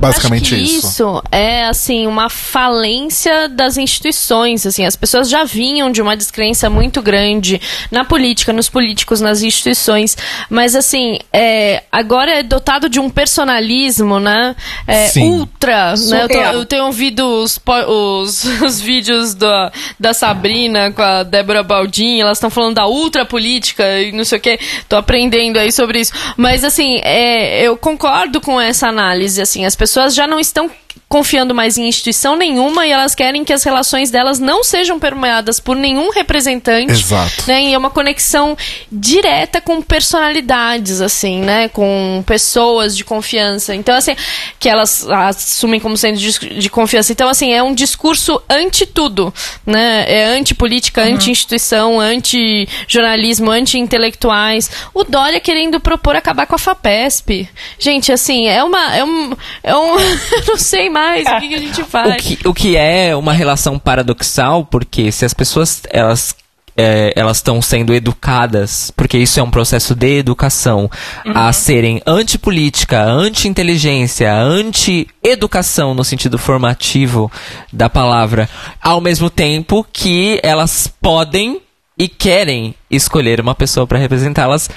Basicamente 0.00 0.54
Acho 0.54 0.56
que 0.56 0.60
isso. 0.62 0.86
isso 0.88 1.22
é 1.30 1.64
assim 1.66 2.06
uma 2.06 2.28
falência 2.28 3.48
das 3.48 3.76
instituições, 3.76 4.66
assim, 4.66 4.84
as 4.84 4.96
pessoas 4.96 5.28
já 5.28 5.44
vinham 5.44 5.90
de 5.90 6.00
uma 6.02 6.16
descrença 6.16 6.68
muito 6.68 7.00
grande 7.02 7.60
na 7.90 8.04
política, 8.04 8.52
nos 8.52 8.68
políticos, 8.68 9.20
nas 9.20 9.42
instituições, 9.42 10.16
mas 10.50 10.74
assim, 10.74 11.18
é, 11.32 11.82
agora 11.90 12.30
é 12.32 12.42
dotado 12.42 12.88
de 12.88 12.98
um 12.98 13.08
personalismo, 13.10 14.18
né? 14.18 14.56
É, 14.86 15.08
Sim. 15.08 15.28
ultra, 15.30 15.94
né? 15.96 16.22
Eu, 16.24 16.28
tô- 16.28 16.38
eu 16.38 16.66
tenho 16.66 16.84
ouvido 16.86 17.24
os, 17.26 17.60
os, 17.88 18.44
os 18.62 18.80
vídeos 18.80 19.34
da, 19.34 19.72
da 19.98 20.12
Sabrina 20.14 20.90
com 20.92 21.02
a 21.02 21.22
Débora 21.22 21.62
Baldin, 21.62 22.20
elas 22.20 22.38
estão 22.38 22.50
falando 22.50 22.74
da 22.76 22.86
ultra 22.86 23.24
política 23.24 24.00
e 24.00 24.12
não 24.12 24.24
sei 24.24 24.38
o 24.38 24.40
que, 24.40 24.58
tô 24.88 24.96
aprendendo 24.96 25.58
aí 25.58 25.70
sobre 25.72 26.00
isso. 26.00 26.12
Mas 26.36 26.64
assim, 26.64 27.00
é, 27.02 27.62
eu 27.62 27.76
concordo 27.76 28.40
com 28.40 28.60
essa 28.60 28.88
análise, 28.88 29.40
assim, 29.40 29.64
as 29.64 29.76
pessoas 29.82 30.14
já 30.14 30.28
não 30.28 30.38
estão 30.38 30.70
confiando 31.08 31.54
mais 31.54 31.76
em 31.76 31.86
instituição 31.86 32.36
nenhuma 32.36 32.86
e 32.86 32.90
elas 32.90 33.14
querem 33.14 33.44
que 33.44 33.52
as 33.52 33.62
relações 33.62 34.10
delas 34.10 34.38
não 34.38 34.64
sejam 34.64 34.98
permeadas 34.98 35.60
por 35.60 35.76
nenhum 35.76 36.10
representante. 36.10 36.92
Exato. 36.92 37.44
Né? 37.46 37.64
E 37.64 37.74
é 37.74 37.78
uma 37.78 37.90
conexão 37.90 38.56
direta 38.90 39.60
com 39.60 39.82
personalidades, 39.82 41.00
assim, 41.00 41.40
né? 41.42 41.68
Com 41.68 42.24
pessoas 42.26 42.96
de 42.96 43.04
confiança. 43.04 43.74
Então, 43.74 43.94
assim, 43.94 44.16
que 44.58 44.68
elas 44.68 45.06
assumem 45.08 45.78
como 45.78 45.96
sendo 45.96 46.18
de, 46.18 46.60
de 46.60 46.70
confiança. 46.70 47.12
Então, 47.12 47.28
assim, 47.28 47.52
é 47.52 47.62
um 47.62 47.74
discurso 47.74 48.40
anti-tudo, 48.48 49.34
né? 49.66 50.04
É 50.08 50.24
anti-política, 50.24 51.02
anti-instituição, 51.02 52.00
anti-jornalismo, 52.00 53.50
anti-intelectuais. 53.50 54.70
O 54.94 55.04
Dória 55.04 55.40
querendo 55.40 55.78
propor 55.78 56.16
acabar 56.16 56.46
com 56.46 56.54
a 56.54 56.58
FAPESP. 56.58 57.48
Gente, 57.78 58.10
assim, 58.10 58.48
é 58.48 58.64
uma... 58.64 58.96
É 58.96 59.04
um... 59.04 59.36
É 59.62 59.76
um 59.76 59.92
eu 60.32 60.46
não 60.46 60.56
sei 60.56 60.81
mais 60.90 61.26
o 61.26 61.40
que, 61.40 61.48
que 61.48 61.54
a 61.54 61.58
gente 61.60 61.84
faz. 61.84 62.14
O 62.14 62.16
que, 62.16 62.48
o 62.48 62.54
que 62.54 62.76
é 62.76 63.14
uma 63.14 63.32
relação 63.32 63.78
paradoxal, 63.78 64.64
porque 64.64 65.10
se 65.12 65.24
as 65.24 65.34
pessoas 65.34 65.82
elas 65.90 66.34
é, 66.76 67.12
elas 67.14 67.36
estão 67.38 67.60
sendo 67.60 67.94
educadas, 67.94 68.90
porque 68.96 69.18
isso 69.18 69.38
é 69.38 69.42
um 69.42 69.50
processo 69.50 69.94
de 69.94 70.18
educação, 70.18 70.90
a 71.34 71.52
serem 71.52 72.00
antipolítica, 72.06 73.02
anti-inteligência, 73.02 74.32
anti-educação 74.32 75.94
no 75.94 76.04
sentido 76.04 76.38
formativo 76.38 77.30
da 77.72 77.90
palavra, 77.90 78.48
ao 78.80 79.00
mesmo 79.00 79.28
tempo 79.28 79.86
que 79.92 80.40
elas 80.42 80.86
podem 81.00 81.60
e 81.98 82.08
querem 82.08 82.74
escolher 82.90 83.40
uma 83.40 83.54
pessoa 83.54 83.86
para 83.86 83.98
representá-las 83.98 84.70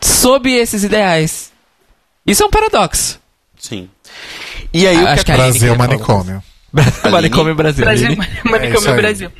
sob 0.00 0.50
esses 0.52 0.84
ideais. 0.84 1.52
Isso 2.26 2.42
é 2.42 2.46
um 2.46 2.50
paradoxo. 2.50 3.18
Sim. 3.58 3.88
E 4.72 4.86
aí 4.86 4.96
Acho 4.96 5.22
o 5.22 5.24
que, 5.24 5.32
Aline 5.32 5.44
Brasil 5.44 5.74
falar. 5.74 5.88
manicômio. 5.88 6.42
Manicômio 7.10 7.54
Brasil. 7.54 7.84
Brasil? 7.84 8.16
Manicômio 8.44 8.90
É. 8.90 8.96
Brasil. 8.96 9.32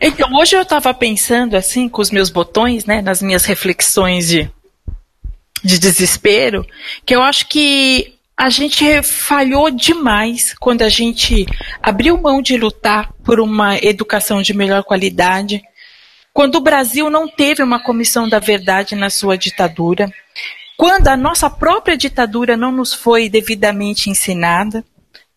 Então, 0.00 0.34
hoje 0.34 0.56
eu 0.56 0.64
tava 0.64 0.92
pensando 0.94 1.56
assim, 1.56 1.88
com 1.88 2.00
os 2.00 2.10
meus 2.10 2.30
botões, 2.30 2.84
né, 2.86 3.02
nas 3.02 3.20
minhas 3.20 3.44
reflexões 3.44 4.26
de, 4.28 4.50
de 5.62 5.78
desespero, 5.78 6.66
que 7.04 7.14
eu 7.14 7.22
acho 7.22 7.46
que 7.48 8.14
a 8.36 8.48
gente 8.48 9.02
falhou 9.02 9.70
demais 9.70 10.54
quando 10.58 10.82
a 10.82 10.88
gente 10.88 11.46
abriu 11.82 12.20
mão 12.20 12.40
de 12.40 12.56
lutar 12.56 13.12
por 13.22 13.38
uma 13.38 13.76
educação 13.76 14.40
de 14.40 14.54
melhor 14.54 14.82
qualidade, 14.82 15.62
quando 16.32 16.56
o 16.56 16.60
Brasil 16.60 17.10
não 17.10 17.28
teve 17.28 17.62
uma 17.62 17.78
comissão 17.78 18.26
da 18.28 18.38
verdade 18.38 18.96
na 18.96 19.10
sua 19.10 19.36
ditadura, 19.36 20.10
quando 20.76 21.08
a 21.08 21.16
nossa 21.16 21.48
própria 21.48 21.96
ditadura 21.96 22.56
não 22.56 22.72
nos 22.72 22.92
foi 22.92 23.28
devidamente 23.28 24.10
ensinada, 24.10 24.84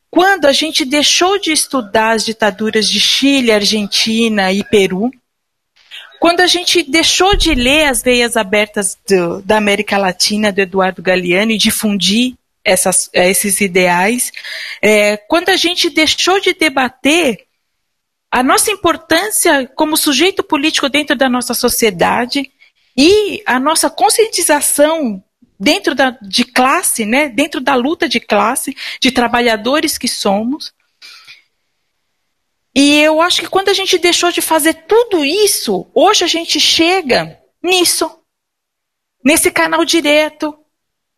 quando 0.10 0.46
a 0.46 0.54
gente 0.54 0.86
deixou 0.86 1.38
de 1.40 1.52
estudar 1.52 2.12
as 2.12 2.24
ditaduras 2.26 2.90
de 2.90 3.00
Chile, 3.00 3.52
Argentina 3.52 4.52
e 4.52 4.64
Peru, 4.64 5.12
quando 6.20 6.40
a 6.40 6.48
gente 6.48 6.82
deixou 6.84 7.36
de 7.36 7.54
ler 7.54 7.86
as 7.90 8.02
veias 8.02 8.38
abertas 8.38 8.98
do- 9.08 9.42
da 9.42 9.58
América 9.58 9.98
Latina 9.98 10.52
do 10.52 10.62
Eduardo 10.62 11.02
Galeano 11.02 11.52
e 11.52 11.58
difundir 11.58 12.34
essas- 12.64 13.10
esses 13.14 13.62
ideais, 13.62 14.32
é, 14.82 15.18
quando 15.18 15.50
a 15.50 15.58
gente 15.58 15.90
deixou 15.90 16.40
de 16.40 16.54
debater 16.54 17.44
a 18.32 18.42
nossa 18.42 18.72
importância 18.72 19.70
como 19.76 19.96
sujeito 19.96 20.42
político 20.44 20.90
dentro 20.90 21.16
da 21.16 21.30
nossa 21.30 21.54
sociedade 21.54 22.50
e 22.96 23.44
a 23.46 23.60
nossa 23.60 23.90
conscientização 23.90 25.24
dentro 25.60 25.96
da, 25.96 26.12
de 26.22 26.44
classe, 26.44 27.06
né, 27.06 27.30
dentro 27.30 27.62
da 27.62 27.76
luta 27.76 28.08
de 28.08 28.20
classe, 28.20 28.76
de 29.02 29.12
trabalhadores 29.12 29.98
que 29.98 30.08
somos. 30.08 30.74
E 32.74 33.00
eu 33.00 33.22
acho 33.22 33.42
que 33.42 33.48
quando 33.48 33.70
a 33.70 33.74
gente 33.74 33.98
deixou 33.98 34.32
de 34.32 34.42
fazer 34.42 34.74
tudo 34.86 35.24
isso, 35.24 35.90
hoje 35.94 36.24
a 36.24 36.28
gente 36.28 36.60
chega 36.60 37.40
nisso, 37.64 38.20
nesse 39.24 39.50
canal 39.50 39.86
direto, 39.86 40.58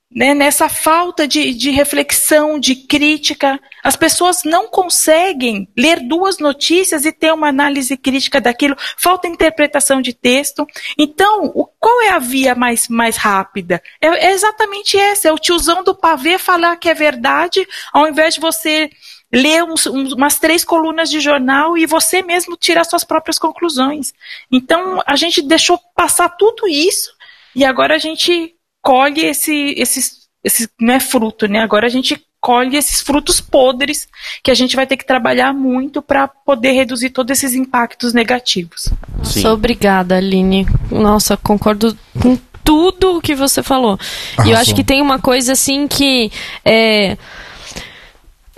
né, 0.09 0.33
nessa 0.33 0.69
falta 0.69 1.27
de, 1.27 1.53
de 1.53 1.69
reflexão, 1.69 2.59
de 2.59 2.75
crítica. 2.75 3.59
As 3.83 3.95
pessoas 3.95 4.43
não 4.43 4.67
conseguem 4.67 5.67
ler 5.77 5.99
duas 5.99 6.39
notícias 6.39 7.05
e 7.05 7.11
ter 7.11 7.33
uma 7.33 7.49
análise 7.49 7.95
crítica 7.97 8.39
daquilo, 8.39 8.75
falta 8.97 9.27
interpretação 9.27 10.01
de 10.01 10.13
texto. 10.13 10.65
Então, 10.97 11.51
o, 11.53 11.65
qual 11.79 12.01
é 12.01 12.09
a 12.09 12.19
via 12.19 12.55
mais, 12.55 12.87
mais 12.87 13.17
rápida? 13.17 13.81
É, 14.01 14.07
é 14.27 14.31
exatamente 14.31 14.97
essa: 14.97 15.27
é 15.27 15.31
o 15.31 15.37
tiozão 15.39 15.83
do 15.83 15.93
pavê 15.93 16.37
falar 16.37 16.77
que 16.77 16.89
é 16.89 16.93
verdade, 16.93 17.67
ao 17.91 18.07
invés 18.07 18.35
de 18.35 18.39
você 18.39 18.89
ler 19.31 19.61
uns- 19.63 19.85
umas 19.85 20.39
três 20.39 20.63
colunas 20.63 21.09
de 21.09 21.19
jornal 21.19 21.77
e 21.77 21.85
você 21.85 22.21
mesmo 22.21 22.55
tirar 22.55 22.85
suas 22.85 23.03
próprias 23.03 23.37
conclusões. 23.37 24.13
Então, 24.49 25.03
a 25.05 25.17
gente 25.17 25.41
deixou 25.41 25.77
passar 25.93 26.29
tudo 26.29 26.65
isso 26.65 27.11
e 27.53 27.65
agora 27.65 27.95
a 27.95 27.97
gente 27.97 28.56
colhe 28.87 29.25
esse, 29.25 29.75
esses, 29.77 30.29
esse, 30.41 30.69
não 30.79 30.93
é 30.93 30.99
fruto, 31.01 31.45
né? 31.45 31.59
Agora 31.59 31.87
a 31.87 31.89
gente 31.89 32.17
colhe 32.39 32.77
esses 32.77 33.01
frutos 33.01 33.41
podres 33.41 34.07
que 34.41 34.49
a 34.49 34.53
gente 34.53 34.77
vai 34.77 34.87
ter 34.87 34.95
que 34.95 35.05
trabalhar 35.05 35.51
muito 35.51 36.01
para 36.01 36.25
poder 36.25 36.71
reduzir 36.71 37.09
todos 37.09 37.37
esses 37.37 37.53
impactos 37.53 38.13
negativos. 38.13 38.87
Sim. 39.25 39.41
Sou 39.41 39.55
obrigada, 39.55 40.15
Aline. 40.15 40.65
Nossa, 40.89 41.35
concordo 41.35 41.97
com 42.21 42.37
tudo 42.63 43.17
o 43.17 43.21
que 43.21 43.35
você 43.35 43.61
falou. 43.61 43.99
E 43.99 44.37
eu 44.37 44.41
Arrasou. 44.43 44.61
acho 44.61 44.75
que 44.75 44.85
tem 44.85 45.01
uma 45.01 45.19
coisa 45.19 45.51
assim 45.51 45.85
que 45.85 46.31
é, 46.63 47.17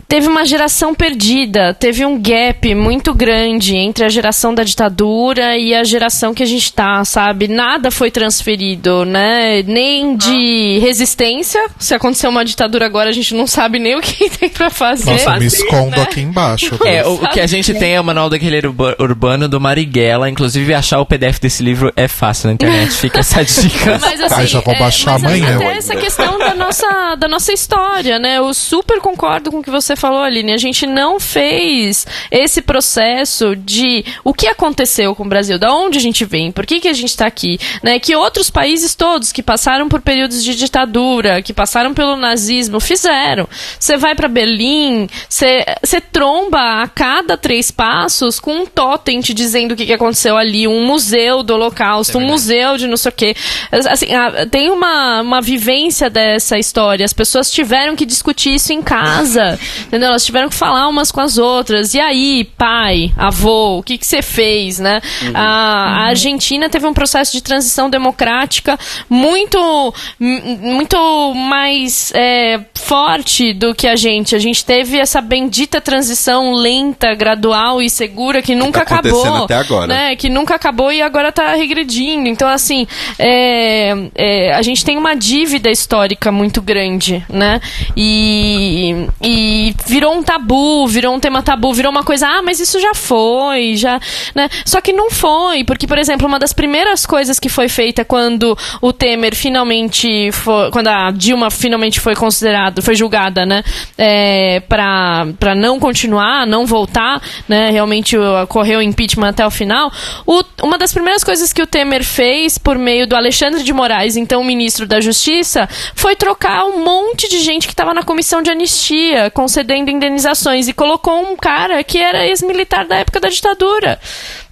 teve 0.09 0.27
uma 0.27 0.43
geração 0.43 0.95
perdida, 0.95 1.71
teve 1.75 2.03
um 2.03 2.19
gap 2.19 2.73
muito 2.73 3.13
grande 3.13 3.75
entre 3.77 4.03
a 4.03 4.09
geração 4.09 4.55
da 4.55 4.63
ditadura 4.63 5.55
e 5.55 5.75
a 5.75 5.83
geração 5.83 6.33
que 6.33 6.41
a 6.41 6.45
gente 6.47 6.73
tá, 6.73 7.05
sabe? 7.05 7.47
Nada 7.47 7.91
foi 7.91 8.09
transferido, 8.09 9.05
né? 9.05 9.61
Nem 9.63 10.17
de 10.17 10.79
resistência. 10.79 11.63
Se 11.77 11.93
acontecer 11.93 12.27
uma 12.27 12.43
ditadura 12.43 12.87
agora, 12.87 13.09
a 13.09 13.13
gente 13.13 13.35
não 13.35 13.45
sabe 13.45 13.77
nem 13.77 13.95
o 13.95 14.01
que 14.01 14.27
tem 14.35 14.49
pra 14.49 14.71
fazer. 14.71 15.11
Nossa, 15.11 15.29
eu 15.29 15.39
me 15.39 15.45
escondo 15.45 15.95
né? 15.95 16.01
aqui 16.01 16.21
embaixo. 16.21 16.79
É, 16.83 17.05
o, 17.05 17.13
o 17.13 17.29
que 17.29 17.39
a 17.39 17.45
gente 17.47 17.71
tem 17.75 17.93
é 17.93 18.01
o 18.01 18.03
manual 18.03 18.31
daquele 18.31 18.57
urba- 18.65 18.95
urbano 18.99 19.47
do 19.47 19.59
Marighella. 19.61 20.27
Inclusive, 20.27 20.73
achar 20.73 20.99
o 20.99 21.05
PDF 21.05 21.39
desse 21.39 21.61
livro 21.61 21.93
é 21.95 22.07
fácil 22.07 22.47
na 22.47 22.53
internet. 22.53 22.93
Fica 22.97 23.19
essa 23.19 23.45
dica. 23.45 23.99
Mas, 24.01 24.19
assim, 24.21 24.35
Ai, 24.35 24.47
já 24.47 24.59
vou 24.61 24.75
baixar 24.75 25.19
mas 25.19 25.25
amanhã. 25.25 25.55
Até 25.55 25.77
essa 25.77 25.95
questão 25.95 26.39
da 26.39 26.55
nossa, 26.55 27.15
da 27.15 27.27
nossa 27.27 27.53
história, 27.53 28.17
né? 28.17 28.39
Eu 28.39 28.51
super 28.55 28.99
concordo 28.99 29.51
com 29.51 29.59
o 29.59 29.63
que 29.63 29.69
você 29.69 29.95
falou, 29.99 30.23
Aline, 30.23 30.53
a 30.53 30.57
gente 30.57 30.85
não 30.87 31.19
fez 31.19 32.05
esse 32.31 32.61
processo 32.61 33.55
de 33.55 34.03
o 34.23 34.33
que 34.33 34.47
aconteceu 34.47 35.13
com 35.15 35.23
o 35.23 35.29
Brasil, 35.29 35.57
da 35.59 35.73
onde 35.73 35.97
a 35.97 36.01
gente 36.01 36.25
vem, 36.25 36.51
por 36.51 36.65
que, 36.65 36.79
que 36.79 36.87
a 36.87 36.93
gente 36.93 37.09
está 37.09 37.25
aqui, 37.25 37.59
né? 37.83 37.99
Que 37.99 38.15
outros 38.15 38.49
países 38.49 38.95
todos 38.95 39.31
que 39.31 39.43
passaram 39.43 39.87
por 39.89 40.01
períodos 40.01 40.43
de 40.43 40.55
ditadura, 40.55 41.41
que 41.41 41.53
passaram 41.53 41.93
pelo 41.93 42.15
nazismo, 42.15 42.79
fizeram. 42.79 43.47
Você 43.79 43.97
vai 43.97 44.15
para 44.15 44.27
Berlim, 44.27 45.07
você 45.29 46.01
tromba 46.11 46.81
a 46.81 46.87
cada 46.87 47.37
três 47.37 47.71
passos 47.71 48.39
com 48.39 48.53
um 48.61 48.65
totem 48.65 49.19
te 49.21 49.33
dizendo 49.33 49.73
o 49.73 49.75
que, 49.75 49.85
que 49.85 49.93
aconteceu 49.93 50.37
ali, 50.37 50.67
um 50.67 50.85
museu 50.85 51.43
do 51.43 51.53
Holocausto, 51.53 52.17
um 52.17 52.21
museu 52.25 52.77
de 52.77 52.87
não 52.87 52.97
sei 52.97 53.09
o 53.09 53.13
quê. 53.15 53.35
Assim, 53.71 54.13
a- 54.13 54.45
tem 54.45 54.69
uma, 54.69 55.21
uma 55.21 55.41
vivência 55.41 56.09
dessa 56.09 56.57
história. 56.57 57.05
As 57.05 57.13
pessoas 57.13 57.51
tiveram 57.51 57.95
que 57.95 58.05
discutir 58.05 58.53
isso 58.55 58.71
em 58.73 58.81
casa, 58.81 59.59
entendeu? 59.89 60.09
Elas 60.09 60.25
tiveram 60.25 60.49
que 60.49 60.55
falar 60.55 60.87
umas 60.87 61.11
com 61.11 61.19
as 61.19 61.37
outras. 61.37 61.93
E 61.93 61.99
aí, 61.99 62.47
pai, 62.57 63.11
avô, 63.17 63.79
o 63.79 63.83
que 63.83 63.97
que 63.97 64.05
você 64.05 64.21
fez, 64.21 64.79
né? 64.79 65.01
A, 65.33 65.41
a 65.41 66.05
Argentina 66.07 66.69
teve 66.69 66.85
um 66.85 66.93
processo 66.93 67.31
de 67.31 67.41
transição 67.41 67.89
democrática 67.89 68.77
muito, 69.09 69.93
muito 70.19 71.33
mais 71.33 72.11
é, 72.15 72.59
forte 72.75 73.51
do 73.53 73.73
que 73.73 73.87
a 73.87 73.95
gente. 73.95 74.35
A 74.35 74.39
gente 74.39 74.63
teve 74.63 74.97
essa 74.97 75.21
bendita 75.21 75.81
transição 75.81 76.53
lenta, 76.53 77.13
gradual 77.15 77.81
e 77.81 77.89
segura 77.89 78.41
que 78.41 78.53
nunca 78.53 78.85
tá 78.85 78.95
acabou. 78.99 79.43
até 79.43 79.55
agora. 79.55 79.87
né? 79.87 80.15
Que 80.15 80.29
nunca 80.29 80.55
acabou 80.55 80.91
e 80.91 81.01
agora 81.01 81.31
tá 81.31 81.55
regredindo. 81.55 82.29
Então, 82.29 82.47
assim, 82.47 82.87
é, 83.17 83.93
é, 84.15 84.53
a 84.53 84.61
gente 84.61 84.85
tem 84.85 84.97
uma 84.97 85.15
dívida 85.15 85.71
histórica 85.71 86.31
muito 86.31 86.61
grande, 86.61 87.25
né? 87.29 87.59
E, 87.97 89.07
e 89.21 89.73
virou 89.85 90.13
um 90.13 90.23
tabu, 90.23 90.85
virou 90.87 91.13
um 91.15 91.19
tema 91.19 91.41
tabu, 91.41 91.73
virou 91.73 91.91
uma 91.91 92.03
coisa, 92.03 92.27
ah, 92.27 92.41
mas 92.41 92.59
isso 92.59 92.79
já 92.79 92.93
foi, 92.93 93.75
já, 93.75 93.99
né? 94.35 94.49
Só 94.65 94.81
que 94.81 94.91
não 94.93 95.09
foi, 95.09 95.63
porque, 95.63 95.87
por 95.87 95.97
exemplo, 95.97 96.27
uma 96.27 96.37
das 96.39 96.53
primeiras 96.53 97.05
coisas 97.05 97.39
que 97.39 97.49
foi 97.49 97.69
feita 97.69 98.03
quando 98.05 98.57
o 98.81 98.91
Temer 98.93 99.35
finalmente 99.35 100.31
foi, 100.31 100.69
quando 100.71 100.87
a 100.89 101.11
Dilma 101.11 101.49
finalmente 101.49 101.99
foi 101.99 102.15
considerado, 102.15 102.81
foi 102.81 102.95
julgada, 102.95 103.45
né? 103.45 103.63
É, 103.97 104.61
pra, 104.67 105.27
pra 105.39 105.55
não 105.55 105.79
continuar, 105.79 106.45
não 106.45 106.65
voltar, 106.65 107.21
né? 107.47 107.69
Realmente 107.71 108.17
ocorreu 108.17 108.79
o 108.79 108.83
impeachment 108.83 109.29
até 109.29 109.45
o 109.45 109.51
final. 109.51 109.91
O- 110.25 110.43
uma 110.61 110.77
das 110.77 110.91
primeiras 110.93 111.23
coisas 111.23 111.53
que 111.53 111.61
o 111.61 111.67
Temer 111.67 112.03
fez 112.03 112.57
por 112.57 112.77
meio 112.77 113.07
do 113.07 113.15
Alexandre 113.15 113.63
de 113.63 113.71
Moraes, 113.73 114.17
então 114.17 114.43
ministro 114.43 114.85
da 114.85 114.99
Justiça, 114.99 115.67
foi 115.95 116.15
trocar 116.15 116.65
um 116.65 116.83
monte 116.83 117.29
de 117.29 117.39
gente 117.39 117.65
que 117.67 117.73
estava 117.73 117.93
na 117.93 118.03
comissão 118.03 118.41
de 118.41 118.49
anistia, 118.51 119.29
concedendo 119.31 119.68
indenizações, 119.75 120.67
e 120.67 120.73
colocou 120.73 121.19
um 121.19 121.35
cara 121.35 121.83
que 121.83 121.97
era 121.97 122.25
ex-militar 122.25 122.85
da 122.85 122.97
época 122.97 123.19
da 123.19 123.29
ditadura 123.29 123.99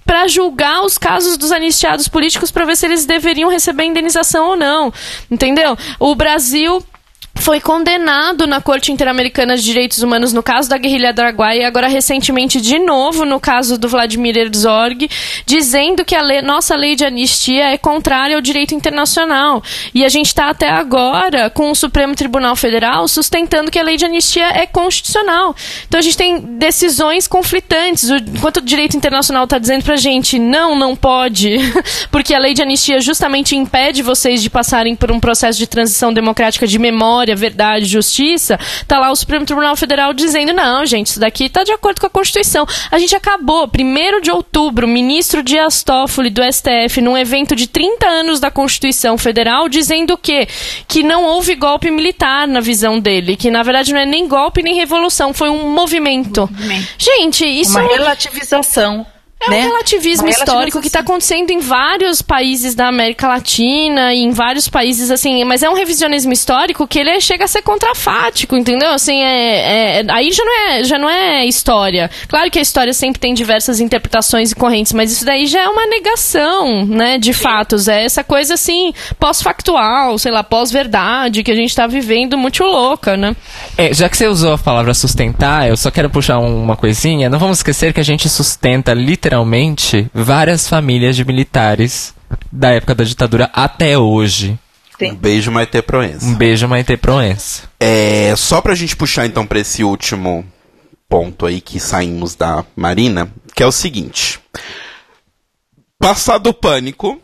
para 0.04 0.26
julgar 0.26 0.82
os 0.84 0.96
casos 0.96 1.36
dos 1.36 1.52
anistiados 1.52 2.08
políticos 2.08 2.50
para 2.50 2.64
ver 2.64 2.76
se 2.76 2.86
eles 2.86 3.04
deveriam 3.04 3.50
receber 3.50 3.84
indenização 3.84 4.48
ou 4.48 4.56
não. 4.56 4.92
Entendeu? 5.30 5.76
O 6.00 6.14
Brasil 6.14 6.82
foi 7.40 7.60
condenado 7.60 8.46
na 8.46 8.60
Corte 8.60 8.92
Interamericana 8.92 9.56
de 9.56 9.62
Direitos 9.62 10.02
Humanos 10.02 10.32
no 10.32 10.42
caso 10.42 10.68
da 10.68 10.76
guerrilha 10.76 11.14
Araguaia 11.16 11.60
e 11.60 11.64
agora 11.64 11.88
recentemente 11.88 12.60
de 12.60 12.78
novo 12.78 13.24
no 13.24 13.40
caso 13.40 13.78
do 13.78 13.88
Vladimir 13.88 14.36
Herzog, 14.36 15.08
dizendo 15.46 16.04
que 16.04 16.14
a 16.14 16.20
lei- 16.20 16.42
nossa 16.42 16.76
lei 16.76 16.94
de 16.94 17.04
anistia 17.04 17.70
é 17.72 17.78
contrária 17.78 18.36
ao 18.36 18.42
direito 18.42 18.74
internacional. 18.74 19.62
E 19.94 20.04
a 20.04 20.08
gente 20.08 20.26
está 20.26 20.50
até 20.50 20.68
agora 20.68 21.48
com 21.48 21.70
o 21.70 21.74
Supremo 21.74 22.14
Tribunal 22.14 22.54
Federal 22.56 23.06
sustentando 23.08 23.70
que 23.70 23.78
a 23.78 23.82
lei 23.82 23.96
de 23.96 24.04
anistia 24.04 24.46
é 24.48 24.66
constitucional. 24.66 25.54
Então 25.86 25.98
a 25.98 26.02
gente 26.02 26.16
tem 26.16 26.38
decisões 26.40 27.26
conflitantes. 27.26 28.10
Enquanto 28.10 28.58
o 28.58 28.62
direito 28.62 28.96
internacional 28.96 29.44
está 29.44 29.58
dizendo 29.58 29.84
pra 29.84 29.96
gente 29.96 30.38
não, 30.38 30.74
não 30.74 30.94
pode, 30.94 31.56
porque 32.10 32.34
a 32.34 32.38
lei 32.38 32.52
de 32.52 32.62
anistia 32.62 33.00
justamente 33.00 33.56
impede 33.56 34.02
vocês 34.02 34.42
de 34.42 34.50
passarem 34.50 34.94
por 34.94 35.10
um 35.10 35.20
processo 35.20 35.58
de 35.58 35.66
transição 35.66 36.12
democrática 36.12 36.66
de 36.66 36.78
memória, 36.78 37.27
verdade, 37.34 37.84
justiça, 37.84 38.58
tá 38.86 38.98
lá 38.98 39.10
o 39.10 39.16
Supremo 39.16 39.44
Tribunal 39.44 39.76
Federal 39.76 40.12
dizendo 40.12 40.52
não, 40.52 40.84
gente, 40.86 41.08
isso 41.08 41.20
daqui 41.20 41.48
tá 41.48 41.64
de 41.64 41.72
acordo 41.72 42.00
com 42.00 42.06
a 42.06 42.10
Constituição. 42.10 42.66
A 42.90 42.98
gente 42.98 43.14
acabou, 43.14 43.66
1 43.66 44.20
de 44.20 44.30
outubro, 44.30 44.86
o 44.86 44.90
ministro 44.90 45.42
Dias 45.42 45.82
Toffoli 45.82 46.30
do 46.30 46.42
STF, 46.42 47.00
num 47.00 47.16
evento 47.16 47.54
de 47.54 47.66
30 47.66 48.06
anos 48.06 48.40
da 48.40 48.50
Constituição 48.50 49.16
Federal, 49.18 49.68
dizendo 49.68 50.14
o 50.14 50.18
quê? 50.18 50.48
Que 50.86 51.02
não 51.02 51.24
houve 51.24 51.54
golpe 51.54 51.90
militar 51.90 52.46
na 52.46 52.60
visão 52.60 52.98
dele, 52.98 53.36
que 53.36 53.50
na 53.50 53.62
verdade 53.62 53.92
não 53.92 54.00
é 54.00 54.06
nem 54.06 54.26
golpe 54.28 54.62
nem 54.62 54.74
revolução, 54.74 55.32
foi 55.32 55.48
um 55.48 55.72
movimento. 55.72 56.48
Movimento. 56.50 56.88
Gente, 56.98 57.46
isso 57.46 57.72
Uma 57.72 57.82
é 57.82 57.84
um 57.84 57.88
relativização. 57.88 59.06
É 59.40 59.50
né? 59.50 59.58
um 59.58 59.62
relativismo 59.68 60.24
Uma 60.26 60.30
histórico 60.30 60.80
que 60.80 60.88
está 60.88 60.98
acontecendo 61.00 61.50
em 61.50 61.60
vários 61.60 62.20
países 62.20 62.74
da 62.74 62.88
América 62.88 63.28
Latina 63.28 64.12
e 64.12 64.18
em 64.18 64.32
vários 64.32 64.68
países, 64.68 65.10
assim, 65.12 65.44
mas 65.44 65.62
é 65.62 65.70
um 65.70 65.74
revisionismo 65.74 66.32
histórico 66.32 66.88
que 66.88 66.98
ele 66.98 67.20
chega 67.20 67.44
a 67.44 67.48
ser 67.48 67.62
contrafático, 67.62 68.56
entendeu? 68.56 68.90
Assim, 68.90 69.16
é, 69.22 70.00
é- 70.00 70.04
aí 70.10 70.32
já 70.32 70.44
não, 70.44 70.52
é, 70.70 70.82
já 70.84 70.98
não 70.98 71.08
é 71.08 71.46
história. 71.46 72.10
Claro 72.26 72.50
que 72.50 72.58
a 72.58 72.62
história 72.62 72.92
sempre 72.92 73.20
tem 73.20 73.32
diversas 73.32 73.78
interpretações 73.78 74.50
e 74.50 74.56
correntes, 74.56 74.92
mas 74.92 75.12
isso 75.12 75.24
daí 75.24 75.46
já 75.46 75.60
é 75.62 75.68
uma 75.68 75.86
negação, 75.86 76.84
né, 76.84 77.16
de 77.16 77.32
fatos. 77.32 77.86
É 77.86 78.04
essa 78.04 78.24
coisa, 78.24 78.54
assim, 78.54 78.92
pós-factual, 79.20 80.18
sei 80.18 80.32
lá, 80.32 80.42
pós-verdade 80.42 81.44
que 81.44 81.50
a 81.52 81.54
gente 81.54 81.70
está 81.70 81.86
vivendo 81.86 82.36
muito 82.36 82.64
louca, 82.64 83.16
né? 83.16 83.36
É, 83.76 83.94
já 83.94 84.08
que 84.08 84.16
você 84.16 84.26
usou 84.26 84.54
a 84.54 84.58
palavra 84.58 84.92
sustentar, 84.94 85.68
eu 85.68 85.76
só 85.76 85.92
quero 85.92 86.10
puxar 86.10 86.38
um- 86.38 86.60
uma 86.62 86.76
coisinha. 86.76 87.30
Não 87.30 87.38
vamos 87.38 87.58
esquecer 87.58 87.92
que 87.92 88.00
a 88.00 88.04
gente 88.04 88.28
sustenta 88.28 88.92
literalmente 88.92 89.27
várias 90.14 90.68
famílias 90.68 91.16
de 91.16 91.24
militares 91.24 92.14
da 92.50 92.70
época 92.70 92.94
da 92.94 93.04
ditadura 93.04 93.50
até 93.52 93.98
hoje. 93.98 94.58
Um 95.00 95.14
beijo, 95.14 95.52
Maite 95.52 95.80
Proença. 95.80 96.26
Um 96.26 96.34
beijo, 96.34 96.66
Maite 96.66 96.96
Proença. 96.96 97.62
É, 97.78 98.34
só 98.36 98.60
pra 98.60 98.74
gente 98.74 98.96
puxar 98.96 99.26
então 99.26 99.46
pra 99.46 99.60
esse 99.60 99.84
último 99.84 100.44
ponto 101.08 101.46
aí 101.46 101.60
que 101.60 101.78
saímos 101.78 102.34
da 102.34 102.64
Marina, 102.74 103.30
que 103.54 103.62
é 103.62 103.66
o 103.66 103.72
seguinte. 103.72 104.40
Passado 105.98 106.48
o 106.48 106.54
pânico, 106.54 107.20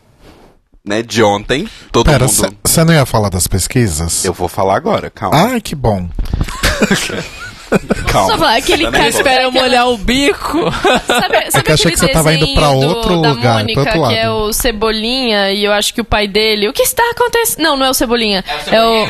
né, 0.85 1.01
de 1.01 1.21
ontem, 1.21 1.67
todo 1.91 2.05
Pera, 2.05 2.25
mundo... 2.25 2.57
você 2.63 2.83
não 2.83 2.93
ia 2.93 3.05
falar 3.05 3.29
das 3.29 3.47
pesquisas? 3.47 4.23
Eu 4.23 4.33
vou 4.33 4.47
falar 4.47 4.75
agora, 4.75 5.09
calma. 5.09 5.51
Ai, 5.51 5.61
que 5.61 5.75
bom. 5.75 6.09
calma. 8.11 8.31
Só 8.31 8.37
falar, 8.37 8.55
aquele 8.57 8.85
Tá 8.85 8.91
cara. 8.91 9.09
Espera 9.09 9.43
eu 9.43 9.51
molhar 9.51 9.87
o 9.89 9.97
bico. 9.97 10.59
Sabe, 11.07 11.51
sabe 11.51 11.57
É 11.57 11.61
que 11.61 11.69
eu 11.71 11.73
achei 11.73 11.73
aquele 11.73 11.91
que 11.91 11.97
você 11.99 12.07
tava 12.09 12.33
indo 12.33 12.45
do- 12.45 12.61
outro 12.87 13.21
da 13.21 13.29
lugar, 13.29 13.53
Mônica, 13.59 13.79
outro 13.81 13.93
que 14.07 14.13
é 14.15 14.27
lado. 14.29 14.37
o 14.43 14.53
Cebolinha, 14.53 15.51
e 15.51 15.63
eu 15.63 15.71
acho 15.73 15.93
que 15.93 16.01
o 16.01 16.05
pai 16.05 16.27
dele... 16.27 16.67
O 16.69 16.73
que 16.73 16.83
está 16.83 17.03
acontecendo? 17.11 17.63
Não, 17.63 17.77
não 17.77 17.85
é 17.85 17.89
o 17.89 17.93
Cebolinha. 17.93 18.43
É 18.71 18.81
o... 18.83 19.07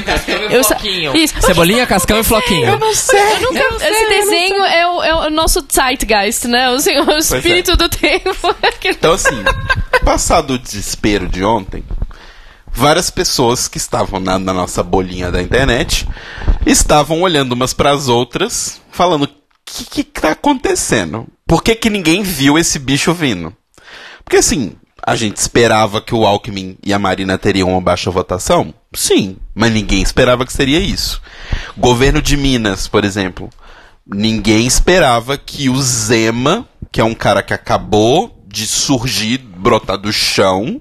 eu 0.49 0.63
sa- 0.63 0.77
Isso. 1.13 1.35
Cebolinha, 1.41 1.85
Cascão 1.85 2.19
e 2.19 2.23
Floquinho. 2.23 2.67
Eu 2.67 2.79
nunca- 2.79 3.85
esse 3.85 4.09
desenho 4.09 4.63
é 4.63 4.87
o, 4.87 5.03
é 5.03 5.15
o 5.27 5.29
nosso 5.29 5.65
zeitgeist, 5.73 6.45
né? 6.47 6.69
O, 6.71 6.75
assim, 6.75 6.97
o 6.97 7.17
espírito 7.17 7.75
do 7.75 7.89
tempo. 7.89 8.35
Então, 8.87 9.13
assim, 9.13 9.43
passado 10.03 10.51
o 10.53 10.59
desespero 10.59 11.27
de 11.27 11.43
ontem, 11.43 11.83
várias 12.71 13.09
pessoas 13.09 13.67
que 13.67 13.77
estavam 13.77 14.19
na, 14.19 14.37
na 14.37 14.53
nossa 14.53 14.83
bolinha 14.83 15.31
da 15.31 15.41
internet 15.41 16.07
estavam 16.65 17.21
olhando 17.21 17.53
umas 17.53 17.73
para 17.73 17.91
as 17.91 18.07
outras, 18.07 18.81
falando: 18.91 19.23
o 19.25 19.29
que, 19.65 19.83
que 19.85 20.03
tá 20.03 20.31
acontecendo? 20.31 21.27
Por 21.47 21.63
que, 21.63 21.75
que 21.75 21.89
ninguém 21.89 22.23
viu 22.23 22.57
esse 22.57 22.79
bicho 22.79 23.13
vindo? 23.13 23.55
Porque, 24.23 24.37
assim, 24.37 24.73
a 25.05 25.15
gente 25.15 25.37
esperava 25.37 26.01
que 26.01 26.15
o 26.15 26.25
Alckmin 26.25 26.77
e 26.83 26.91
a 26.93 26.97
Marina 26.99 27.37
teriam 27.37 27.69
uma 27.69 27.81
baixa 27.81 28.09
votação? 28.09 28.73
Sim, 28.93 29.37
mas 29.53 29.71
ninguém 29.71 30.01
esperava 30.01 30.45
que 30.45 30.53
seria 30.53 30.79
isso. 30.79 31.21
Governo 31.77 32.21
de 32.21 32.35
Minas, 32.35 32.87
por 32.87 33.05
exemplo. 33.05 33.49
Ninguém 34.07 34.65
esperava 34.65 35.37
que 35.37 35.69
o 35.69 35.79
Zema, 35.81 36.67
que 36.91 37.01
é 37.01 37.03
um 37.03 37.13
cara 37.15 37.41
que 37.43 37.53
acabou 37.53 38.43
de 38.47 38.65
surgir, 38.67 39.37
brotar 39.39 39.97
do 39.97 40.13
chão, 40.13 40.79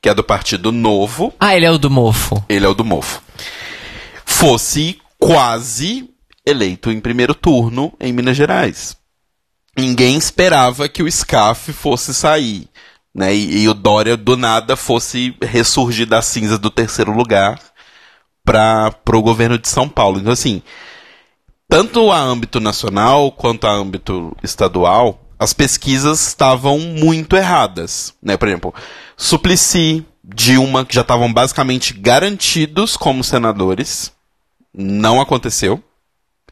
que 0.00 0.08
é 0.08 0.14
do 0.14 0.22
Partido 0.22 0.70
Novo, 0.70 1.32
Ah, 1.40 1.56
ele 1.56 1.64
é 1.66 1.70
o 1.70 1.78
do 1.78 1.90
mofo. 1.90 2.42
ele 2.48 2.64
é 2.64 2.68
o 2.68 2.74
do 2.74 2.84
Mofo, 2.84 3.20
fosse 4.24 4.98
quase 5.18 6.08
eleito 6.46 6.90
em 6.90 7.00
primeiro 7.00 7.34
turno 7.34 7.92
em 8.00 8.12
Minas 8.12 8.36
Gerais. 8.36 8.96
Ninguém 9.76 10.16
esperava 10.16 10.88
que 10.88 11.02
o 11.02 11.10
SCAF 11.10 11.72
fosse 11.72 12.14
sair, 12.14 12.68
né? 13.14 13.34
E, 13.34 13.62
e 13.62 13.68
o 13.68 13.74
Dória 13.74 14.16
do 14.16 14.36
nada 14.36 14.76
fosse 14.76 15.36
ressurgir 15.42 16.06
das 16.06 16.26
cinzas 16.26 16.58
do 16.58 16.70
terceiro 16.70 17.12
lugar 17.12 17.60
para 18.44 18.94
o 19.14 19.22
governo 19.22 19.58
de 19.58 19.68
São 19.68 19.88
Paulo. 19.88 20.18
Então, 20.18 20.32
assim, 20.32 20.62
tanto 21.68 22.10
a 22.10 22.18
âmbito 22.18 22.60
nacional 22.60 23.30
quanto 23.30 23.66
a 23.66 23.72
âmbito 23.72 24.34
estadual, 24.42 25.20
as 25.38 25.52
pesquisas 25.52 26.26
estavam 26.26 26.78
muito 26.78 27.36
erradas. 27.36 28.14
Né? 28.22 28.36
Por 28.36 28.48
exemplo, 28.48 28.74
Suplicy, 29.16 30.04
Dilma, 30.24 30.84
que 30.84 30.94
já 30.94 31.02
estavam 31.02 31.32
basicamente 31.32 31.92
garantidos 31.92 32.96
como 32.96 33.22
senadores, 33.22 34.12
não 34.78 35.20
aconteceu. 35.20 35.82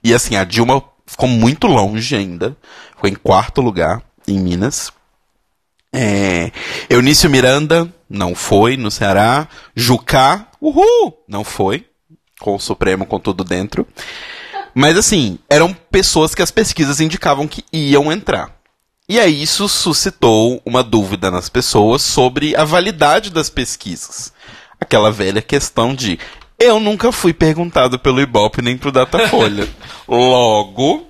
E 0.03 0.13
assim, 0.13 0.35
a 0.35 0.43
Dilma 0.43 0.83
ficou 1.07 1.29
muito 1.29 1.69
longe 1.69 2.17
ainda. 2.17 2.57
Ficou 2.91 3.09
em 3.09 3.15
quarto 3.15 3.61
lugar 3.61 4.03
em 4.27 4.39
Minas. 4.39 4.93
É, 5.93 6.51
Eunício 6.91 7.31
Miranda 7.31 7.89
não 8.11 8.35
foi 8.35 8.77
no 8.77 8.91
Ceará. 8.91 9.49
Jucá, 9.75 10.49
uhul, 10.61 11.17
não 11.29 11.45
foi. 11.45 11.87
Com 12.41 12.57
o 12.57 12.61
Supremo 12.61 13.07
com 13.07 13.21
tudo 13.21 13.45
dentro. 13.45 13.87
Mas 14.75 14.99
assim, 14.99 15.39
eram 15.49 15.73
pessoas 15.73 16.35
que 16.35 16.43
as 16.43 16.51
pesquisas 16.51 17.01
indicavam 17.01 17.49
que 17.49 17.65
iam 17.73 18.13
entrar. 18.13 18.55
E 19.09 19.21
aí 19.21 19.41
isso 19.41 19.69
suscitou 19.69 20.61
uma 20.67 20.83
dúvida 20.83 21.31
nas 21.31 21.49
pessoas 21.49 22.03
sobre 22.03 22.57
a 22.57 22.65
validade 22.65 23.31
das 23.31 23.49
pesquisas. 23.49 24.33
Aquela 24.81 25.13
velha 25.13 25.41
questão 25.41 25.95
de 25.95 26.19
eu 26.59 26.81
nunca 26.81 27.13
fui 27.13 27.33
perguntado 27.33 27.99
pelo 27.99 28.21
Ibope 28.21 28.63
nem 28.63 28.77
pro 28.77 28.91
Datafolha. 28.93 29.69
Logo, 30.09 31.07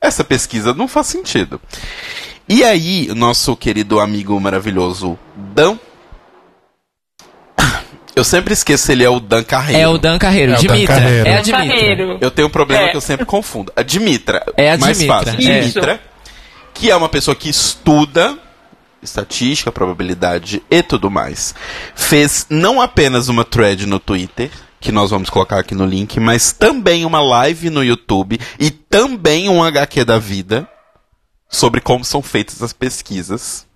essa 0.00 0.22
pesquisa 0.24 0.74
não 0.74 0.86
faz 0.88 1.06
sentido. 1.06 1.60
E 2.48 2.62
aí, 2.64 3.08
o 3.10 3.14
nosso 3.14 3.56
querido 3.56 3.98
amigo 4.00 4.38
maravilhoso 4.40 5.18
Dan. 5.36 5.78
Eu 8.14 8.24
sempre 8.24 8.52
esqueço 8.52 8.84
se 8.86 8.92
ele 8.92 9.04
é 9.04 9.08
o 9.08 9.18
Dan 9.18 9.42
Carreiro. 9.42 9.80
É 9.80 9.88
o 9.88 9.96
Dan 9.96 10.18
Carreiro. 10.18 10.52
É 10.52 10.54
o 10.54 10.58
Dan 10.58 10.74
Dimitra. 10.74 10.94
Carreiro. 10.96 11.26
É 11.28 11.32
a 11.32 11.36
Dan 11.36 11.42
Dimitra. 11.42 11.66
Carreiro. 11.68 12.18
Eu 12.20 12.30
tenho 12.30 12.48
um 12.48 12.50
problema 12.50 12.82
É. 12.84 12.88
que 12.90 12.96
eu 12.96 13.00
sempre 13.00 13.24
confundo. 13.24 13.72
A 13.74 13.82
Dimitra. 13.82 14.44
É 14.54 14.72
a 14.72 14.76
mais 14.76 14.98
Dimitra. 14.98 15.32
fácil. 15.32 15.50
É. 15.50 15.60
Dimitra, 15.60 16.00
que 16.74 16.90
é 16.90 16.96
uma 16.96 17.08
pessoa 17.08 17.34
que 17.34 17.48
estuda 17.48 18.36
estatística, 19.02 19.72
probabilidade 19.72 20.62
e 20.70 20.82
tudo 20.82 21.10
mais. 21.10 21.54
Fez 21.94 22.46
não 22.48 22.80
apenas 22.80 23.28
uma 23.28 23.44
thread 23.44 23.86
no 23.86 23.98
Twitter, 23.98 24.50
que 24.80 24.92
nós 24.92 25.10
vamos 25.10 25.30
colocar 25.30 25.58
aqui 25.58 25.74
no 25.74 25.86
link, 25.86 26.18
mas 26.18 26.52
também 26.52 27.04
uma 27.04 27.20
live 27.20 27.70
no 27.70 27.84
YouTube 27.84 28.38
e 28.58 28.70
também 28.70 29.48
um 29.48 29.62
HQ 29.62 30.04
da 30.04 30.18
vida 30.18 30.68
sobre 31.48 31.80
como 31.80 32.04
são 32.04 32.22
feitas 32.22 32.62
as 32.62 32.72
pesquisas. 32.72 33.66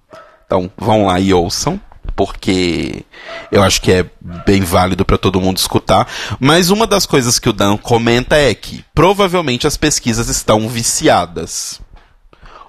Então, 0.46 0.70
vão 0.76 1.06
lá 1.06 1.20
e 1.20 1.32
ouçam, 1.34 1.80
porque 2.14 3.04
eu 3.52 3.62
acho 3.62 3.80
que 3.82 3.92
é 3.92 4.06
bem 4.46 4.62
válido 4.62 5.04
para 5.04 5.18
todo 5.18 5.40
mundo 5.40 5.58
escutar. 5.58 6.08
Mas 6.40 6.70
uma 6.70 6.86
das 6.86 7.04
coisas 7.04 7.38
que 7.38 7.48
o 7.48 7.52
Dan 7.52 7.76
comenta 7.76 8.36
é 8.36 8.54
que 8.54 8.84
provavelmente 8.94 9.66
as 9.66 9.76
pesquisas 9.76 10.28
estão 10.28 10.68
viciadas. 10.68 11.80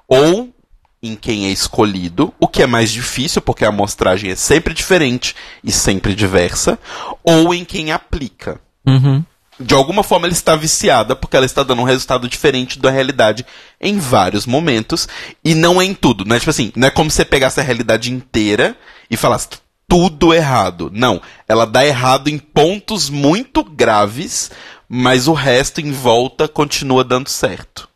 Ou 0.07 0.53
em 1.01 1.15
quem 1.15 1.45
é 1.45 1.49
escolhido, 1.49 2.33
o 2.39 2.47
que 2.47 2.63
é 2.63 2.67
mais 2.67 2.91
difícil, 2.91 3.41
porque 3.41 3.63
a 3.63 3.69
amostragem 3.69 4.31
é 4.31 4.35
sempre 4.35 4.73
diferente 4.73 5.35
e 5.63 5.71
sempre 5.71 6.15
diversa, 6.15 6.79
ou 7.23 7.53
em 7.53 7.63
quem 7.63 7.91
aplica 7.91 8.59
Uhum. 8.85 9.21
de 9.59 9.73
alguma 9.73 10.01
forma 10.01 10.27
ela 10.27 10.33
está 10.33 10.55
viciada 10.55 11.13
porque 11.13 11.35
ela 11.35 11.45
está 11.45 11.61
dando 11.61 11.81
um 11.81 11.85
resultado 11.85 12.29
diferente 12.29 12.79
da 12.79 12.89
realidade 12.89 13.45
em 13.81 13.99
vários 13.99 14.45
momentos 14.45 15.09
e 15.43 15.53
não 15.53 15.81
é 15.81 15.85
em 15.85 15.93
tudo, 15.93 16.23
não 16.23 16.35
é 16.35 16.39
tipo 16.39 16.49
assim, 16.51 16.71
não 16.73 16.87
é 16.87 16.91
como 16.91 17.11
você 17.11 17.25
pegasse 17.25 17.59
a 17.59 17.63
realidade 17.63 18.13
inteira 18.13 18.77
e 19.11 19.17
falasse 19.17 19.49
tudo 19.87 20.33
errado. 20.33 20.91
Não, 20.93 21.21
ela 21.47 21.65
dá 21.65 21.85
errado 21.85 22.27
em 22.27 22.37
pontos 22.37 23.09
muito 23.09 23.63
graves, 23.63 24.51
mas 24.87 25.27
o 25.27 25.33
resto 25.33 25.79
em 25.79 25.91
volta 25.91 26.47
continua 26.47 27.03
dando 27.03 27.29
certo. 27.29 27.87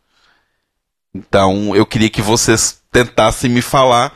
Então, 1.14 1.76
eu 1.76 1.84
queria 1.84 2.08
que 2.08 2.22
vocês 2.22 2.81
tentassem 2.92 3.50
me 3.50 3.62
falar 3.62 4.12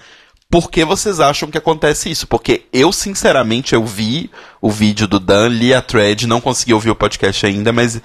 por 0.48 0.70
que 0.70 0.84
vocês 0.84 1.18
acham 1.18 1.50
que 1.50 1.58
acontece 1.58 2.10
isso? 2.10 2.26
Porque 2.26 2.62
eu, 2.72 2.92
sinceramente, 2.92 3.74
eu 3.74 3.84
vi 3.84 4.30
o 4.60 4.70
vídeo 4.70 5.08
do 5.08 5.18
Dan, 5.18 5.48
li 5.48 5.74
a 5.74 5.82
thread, 5.82 6.26
não 6.26 6.40
consegui 6.40 6.72
ouvir 6.72 6.90
o 6.90 6.94
podcast 6.94 7.44
ainda, 7.44 7.72
mas 7.72 8.00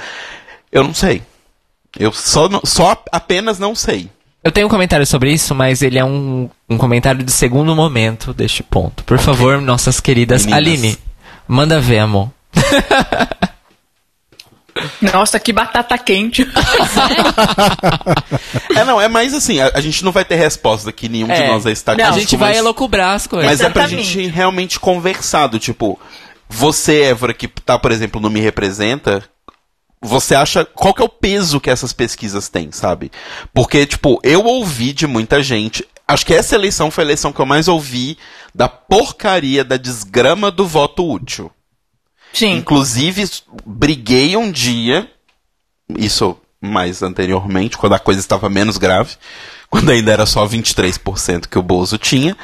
eu 0.71 0.83
não 0.83 0.93
sei. 0.93 1.21
Eu 1.97 2.11
só, 2.11 2.49
só 2.63 3.03
apenas 3.11 3.59
não 3.59 3.75
sei. 3.75 4.09
Eu 4.43 4.51
tenho 4.51 4.65
um 4.65 4.69
comentário 4.69 5.05
sobre 5.05 5.31
isso, 5.31 5.53
mas 5.53 5.83
ele 5.83 5.99
é 5.99 6.05
um, 6.05 6.49
um 6.67 6.77
comentário 6.77 7.23
de 7.23 7.31
segundo 7.31 7.75
momento 7.75 8.33
deste 8.33 8.63
ponto. 8.63 9.03
Por 9.03 9.19
favor, 9.19 9.61
nossas 9.61 9.99
queridas. 9.99 10.45
Meninas. 10.45 10.57
Aline, 10.57 10.97
manda 11.47 11.79
ver, 11.79 11.99
amor. 11.99 12.31
Nossa, 15.13 15.39
que 15.39 15.51
batata 15.53 15.97
quente. 15.97 16.47
É, 18.75 18.83
não, 18.85 18.99
é 18.99 19.07
mais 19.07 19.33
assim, 19.33 19.59
a, 19.59 19.71
a 19.75 19.81
gente 19.81 20.03
não 20.03 20.11
vai 20.11 20.23
ter 20.25 20.35
resposta 20.35 20.91
que 20.91 21.09
nenhum 21.09 21.27
de 21.27 21.33
É, 21.33 21.47
nós 21.47 21.65
é 21.65 21.69
a 21.69 21.71
estatístico. 21.71 22.19
gente 22.19 22.35
vai 22.37 22.49
mas- 22.51 22.57
elocubrar 22.59 23.15
as 23.15 23.27
coisas. 23.27 23.49
Mas 23.49 23.61
é 23.61 23.69
pra 23.69 23.83
Exatamente. 23.83 24.07
gente 24.07 24.27
realmente 24.27 24.79
conversar, 24.79 25.47
do 25.47 25.59
tipo, 25.59 25.99
você, 26.49 27.03
Évora, 27.03 27.33
que 27.33 27.47
tá, 27.47 27.77
por 27.77 27.91
exemplo, 27.91 28.19
no 28.21 28.29
Me 28.29 28.39
Representa, 28.39 29.23
você 30.01 30.33
acha, 30.35 30.65
qual 30.65 30.93
que 30.93 31.01
é 31.01 31.05
o 31.05 31.09
peso 31.09 31.59
que 31.59 31.69
essas 31.69 31.93
pesquisas 31.93 32.49
têm, 32.49 32.71
sabe? 32.71 33.11
Porque, 33.53 33.85
tipo, 33.85 34.19
eu 34.23 34.43
ouvi 34.45 34.93
de 34.93 35.05
muita 35.07 35.41
gente, 35.43 35.85
acho 36.07 36.25
que 36.25 36.33
essa 36.33 36.55
eleição 36.55 36.89
foi 36.89 37.03
a 37.03 37.07
eleição 37.07 37.31
que 37.31 37.39
eu 37.39 37.45
mais 37.45 37.67
ouvi 37.67 38.17
da 38.53 38.67
porcaria, 38.67 39.63
da 39.63 39.77
desgrama 39.77 40.49
do 40.49 40.65
voto 40.65 41.09
útil. 41.09 41.51
Sim. 42.33 42.53
Inclusive, 42.57 43.29
briguei 43.65 44.35
um 44.37 44.51
dia, 44.51 45.09
isso 45.97 46.37
mais 46.61 47.01
anteriormente, 47.01 47.77
quando 47.77 47.93
a 47.93 47.99
coisa 47.99 48.19
estava 48.19 48.49
menos 48.49 48.77
grave, 48.77 49.15
quando 49.69 49.89
ainda 49.89 50.11
era 50.11 50.25
só 50.25 50.45
23% 50.47 51.47
que 51.47 51.57
o 51.57 51.63
Bozo 51.63 51.97
tinha. 51.97 52.37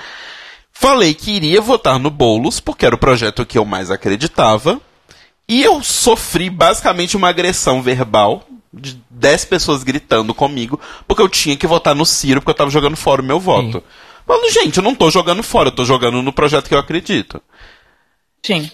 Falei 0.71 1.13
que 1.13 1.31
iria 1.31 1.59
votar 1.59 1.97
no 1.97 2.09
Boulos, 2.09 2.59
porque 2.59 2.85
era 2.85 2.95
o 2.95 2.99
projeto 2.99 3.45
que 3.45 3.57
eu 3.57 3.65
mais 3.65 3.89
acreditava. 3.89 4.79
E 5.47 5.63
eu 5.63 5.81
sofri 5.81 6.49
basicamente 6.49 7.17
uma 7.17 7.29
agressão 7.29 7.81
verbal 7.81 8.45
de 8.71 9.01
10 9.09 9.45
pessoas 9.45 9.83
gritando 9.83 10.33
comigo, 10.33 10.79
porque 11.07 11.21
eu 11.21 11.29
tinha 11.29 11.55
que 11.55 11.65
votar 11.65 11.95
no 11.95 12.05
Ciro, 12.05 12.41
porque 12.41 12.51
eu 12.51 12.55
tava 12.55 12.69
jogando 12.69 12.97
fora 12.97 13.21
o 13.21 13.25
meu 13.25 13.39
voto. 13.39 13.83
Falando, 14.25 14.51
gente, 14.51 14.77
eu 14.77 14.83
não 14.83 14.93
tô 14.93 15.09
jogando 15.09 15.41
fora, 15.41 15.69
eu 15.69 15.75
tô 15.75 15.85
jogando 15.85 16.21
no 16.21 16.33
projeto 16.33 16.67
que 16.67 16.75
eu 16.75 16.79
acredito. 16.79 17.41
Sim. 18.45 18.69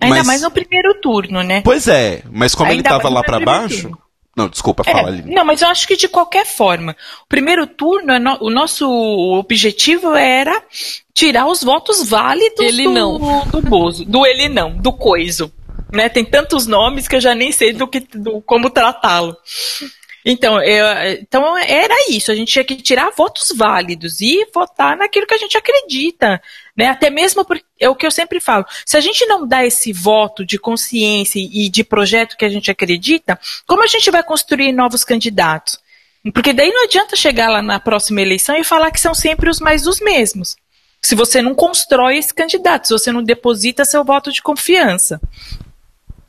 Ainda 0.00 0.16
Mas- 0.18 0.26
mais 0.26 0.42
no 0.42 0.50
primeiro 0.50 0.94
turno, 1.00 1.42
né? 1.42 1.62
Pois 1.64 1.88
é, 1.88 2.22
mas 2.30 2.54
como 2.54 2.70
ele 2.70 2.78
Ainda 2.78 2.88
tava 2.90 3.04
mais 3.04 3.14
lá 3.14 3.22
primeiro 3.22 3.44
baixo. 3.46 3.82
turno. 3.82 3.98
Não, 4.36 4.48
desculpa, 4.50 4.82
É, 4.86 4.92
fala 4.92 5.08
ali. 5.08 5.22
não, 5.34 5.42
mas 5.46 5.62
eu 5.62 5.68
acho 5.68 5.88
que 5.88 5.96
de 5.96 6.06
qualquer 6.08 6.44
forma. 6.44 6.94
O 7.24 7.26
primeiro 7.26 7.66
turno, 7.66 8.12
é 8.12 8.18
o 8.40 8.50
nosso 8.50 8.86
objetivo 8.86 10.14
era 10.14 10.62
tirar 11.14 11.46
os 11.46 11.64
votos 11.64 12.06
válidos 12.06 12.60
Ele 12.60 12.84
do, 12.84 12.92
não. 12.92 13.46
do 13.46 13.62
Bozo. 13.62 14.04
Do 14.04 14.26
ele 14.26 14.50
não, 14.50 14.76
do 14.76 14.92
coiso. 14.92 15.50
Né? 15.90 16.10
Tem 16.10 16.22
tantos 16.24 16.66
nomes 16.66 17.08
que 17.08 17.16
eu 17.16 17.20
já 17.20 17.34
nem 17.34 17.50
sei 17.50 17.72
do 17.72 17.88
que, 17.88 18.00
do, 18.00 18.42
como 18.42 18.68
tratá-lo. 18.68 19.34
Então, 20.28 20.60
eu- 20.60 21.12
então 21.20 21.56
era 21.56 21.94
isso, 22.10 22.32
a 22.32 22.34
gente 22.34 22.52
tinha 22.52 22.64
que 22.64 22.74
tirar 22.74 23.12
votos 23.16 23.52
válidos 23.56 24.20
e 24.20 24.44
votar 24.52 24.96
naquilo 24.96 25.24
que 25.24 25.34
a 25.34 25.38
gente 25.38 25.56
acredita, 25.56 26.42
né? 26.76 26.88
Até 26.88 27.10
mesmo 27.10 27.44
porque 27.44 27.64
é 27.78 27.88
o 27.88 27.94
que 27.94 28.04
eu 28.04 28.10
sempre 28.10 28.40
falo, 28.40 28.66
se 28.84 28.96
a 28.96 29.00
gente 29.00 29.24
não 29.26 29.46
dá 29.46 29.64
esse 29.64 29.92
voto 29.92 30.44
de 30.44 30.58
consciência 30.58 31.38
e 31.38 31.68
de 31.68 31.84
projeto 31.84 32.36
que 32.36 32.44
a 32.44 32.48
gente 32.48 32.68
acredita, 32.68 33.38
como 33.68 33.84
a 33.84 33.86
gente 33.86 34.10
vai 34.10 34.24
construir 34.24 34.72
novos 34.72 35.04
candidatos? 35.04 35.78
Porque 36.34 36.52
daí 36.52 36.72
não 36.72 36.82
adianta 36.82 37.14
chegar 37.14 37.48
lá 37.48 37.62
na 37.62 37.78
próxima 37.78 38.20
eleição 38.20 38.56
e 38.56 38.64
falar 38.64 38.90
que 38.90 39.00
são 39.00 39.14
sempre 39.14 39.48
os 39.48 39.60
mais 39.60 39.86
os 39.86 40.00
mesmos. 40.00 40.56
Se 41.00 41.14
você 41.14 41.40
não 41.40 41.54
constrói 41.54 42.18
esse 42.18 42.34
candidato, 42.34 42.88
se 42.88 42.92
você 42.92 43.12
não 43.12 43.22
deposita 43.22 43.84
seu 43.84 44.02
voto 44.02 44.32
de 44.32 44.42
confiança. 44.42 45.20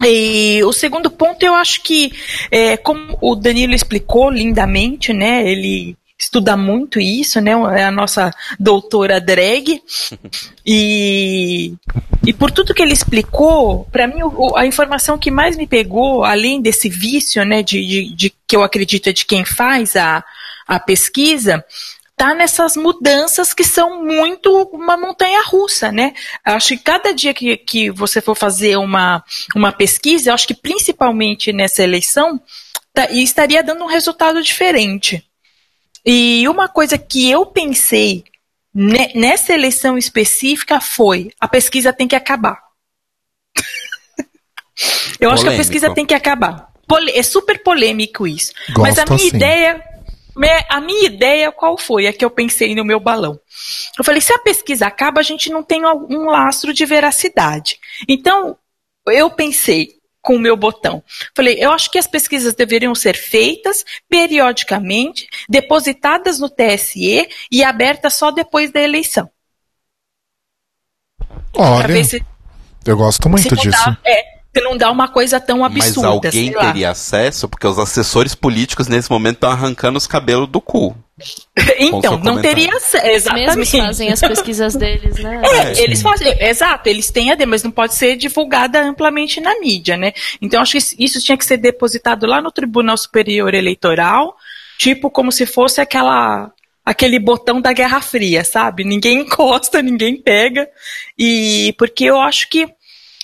E 0.04 0.62
o 0.64 0.72
segundo 0.72 1.10
ponto, 1.10 1.44
eu 1.44 1.56
acho 1.56 1.82
que, 1.82 2.12
é, 2.52 2.78
como 2.78 3.18
o 3.22 3.36
Danilo 3.36 3.74
explicou 3.74 4.30
lindamente, 4.30 5.12
né? 5.12 5.50
Ele 5.50 5.96
estuda 6.20 6.56
muito 6.58 7.00
isso, 7.00 7.40
né? 7.42 7.52
É 7.78 7.84
a 7.84 7.92
nossa 7.92 8.32
doutora 8.60 9.20
drag. 9.20 9.82
E, 10.70 11.74
e 12.26 12.34
por 12.34 12.52
tudo 12.52 12.74
que 12.74 12.82
ele 12.82 12.92
explicou, 12.92 13.86
para 13.90 14.06
mim 14.06 14.22
o- 14.22 14.54
a 14.58 14.66
informação 14.66 15.18
que 15.18 15.32
mais 15.32 15.56
me 15.56 15.66
pegou, 15.66 16.26
além 16.26 16.62
desse 16.62 16.90
vício, 16.90 17.46
né, 17.46 17.64
de, 17.64 17.86
de, 17.86 18.14
de 18.14 18.34
que 18.46 18.54
eu 18.54 18.64
acredito 18.64 19.08
é 19.08 19.14
de 19.14 19.26
quem 19.26 19.46
faz 19.46 19.96
a, 19.96 20.22
a 20.68 20.78
pesquisa, 20.78 21.64
tá 22.18 22.34
nessas 22.34 22.76
mudanças 22.76 23.54
que 23.54 23.64
são 23.64 24.04
muito 24.04 24.52
uma 24.74 24.98
montanha 24.98 25.44
russa, 25.46 25.92
né? 25.92 26.16
Acho 26.44 26.70
que 26.70 26.78
cada 26.80 27.14
dia 27.14 27.32
que, 27.32 27.56
que 27.56 27.92
você 27.92 28.20
for 28.20 28.36
fazer 28.36 28.76
uma, 28.78 29.24
uma 29.56 29.72
pesquisa, 29.72 30.32
eu 30.32 30.34
acho 30.34 30.48
que 30.48 30.56
principalmente 30.56 31.54
nessa 31.54 31.84
eleição, 31.84 32.42
tá- 32.92 33.12
estaria 33.12 33.62
dando 33.64 33.84
um 33.84 33.88
resultado 33.88 34.42
diferente. 34.42 35.24
E 36.04 36.48
uma 36.50 36.68
coisa 36.68 36.98
que 36.98 37.30
eu 37.30 37.46
pensei 37.46 38.24
ne- 38.74 39.12
nessa 39.14 39.54
eleição 39.54 39.96
específica 39.96 40.82
foi: 40.82 41.32
a 41.40 41.48
pesquisa 41.48 41.94
tem 41.94 42.08
que 42.08 42.16
acabar. 42.16 42.60
eu 45.20 45.30
acho 45.30 45.44
que 45.44 45.50
a 45.50 45.52
Polêmico. 45.52 45.58
pesquisa 45.58 45.94
tem 45.94 46.06
que 46.06 46.16
acabar. 46.16 46.68
É 47.14 47.22
super 47.22 47.62
polêmico 47.62 48.26
isso. 48.26 48.54
Mas 48.78 48.98
a 48.98 49.02
Gosto 49.06 49.14
minha 49.14 49.28
assim. 49.28 49.36
ideia. 49.36 49.97
A 50.70 50.82
minha 50.82 51.06
ideia 51.06 51.52
qual 51.52 51.78
foi? 51.78 52.06
É 52.06 52.14
que 52.14 52.24
eu 52.24 52.30
pensei 52.30 52.76
no 52.76 52.86
meu 52.86 53.00
balão. 53.00 53.40
Eu 53.98 54.04
falei, 54.04 54.22
se 54.22 54.34
a 54.34 54.40
pesquisa 54.40 54.88
acaba, 54.88 55.20
a 55.20 55.24
gente 55.24 55.50
não 55.50 55.64
tem 55.64 55.86
um 55.86 56.26
lastro 56.26 56.74
de 56.74 56.86
veracidade. 56.86 57.80
Então, 58.08 58.58
eu 59.08 59.30
pensei, 59.30 59.98
com 60.28 60.36
o 60.36 60.40
meu 60.40 60.58
botão. 60.58 61.02
Falei, 61.34 61.56
eu 61.58 61.72
acho 61.72 61.90
que 61.90 61.98
as 61.98 62.06
pesquisas 62.06 62.54
deveriam 62.54 62.94
ser 62.94 63.16
feitas 63.16 63.86
periodicamente, 64.10 65.26
depositadas 65.48 66.38
no 66.38 66.50
TSE 66.50 67.30
e 67.50 67.64
abertas 67.64 68.16
só 68.16 68.30
depois 68.30 68.70
da 68.70 68.82
eleição. 68.82 69.32
Olha, 71.56 72.04
se, 72.04 72.22
eu 72.86 72.98
gosto 72.98 73.30
muito 73.30 73.56
disso. 73.56 73.72
Dá, 73.72 73.98
é, 74.06 74.37
se 74.58 74.64
não 74.64 74.78
dá 74.78 74.92
uma 74.92 75.08
coisa 75.08 75.40
tão 75.40 75.64
absurda. 75.64 76.02
Mas 76.02 76.04
alguém 76.04 76.52
teria 76.52 76.92
acesso, 76.92 77.48
porque 77.48 77.68
os 77.68 77.78
assessores 77.78 78.36
políticos 78.36 78.88
nesse 78.88 79.10
momento 79.10 79.36
estão 79.36 79.52
arrancando 79.52 79.98
os 79.98 80.08
cabelos 80.08 80.48
do 80.48 80.62
cu. 80.62 80.96
então, 81.80 82.18
não 82.20 82.42
teria 82.42 82.70
exatamente. 83.04 83.58
Eles 83.58 83.72
fazem 83.72 84.12
as 84.12 84.20
pesquisas 84.20 84.76
deles, 84.78 85.18
né? 85.18 85.42
É, 85.44 85.80
é 85.80 85.84
eles 85.84 86.02
fazem, 86.02 86.36
exato, 86.40 86.88
eles 86.88 87.10
têm 87.10 87.32
a 87.32 87.36
D, 87.36 87.46
mas 87.46 87.64
não 87.64 87.72
pode 87.72 87.96
ser 87.96 88.16
divulgada 88.16 88.82
amplamente 88.82 89.42
na 89.42 89.60
mídia, 89.60 89.98
né? 89.98 90.14
Então, 90.42 90.62
acho 90.62 90.74
que 90.74 91.04
isso 91.04 91.22
tinha 91.22 91.38
que 91.38 91.46
ser 91.46 91.58
depositado 91.58 92.26
lá 92.26 92.42
no 92.42 92.52
Tribunal 92.52 92.98
Superior 92.98 93.54
Eleitoral, 93.54 94.36
tipo 94.78 95.10
como 95.10 95.32
se 95.32 95.46
fosse 95.46 95.82
aquela 95.82 96.52
aquele 96.88 97.20
botão 97.20 97.60
da 97.60 97.74
Guerra 97.74 98.00
Fria, 98.00 98.46
sabe? 98.46 98.86
Ninguém 98.86 99.20
encosta, 99.28 99.82
ninguém 99.82 100.22
pega. 100.22 100.70
E 101.18 101.76
porque 101.78 102.06
eu 102.06 102.22
acho 102.22 102.48
que 102.50 102.66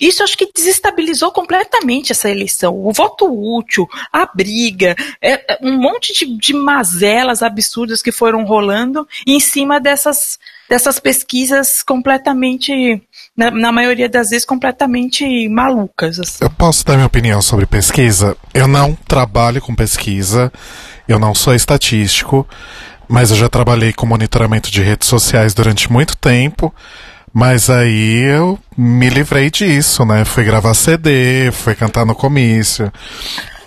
isso 0.08 0.22
acho 0.22 0.36
que 0.36 0.50
desestabilizou 0.54 1.30
completamente 1.30 2.12
essa 2.12 2.30
eleição. 2.30 2.74
O 2.74 2.92
voto 2.92 3.26
útil, 3.26 3.88
a 4.12 4.26
briga, 4.26 4.94
é, 5.20 5.54
é, 5.54 5.58
um 5.62 5.78
monte 5.78 6.12
de, 6.12 6.36
de 6.36 6.52
mazelas 6.52 7.42
absurdas 7.42 8.02
que 8.02 8.12
foram 8.12 8.44
rolando 8.44 9.06
em 9.26 9.40
cima 9.40 9.80
dessas, 9.80 10.38
dessas 10.68 10.98
pesquisas 10.98 11.82
completamente, 11.82 13.02
na, 13.36 13.50
na 13.50 13.72
maioria 13.72 14.08
das 14.08 14.30
vezes, 14.30 14.44
completamente 14.44 15.48
malucas. 15.48 16.20
Assim. 16.20 16.44
Eu 16.44 16.50
posso 16.50 16.84
dar 16.84 16.94
minha 16.94 17.06
opinião 17.06 17.40
sobre 17.40 17.66
pesquisa? 17.66 18.36
Eu 18.52 18.68
não 18.68 18.94
trabalho 18.94 19.60
com 19.60 19.74
pesquisa, 19.74 20.52
eu 21.08 21.18
não 21.18 21.34
sou 21.34 21.54
estatístico, 21.54 22.46
mas 23.08 23.30
eu 23.30 23.36
já 23.36 23.48
trabalhei 23.48 23.92
com 23.92 24.06
monitoramento 24.06 24.70
de 24.70 24.82
redes 24.82 25.08
sociais 25.08 25.54
durante 25.54 25.90
muito 25.90 26.16
tempo. 26.16 26.74
Mas 27.34 27.68
aí 27.68 28.20
eu 28.20 28.56
me 28.78 29.10
livrei 29.10 29.50
disso, 29.50 30.04
né? 30.04 30.24
Fui 30.24 30.44
gravar 30.44 30.72
CD, 30.72 31.50
fui 31.50 31.74
cantar 31.74 32.06
no 32.06 32.14
comício. 32.14 32.92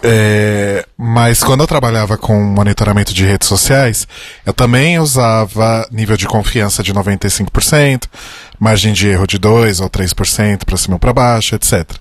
É, 0.02 0.86
mas 0.98 1.44
quando 1.44 1.62
eu 1.62 1.68
trabalhava 1.68 2.18
com 2.18 2.42
monitoramento 2.42 3.14
de 3.14 3.26
redes 3.26 3.46
sociais, 3.46 4.08
eu 4.46 4.54
também 4.54 4.98
usava 5.00 5.86
nível 5.92 6.16
de 6.16 6.26
confiança 6.28 6.82
de 6.82 6.94
95%, 6.94 8.04
margem 8.58 8.94
de 8.94 9.10
erro 9.10 9.28
de 9.28 9.38
2 9.38 9.82
ou 9.82 9.90
3% 9.90 10.64
para 10.64 10.78
cima 10.78 10.96
ou 10.96 11.00
para 11.00 11.12
baixo, 11.12 11.54
etc. 11.54 11.92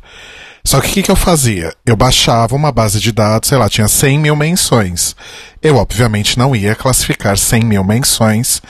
Só 0.66 0.80
que 0.80 0.88
o 0.88 0.92
que, 0.94 1.02
que 1.04 1.10
eu 1.12 1.16
fazia? 1.16 1.72
Eu 1.86 1.94
baixava 1.96 2.56
uma 2.56 2.72
base 2.72 2.98
de 2.98 3.12
dados, 3.12 3.48
sei 3.48 3.56
lá, 3.56 3.68
tinha 3.68 3.86
100 3.86 4.18
mil 4.18 4.34
menções. 4.34 5.14
Eu, 5.62 5.76
obviamente, 5.76 6.36
não 6.36 6.56
ia 6.56 6.74
classificar 6.74 7.38
100 7.38 7.64
mil 7.64 7.84
menções 7.84 8.60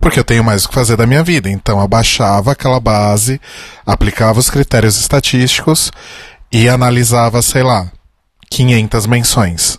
porque 0.00 0.18
eu 0.18 0.24
tenho 0.24 0.42
mais 0.42 0.64
o 0.64 0.68
que 0.68 0.74
fazer 0.74 0.96
da 0.96 1.06
minha 1.06 1.22
vida. 1.22 1.48
Então 1.48 1.80
eu 1.80 1.86
baixava 1.86 2.50
aquela 2.50 2.80
base, 2.80 3.40
aplicava 3.86 4.40
os 4.40 4.50
critérios 4.50 4.98
estatísticos 4.98 5.92
e 6.50 6.68
analisava, 6.68 7.40
sei 7.40 7.62
lá, 7.62 7.86
500 8.50 9.06
menções. 9.06 9.78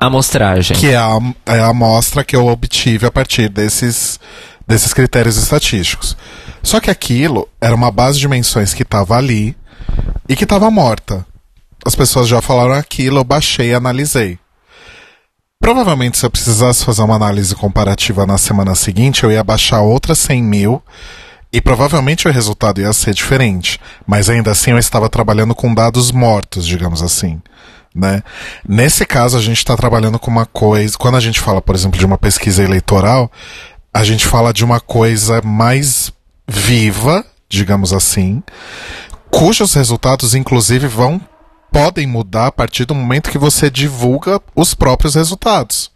Amostragem. 0.00 0.74
Que 0.74 0.88
é 0.88 0.96
a, 0.96 1.18
é 1.44 1.60
a 1.60 1.66
amostra 1.66 2.24
que 2.24 2.34
eu 2.34 2.46
obtive 2.46 3.04
a 3.04 3.10
partir 3.10 3.50
desses, 3.50 4.18
desses 4.66 4.94
critérios 4.94 5.36
estatísticos. 5.36 6.16
Só 6.62 6.80
que 6.80 6.90
aquilo 6.90 7.46
era 7.60 7.74
uma 7.74 7.90
base 7.90 8.18
de 8.18 8.26
menções 8.26 8.72
que 8.72 8.84
estava 8.84 9.18
ali 9.18 9.54
e 10.28 10.36
que 10.36 10.44
estava 10.44 10.70
morta. 10.70 11.26
As 11.84 11.94
pessoas 11.94 12.28
já 12.28 12.42
falaram 12.42 12.74
aquilo, 12.74 13.18
eu 13.18 13.24
baixei 13.24 13.70
e 13.70 13.74
analisei. 13.74 14.38
Provavelmente, 15.60 16.18
se 16.18 16.26
eu 16.26 16.30
precisasse 16.30 16.84
fazer 16.84 17.02
uma 17.02 17.16
análise 17.16 17.54
comparativa 17.54 18.26
na 18.26 18.36
semana 18.36 18.74
seguinte, 18.74 19.24
eu 19.24 19.32
ia 19.32 19.42
baixar 19.42 19.80
outras 19.80 20.18
100 20.18 20.42
mil 20.42 20.82
e 21.52 21.60
provavelmente 21.60 22.28
o 22.28 22.30
resultado 22.30 22.80
ia 22.80 22.92
ser 22.92 23.14
diferente. 23.14 23.80
Mas 24.06 24.28
ainda 24.28 24.50
assim, 24.50 24.72
eu 24.72 24.78
estava 24.78 25.08
trabalhando 25.08 25.54
com 25.54 25.72
dados 25.72 26.12
mortos, 26.12 26.66
digamos 26.66 27.02
assim. 27.02 27.40
Né? 27.94 28.22
Nesse 28.68 29.06
caso, 29.06 29.38
a 29.38 29.40
gente 29.40 29.56
está 29.56 29.74
trabalhando 29.74 30.18
com 30.18 30.30
uma 30.30 30.44
coisa. 30.44 30.98
Quando 30.98 31.16
a 31.16 31.20
gente 31.20 31.40
fala, 31.40 31.62
por 31.62 31.74
exemplo, 31.74 31.98
de 31.98 32.04
uma 32.04 32.18
pesquisa 32.18 32.62
eleitoral, 32.62 33.32
a 33.92 34.04
gente 34.04 34.26
fala 34.26 34.52
de 34.52 34.62
uma 34.62 34.80
coisa 34.80 35.40
mais 35.40 36.12
viva, 36.46 37.24
digamos 37.48 37.92
assim, 37.94 38.42
cujos 39.30 39.74
resultados, 39.74 40.34
inclusive, 40.34 40.86
vão 40.86 41.20
podem 41.70 42.06
mudar 42.06 42.46
a 42.46 42.52
partir 42.52 42.84
do 42.86 42.94
momento 42.94 43.30
que 43.30 43.36
você 43.36 43.68
divulga 43.68 44.40
os 44.54 44.72
próprios 44.72 45.14
resultados. 45.14 45.90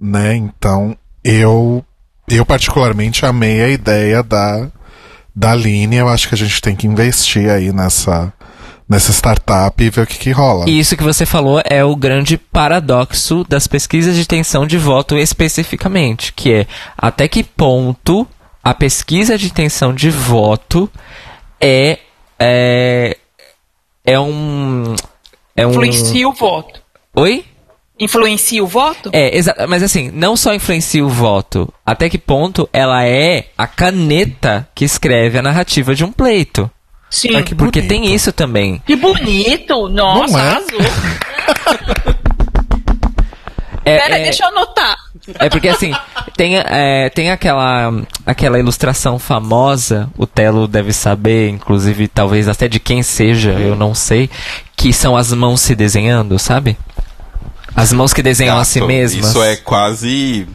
Né? 0.00 0.34
Então, 0.34 0.96
eu 1.22 1.84
eu 2.28 2.44
particularmente 2.44 3.24
amei 3.24 3.62
a 3.62 3.68
ideia 3.68 4.22
da 4.22 4.68
da 5.34 5.54
linha, 5.54 6.00
eu 6.00 6.08
acho 6.08 6.28
que 6.28 6.34
a 6.34 6.38
gente 6.38 6.60
tem 6.60 6.76
que 6.76 6.86
investir 6.86 7.48
aí 7.48 7.72
nessa 7.72 8.32
nessa 8.88 9.10
startup 9.10 9.82
e 9.82 9.88
ver 9.88 10.02
o 10.02 10.06
que, 10.06 10.18
que 10.18 10.30
rola. 10.30 10.68
E 10.68 10.78
isso 10.78 10.96
que 10.96 11.02
você 11.02 11.24
falou 11.24 11.62
é 11.64 11.82
o 11.82 11.96
grande 11.96 12.36
paradoxo 12.36 13.44
das 13.48 13.66
pesquisas 13.66 14.14
de 14.14 14.22
intenção 14.22 14.66
de 14.66 14.76
voto 14.76 15.16
especificamente, 15.16 16.32
que 16.34 16.52
é 16.52 16.66
até 16.98 17.26
que 17.26 17.42
ponto 17.42 18.26
a 18.62 18.74
pesquisa 18.74 19.38
de 19.38 19.46
intenção 19.46 19.94
de 19.94 20.10
voto 20.10 20.90
é, 21.60 21.98
é 22.42 23.16
é 24.04 24.18
um. 24.18 24.94
É 25.56 25.66
um... 25.66 25.70
Influencia 25.70 26.28
o 26.28 26.32
voto. 26.32 26.80
Oi? 27.14 27.44
Influencia 27.98 28.64
o 28.64 28.66
voto? 28.66 29.10
É, 29.12 29.36
exato. 29.36 29.68
Mas 29.68 29.82
assim, 29.82 30.10
não 30.12 30.36
só 30.36 30.52
influencia 30.52 31.04
o 31.04 31.08
voto, 31.08 31.72
até 31.86 32.08
que 32.08 32.18
ponto 32.18 32.68
ela 32.72 33.04
é 33.04 33.46
a 33.56 33.66
caneta 33.66 34.68
que 34.74 34.84
escreve 34.84 35.38
a 35.38 35.42
narrativa 35.42 35.94
de 35.94 36.04
um 36.04 36.10
pleito. 36.10 36.70
Sim. 37.08 37.32
Porque, 37.32 37.54
porque 37.54 37.82
tem 37.82 38.12
isso 38.12 38.32
também. 38.32 38.82
Que 38.86 38.96
bonito! 38.96 39.88
Nossa, 39.88 40.38
é? 40.38 40.48
azul. 40.56 40.80
É, 43.84 43.98
Pera, 43.98 44.18
é, 44.18 44.22
deixa 44.22 44.44
eu 44.44 44.48
anotar. 44.48 44.96
É 45.38 45.48
porque 45.48 45.68
assim, 45.68 45.92
tem, 46.36 46.56
é, 46.58 47.08
tem 47.10 47.30
aquela, 47.30 47.92
aquela 48.26 48.58
ilustração 48.58 49.18
famosa, 49.18 50.10
o 50.16 50.26
Telo 50.26 50.66
deve 50.66 50.92
saber, 50.92 51.48
inclusive 51.48 52.08
talvez 52.08 52.48
até 52.48 52.66
de 52.66 52.80
quem 52.80 53.02
seja, 53.02 53.52
eu 53.52 53.76
não 53.76 53.94
sei, 53.94 54.28
que 54.76 54.92
são 54.92 55.16
as 55.16 55.32
mãos 55.32 55.60
se 55.60 55.76
desenhando, 55.76 56.38
sabe? 56.38 56.76
As 57.74 57.92
mãos 57.92 58.12
que 58.12 58.22
desenham 58.22 58.56
Gato, 58.56 58.62
a 58.62 58.64
si 58.64 58.80
mesmas. 58.80 59.30
Isso 59.30 59.42
é 59.42 59.56
quase 59.56 60.46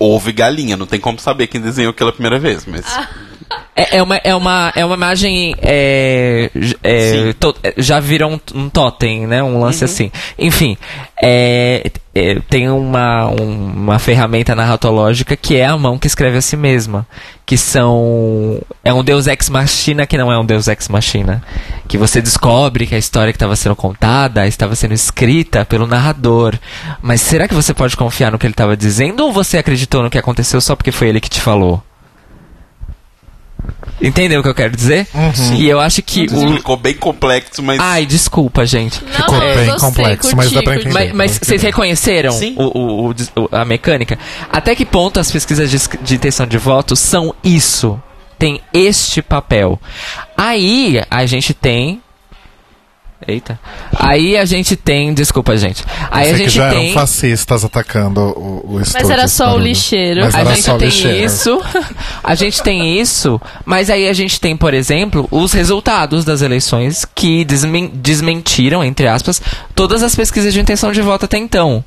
ovo 0.00 0.30
e 0.30 0.32
galinha, 0.32 0.76
não 0.76 0.86
tem 0.86 0.98
como 0.98 1.20
saber 1.20 1.46
quem 1.46 1.60
desenhou 1.60 1.90
aquela 1.90 2.12
primeira 2.12 2.38
vez, 2.38 2.64
mas. 2.66 2.84
Ah. 2.86 3.08
É, 3.74 3.98
é, 3.98 4.02
uma, 4.02 4.16
é, 4.16 4.34
uma, 4.34 4.72
é 4.74 4.84
uma 4.86 4.94
imagem. 4.94 5.54
É, 5.60 6.50
é, 6.82 7.34
to, 7.34 7.54
é, 7.62 7.74
já 7.76 8.00
virou 8.00 8.32
um, 8.32 8.40
um 8.54 8.70
totem, 8.70 9.26
né? 9.26 9.42
Um 9.42 9.60
lance 9.60 9.84
uhum. 9.84 9.90
assim. 9.90 10.10
Enfim, 10.38 10.78
é, 11.22 11.90
é, 12.14 12.40
tem 12.48 12.70
uma, 12.70 13.28
um, 13.28 13.72
uma 13.74 13.98
ferramenta 13.98 14.54
narratológica 14.54 15.36
que 15.36 15.56
é 15.56 15.66
a 15.66 15.76
mão 15.76 15.98
que 15.98 16.06
escreve 16.06 16.38
a 16.38 16.40
si 16.40 16.56
mesma. 16.56 17.06
Que 17.44 17.58
são. 17.58 18.60
É 18.82 18.92
um 18.94 19.04
Deus 19.04 19.26
Ex 19.26 19.50
Machina 19.50 20.06
que 20.06 20.16
não 20.16 20.32
é 20.32 20.38
um 20.38 20.44
Deus 20.44 20.68
Ex 20.68 20.88
Machina. 20.88 21.42
Que 21.86 21.98
você 21.98 22.22
descobre 22.22 22.86
que 22.86 22.94
a 22.94 22.98
história 22.98 23.30
que 23.30 23.36
estava 23.36 23.54
sendo 23.56 23.76
contada 23.76 24.46
estava 24.46 24.74
sendo 24.74 24.94
escrita 24.94 25.66
pelo 25.66 25.86
narrador. 25.86 26.58
Mas 27.02 27.20
será 27.20 27.46
que 27.46 27.54
você 27.54 27.74
pode 27.74 27.94
confiar 27.94 28.32
no 28.32 28.38
que 28.38 28.46
ele 28.46 28.54
estava 28.54 28.74
dizendo 28.74 29.20
ou 29.20 29.32
você 29.32 29.58
acreditou 29.58 30.02
no 30.02 30.10
que 30.10 30.18
aconteceu 30.18 30.62
só 30.62 30.74
porque 30.74 30.90
foi 30.90 31.08
ele 31.08 31.20
que 31.20 31.28
te 31.28 31.42
falou? 31.42 31.82
Entendeu 34.00 34.40
o 34.40 34.42
que 34.42 34.48
eu 34.48 34.54
quero 34.54 34.76
dizer? 34.76 35.06
Uhum. 35.14 35.54
E 35.56 35.68
eu 35.68 35.80
acho 35.80 36.02
que. 36.02 36.26
O... 36.26 36.54
Ficou 36.56 36.76
bem 36.76 36.94
complexo, 36.94 37.62
mas. 37.62 37.80
Ai, 37.80 38.04
desculpa, 38.04 38.66
gente. 38.66 39.02
Não, 39.02 39.12
Ficou 39.12 39.40
bem 39.40 39.66
gostei, 39.66 39.88
complexo, 39.88 40.36
mas 40.36 40.52
dá 40.52 40.62
pra 40.62 40.74
entender. 40.76 40.92
Mas, 40.92 41.12
mas 41.12 41.38
vocês 41.38 41.62
reconheceram 41.62 42.30
o, 42.56 43.08
o, 43.08 43.10
o, 43.10 43.48
a 43.50 43.64
mecânica? 43.64 44.18
Até 44.50 44.74
que 44.74 44.84
ponto 44.84 45.18
as 45.18 45.30
pesquisas 45.30 45.70
de, 45.70 45.78
de 46.02 46.14
intenção 46.14 46.46
de 46.46 46.58
voto 46.58 46.94
são 46.94 47.34
isso? 47.42 48.00
Tem 48.38 48.60
este 48.72 49.22
papel. 49.22 49.80
Aí 50.36 51.02
a 51.10 51.24
gente 51.24 51.54
tem 51.54 52.02
Eita. 53.26 53.58
Aí 53.98 54.36
a 54.36 54.44
gente 54.44 54.76
tem. 54.76 55.14
Desculpa, 55.14 55.56
gente. 55.56 55.84
Aí 56.10 56.30
a 56.30 56.36
gente 56.36 56.50
já 56.50 56.70
tem. 56.70 56.90
eram 56.90 56.94
fascistas 56.94 57.64
atacando 57.64 58.20
o, 58.20 58.74
o 58.74 58.80
estúdio. 58.80 59.00
Mas 59.06 59.10
era 59.10 59.28
só 59.28 59.54
o 59.54 59.58
lixeiro. 59.58 60.20
Mas 60.20 60.34
a 60.34 60.40
era 60.40 60.54
gente 60.54 60.64
só 60.64 60.76
tem 60.76 60.88
lixeiro. 60.88 61.24
isso. 61.24 61.62
A 62.22 62.34
gente 62.34 62.62
tem 62.62 63.00
isso. 63.00 63.40
Mas 63.64 63.88
aí 63.88 64.08
a 64.08 64.12
gente 64.12 64.40
tem, 64.40 64.56
por 64.56 64.74
exemplo, 64.74 65.28
os 65.30 65.52
resultados 65.52 66.24
das 66.24 66.42
eleições 66.42 67.06
que 67.14 67.44
desmen 67.44 67.88
desmentiram, 67.94 68.82
entre 68.82 69.06
aspas, 69.06 69.40
todas 69.74 70.02
as 70.02 70.14
pesquisas 70.14 70.52
de 70.52 70.60
intenção 70.60 70.90
de 70.92 71.00
voto 71.00 71.24
até 71.24 71.38
então. 71.38 71.84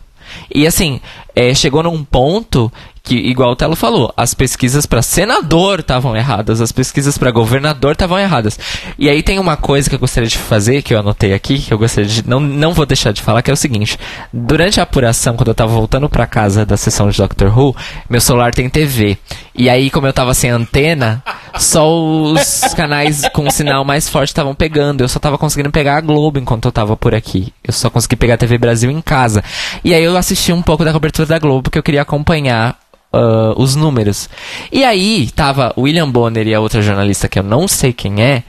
E 0.54 0.66
assim, 0.66 1.02
é, 1.36 1.54
chegou 1.54 1.84
num 1.84 2.04
ponto 2.04 2.72
que, 3.10 3.16
igual 3.16 3.54
o 3.54 3.56
Telo 3.56 3.76
falou, 3.76 4.14
as 4.16 4.36
pesquisas 4.36 4.86
para 4.86 5.02
senador 5.02 5.80
estavam 5.80 6.16
erradas, 6.16 6.62
as 6.62 6.72
pesquisas 6.72 7.18
para 7.18 7.32
governador 7.32 7.94
estavam 7.94 8.20
erradas. 8.20 8.60
E 9.00 9.10
aí 9.10 9.24
tem 9.24 9.40
uma 9.40 9.58
coisa 9.58 9.90
que 9.90 9.96
eu 9.96 10.00
gostaria 10.00 10.30
de 10.30 10.38
fazer, 10.38 10.84
que 10.84 10.94
eu 10.94 11.00
anotei 11.00 11.34
aqui, 11.34 11.58
que 11.58 11.74
eu 11.74 11.78
gostaria 11.80 12.08
de. 12.08 12.30
Não, 12.30 12.40
não 12.40 12.72
vou 12.72 12.86
deixar 12.86 13.12
de 13.12 13.24
falar, 13.24 13.42
que 13.42 13.50
é 13.50 13.54
o 13.54 13.58
seguinte: 13.58 13.98
durante 14.32 14.80
a 14.80 14.84
apuração, 14.84 15.36
quando 15.36 15.48
eu 15.48 15.56
tava 15.56 15.74
voltando 15.74 16.08
para 16.08 16.28
casa 16.28 16.68
da 16.68 16.78
sessão 16.78 17.10
de 17.10 17.18
Doctor 17.18 17.58
Who, 17.58 17.76
meu 18.08 18.22
celular 18.22 18.54
tem 18.54 18.70
TV. 18.70 19.18
E 19.56 19.68
aí, 19.72 19.90
como 19.90 20.06
eu 20.06 20.14
tava 20.14 20.36
sem 20.36 20.52
antena, 20.52 21.24
só 21.58 21.92
os 21.92 22.62
canais 22.78 23.24
com 23.34 23.50
sinal 23.50 23.84
mais 23.84 24.08
forte 24.08 24.30
estavam 24.30 24.54
pegando. 24.54 25.02
Eu 25.02 25.10
só 25.10 25.18
tava 25.18 25.36
conseguindo 25.36 25.72
pegar 25.72 25.98
a 25.98 26.02
Globo 26.02 26.38
enquanto 26.38 26.66
eu 26.66 26.72
tava 26.72 26.96
por 26.96 27.16
aqui. 27.16 27.52
Eu 27.64 27.74
só 27.74 27.90
consegui 27.90 28.16
pegar 28.16 28.36
a 28.36 28.38
TV 28.38 28.60
Brasil 28.60 28.92
em 28.92 29.02
casa. 29.02 29.44
E 29.84 29.96
aí 29.96 30.04
eu 30.04 30.16
assisti 30.16 30.54
um 30.54 30.62
pouco 30.62 30.86
da 30.86 30.94
cobertura 30.94 31.28
da 31.28 31.40
Globo, 31.40 31.64
porque 31.64 31.80
eu 31.80 31.84
queria 31.84 32.04
acompanhar 32.04 32.78
uh, 33.14 33.54
os 33.62 33.76
números. 33.76 34.30
E 34.72 34.84
aí 34.84 35.30
tava 35.32 35.74
William 35.78 36.10
Bonner 36.10 36.48
e 36.48 36.54
a 36.54 36.60
outra 36.60 36.82
jornalista 36.82 37.28
que 37.28 37.40
eu 37.40 37.44
não 37.44 37.68
sei 37.68 37.92
quem 37.94 38.22
é, 38.22 38.44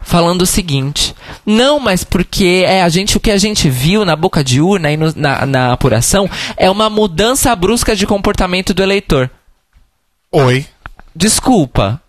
falando 0.00 0.42
o 0.42 0.46
seguinte: 0.46 1.14
não, 1.46 1.78
mas 1.78 2.04
porque 2.04 2.64
é 2.66 2.82
a 2.82 2.88
gente 2.88 3.16
o 3.16 3.20
que 3.20 3.30
a 3.30 3.38
gente 3.38 3.68
viu 3.70 4.04
na 4.04 4.16
boca 4.16 4.42
de 4.42 4.60
urna 4.60 4.90
e 4.90 4.96
no- 4.96 5.12
na, 5.16 5.46
na 5.46 5.72
apuração 5.72 6.28
é 6.56 6.70
uma 6.70 6.88
mudança 6.90 7.54
brusca 7.56 7.94
de 7.96 8.06
comportamento 8.06 8.72
do 8.74 8.82
eleitor. 8.82 9.30
Oi. 10.30 10.66
Desculpa. 11.14 12.00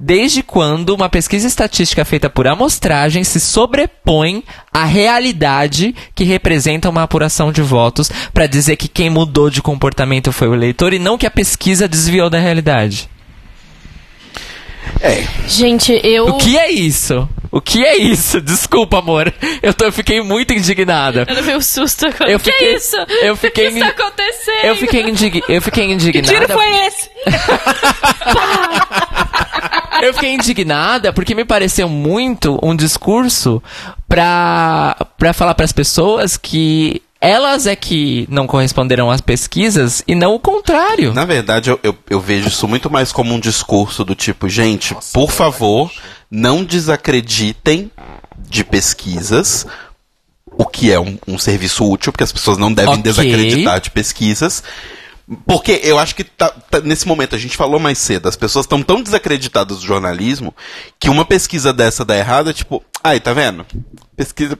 Desde 0.00 0.44
quando 0.44 0.90
uma 0.94 1.08
pesquisa 1.08 1.48
estatística 1.48 2.04
feita 2.04 2.30
por 2.30 2.46
amostragem 2.46 3.24
se 3.24 3.40
sobrepõe 3.40 4.44
à 4.72 4.84
realidade 4.84 5.92
que 6.14 6.22
representa 6.22 6.88
uma 6.88 7.02
apuração 7.02 7.50
de 7.50 7.60
votos 7.62 8.08
para 8.32 8.46
dizer 8.46 8.76
que 8.76 8.86
quem 8.86 9.10
mudou 9.10 9.50
de 9.50 9.60
comportamento 9.60 10.30
foi 10.30 10.46
o 10.48 10.54
eleitor 10.54 10.92
e 10.92 11.00
não 11.00 11.18
que 11.18 11.26
a 11.26 11.30
pesquisa 11.30 11.88
desviou 11.88 12.30
da 12.30 12.38
realidade? 12.38 13.08
Gente, 15.48 16.00
eu. 16.04 16.28
O 16.28 16.38
que 16.38 16.56
é 16.56 16.70
isso? 16.70 17.28
O 17.50 17.60
que 17.60 17.84
é 17.84 17.96
isso? 17.96 18.40
Desculpa, 18.40 18.98
amor. 18.98 19.32
Eu, 19.62 19.74
tô, 19.74 19.84
eu 19.86 19.92
fiquei 19.92 20.20
muito 20.22 20.52
indignada. 20.52 21.24
Eu 21.28 21.34
levei 21.34 21.56
um 21.56 21.60
susto 21.60 22.06
agora. 22.06 22.30
Eu 22.30 22.36
O 22.38 22.40
que 22.40 22.52
fiquei- 22.52 22.68
é 22.68 22.76
isso? 22.76 22.96
eu 23.22 23.36
fiquei 23.36 23.68
O 23.68 23.72
que 23.72 23.78
está 23.78 23.88
acontecendo? 23.88 24.64
Eu 24.64 24.76
fiquei, 24.76 25.02
indig... 25.02 25.42
eu 25.48 25.60
fiquei 25.62 25.86
Que 25.88 25.92
indignada. 25.92 26.28
tiro 26.46 26.52
foi 26.52 26.86
esse? 26.86 27.10
Eu 30.02 30.14
fiquei 30.14 30.32
indignada 30.34 31.12
porque 31.12 31.34
me 31.34 31.44
pareceu 31.44 31.88
muito 31.88 32.58
um 32.62 32.74
discurso 32.74 33.62
pra, 34.08 34.96
pra 35.16 35.32
falar 35.32 35.54
pras 35.54 35.72
pessoas 35.72 36.36
que 36.36 37.02
elas 37.20 37.66
é 37.66 37.74
que 37.74 38.26
não 38.30 38.46
corresponderam 38.46 39.10
às 39.10 39.20
pesquisas 39.20 40.02
e 40.06 40.14
não 40.14 40.34
o 40.34 40.38
contrário. 40.40 41.12
Na 41.12 41.24
verdade, 41.24 41.68
eu, 41.70 41.80
eu, 41.82 41.96
eu 42.08 42.20
vejo 42.20 42.48
isso 42.48 42.68
muito 42.68 42.88
mais 42.88 43.10
como 43.10 43.34
um 43.34 43.40
discurso 43.40 44.04
do 44.04 44.14
tipo, 44.14 44.48
gente, 44.48 44.94
por 45.12 45.30
favor, 45.30 45.90
não 46.30 46.62
desacreditem 46.64 47.90
de 48.48 48.62
pesquisas, 48.64 49.66
o 50.46 50.64
que 50.64 50.92
é 50.92 51.00
um, 51.00 51.18
um 51.26 51.38
serviço 51.38 51.84
útil, 51.90 52.12
porque 52.12 52.24
as 52.24 52.32
pessoas 52.32 52.56
não 52.56 52.72
devem 52.72 52.94
Ok. 52.94 53.02
desacreditar 53.02 53.80
de 53.80 53.90
pesquisas. 53.90 54.62
Porque 55.46 55.80
eu 55.82 55.98
acho 55.98 56.14
que 56.14 56.24
tá- 56.24 56.48
tá- 56.70 56.80
nesse 56.80 57.06
momento, 57.06 57.34
a 57.34 57.38
gente 57.38 57.56
falou 57.56 57.78
mais 57.78 57.98
cedo, 57.98 58.28
as 58.28 58.36
pessoas 58.36 58.64
estão 58.64 58.82
tão 58.82 59.02
desacreditadas 59.02 59.78
do 59.80 59.84
jornalismo 59.86 60.54
que 60.98 61.10
uma 61.10 61.24
pesquisa 61.24 61.70
dessa 61.72 62.04
dá 62.04 62.16
errado 62.16 62.48
é 62.48 62.52
tipo, 62.54 62.82
ai, 63.04 63.20
tá 63.20 63.32
vendo? 63.34 63.66
Pesquisa. 64.16 64.58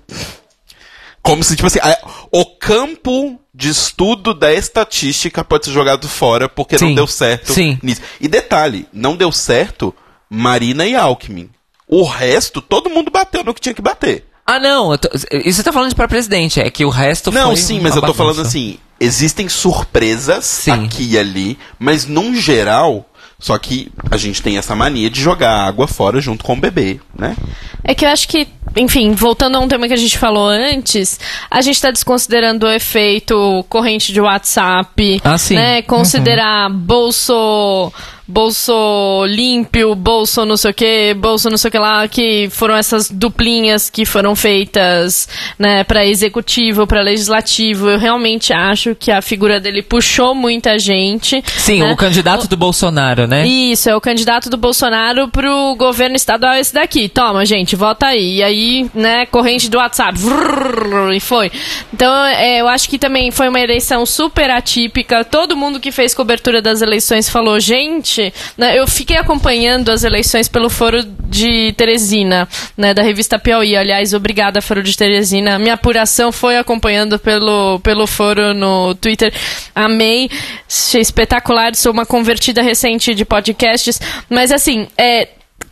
Como 1.22 1.42
se, 1.42 1.56
tipo 1.56 1.66
assim, 1.66 1.78
a- 1.80 1.98
o 2.30 2.44
campo 2.44 3.38
de 3.54 3.68
estudo 3.70 4.32
da 4.32 4.52
estatística 4.52 5.42
pode 5.44 5.64
ser 5.66 5.72
jogado 5.72 6.08
fora 6.08 6.48
porque 6.48 6.76
não 6.76 6.88
Sim, 6.88 6.94
deu 6.94 7.06
certo 7.06 7.52
sim. 7.52 7.78
nisso. 7.82 8.00
E 8.20 8.28
detalhe, 8.28 8.86
não 8.92 9.16
deu 9.16 9.32
certo 9.32 9.94
Marina 10.30 10.86
e 10.86 10.94
Alckmin. 10.94 11.50
O 11.86 12.02
resto, 12.04 12.60
todo 12.60 12.90
mundo 12.90 13.10
bateu 13.10 13.42
no 13.42 13.52
que 13.54 13.60
tinha 13.60 13.74
que 13.74 13.82
bater. 13.82 14.26
Ah, 14.46 14.58
não. 14.58 14.96
tô- 14.96 15.08
isso 15.44 15.56
você 15.58 15.62
tá 15.62 15.72
falando 15.72 15.94
para 15.94 16.08
presidente. 16.08 16.60
É 16.60 16.70
que 16.70 16.84
o 16.84 16.88
resto 16.90 17.30
Não, 17.32 17.48
foi 17.48 17.56
sim, 17.56 17.74
uma 17.78 17.84
mas 17.84 17.96
eu 17.96 18.02
tô 18.02 18.14
falando 18.14 18.40
assim, 18.42 18.78
existem 19.00 19.48
surpresas 19.48 20.44
Sim. 20.44 20.84
aqui 20.86 21.10
e 21.12 21.18
ali, 21.18 21.58
mas 21.78 22.06
num 22.06 22.34
geral, 22.34 23.08
só 23.38 23.56
que 23.58 23.90
a 24.10 24.16
gente 24.16 24.42
tem 24.42 24.58
essa 24.58 24.74
mania 24.74 25.08
de 25.08 25.20
jogar 25.20 25.66
água 25.66 25.86
fora 25.86 26.20
junto 26.20 26.44
com 26.44 26.54
o 26.54 26.60
bebê, 26.60 27.00
né? 27.16 27.36
É 27.84 27.94
que 27.94 28.04
eu 28.04 28.08
acho 28.08 28.26
que, 28.26 28.48
enfim, 28.76 29.12
voltando 29.12 29.56
a 29.56 29.60
um 29.60 29.68
tema 29.68 29.86
que 29.86 29.94
a 29.94 29.96
gente 29.98 30.18
falou 30.18 30.48
antes, 30.48 31.18
a 31.50 31.60
gente 31.60 31.76
está 31.76 31.90
desconsiderando 31.90 32.66
o 32.66 32.70
efeito 32.72 33.64
corrente 33.68 34.12
de 34.12 34.20
WhatsApp, 34.20 35.20
Ah, 35.24 35.38
sim. 35.38 35.54
né? 35.54 35.82
Considerar 35.82 36.68
bolso 36.70 37.92
bolso 38.28 39.24
límpio, 39.26 39.94
bolso 39.94 40.44
não 40.44 40.58
sei 40.58 40.70
o 40.70 40.74
que, 40.74 41.14
bolso 41.14 41.48
não 41.48 41.56
sei 41.56 41.68
o 41.70 41.72
que 41.72 41.78
lá, 41.78 42.06
que 42.06 42.48
foram 42.50 42.76
essas 42.76 43.10
duplinhas 43.10 43.88
que 43.88 44.04
foram 44.04 44.36
feitas, 44.36 45.26
né, 45.58 45.82
para 45.82 46.04
executivo, 46.04 46.86
para 46.86 47.00
legislativo. 47.00 47.88
Eu 47.88 47.98
realmente 47.98 48.52
acho 48.52 48.94
que 48.94 49.10
a 49.10 49.22
figura 49.22 49.58
dele 49.58 49.82
puxou 49.82 50.34
muita 50.34 50.78
gente. 50.78 51.42
Sim, 51.56 51.80
né? 51.80 51.90
o 51.90 51.96
candidato 51.96 52.46
do 52.46 52.56
Bolsonaro, 52.56 53.26
né? 53.26 53.46
Isso, 53.46 53.88
é 53.88 53.96
o 53.96 54.00
candidato 54.00 54.50
do 54.50 54.58
Bolsonaro 54.58 55.28
pro 55.28 55.74
governo 55.76 56.16
estadual 56.16 56.54
esse 56.54 56.74
daqui. 56.74 57.08
Toma, 57.08 57.46
gente, 57.46 57.74
vota 57.74 58.06
aí. 58.06 58.36
E 58.36 58.42
aí, 58.42 58.90
né, 58.94 59.24
corrente 59.26 59.70
do 59.70 59.78
WhatsApp. 59.78 60.18
vrrr, 60.18 61.14
e 61.14 61.20
foi. 61.20 61.50
Então, 61.94 62.12
é, 62.26 62.60
eu 62.60 62.68
acho 62.68 62.90
que 62.90 62.98
também 62.98 63.30
foi 63.30 63.48
uma 63.48 63.60
eleição 63.60 64.04
super 64.04 64.50
atípica. 64.50 65.24
Todo 65.24 65.56
mundo 65.56 65.80
que 65.80 65.90
fez 65.90 66.14
cobertura 66.14 66.60
das 66.60 66.82
eleições 66.82 67.28
falou, 67.28 67.58
gente, 67.58 68.17
né, 68.56 68.78
eu 68.78 68.86
fiquei 68.86 69.16
acompanhando 69.16 69.90
as 69.90 70.04
eleições 70.04 70.48
pelo 70.48 70.68
Foro 70.68 71.02
de 71.02 71.72
Teresina, 71.76 72.48
né, 72.76 72.94
da 72.94 73.02
revista 73.02 73.38
Piauí. 73.38 73.76
Aliás, 73.76 74.14
obrigada, 74.14 74.60
Foro 74.60 74.82
de 74.82 74.96
Teresina. 74.96 75.58
Minha 75.58 75.74
apuração 75.74 76.32
foi 76.32 76.56
acompanhando 76.56 77.18
pelo, 77.18 77.78
pelo 77.80 78.06
foro 78.06 78.54
no 78.54 78.94
Twitter. 78.94 79.32
Amei. 79.74 80.30
Achei 80.68 81.00
espetacular. 81.00 81.74
Sou 81.74 81.92
uma 81.92 82.06
convertida 82.06 82.62
recente 82.62 83.14
de 83.14 83.24
podcasts. 83.24 84.00
Mas, 84.28 84.50
assim, 84.50 84.88
é, 84.96 85.28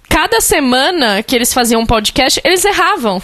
cada 0.09 0.41
semana 0.41 1.23
que 1.23 1.35
eles 1.35 1.53
faziam 1.53 1.81
um 1.81 1.87
podcast, 1.87 2.41
eles 2.45 2.65
erravam. 2.65 3.21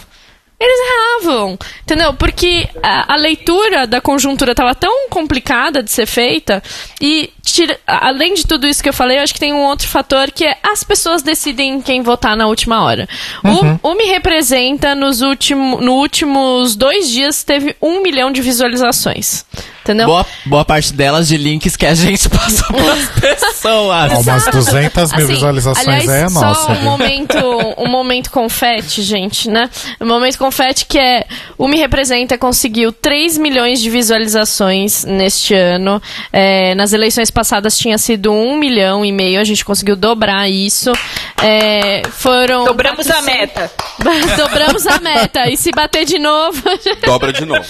Eles 0.62 0.78
erravam, 0.78 1.58
entendeu? 1.82 2.14
Porque 2.14 2.68
a, 2.80 3.14
a 3.14 3.16
leitura 3.16 3.84
da 3.84 4.00
conjuntura 4.00 4.52
estava 4.52 4.76
tão 4.76 5.08
complicada 5.08 5.82
de 5.82 5.90
ser 5.90 6.06
feita 6.06 6.62
e, 7.00 7.30
tira- 7.42 7.78
além 7.86 8.34
de 8.34 8.46
tudo 8.46 8.66
isso 8.66 8.82
que 8.82 8.88
eu 8.88 8.92
falei, 8.92 9.18
eu 9.18 9.22
acho 9.22 9.34
que 9.34 9.40
tem 9.40 9.52
um 9.52 9.62
outro 9.64 9.88
fator 9.88 10.30
que 10.30 10.44
é 10.44 10.56
as 10.62 10.82
pessoas 10.84 11.22
decidem 11.22 11.80
quem 11.80 12.02
votar 12.02 12.36
na 12.36 12.46
última 12.46 12.82
hora. 12.82 13.08
O, 13.82 13.90
o 13.90 13.94
Me 13.94 14.04
Representa, 14.04 14.94
nos 14.94 15.20
último, 15.22 15.80
no 15.80 15.92
últimos 15.94 16.76
dois 16.76 17.08
dias, 17.10 17.42
teve 17.42 17.76
um 17.82 18.02
milhão 18.02 18.30
de 18.30 18.40
visualizações, 18.40 19.44
entendeu? 19.82 20.06
Boa, 20.06 20.26
boa 20.46 20.64
parte 20.64 20.92
delas 20.92 21.28
de 21.28 21.36
links 21.36 21.76
que 21.76 21.86
a 21.86 21.94
gente 21.94 22.28
passou 22.30 22.68
pras 22.68 23.08
pessoas. 23.20 24.12
Umas 24.26 24.46
200 24.46 25.12
mil 25.12 25.22
Assim, 25.24 25.26
visualizações 25.34 25.86
aliás, 25.88 26.08
aí 26.08 26.20
é 26.20 26.30
nossa. 26.30 26.54
Só 26.66 26.72
um 26.72 26.74
viu? 26.76 26.84
momento, 26.84 27.36
um 27.78 27.88
momento 27.88 28.30
confete, 28.30 29.02
gente, 29.02 29.50
né? 29.50 29.68
Um 30.00 30.06
momento 30.06 30.38
confete 30.38 30.86
que 30.86 30.98
é 30.98 31.26
o 31.58 31.66
Me 31.68 31.76
Representa 31.78 32.38
conseguiu 32.38 32.92
3 32.92 33.36
milhões 33.38 33.80
de 33.80 33.90
visualizações 33.90 35.04
neste 35.04 35.54
ano. 35.54 36.00
É, 36.32 36.74
nas 36.74 36.92
eleições 36.92 37.30
passadas 37.32 37.76
tinha 37.76 37.98
sido 37.98 38.32
1 38.32 38.56
milhão 38.56 39.04
e 39.04 39.10
meio, 39.10 39.40
a 39.40 39.44
gente 39.44 39.64
conseguiu 39.64 39.96
dobrar 39.96 40.48
isso. 40.48 40.92
É, 41.42 42.02
foram. 42.10 42.64
Dobramos 42.64 43.10
a 43.10 43.22
400 43.22 43.22
meta. 43.22 43.70
Dobramos 44.36 44.86
a 44.86 45.00
meta. 45.00 45.50
E 45.50 45.56
se 45.56 45.70
bater 45.70 46.04
de 46.04 46.18
novo. 46.18 46.62
Dobra 47.04 47.32
de 47.32 47.44
novo. 47.44 47.64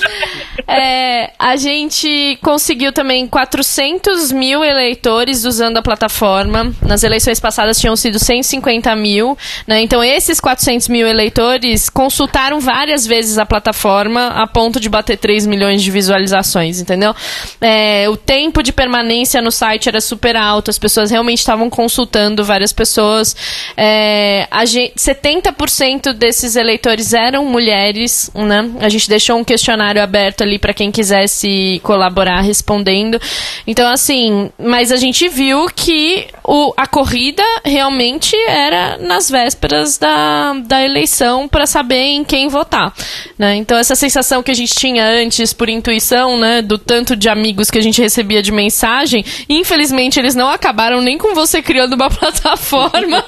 É, 0.67 1.31
a 1.39 1.57
gente 1.57 2.39
conseguiu 2.43 2.93
também 2.93 3.27
400 3.27 4.33
mil 4.33 4.65
eleitores 4.65 5.45
usando 5.45 5.77
a 5.79 5.83
plataforma. 5.83 6.73
Nas 6.83 7.03
eleições 7.03 7.41
passadas 7.41 7.79
tinham 7.79 7.97
sido 7.97 8.19
150 8.19 8.95
mil. 8.97 9.37
Né? 9.67 9.81
Então, 9.83 10.03
esses 10.03 10.41
400 10.41 10.89
mil 10.89 11.07
eleitores 11.07 11.89
consultaram 11.89 12.61
várias 12.61 13.07
vezes 13.07 13.39
a 13.39 13.47
plataforma 13.47 14.29
a 14.29 14.47
ponto 14.47 14.81
de 14.81 14.89
bater 14.89 15.17
3 15.17 15.47
milhões 15.47 15.83
de 15.83 15.91
visualizações, 15.91 16.81
entendeu? 16.81 17.15
É, 17.61 18.09
o 18.09 18.17
tempo 18.17 18.63
de 18.63 18.73
permanência 18.73 19.41
no 19.41 19.52
site 19.53 19.89
era 19.89 20.01
super 20.01 20.37
alto, 20.37 20.71
as 20.71 20.79
pessoas 20.79 21.11
realmente 21.11 21.39
estavam 21.39 21.71
consultando 21.71 22.45
várias 22.45 22.73
pessoas. 22.73 23.37
É, 23.77 24.47
a 24.51 24.65
gente, 24.65 24.95
70% 24.95 26.13
desses 26.13 26.57
eleitores 26.57 27.13
eram 27.13 27.45
mulheres, 27.45 28.31
né? 28.35 28.71
A 28.81 28.89
gente 28.89 29.09
deixou 29.09 29.39
um 29.39 29.45
questionário 29.45 30.03
aberto 30.03 30.43
ali 30.43 30.59
para 30.59 30.75
quem 30.75 30.91
quisesse 30.91 31.81
colaborar 31.83 32.41
respondendo. 32.41 33.21
Então, 33.67 33.89
assim, 33.89 34.51
mas 34.59 34.91
a 34.91 34.97
gente 34.97 35.29
viu 35.29 35.67
que 35.75 36.27
o, 36.45 36.73
a 36.77 36.87
corrida 36.87 37.45
realmente 37.65 38.37
era 38.49 38.99
nas 38.99 39.31
vésperas 39.31 39.99
da, 39.99 40.55
da 40.65 40.83
eleição 40.83 41.49
para 41.49 41.67
saber 41.67 42.03
em 42.03 42.25
quem 42.25 42.49
votar. 42.49 42.93
Né? 43.39 43.57
Então, 43.57 43.79
essa 43.79 43.95
sensação 43.95 44.43
que 44.43 44.51
a 44.51 44.55
gente 44.55 44.75
tinha 44.75 45.05
antes, 45.05 45.53
por 45.53 45.69
intuição, 45.69 46.39
né, 46.39 46.63
do 46.63 46.79
tanto 46.79 47.15
de 47.15 47.29
amigos 47.29 47.71
que 47.71 47.79
a 47.79 47.83
gente 47.83 48.01
recebia 48.01 48.43
de 48.43 48.53
mensagem, 48.53 49.25
infelizmente 49.49 50.19
eles 50.19 50.35
não 50.35 50.49
acabaram 50.49 51.01
nem 51.01 51.19
com 51.19 51.35
você 51.35 51.63
criando 51.63 51.95
uma 51.95 52.09
plataforma, 52.11 53.25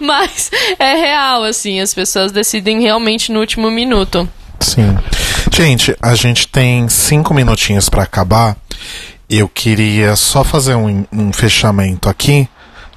mas 0.00 0.50
é 0.78 0.94
real, 0.94 1.44
assim, 1.44 1.80
as 1.80 1.94
pessoas 1.94 2.32
decidem 2.32 2.80
realmente 2.80 3.32
no 3.32 3.40
último 3.40 3.70
minuto. 3.70 4.28
Sim. 4.60 4.96
Gente, 5.52 5.96
a 6.00 6.14
gente 6.14 6.46
tem 6.46 6.88
cinco 6.88 7.34
minutinhos 7.34 7.88
para 7.88 8.02
acabar. 8.02 8.56
Eu 9.28 9.48
queria 9.48 10.16
só 10.16 10.44
fazer 10.44 10.74
um, 10.74 11.04
um, 11.12 11.32
fechamento 11.32 12.08
aqui. 12.08 12.48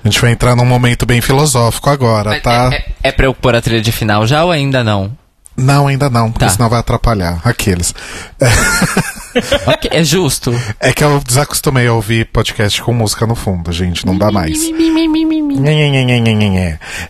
A 0.04 0.08
gente 0.08 0.20
vai 0.20 0.32
entrar 0.32 0.56
num 0.56 0.66
momento 0.66 1.06
bem 1.06 1.22
filosófico 1.22 1.90
agora, 1.90 2.40
tá? 2.42 2.70
É, 2.74 2.76
é, 2.76 2.86
é 3.04 3.12
pra 3.12 3.26
eu 3.26 3.34
pôr 3.34 3.56
a 3.56 3.62
trilha 3.62 3.82
de 3.82 3.92
final 3.92 4.28
já 4.28 4.44
ou 4.44 4.52
ainda 4.52 4.84
não? 4.84 5.16
Não, 5.56 5.88
ainda 5.88 6.10
não, 6.10 6.32
porque 6.32 6.46
tá. 6.46 6.52
senão 6.52 6.70
vai 6.70 6.80
atrapalhar 6.80 7.40
aqueles. 7.44 7.94
okay, 9.68 9.92
é 9.92 10.04
justo. 10.04 10.54
É 10.80 10.92
que 10.94 11.04
eu 11.04 11.20
desacostumei 11.20 11.88
a 11.88 11.94
ouvir 11.94 12.26
podcast 12.26 12.82
com 12.82 12.94
música 12.94 13.26
no 13.26 13.36
fundo, 13.36 13.72
gente, 13.72 14.06
não 14.06 14.18
dá 14.18 14.32
mais. 14.32 14.70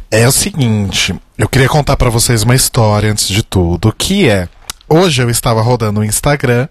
É 0.09 0.27
o 0.27 0.31
seguinte, 0.31 1.13
eu 1.37 1.47
queria 1.47 1.69
contar 1.69 1.97
para 1.97 2.09
vocês 2.09 2.43
uma 2.43 2.55
história 2.55 3.11
antes 3.11 3.27
de 3.27 3.43
tudo, 3.43 3.93
que 3.97 4.29
é 4.29 4.47
hoje 4.87 5.21
eu 5.21 5.29
estava 5.29 5.61
rodando 5.61 6.01
o 6.01 6.03
Instagram 6.03 6.67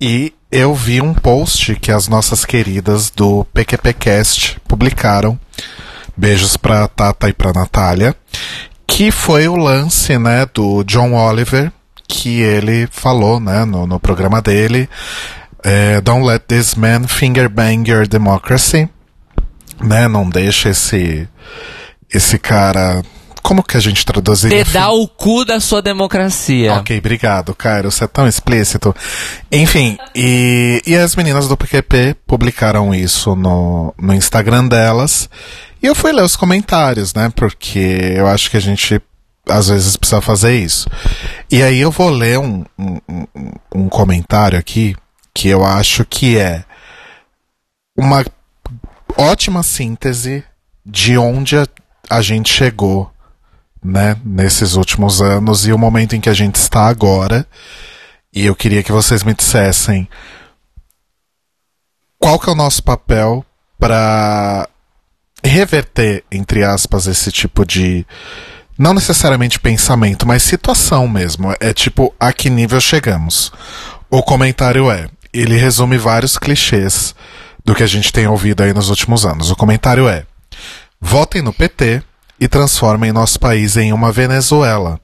e 0.00 0.32
eu 0.50 0.74
vi 0.74 1.00
um 1.00 1.14
post 1.14 1.74
que 1.76 1.90
as 1.90 2.06
nossas 2.06 2.44
queridas 2.44 3.10
do 3.10 3.44
PQPcast 3.52 4.58
publicaram. 4.68 5.38
Beijos 6.16 6.56
pra 6.56 6.88
Tata 6.88 7.28
e 7.28 7.32
pra 7.32 7.52
Natália. 7.52 8.14
Que 8.86 9.10
foi 9.10 9.48
o 9.48 9.56
lance, 9.56 10.16
né, 10.18 10.46
do 10.54 10.82
John 10.84 11.14
Oliver, 11.14 11.72
que 12.08 12.40
ele 12.40 12.88
falou, 12.90 13.40
né, 13.40 13.64
no, 13.64 13.86
no 13.86 14.00
programa 14.00 14.40
dele. 14.40 14.88
É, 15.62 16.00
Don't 16.00 16.26
let 16.26 16.44
this 16.46 16.74
man 16.74 17.06
finger 17.08 17.48
bang 17.48 17.90
your 17.90 18.06
democracy. 18.06 18.88
Né, 19.80 20.08
não 20.08 20.28
deixa 20.28 20.70
esse, 20.70 21.28
esse 22.12 22.38
cara 22.38 23.02
como 23.46 23.62
que 23.62 23.76
a 23.76 23.80
gente 23.80 24.04
traduziria? 24.04 24.64
Dedar 24.64 24.90
o 24.90 25.06
cu 25.06 25.44
da 25.44 25.60
sua 25.60 25.80
democracia. 25.80 26.74
Ok, 26.74 26.98
obrigado, 26.98 27.54
Cairo. 27.54 27.92
Você 27.92 28.02
é 28.02 28.08
tão 28.08 28.26
explícito. 28.26 28.92
Enfim, 29.52 29.96
e, 30.16 30.82
e 30.84 30.96
as 30.96 31.14
meninas 31.14 31.46
do 31.46 31.56
PQP 31.56 32.16
publicaram 32.26 32.92
isso 32.92 33.36
no, 33.36 33.94
no 33.96 34.12
Instagram 34.12 34.66
delas. 34.66 35.30
E 35.80 35.86
eu 35.86 35.94
fui 35.94 36.10
ler 36.10 36.24
os 36.24 36.34
comentários, 36.34 37.14
né? 37.14 37.30
Porque 37.36 38.14
eu 38.16 38.26
acho 38.26 38.50
que 38.50 38.56
a 38.56 38.60
gente 38.60 39.00
às 39.48 39.68
vezes 39.68 39.96
precisa 39.96 40.20
fazer 40.20 40.54
isso. 40.56 40.88
E 41.50 41.62
aí 41.62 41.80
eu 41.80 41.90
vou 41.90 42.10
ler 42.10 42.38
um, 42.38 42.64
um, 42.78 42.98
um 43.74 43.88
comentário 43.88 44.58
aqui 44.58 44.96
que 45.32 45.48
eu 45.48 45.64
acho 45.64 46.04
que 46.04 46.38
é 46.38 46.64
uma 47.96 48.24
ótima 49.16 49.62
síntese 49.62 50.44
de 50.84 51.16
onde 51.16 51.56
a, 51.56 51.66
a 52.10 52.20
gente 52.20 52.52
chegou 52.52 53.10
né, 53.82 54.16
nesses 54.24 54.74
últimos 54.74 55.22
anos 55.22 55.66
e 55.66 55.72
o 55.72 55.78
momento 55.78 56.16
em 56.16 56.20
que 56.20 56.28
a 56.28 56.34
gente 56.34 56.56
está 56.56 56.86
agora. 56.86 57.46
E 58.32 58.44
eu 58.44 58.54
queria 58.54 58.82
que 58.82 58.92
vocês 58.92 59.22
me 59.22 59.32
dissessem 59.32 60.08
qual 62.18 62.38
que 62.38 62.48
é 62.48 62.52
o 62.52 62.56
nosso 62.56 62.82
papel 62.82 63.44
para 63.78 64.68
reverter, 65.44 66.24
entre 66.30 66.64
aspas, 66.64 67.06
esse 67.06 67.30
tipo 67.30 67.64
de 67.64 68.06
não 68.78 68.94
necessariamente 68.94 69.60
pensamento, 69.60 70.26
mas 70.26 70.42
situação 70.42 71.08
mesmo. 71.08 71.54
É 71.60 71.72
tipo, 71.72 72.14
a 72.18 72.32
que 72.32 72.50
nível 72.50 72.80
chegamos? 72.80 73.52
O 74.10 74.22
comentário 74.22 74.90
é, 74.90 75.08
ele 75.32 75.56
resume 75.56 75.96
vários 75.98 76.38
clichês 76.38 77.14
do 77.64 77.74
que 77.74 77.82
a 77.82 77.86
gente 77.86 78.12
tem 78.12 78.26
ouvido 78.26 78.62
aí 78.62 78.72
nos 78.72 78.90
últimos 78.90 79.24
anos. 79.24 79.50
O 79.50 79.56
comentário 79.56 80.08
é: 80.08 80.24
votem 81.00 81.42
no 81.42 81.52
PT, 81.52 82.02
e 82.40 82.48
transformem 82.48 83.12
nosso 83.12 83.38
país 83.40 83.76
em 83.76 83.92
uma 83.92 84.12
Venezuela. 84.12 85.00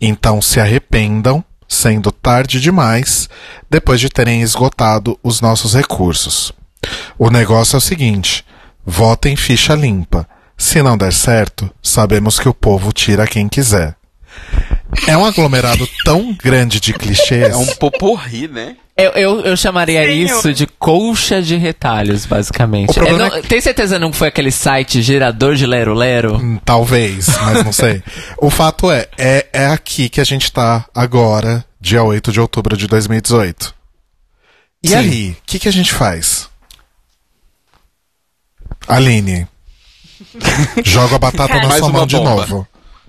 Então 0.00 0.40
se 0.40 0.58
arrependam, 0.58 1.44
sendo 1.68 2.10
tarde 2.10 2.60
demais, 2.60 3.28
depois 3.70 4.00
de 4.00 4.08
terem 4.08 4.42
esgotado 4.42 5.18
os 5.22 5.40
nossos 5.40 5.74
recursos. 5.74 6.52
O 7.18 7.30
negócio 7.30 7.76
é 7.76 7.78
o 7.78 7.82
seguinte: 7.82 8.44
votem 8.84 9.36
ficha 9.36 9.74
limpa. 9.74 10.26
Se 10.56 10.82
não 10.82 10.96
der 10.96 11.12
certo, 11.12 11.70
sabemos 11.82 12.38
que 12.38 12.48
o 12.48 12.54
povo 12.54 12.92
tira 12.92 13.26
quem 13.26 13.48
quiser. 13.48 13.96
É 15.06 15.16
um 15.16 15.24
aglomerado 15.24 15.88
tão 16.04 16.32
grande 16.34 16.80
de 16.80 16.92
clichês. 16.92 17.50
É 17.50 17.56
um 17.56 17.66
poporri, 17.76 18.48
né? 18.48 18.76
Eu, 18.96 19.10
eu, 19.12 19.40
eu 19.40 19.56
chamaria 19.56 20.04
Senhor. 20.04 20.24
isso 20.24 20.54
de 20.54 20.68
colcha 20.68 21.42
de 21.42 21.56
retalhos, 21.56 22.26
basicamente. 22.26 22.96
É, 22.96 23.12
não, 23.12 23.26
é 23.26 23.42
que... 23.42 23.48
Tem 23.48 23.60
certeza 23.60 23.98
não 23.98 24.12
foi 24.12 24.28
aquele 24.28 24.52
site 24.52 25.02
gerador 25.02 25.56
de 25.56 25.66
Lero 25.66 25.92
Lero? 25.94 26.36
Hum, 26.36 26.60
talvez, 26.64 27.26
mas 27.26 27.64
não 27.64 27.72
sei. 27.72 28.00
o 28.38 28.50
fato 28.50 28.88
é, 28.92 29.08
é, 29.18 29.46
é 29.52 29.66
aqui 29.66 30.08
que 30.08 30.20
a 30.20 30.24
gente 30.24 30.52
tá 30.52 30.86
agora, 30.94 31.64
dia 31.80 32.04
8 32.04 32.30
de 32.30 32.40
outubro 32.40 32.76
de 32.76 32.86
2018. 32.86 33.74
E 34.80 34.88
Sim. 34.88 34.94
aí, 34.94 35.30
o 35.30 35.36
que, 35.44 35.58
que 35.58 35.68
a 35.68 35.72
gente 35.72 35.92
faz? 35.92 36.48
Aline. 38.86 39.48
Joga 40.84 41.16
a 41.16 41.18
batata 41.18 41.54
na 41.54 41.70
sua 41.78 41.88
mão 41.88 42.06
de 42.06 42.16
novo. 42.16 42.66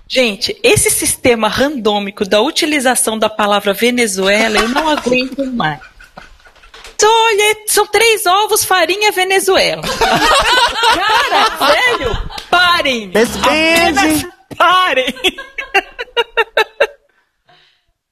Gente, 0.08 0.56
esse 0.62 0.88
sistema 0.88 1.48
randômico 1.48 2.24
da 2.24 2.40
utilização 2.40 3.18
da 3.18 3.28
palavra 3.28 3.72
Venezuela, 3.72 4.56
eu 4.58 4.68
não 4.68 4.88
aguento 4.88 5.44
mais. 5.46 5.80
Então, 6.94 7.10
olha, 7.10 7.56
são 7.66 7.86
três 7.86 8.24
ovos, 8.24 8.64
farinha, 8.64 9.12
Venezuela. 9.12 9.82
Cara, 10.94 11.72
velho, 11.72 12.30
parem! 12.48 13.10
Apenas 13.14 14.24
parem! 14.56 15.14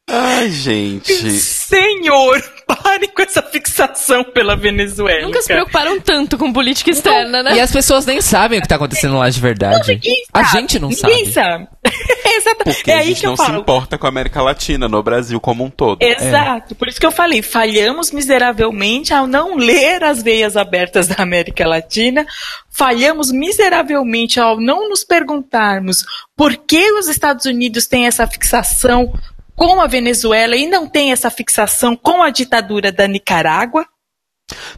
Ai, 0.07 0.51
gente. 0.51 1.31
Senhor, 1.31 2.43
parem 2.83 3.09
com 3.09 3.23
essa 3.23 3.43
fixação 3.43 4.25
pela 4.25 4.57
Venezuela. 4.57 5.23
Nunca 5.23 5.41
se 5.43 5.49
preocuparam 5.49 6.01
tanto 6.01 6.37
com 6.39 6.53
política 6.53 6.91
externa, 6.91 7.43
né? 7.43 7.57
E 7.57 7.61
as 7.61 7.71
pessoas 7.73 8.07
nem 8.07 8.21
sabem 8.21 8.59
o 8.59 8.63
que 8.63 8.67
está 8.67 8.77
acontecendo 8.77 9.17
lá 9.17 9.29
de 9.29 9.41
verdade. 9.41 10.01
a 10.33 10.43
gente 10.45 10.79
não 10.79 10.89
ninguém 10.89 11.27
sabe. 11.27 11.33
sabe. 11.33 11.69
Exatamente. 12.37 12.77
Porque 12.77 12.91
é 12.91 12.99
a 12.99 13.03
gente 13.03 13.21
que 13.21 13.27
eu 13.27 13.31
não 13.31 13.37
falo. 13.37 13.55
se 13.55 13.61
importa 13.61 13.99
com 13.99 14.07
a 14.07 14.09
América 14.09 14.43
Latina, 14.43 14.89
no 14.89 15.03
Brasil 15.03 15.41
como 15.41 15.65
um 15.65 15.71
todo. 15.71 16.03
Exato. 16.03 16.75
É. 16.75 16.77
Por 16.77 16.89
isso 16.89 16.99
que 16.99 17.07
eu 17.07 17.13
falei, 17.13 17.43
falhamos 17.43 18.11
miseravelmente 18.11 19.13
ao 19.13 19.27
não 19.27 19.57
ler 19.57 20.03
as 20.03 20.23
veias 20.23 20.57
abertas 20.57 21.07
da 21.07 21.23
América 21.23 21.67
Latina, 21.67 22.27
falhamos 22.71 23.31
miseravelmente 23.31 24.41
ao 24.41 24.61
não 24.61 24.89
nos 24.89 25.05
perguntarmos 25.05 26.05
por 26.37 26.57
que 26.57 26.93
os 26.93 27.09
Estados 27.09 27.45
Unidos 27.45 27.87
têm 27.87 28.07
essa 28.07 28.27
fixação 28.27 29.13
com 29.55 29.81
a 29.81 29.87
Venezuela 29.87 30.57
e 30.57 30.67
não 30.67 30.89
tem 30.89 31.13
essa 31.13 31.31
fixação 31.31 31.97
com 31.97 32.23
a 32.23 32.31
ditadura 32.31 32.91
da 32.91 33.07
Nicarágua. 33.07 33.87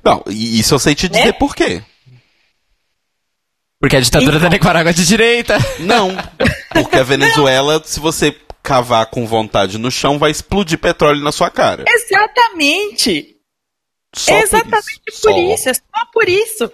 Não, 0.04 0.22
e 0.28 0.58
isso 0.60 0.74
eu 0.74 0.78
sei 0.78 0.94
te 0.94 1.08
dizer 1.08 1.26
né? 1.26 1.32
por 1.32 1.54
quê. 1.54 1.82
Porque 3.80 3.96
a 3.96 4.00
ditadura 4.00 4.36
então, 4.36 4.48
da 4.48 4.48
Nicarágua 4.48 4.90
é 4.90 4.94
de 4.94 5.06
direita. 5.06 5.58
Não, 5.80 6.16
porque 6.72 6.96
a 6.96 7.02
Venezuela, 7.02 7.82
se 7.84 8.00
você 8.00 8.34
cavar 8.62 9.06
com 9.06 9.26
vontade 9.26 9.78
no 9.78 9.90
chão, 9.90 10.18
vai 10.18 10.30
explodir 10.30 10.78
petróleo 10.78 11.22
na 11.22 11.30
sua 11.30 11.50
cara. 11.50 11.84
Exatamente. 11.86 13.36
Só 14.14 14.36
Exatamente 14.38 15.00
por 15.04 15.12
isso. 15.12 15.22
por 15.22 15.38
isso, 15.38 15.68
é 15.68 15.74
só 15.74 16.06
por 16.12 16.28
isso. 16.28 16.72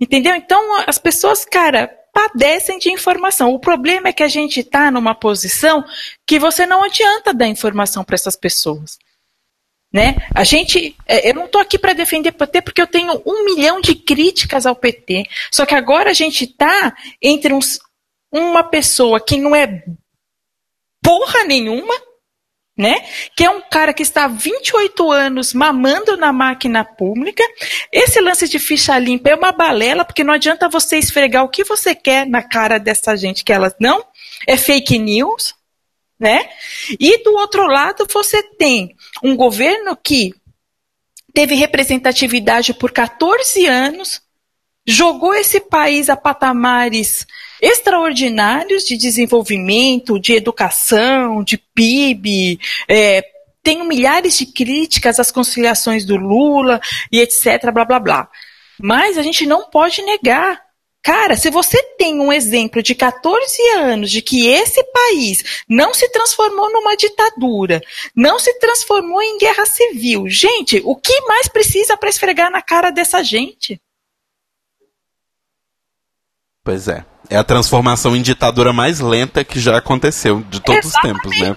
Entendeu? 0.00 0.34
Então, 0.34 0.82
as 0.86 0.98
pessoas, 0.98 1.44
cara, 1.44 1.90
padecem 2.20 2.78
de 2.78 2.90
informação. 2.90 3.54
O 3.54 3.58
problema 3.58 4.08
é 4.08 4.12
que 4.12 4.22
a 4.22 4.28
gente 4.28 4.60
está 4.60 4.90
numa 4.90 5.14
posição 5.14 5.84
que 6.26 6.38
você 6.38 6.66
não 6.66 6.84
adianta 6.84 7.32
dar 7.32 7.48
informação 7.48 8.04
para 8.04 8.14
essas 8.14 8.36
pessoas. 8.36 8.98
Né? 9.92 10.16
A 10.34 10.44
gente, 10.44 10.94
é, 11.06 11.30
eu 11.30 11.34
não 11.34 11.46
estou 11.46 11.60
aqui 11.60 11.78
para 11.78 11.94
defender 11.94 12.28
o 12.28 12.34
PT 12.34 12.62
porque 12.62 12.82
eu 12.82 12.86
tenho 12.86 13.20
um 13.26 13.44
milhão 13.44 13.80
de 13.80 13.94
críticas 13.94 14.66
ao 14.66 14.76
PT. 14.76 15.24
Só 15.50 15.64
que 15.64 15.74
agora 15.74 16.10
a 16.10 16.14
gente 16.14 16.44
está 16.44 16.94
entre 17.22 17.52
uns, 17.52 17.80
uma 18.30 18.62
pessoa 18.62 19.18
que 19.18 19.36
não 19.36 19.56
é 19.56 19.82
porra 21.02 21.44
nenhuma, 21.44 21.94
né? 22.80 23.04
Que 23.36 23.44
é 23.44 23.50
um 23.50 23.60
cara 23.60 23.92
que 23.92 24.02
está 24.02 24.24
há 24.24 24.28
28 24.28 25.12
anos 25.12 25.52
mamando 25.52 26.16
na 26.16 26.32
máquina 26.32 26.82
pública. 26.82 27.44
Esse 27.92 28.22
lance 28.22 28.48
de 28.48 28.58
ficha 28.58 28.98
limpa 28.98 29.28
é 29.28 29.34
uma 29.34 29.52
balela, 29.52 30.02
porque 30.02 30.24
não 30.24 30.32
adianta 30.32 30.66
você 30.66 30.96
esfregar 30.96 31.44
o 31.44 31.48
que 31.50 31.62
você 31.62 31.94
quer 31.94 32.26
na 32.26 32.42
cara 32.42 32.78
dessa 32.78 33.14
gente 33.18 33.44
que 33.44 33.52
elas 33.52 33.74
não 33.78 34.02
é 34.46 34.56
fake 34.56 34.98
news, 34.98 35.54
né? 36.18 36.48
E 36.98 37.22
do 37.22 37.34
outro 37.34 37.66
lado 37.66 38.06
você 38.10 38.42
tem 38.42 38.96
um 39.22 39.36
governo 39.36 39.94
que 39.94 40.34
teve 41.34 41.54
representatividade 41.54 42.72
por 42.72 42.92
14 42.92 43.66
anos, 43.66 44.22
jogou 44.86 45.34
esse 45.34 45.60
país 45.60 46.08
a 46.08 46.16
patamares 46.16 47.26
extraordinários 47.60 48.84
de 48.84 48.96
desenvolvimento, 48.96 50.18
de 50.18 50.34
educação, 50.34 51.42
de 51.42 51.58
PIB. 51.58 52.58
É, 52.88 53.22
tenho 53.62 53.84
milhares 53.84 54.38
de 54.38 54.46
críticas 54.46 55.20
às 55.20 55.30
conciliações 55.30 56.04
do 56.04 56.16
Lula 56.16 56.80
e 57.12 57.20
etc, 57.20 57.70
blá 57.72 57.84
blá 57.84 57.98
blá. 57.98 58.28
Mas 58.82 59.18
a 59.18 59.22
gente 59.22 59.46
não 59.46 59.68
pode 59.68 60.02
negar 60.02 60.60
Cara, 61.02 61.34
se 61.34 61.48
você 61.48 61.82
tem 61.96 62.20
um 62.20 62.30
exemplo 62.30 62.82
de 62.82 62.94
14 62.94 63.62
anos 63.78 64.10
de 64.10 64.20
que 64.20 64.48
esse 64.48 64.84
país 64.84 65.62
não 65.66 65.94
se 65.94 66.06
transformou 66.10 66.70
numa 66.70 66.94
ditadura, 66.94 67.80
não 68.14 68.38
se 68.38 68.52
transformou 68.58 69.22
em 69.22 69.38
guerra 69.38 69.64
civil, 69.64 70.28
gente, 70.28 70.82
o 70.84 70.94
que 70.94 71.18
mais 71.22 71.48
precisa 71.48 71.96
para 71.96 72.10
esfregar 72.10 72.50
na 72.50 72.60
cara 72.60 72.90
dessa 72.90 73.22
gente? 73.22 73.80
Pois 76.70 76.86
é. 76.86 77.04
É 77.28 77.36
a 77.36 77.42
transformação 77.42 78.14
em 78.14 78.22
ditadura 78.22 78.72
mais 78.72 79.00
lenta 79.00 79.42
que 79.42 79.58
já 79.58 79.76
aconteceu 79.76 80.40
de 80.48 80.60
todos 80.60 80.84
Exatamente. 80.84 81.26
os 81.26 81.36
tempos, 81.36 81.40
né? 81.40 81.56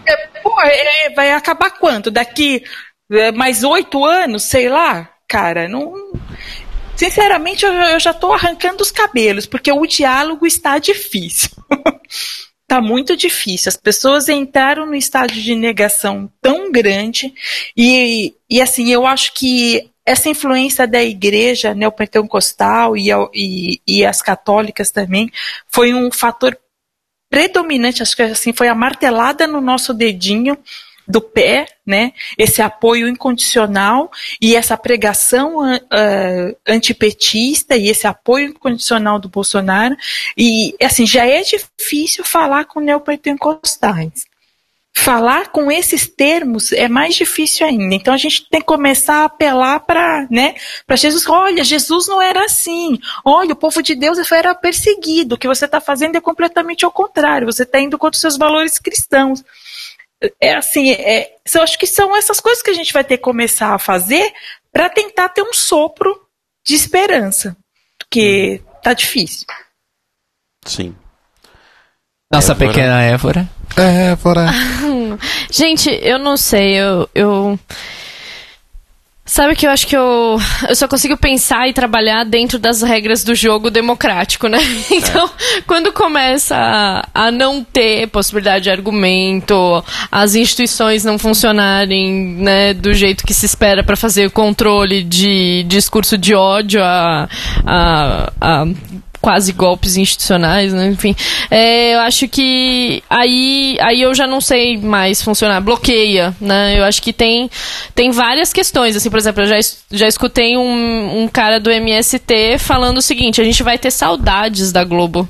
É, 0.64 1.10
vai 1.12 1.32
acabar 1.32 1.70
quanto? 1.70 2.10
Daqui 2.10 2.64
é, 3.12 3.32
mais 3.32 3.64
oito 3.64 4.04
anos, 4.04 4.42
sei 4.42 4.70
lá? 4.70 5.08
Cara, 5.28 5.68
não. 5.68 5.94
Sinceramente, 6.96 7.64
eu, 7.64 7.72
eu 7.72 8.00
já 8.00 8.10
estou 8.10 8.34
arrancando 8.34 8.82
os 8.82 8.90
cabelos, 8.90 9.46
porque 9.46 9.72
o 9.72 9.86
diálogo 9.86 10.48
está 10.48 10.80
difícil. 10.80 11.52
Está 12.64 12.82
muito 12.82 13.16
difícil. 13.16 13.70
As 13.70 13.78
pessoas 13.78 14.30
entraram 14.30 14.88
no 14.88 14.96
estágio 14.96 15.44
de 15.44 15.54
negação 15.54 16.28
tão 16.42 16.72
grande 16.72 17.32
e, 17.78 18.34
e 18.50 18.60
assim, 18.60 18.92
eu 18.92 19.06
acho 19.06 19.32
que 19.36 19.93
essa 20.06 20.30
influência 20.30 20.88
da 20.88 21.02
igreja 21.02 21.74
neopentecostal 21.74 22.98
e, 22.98 23.10
e, 23.34 23.82
e 23.88 24.06
as 24.06 24.22
católicas 24.22 24.92
também 24.92 25.32
foi 25.68 25.94
um 25.94 26.12
fator 26.12 26.58
predominante, 27.30 28.04
acho 28.04 28.16
que 28.16 28.22
assim, 28.22 28.54
foi 28.54 28.68
a 28.68 28.76
martelada 28.76 29.48
no 29.48 29.60
nosso 29.60 29.94
dedinho 29.94 30.58
do 31.08 31.22
pé, 31.22 31.68
né? 31.86 32.14
Esse 32.38 32.62
apoio 32.62 33.08
incondicional 33.08 34.10
e 34.42 34.56
essa 34.56 34.78
pregação 34.78 35.58
uh, 35.60 36.58
antipetista 36.68 37.76
e 37.76 37.90
esse 37.90 38.08
apoio 38.08 38.50
incondicional 38.50 39.20
do 39.20 39.28
Bolsonaro. 39.28 39.96
E, 40.38 40.76
assim, 40.82 41.06
já 41.06 41.26
é 41.26 41.42
difícil 41.42 42.24
falar 42.24 42.66
com 42.66 42.80
neopentecostais. 42.80 44.26
Falar 44.96 45.50
com 45.50 45.72
esses 45.72 46.08
termos 46.08 46.72
é 46.72 46.88
mais 46.88 47.16
difícil 47.16 47.66
ainda. 47.66 47.96
Então 47.96 48.14
a 48.14 48.18
gente 48.18 48.48
tem 48.50 48.62
que 48.62 48.68
começar 48.68 49.22
a 49.22 49.26
apelar 49.26 49.80
para, 49.82 50.28
né, 50.30 50.56
para 50.86 50.96
Jesus. 50.96 51.28
Olha, 51.28 51.64
Jesus 51.64 52.08
não 52.08 52.22
era 52.22 52.46
assim. 52.46 53.00
Olha, 53.26 53.54
o 53.54 53.56
povo 53.56 53.82
de 53.82 53.96
Deus 53.96 54.20
era 54.32 54.54
perseguido. 54.54 55.36
O 55.36 55.38
que 55.38 55.48
você 55.48 55.66
está 55.66 55.82
fazendo 55.82 56.16
é 56.16 56.22
completamente 56.22 56.86
ao 56.86 56.92
contrário. 56.92 57.52
Você 57.52 57.64
está 57.64 57.80
indo 57.80 57.98
contra 57.98 58.16
os 58.16 58.22
seus 58.22 58.38
valores 58.38 58.78
cristãos 58.78 59.44
é 60.40 60.56
assim, 60.56 60.92
é, 60.92 61.36
eu 61.54 61.62
acho 61.62 61.78
que 61.78 61.88
são 61.88 62.16
essas 62.16 62.40
coisas 62.40 62.62
que 62.64 62.70
a 62.70 62.74
gente 62.74 62.94
vai 62.94 63.04
ter 63.04 63.18
que 63.18 63.24
começar 63.24 63.74
a 63.74 63.80
fazer 63.80 64.32
para 64.72 64.90
tentar 64.90 65.30
ter 65.30 65.42
um 65.42 65.54
sopro 65.54 66.28
de 66.66 66.76
esperança, 66.76 67.58
porque 67.98 68.62
tá 68.82 68.94
difícil. 68.94 69.46
Sim. 70.66 70.96
Nossa 72.32 72.54
Évora. 72.54 72.68
pequena 72.68 73.02
Évora. 73.02 73.50
Évora. 73.76 74.50
gente, 75.52 75.90
eu 76.02 76.20
não 76.20 76.38
sei, 76.38 76.76
eu, 76.76 77.10
eu 77.14 77.60
Sabe 79.26 79.56
que 79.56 79.66
eu 79.66 79.72
acho 79.72 79.88
que 79.88 79.96
eu, 79.96 80.38
eu 80.68 80.76
só 80.76 80.86
consigo 80.86 81.16
pensar 81.16 81.68
e 81.70 81.74
trabalhar 81.74 82.26
dentro 82.26 82.60
das 82.60 82.82
regras 82.82 83.24
do 83.24 83.34
jogo 83.34 83.72
democrático, 83.72 84.48
né? 84.48 84.60
Então, 84.92 85.26
é. 85.26 85.62
quando 85.62 85.92
começa 85.94 86.56
a, 86.56 87.08
a, 87.14 87.32
não 87.32 87.64
ter 87.64 88.08
possibilidade 88.10 88.66
de 88.66 88.70
argumento, 88.70 89.84
as 90.12 90.36
instituições 90.36 91.04
não 91.04 91.18
funcionarem 91.18 92.12
né, 92.14 92.74
do 92.74 92.94
jeito 92.94 93.26
que 93.26 93.34
se 93.34 93.46
espera 93.46 93.84
para 93.84 93.96
fazer 93.96 94.28
o 94.28 94.32
controle 94.32 95.04
de 95.04 95.64
discurso 95.68 96.18
de 96.18 96.36
ódio 96.36 96.84
a, 96.84 97.28
a, 97.66 98.32
a 98.40 98.66
quase 99.24 99.54
golpes 99.54 99.96
institucionais, 99.96 100.74
né? 100.74 100.88
Enfim, 100.88 101.16
é, 101.50 101.96
eu 101.96 102.02
acho 102.02 102.28
que 102.28 103.02
aí, 103.10 103.78
aí 103.80 104.02
eu 104.02 104.14
já 104.14 104.28
não 104.28 104.42
sei 104.42 104.78
mais 104.78 105.22
funcionar. 105.22 105.62
Bloqueia, 105.62 106.36
né? 106.42 106.78
Eu 106.78 106.84
acho 106.84 107.02
que 107.02 107.14
tem, 107.14 107.50
tem 107.96 108.12
várias 108.12 108.52
questões. 108.52 108.98
Assim, 108.98 109.10
por 109.10 109.18
exemplo, 109.18 109.44
eu 109.44 109.48
já, 109.48 109.56
já 109.92 110.08
escutei 110.10 110.58
um, 110.58 111.24
um 111.24 111.28
cara 111.30 111.58
do 111.58 111.72
MST 111.72 112.58
falando 112.60 112.98
o 112.98 113.02
seguinte: 113.02 113.40
a 113.40 113.46
gente 113.46 113.64
vai 113.64 113.78
ter 113.78 113.92
saudades 113.92 114.74
da 114.74 114.84
Globo. 114.84 115.26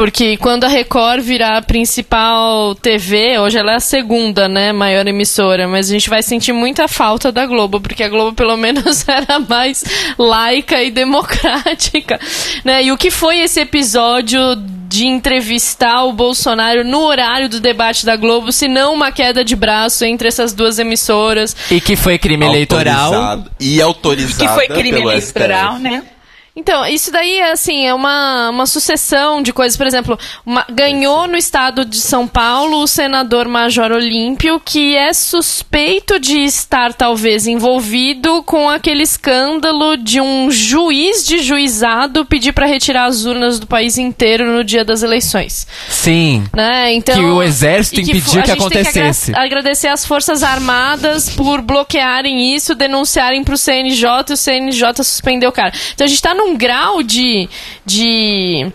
Porque 0.00 0.38
quando 0.38 0.64
a 0.64 0.68
Record 0.68 1.20
virar 1.20 1.58
a 1.58 1.62
principal 1.62 2.74
TV, 2.74 3.38
hoje 3.38 3.58
ela 3.58 3.72
é 3.72 3.74
a 3.74 3.80
segunda, 3.80 4.48
né, 4.48 4.72
maior 4.72 5.06
emissora, 5.06 5.68
mas 5.68 5.90
a 5.90 5.92
gente 5.92 6.08
vai 6.08 6.22
sentir 6.22 6.54
muita 6.54 6.88
falta 6.88 7.30
da 7.30 7.44
Globo, 7.44 7.82
porque 7.82 8.02
a 8.02 8.08
Globo 8.08 8.34
pelo 8.34 8.56
menos 8.56 9.04
era 9.06 9.38
mais 9.40 9.84
laica 10.16 10.82
e 10.82 10.90
democrática, 10.90 12.18
né? 12.64 12.82
E 12.82 12.90
o 12.90 12.96
que 12.96 13.10
foi 13.10 13.40
esse 13.40 13.60
episódio 13.60 14.40
de 14.88 15.06
entrevistar 15.06 16.04
o 16.04 16.14
Bolsonaro 16.14 16.82
no 16.82 17.00
horário 17.00 17.50
do 17.50 17.60
debate 17.60 18.06
da 18.06 18.16
Globo, 18.16 18.52
se 18.52 18.68
não 18.68 18.94
uma 18.94 19.12
queda 19.12 19.44
de 19.44 19.54
braço 19.54 20.06
entre 20.06 20.28
essas 20.28 20.54
duas 20.54 20.78
emissoras. 20.78 21.54
E 21.70 21.78
que 21.78 21.94
foi 21.94 22.16
crime 22.16 22.46
eleitoral. 22.46 23.44
E 23.60 23.82
autorizado. 23.82 24.48
Que 24.48 24.48
foi 24.48 24.66
crime 24.66 25.02
eleitoral, 25.02 25.74
STF. 25.74 25.82
né? 25.82 26.02
Então, 26.54 26.84
isso 26.84 27.12
daí 27.12 27.36
é 27.38 27.52
assim, 27.52 27.86
é 27.86 27.94
uma, 27.94 28.50
uma 28.50 28.66
sucessão 28.66 29.40
de 29.40 29.52
coisas. 29.52 29.76
Por 29.76 29.86
exemplo, 29.86 30.18
uma, 30.44 30.66
ganhou 30.68 31.28
no 31.28 31.36
estado 31.36 31.84
de 31.84 31.98
São 31.98 32.26
Paulo 32.26 32.82
o 32.82 32.86
senador 32.88 33.46
Major 33.46 33.92
Olímpio, 33.92 34.60
que 34.60 34.96
é 34.96 35.12
suspeito 35.12 36.18
de 36.18 36.40
estar 36.40 36.92
talvez 36.92 37.46
envolvido 37.46 38.42
com 38.42 38.68
aquele 38.68 39.04
escândalo 39.04 39.96
de 39.96 40.20
um 40.20 40.50
juiz 40.50 41.24
de 41.24 41.38
juizado 41.38 42.24
pedir 42.24 42.52
para 42.52 42.66
retirar 42.66 43.04
as 43.04 43.24
urnas 43.24 43.60
do 43.60 43.66
país 43.66 43.96
inteiro 43.96 44.44
no 44.44 44.64
dia 44.64 44.84
das 44.84 45.02
eleições. 45.02 45.66
Sim. 45.88 46.44
Né? 46.52 46.92
Então, 46.94 47.14
que 47.14 47.24
o 47.24 47.42
exército 47.42 48.02
que 48.02 48.10
impediu 48.10 48.42
que 48.42 48.50
acontecesse. 48.50 49.32
Que 49.32 49.38
agradecer 49.38 49.88
às 49.88 50.04
Forças 50.04 50.42
Armadas 50.42 51.30
por 51.30 51.62
bloquearem 51.62 52.54
isso, 52.54 52.74
denunciarem 52.74 53.44
para 53.44 53.54
o 53.54 53.58
CNJ 53.58 54.30
e 54.30 54.32
o 54.32 54.36
CNJ 54.36 55.04
suspendeu 55.04 55.50
o 55.50 55.52
cara. 55.52 55.72
Então 55.94 56.04
a 56.04 56.08
gente 56.08 56.16
está 56.16 56.34
num 56.40 56.56
grau 56.56 57.02
de. 57.02 57.48
de 57.84 58.72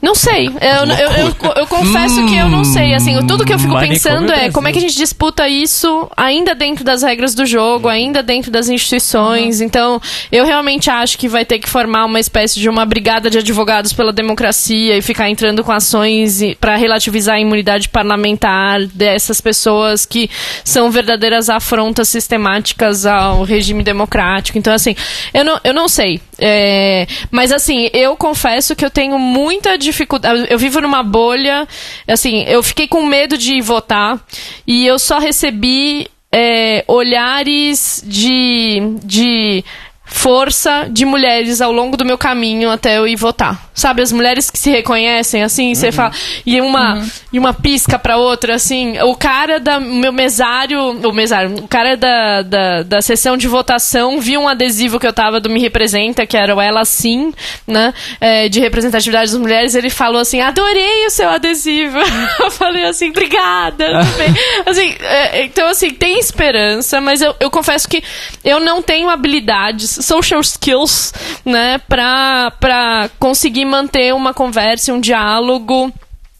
não 0.00 0.14
sei. 0.14 0.46
Eu, 0.46 0.52
eu, 0.52 1.10
eu, 1.10 1.52
eu 1.56 1.66
confesso 1.66 2.20
hum, 2.20 2.28
que 2.28 2.36
eu 2.36 2.48
não 2.48 2.64
sei. 2.64 2.94
Assim, 2.94 3.14
tudo 3.26 3.44
que 3.44 3.52
eu 3.52 3.58
fico 3.58 3.78
pensando 3.78 4.32
é 4.32 4.50
como 4.50 4.68
é 4.68 4.72
que 4.72 4.78
a 4.78 4.80
gente 4.80 4.96
disputa 4.96 5.48
isso 5.48 6.08
ainda 6.16 6.54
dentro 6.54 6.84
das 6.84 7.02
regras 7.02 7.34
do 7.34 7.46
jogo, 7.46 7.88
ainda 7.88 8.22
dentro 8.22 8.50
das 8.50 8.68
instituições. 8.68 9.60
Então, 9.60 10.00
eu 10.30 10.44
realmente 10.44 10.90
acho 10.90 11.18
que 11.18 11.28
vai 11.28 11.44
ter 11.44 11.58
que 11.58 11.68
formar 11.68 12.04
uma 12.04 12.20
espécie 12.20 12.60
de 12.60 12.68
uma 12.68 12.84
brigada 12.84 13.30
de 13.30 13.38
advogados 13.38 13.92
pela 13.92 14.12
democracia 14.12 14.96
e 14.96 15.02
ficar 15.02 15.30
entrando 15.30 15.64
com 15.64 15.72
ações 15.72 16.40
para 16.60 16.76
relativizar 16.76 17.36
a 17.36 17.40
imunidade 17.40 17.88
parlamentar 17.88 18.86
dessas 18.86 19.40
pessoas 19.40 20.04
que 20.04 20.30
são 20.62 20.90
verdadeiras 20.90 21.48
afrontas 21.48 22.08
sistemáticas 22.08 23.06
ao 23.06 23.42
regime 23.42 23.82
democrático. 23.82 24.58
Então, 24.58 24.72
assim, 24.72 24.94
eu 25.32 25.44
não, 25.44 25.60
eu 25.64 25.74
não 25.74 25.88
sei. 25.88 26.20
É, 26.38 27.06
mas, 27.30 27.52
assim, 27.52 27.88
eu 27.92 28.16
confesso 28.16 28.76
que 28.76 28.84
eu 28.84 28.90
tenho 28.90 29.18
muita 29.18 29.76
dificuldade. 29.78 30.46
Eu 30.50 30.58
vivo 30.58 30.80
numa 30.80 31.02
bolha. 31.02 31.66
Assim, 32.06 32.44
eu 32.44 32.62
fiquei 32.62 32.86
com 32.86 33.04
medo 33.04 33.38
de 33.38 33.60
votar 33.60 34.20
e 34.66 34.86
eu 34.86 34.98
só 34.98 35.18
recebi 35.18 36.08
é, 36.32 36.84
olhares 36.86 38.02
de, 38.06 38.98
de 39.02 39.64
força 40.04 40.86
de 40.90 41.04
mulheres 41.04 41.60
ao 41.60 41.72
longo 41.72 41.96
do 41.96 42.04
meu 42.04 42.18
caminho 42.18 42.70
até 42.70 42.98
eu 42.98 43.06
ir 43.06 43.16
votar. 43.16 43.65
Sabe, 43.76 44.00
as 44.00 44.10
mulheres 44.10 44.50
que 44.50 44.58
se 44.58 44.70
reconhecem, 44.70 45.42
assim, 45.42 45.74
você 45.74 45.88
uhum. 45.88 45.92
fala. 45.92 46.12
E 46.46 46.58
uma, 46.62 46.94
uhum. 46.94 47.10
e 47.34 47.38
uma 47.38 47.52
pisca 47.52 47.98
pra 47.98 48.16
outra, 48.16 48.54
assim. 48.54 48.98
O 49.02 49.14
cara 49.14 49.60
da. 49.60 49.78
meu 49.78 50.10
mesário. 50.10 50.80
O 51.06 51.12
mesário. 51.12 51.56
O 51.56 51.68
cara 51.68 51.94
da, 51.94 52.40
da, 52.40 52.82
da 52.82 53.02
sessão 53.02 53.36
de 53.36 53.46
votação 53.46 54.18
viu 54.18 54.40
um 54.40 54.48
adesivo 54.48 54.98
que 54.98 55.06
eu 55.06 55.12
tava 55.12 55.40
do 55.40 55.50
Me 55.50 55.60
Representa, 55.60 56.24
que 56.24 56.38
era 56.38 56.56
o 56.56 56.60
Ela 56.60 56.86
Sim, 56.86 57.34
né? 57.66 57.92
É, 58.18 58.48
de 58.48 58.60
representatividade 58.60 59.30
das 59.30 59.38
mulheres. 59.38 59.74
Ele 59.74 59.90
falou 59.90 60.22
assim: 60.22 60.40
adorei 60.40 61.06
o 61.06 61.10
seu 61.10 61.28
adesivo. 61.28 61.98
eu 62.40 62.50
falei 62.50 62.84
assim, 62.84 63.10
obrigada. 63.10 63.84
assim, 64.64 64.94
é, 65.00 65.44
então, 65.44 65.68
assim, 65.68 65.90
tem 65.90 66.18
esperança, 66.18 66.98
mas 66.98 67.20
eu, 67.20 67.36
eu 67.38 67.50
confesso 67.50 67.86
que 67.86 68.02
eu 68.42 68.58
não 68.58 68.80
tenho 68.80 69.10
habilidades, 69.10 69.98
social 70.02 70.40
skills, 70.40 71.12
né, 71.44 71.78
pra, 71.86 72.50
pra 72.58 73.10
conseguir 73.18 73.65
manter 73.66 74.14
uma 74.14 74.32
conversa, 74.32 74.92
um 74.92 75.00
diálogo 75.00 75.92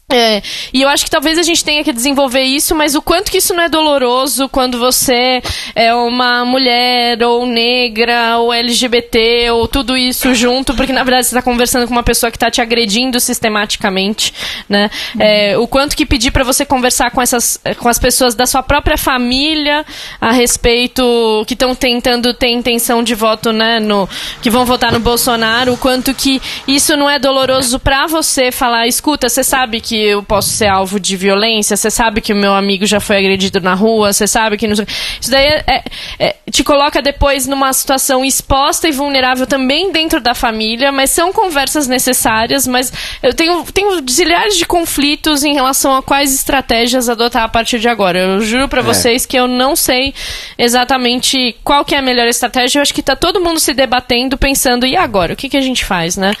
É, 0.09 0.41
e 0.73 0.81
eu 0.81 0.87
acho 0.87 1.03
que 1.03 1.11
talvez 1.11 1.37
a 1.37 1.43
gente 1.43 1.65
tenha 1.65 1.83
que 1.83 1.91
desenvolver 1.91 2.41
isso, 2.41 2.73
mas 2.73 2.95
o 2.95 3.01
quanto 3.01 3.29
que 3.29 3.39
isso 3.39 3.53
não 3.53 3.63
é 3.63 3.67
doloroso 3.67 4.47
quando 4.47 4.79
você 4.79 5.41
é 5.75 5.93
uma 5.93 6.45
mulher, 6.45 7.21
ou 7.23 7.45
negra, 7.45 8.37
ou 8.37 8.53
LGBT, 8.53 9.51
ou 9.51 9.67
tudo 9.67 9.97
isso 9.97 10.33
junto, 10.33 10.73
porque 10.75 10.93
na 10.93 11.03
verdade 11.03 11.25
você 11.25 11.35
está 11.35 11.41
conversando 11.41 11.85
com 11.85 11.91
uma 11.91 12.03
pessoa 12.03 12.31
que 12.31 12.37
está 12.37 12.49
te 12.49 12.61
agredindo 12.61 13.19
sistematicamente, 13.19 14.33
né? 14.69 14.89
É, 15.19 15.57
o 15.57 15.67
quanto 15.67 15.93
que 15.93 16.05
pedir 16.05 16.31
para 16.31 16.45
você 16.45 16.65
conversar 16.65 17.11
com 17.11 17.21
essas, 17.21 17.59
com 17.77 17.89
as 17.89 17.99
pessoas 17.99 18.33
da 18.33 18.45
sua 18.45 18.63
própria 18.63 18.97
família 18.97 19.85
a 20.21 20.31
respeito 20.31 21.03
que 21.45 21.53
estão 21.53 21.75
tentando 21.75 22.33
ter 22.33 22.47
intenção 22.47 23.03
de 23.03 23.13
voto, 23.13 23.51
né, 23.51 23.81
no 23.81 24.07
que 24.41 24.49
vão 24.49 24.63
votar 24.63 24.93
no 24.93 25.01
Bolsonaro, 25.01 25.73
o 25.73 25.77
quanto 25.77 26.13
que 26.13 26.41
isso 26.65 26.95
não 26.95 27.09
é 27.09 27.19
doloroso 27.19 27.77
para 27.77 28.07
você 28.07 28.53
falar, 28.53 28.87
escuta, 28.87 29.27
você 29.27 29.43
sabe 29.43 29.81
que 29.81 29.96
eu 30.03 30.23
posso 30.23 30.49
ser 30.49 30.67
alvo 30.67 30.99
de 30.99 31.15
violência, 31.15 31.75
você 31.75 31.89
sabe 31.89 32.21
que 32.21 32.33
o 32.33 32.35
meu 32.35 32.53
amigo 32.53 32.85
já 32.85 32.99
foi 32.99 33.17
agredido 33.17 33.59
na 33.59 33.73
rua, 33.73 34.13
você 34.13 34.27
sabe 34.27 34.57
que. 34.57 34.67
Não... 34.67 34.73
Isso 34.73 35.31
daí 35.31 35.45
é, 35.45 35.63
é, 35.67 35.83
é, 36.19 36.35
te 36.51 36.63
coloca 36.63 37.01
depois 37.01 37.47
numa 37.47 37.71
situação 37.73 38.23
exposta 38.23 38.87
e 38.87 38.91
vulnerável 38.91 39.47
também 39.47 39.91
dentro 39.91 40.19
da 40.19 40.33
família, 40.33 40.91
mas 40.91 41.09
são 41.09 41.31
conversas 41.33 41.87
necessárias, 41.87 42.67
mas 42.67 42.91
eu 43.21 43.33
tenho, 43.33 43.63
tenho 43.65 44.01
zilhares 44.09 44.57
de 44.57 44.65
conflitos 44.65 45.43
em 45.43 45.53
relação 45.53 45.95
a 45.95 46.03
quais 46.03 46.33
estratégias 46.33 47.09
adotar 47.09 47.43
a 47.43 47.49
partir 47.49 47.79
de 47.79 47.87
agora. 47.87 48.19
Eu 48.19 48.41
juro 48.41 48.67
para 48.67 48.81
vocês 48.81 49.25
que 49.25 49.37
eu 49.37 49.47
não 49.47 49.75
sei 49.75 50.13
exatamente 50.57 51.55
qual 51.63 51.83
que 51.83 51.95
é 51.95 51.97
a 51.97 52.01
melhor 52.01 52.27
estratégia, 52.27 52.79
eu 52.79 52.81
acho 52.81 52.93
que 52.93 53.03
tá 53.03 53.15
todo 53.15 53.41
mundo 53.41 53.59
se 53.59 53.73
debatendo, 53.73 54.37
pensando, 54.37 54.85
e 54.85 54.95
agora? 54.95 55.33
O 55.33 55.35
que, 55.35 55.49
que 55.49 55.57
a 55.57 55.61
gente 55.61 55.83
faz, 55.85 56.17
né? 56.17 56.33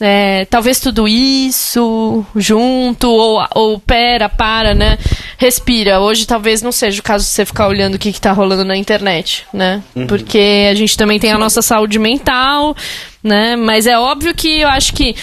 É, 0.00 0.44
talvez 0.46 0.80
tudo 0.80 1.06
isso 1.06 2.26
junto, 2.34 3.08
ou, 3.08 3.46
ou 3.54 3.78
pera, 3.78 4.28
para, 4.28 4.74
né? 4.74 4.98
Respira. 5.38 6.00
Hoje 6.00 6.26
talvez 6.26 6.62
não 6.62 6.72
seja 6.72 7.00
o 7.00 7.02
caso 7.02 7.24
de 7.24 7.30
você 7.30 7.46
ficar 7.46 7.68
olhando 7.68 7.94
o 7.94 7.98
que, 7.98 8.08
está 8.08 8.32
rolando 8.32 8.64
na 8.64 8.76
internet, 8.76 9.46
né? 9.52 9.82
Porque 10.08 10.68
a 10.70 10.74
gente 10.74 10.96
também 10.96 11.20
tem 11.20 11.30
a 11.30 11.38
nossa 11.38 11.62
saúde 11.62 11.98
mental, 11.98 12.76
né? 13.22 13.56
Mas 13.56 13.86
é 13.86 13.98
óbvio 13.98 14.34
que 14.34 14.60
eu 14.60 14.68
acho 14.68 14.92
que 14.94 15.14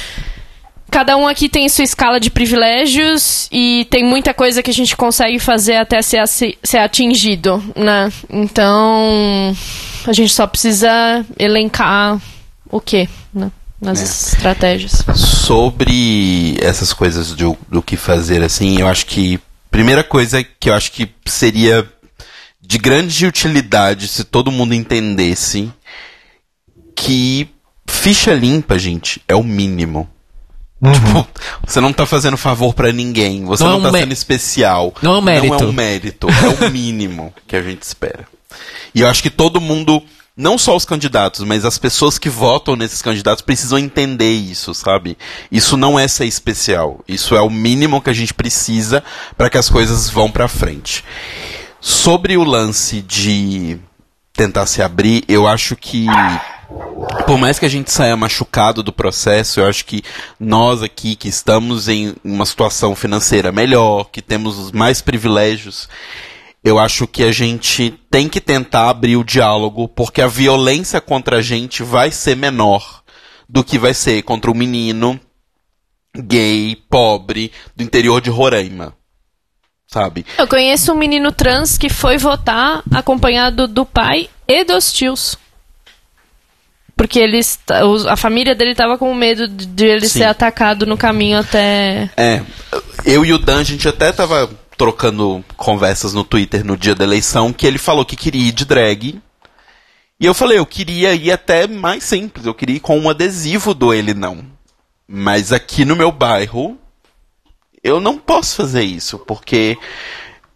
cada 0.89 1.15
um 1.15 1.27
aqui 1.27 1.47
tem 1.47 1.69
sua 1.69 1.83
escala 1.83 2.19
de 2.19 2.29
privilégios 2.29 3.47
e 3.51 3.87
tem 3.89 4.03
muita 4.03 4.33
coisa 4.33 4.63
que 4.63 4.71
a 4.71 4.73
gente 4.73 4.95
consegue 4.95 5.39
fazer 5.39 5.77
até 5.77 6.01
ser, 6.01 6.27
ser 6.27 6.77
atingido, 6.77 7.63
né? 7.75 8.11
Então 8.29 9.53
a 10.07 10.13
gente 10.13 10.33
só 10.33 10.47
precisa 10.47 11.25
elencar 11.37 12.19
o 12.69 12.79
que, 12.79 13.07
né? 13.33 13.51
Nas 13.81 13.99
é. 13.99 14.03
estratégias. 14.03 15.03
Sobre 15.15 16.57
essas 16.61 16.93
coisas 16.93 17.33
do, 17.33 17.57
do 17.67 17.81
que 17.81 17.97
fazer, 17.97 18.43
assim, 18.43 18.79
eu 18.79 18.87
acho 18.87 19.05
que. 19.07 19.39
Primeira 19.71 20.03
coisa 20.03 20.43
que 20.43 20.69
eu 20.69 20.73
acho 20.73 20.91
que 20.91 21.09
seria 21.25 21.89
de 22.61 22.77
grande 22.77 23.25
utilidade 23.25 24.07
se 24.07 24.25
todo 24.25 24.51
mundo 24.51 24.73
entendesse 24.73 25.71
que 26.93 27.49
ficha 27.87 28.33
limpa, 28.33 28.77
gente, 28.77 29.21
é 29.27 29.35
o 29.35 29.43
mínimo. 29.43 30.09
Uhum. 30.81 30.91
Tipo, 30.91 31.27
você 31.65 31.79
não 31.79 31.93
tá 31.93 32.05
fazendo 32.05 32.35
favor 32.35 32.73
para 32.73 32.91
ninguém, 32.91 33.45
você 33.45 33.63
não, 33.63 33.71
não 33.71 33.85
é 33.85 33.89
um 33.89 33.91
tá 33.91 33.99
sendo 33.99 34.13
especial. 34.13 34.93
Não 35.01 35.15
é 35.15 35.17
um 35.17 35.21
mérito. 35.21 35.47
Não 35.47 35.59
é 35.59 35.65
um 35.65 35.71
mérito, 35.71 36.27
é 36.29 36.65
o 36.65 36.69
mínimo 36.69 37.33
que 37.47 37.55
a 37.55 37.61
gente 37.61 37.83
espera. 37.83 38.27
E 38.93 39.01
eu 39.01 39.07
acho 39.07 39.23
que 39.23 39.29
todo 39.29 39.61
mundo 39.61 40.03
não 40.41 40.57
só 40.57 40.75
os 40.75 40.85
candidatos, 40.85 41.43
mas 41.43 41.63
as 41.63 41.77
pessoas 41.77 42.17
que 42.17 42.27
votam 42.27 42.75
nesses 42.75 42.99
candidatos 43.01 43.43
precisam 43.43 43.77
entender 43.77 44.31
isso, 44.31 44.73
sabe? 44.73 45.15
Isso 45.51 45.77
não 45.77 45.99
é 45.99 46.07
ser 46.07 46.25
especial. 46.25 46.99
Isso 47.07 47.35
é 47.35 47.41
o 47.41 47.49
mínimo 47.49 48.01
que 48.01 48.09
a 48.09 48.13
gente 48.13 48.33
precisa 48.33 49.03
para 49.37 49.51
que 49.51 49.57
as 49.57 49.69
coisas 49.69 50.09
vão 50.09 50.31
para 50.31 50.47
frente. 50.47 51.05
Sobre 51.79 52.37
o 52.37 52.43
lance 52.43 53.01
de 53.03 53.77
tentar 54.33 54.65
se 54.65 54.81
abrir, 54.81 55.23
eu 55.27 55.47
acho 55.47 55.75
que 55.75 56.07
por 57.27 57.37
mais 57.37 57.59
que 57.59 57.65
a 57.65 57.69
gente 57.69 57.91
saia 57.91 58.15
machucado 58.17 58.81
do 58.81 58.91
processo, 58.91 59.59
eu 59.59 59.67
acho 59.67 59.85
que 59.85 60.01
nós 60.39 60.81
aqui 60.81 61.15
que 61.15 61.27
estamos 61.27 61.87
em 61.87 62.15
uma 62.23 62.45
situação 62.45 62.95
financeira 62.95 63.51
melhor, 63.51 64.05
que 64.11 64.21
temos 64.21 64.71
mais 64.71 65.01
privilégios, 65.01 65.87
eu 66.63 66.77
acho 66.77 67.07
que 67.07 67.23
a 67.23 67.31
gente 67.31 67.91
tem 68.09 68.29
que 68.29 68.39
tentar 68.39 68.89
abrir 68.89 69.17
o 69.17 69.23
diálogo, 69.23 69.87
porque 69.87 70.21
a 70.21 70.27
violência 70.27 71.01
contra 71.01 71.37
a 71.37 71.41
gente 71.41 71.81
vai 71.81 72.11
ser 72.11 72.35
menor 72.35 73.01
do 73.49 73.63
que 73.63 73.79
vai 73.79 73.93
ser 73.93 74.21
contra 74.21 74.51
o 74.51 74.55
menino 74.55 75.19
gay, 76.15 76.75
pobre, 76.89 77.51
do 77.75 77.83
interior 77.83 78.21
de 78.21 78.29
Roraima. 78.29 78.93
Sabe? 79.87 80.25
Eu 80.37 80.47
conheço 80.47 80.93
um 80.93 80.95
menino 80.95 81.31
trans 81.31 81.77
que 81.77 81.89
foi 81.89 82.17
votar 82.17 82.81
acompanhado 82.93 83.67
do 83.67 83.85
pai 83.85 84.29
e 84.47 84.63
dos 84.63 84.93
tios. 84.93 85.37
Porque 86.95 87.19
eles, 87.19 87.59
a 88.07 88.15
família 88.15 88.53
dele 88.53 88.71
estava 88.71 88.97
com 88.97 89.13
medo 89.13 89.47
de 89.47 89.85
ele 89.85 90.07
Sim. 90.07 90.19
ser 90.19 90.25
atacado 90.25 90.85
no 90.85 90.97
caminho 90.97 91.39
até. 91.39 92.09
É. 92.15 92.41
Eu 93.03 93.25
e 93.25 93.33
o 93.33 93.39
Dan, 93.39 93.59
a 93.59 93.63
gente 93.63 93.87
até 93.87 94.11
tava 94.11 94.49
trocando 94.81 95.45
conversas 95.55 96.11
no 96.11 96.23
Twitter 96.23 96.65
no 96.65 96.75
dia 96.75 96.95
da 96.95 97.03
eleição 97.03 97.53
que 97.53 97.67
ele 97.67 97.77
falou 97.77 98.03
que 98.03 98.15
queria 98.15 98.47
ir 98.47 98.51
de 98.51 98.65
drag. 98.65 99.21
E 100.19 100.25
eu 100.25 100.33
falei, 100.33 100.57
eu 100.57 100.65
queria 100.65 101.13
ir 101.13 101.31
até 101.31 101.67
mais 101.67 102.03
simples, 102.03 102.47
eu 102.47 102.53
queria 102.55 102.77
ir 102.77 102.79
com 102.79 102.97
um 102.97 103.07
adesivo 103.07 103.75
do 103.75 103.93
ele 103.93 104.15
não. 104.15 104.43
Mas 105.07 105.53
aqui 105.53 105.85
no 105.85 105.95
meu 105.95 106.11
bairro, 106.11 106.79
eu 107.83 107.99
não 107.99 108.17
posso 108.17 108.55
fazer 108.55 108.81
isso, 108.81 109.19
porque 109.19 109.77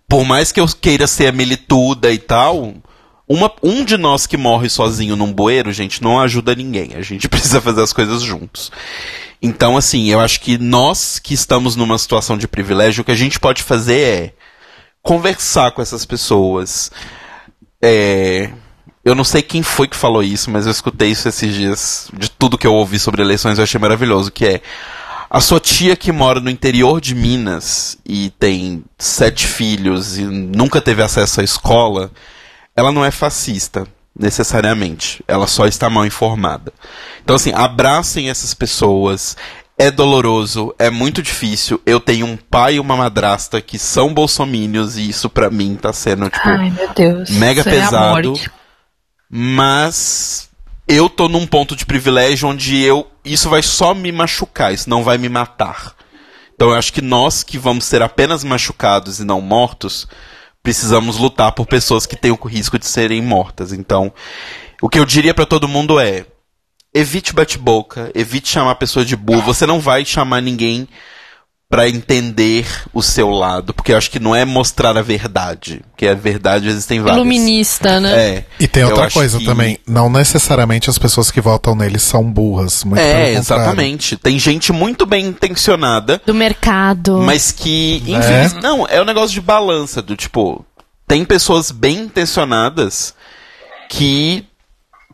por 0.09 0.25
mais 0.25 0.51
que 0.51 0.59
eu 0.59 0.65
queira 0.69 1.05
ser 1.05 1.27
a 1.27 1.31
milituda 1.31 2.11
e 2.11 2.17
tal, 2.17 2.73
uma, 3.27 3.51
um 3.63 3.83
de 3.83 3.97
nós 3.97 4.27
que 4.27 4.37
morre 4.37 4.69
sozinho 4.69 5.15
num 5.15 5.33
bueiro, 5.33 5.71
gente, 5.71 6.01
não 6.01 6.19
ajuda 6.19 6.55
ninguém. 6.55 6.93
A 6.95 7.01
gente 7.01 7.27
precisa 7.29 7.59
fazer 7.61 7.81
as 7.81 7.93
coisas 7.93 8.21
juntos. 8.21 8.71
Então, 9.41 9.77
assim, 9.77 10.07
eu 10.07 10.19
acho 10.19 10.39
que 10.41 10.57
nós 10.57 11.19
que 11.19 11.33
estamos 11.33 11.75
numa 11.75 11.97
situação 11.97 12.37
de 12.37 12.47
privilégio, 12.47 13.01
o 13.01 13.05
que 13.05 13.11
a 13.11 13.15
gente 13.15 13.39
pode 13.39 13.63
fazer 13.63 13.99
é 13.99 14.33
conversar 15.01 15.71
com 15.71 15.81
essas 15.81 16.05
pessoas. 16.05 16.91
É, 17.81 18.49
eu 19.03 19.13
não 19.13 19.23
sei 19.23 19.43
quem 19.43 19.61
foi 19.61 19.87
que 19.87 19.95
falou 19.95 20.23
isso, 20.23 20.49
mas 20.49 20.65
eu 20.65 20.71
escutei 20.71 21.09
isso 21.11 21.27
esses 21.27 21.53
dias. 21.53 22.09
De 22.13 22.29
tudo 22.29 22.57
que 22.57 22.65
eu 22.65 22.73
ouvi 22.73 22.97
sobre 22.97 23.21
eleições, 23.21 23.57
eu 23.57 23.63
achei 23.63 23.79
maravilhoso. 23.79 24.31
Que 24.31 24.45
é 24.45 24.61
a 25.29 25.39
sua 25.39 25.59
tia 25.59 25.95
que 25.95 26.11
mora 26.11 26.39
no 26.39 26.49
interior 26.49 26.99
de 26.99 27.13
Minas 27.13 27.97
e 28.03 28.31
tem 28.31 28.83
sete 28.97 29.45
filhos 29.45 30.17
e 30.17 30.23
nunca 30.23 30.81
teve 30.81 31.03
acesso 31.03 31.41
à 31.41 31.43
escola, 31.43 32.11
ela 32.75 32.91
não 32.91 33.05
é 33.05 33.11
fascista 33.11 33.87
necessariamente. 34.17 35.23
Ela 35.27 35.47
só 35.47 35.65
está 35.65 35.89
mal 35.89 36.05
informada. 36.05 36.73
Então, 37.23 37.35
assim, 37.35 37.51
abracem 37.53 38.29
essas 38.29 38.53
pessoas. 38.53 39.35
É 39.77 39.91
doloroso, 39.91 40.73
é 40.79 40.89
muito 40.89 41.21
difícil. 41.21 41.81
Eu 41.85 41.99
tenho 41.99 42.25
um 42.25 42.37
pai 42.37 42.75
e 42.75 42.79
uma 42.79 42.95
madrasta 42.95 43.59
que 43.59 43.77
são 43.77 44.13
bolsomínios 44.13 44.97
e 44.97 45.09
isso 45.09 45.29
para 45.29 45.49
mim 45.49 45.75
tá 45.75 45.91
sendo, 45.91 46.29
tipo, 46.29 46.47
Ai, 46.47 46.71
mega 47.31 47.59
isso 47.59 47.69
é 47.69 47.71
pesado. 47.73 48.33
É 48.37 48.65
mas 49.29 50.49
eu 50.87 51.09
tô 51.09 51.27
num 51.27 51.45
ponto 51.45 51.75
de 51.75 51.85
privilégio 51.85 52.47
onde 52.47 52.81
eu 52.81 53.05
isso 53.23 53.49
vai 53.49 53.61
só 53.61 53.93
me 53.93 54.11
machucar, 54.11 54.73
isso 54.73 54.89
não 54.89 55.03
vai 55.03 55.17
me 55.17 55.27
matar. 55.27 55.93
Então 56.53 56.69
eu 56.69 56.75
acho 56.75 56.93
que 56.93 57.01
nós 57.01 57.43
que 57.43 57.57
vamos 57.57 57.83
ser 57.83 58.01
apenas 58.01 58.45
machucados 58.45 59.19
e 59.19 59.25
não 59.25 59.41
mortos, 59.41 60.07
precisamos 60.65 61.17
lutar 61.17 61.51
por 61.51 61.67
pessoas 61.67 62.07
que 62.07 62.15
têm 62.15 62.31
o 62.31 62.47
risco 62.47 62.79
de 62.79 62.87
serem 62.87 63.21
mortas. 63.21 63.71
Então, 63.71 64.11
o 64.81 64.89
que 64.89 64.97
eu 64.97 65.05
diria 65.05 65.31
para 65.31 65.45
todo 65.45 65.67
mundo 65.67 65.99
é: 65.99 66.25
evite 66.91 67.33
bate-boca, 67.33 68.11
evite 68.15 68.49
chamar 68.49 68.71
a 68.71 68.75
pessoa 68.75 69.05
de 69.05 69.15
burro. 69.15 69.43
Você 69.43 69.67
não 69.67 69.79
vai 69.79 70.03
chamar 70.03 70.41
ninguém 70.41 70.87
para 71.67 71.89
entender 71.89 72.65
o 72.93 73.01
seu 73.01 73.29
lado, 73.29 73.73
porque 73.73 73.91
eu 73.91 73.97
acho 73.97 74.11
que 74.11 74.19
não 74.19 74.35
é 74.35 74.45
mostrar 74.45 74.95
a 74.97 75.01
verdade, 75.01 75.81
porque 75.89 76.07
a 76.07 76.13
verdade 76.13 76.67
existem 76.67 76.99
várias. 76.99 77.17
Iluminista, 77.17 77.99
né? 77.99 78.29
É. 78.29 78.45
E 78.59 78.67
tem 78.67 78.83
outra 78.83 79.09
coisa 79.09 79.39
que... 79.39 79.45
também, 79.45 79.79
não 79.87 80.09
necessariamente 80.09 80.89
as 80.89 80.97
pessoas 80.97 81.31
que 81.31 81.41
votam 81.41 81.75
nele 81.75 81.97
são 81.97 82.23
burras, 82.23 82.83
muito 82.83 82.99
É, 82.99 83.33
exatamente. 83.33 84.15
Tem 84.15 84.37
gente 84.37 84.71
muito 84.71 85.05
bem 85.05 85.25
intencionada 85.25 86.21
do 86.23 86.33
mercado, 86.33 87.19
mas 87.21 87.51
que 87.51 87.97
infeliz... 88.05 88.53
é. 88.53 88.61
não, 88.61 88.87
é 88.87 89.01
um 89.01 89.05
negócio 89.05 89.33
de 89.33 89.41
balança 89.41 90.01
do 90.01 90.15
tipo, 90.15 90.63
tem 91.07 91.25
pessoas 91.25 91.71
bem 91.71 92.01
intencionadas 92.01 93.15
que 93.89 94.45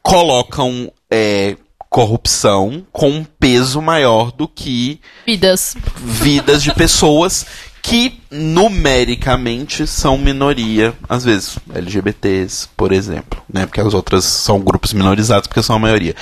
colocam 0.01 0.91
é, 1.09 1.55
corrupção 1.91 2.87
com 2.89 3.09
um 3.09 3.23
peso 3.25 3.81
maior 3.81 4.31
do 4.31 4.47
que 4.47 5.01
vidas, 5.27 5.75
vidas 5.97 6.63
de 6.63 6.73
pessoas 6.73 7.45
que 7.81 8.21
numericamente 8.31 9.85
são 9.85 10.17
minoria, 10.17 10.93
às 11.09 11.25
vezes 11.25 11.59
LGBTs, 11.73 12.69
por 12.77 12.93
exemplo, 12.93 13.43
né? 13.51 13.65
Porque 13.65 13.81
as 13.81 13.93
outras 13.93 14.23
são 14.23 14.61
grupos 14.61 14.93
minorizados 14.93 15.47
porque 15.47 15.61
são 15.61 15.75
a 15.75 15.79
maioria. 15.79 16.15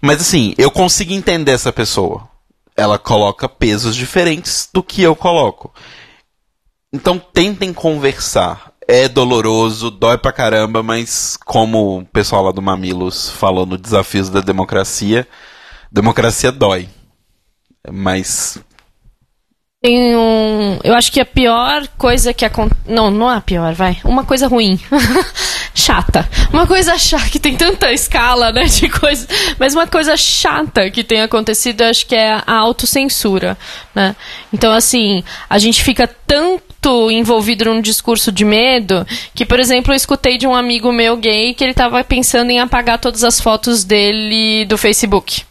Mas 0.00 0.20
assim, 0.20 0.54
eu 0.58 0.72
consigo 0.72 1.12
entender 1.12 1.52
essa 1.52 1.72
pessoa. 1.72 2.28
ela 2.76 2.98
coloca 2.98 3.48
pesos 3.48 3.94
diferentes 3.96 4.68
do 4.72 4.82
que 4.82 5.02
eu 5.02 5.14
coloco. 5.16 5.72
Então 6.92 7.18
tentem 7.18 7.72
conversar. 7.72 8.72
É 8.88 9.08
doloroso, 9.08 9.90
dói 9.90 10.16
pra 10.16 10.32
caramba, 10.32 10.80
mas 10.80 11.36
como 11.44 11.98
o 11.98 12.04
pessoal 12.06 12.44
lá 12.44 12.52
do 12.52 12.62
Mamilos 12.62 13.28
falou 13.28 13.66
no 13.66 13.76
Desafios 13.76 14.30
da 14.30 14.40
Democracia, 14.40 15.26
democracia 15.90 16.52
dói. 16.52 16.88
Mas 17.90 18.58
Tem 19.82 20.16
um. 20.16 20.78
Eu 20.84 20.94
acho 20.94 21.10
que 21.10 21.20
a 21.20 21.26
pior 21.26 21.86
coisa 21.98 22.32
que 22.32 22.44
acontece. 22.44 22.80
Não, 22.86 23.10
não 23.10 23.30
é 23.30 23.36
a 23.36 23.40
pior, 23.40 23.74
vai. 23.74 23.98
Uma 24.04 24.24
coisa 24.24 24.46
ruim. 24.46 24.78
chata. 25.74 26.28
Uma 26.52 26.66
coisa 26.66 26.96
chata, 26.98 27.28
que 27.28 27.38
tem 27.38 27.56
tanta 27.56 27.92
escala, 27.92 28.50
né, 28.50 28.64
de 28.64 28.88
coisa. 28.88 29.26
Mas 29.58 29.74
uma 29.74 29.86
coisa 29.86 30.16
chata 30.16 30.90
que 30.90 31.04
tem 31.04 31.22
acontecido, 31.22 31.82
acho 31.82 32.06
que 32.06 32.14
é 32.14 32.40
a 32.46 32.54
autocensura, 32.54 33.56
né? 33.94 34.16
Então, 34.52 34.72
assim, 34.72 35.22
a 35.48 35.58
gente 35.58 35.84
fica 35.84 36.08
envolvido 37.10 37.66
num 37.66 37.80
discurso 37.80 38.30
de 38.30 38.44
medo 38.44 39.06
que, 39.34 39.44
por 39.44 39.60
exemplo, 39.60 39.92
eu 39.92 39.96
escutei 39.96 40.38
de 40.38 40.46
um 40.46 40.54
amigo 40.54 40.92
meu 40.92 41.16
gay 41.16 41.54
que 41.54 41.64
ele 41.64 41.74
tava 41.74 42.02
pensando 42.04 42.50
em 42.50 42.60
apagar 42.60 42.98
todas 42.98 43.24
as 43.24 43.40
fotos 43.40 43.84
dele 43.84 44.64
do 44.66 44.78
Facebook. 44.78 45.42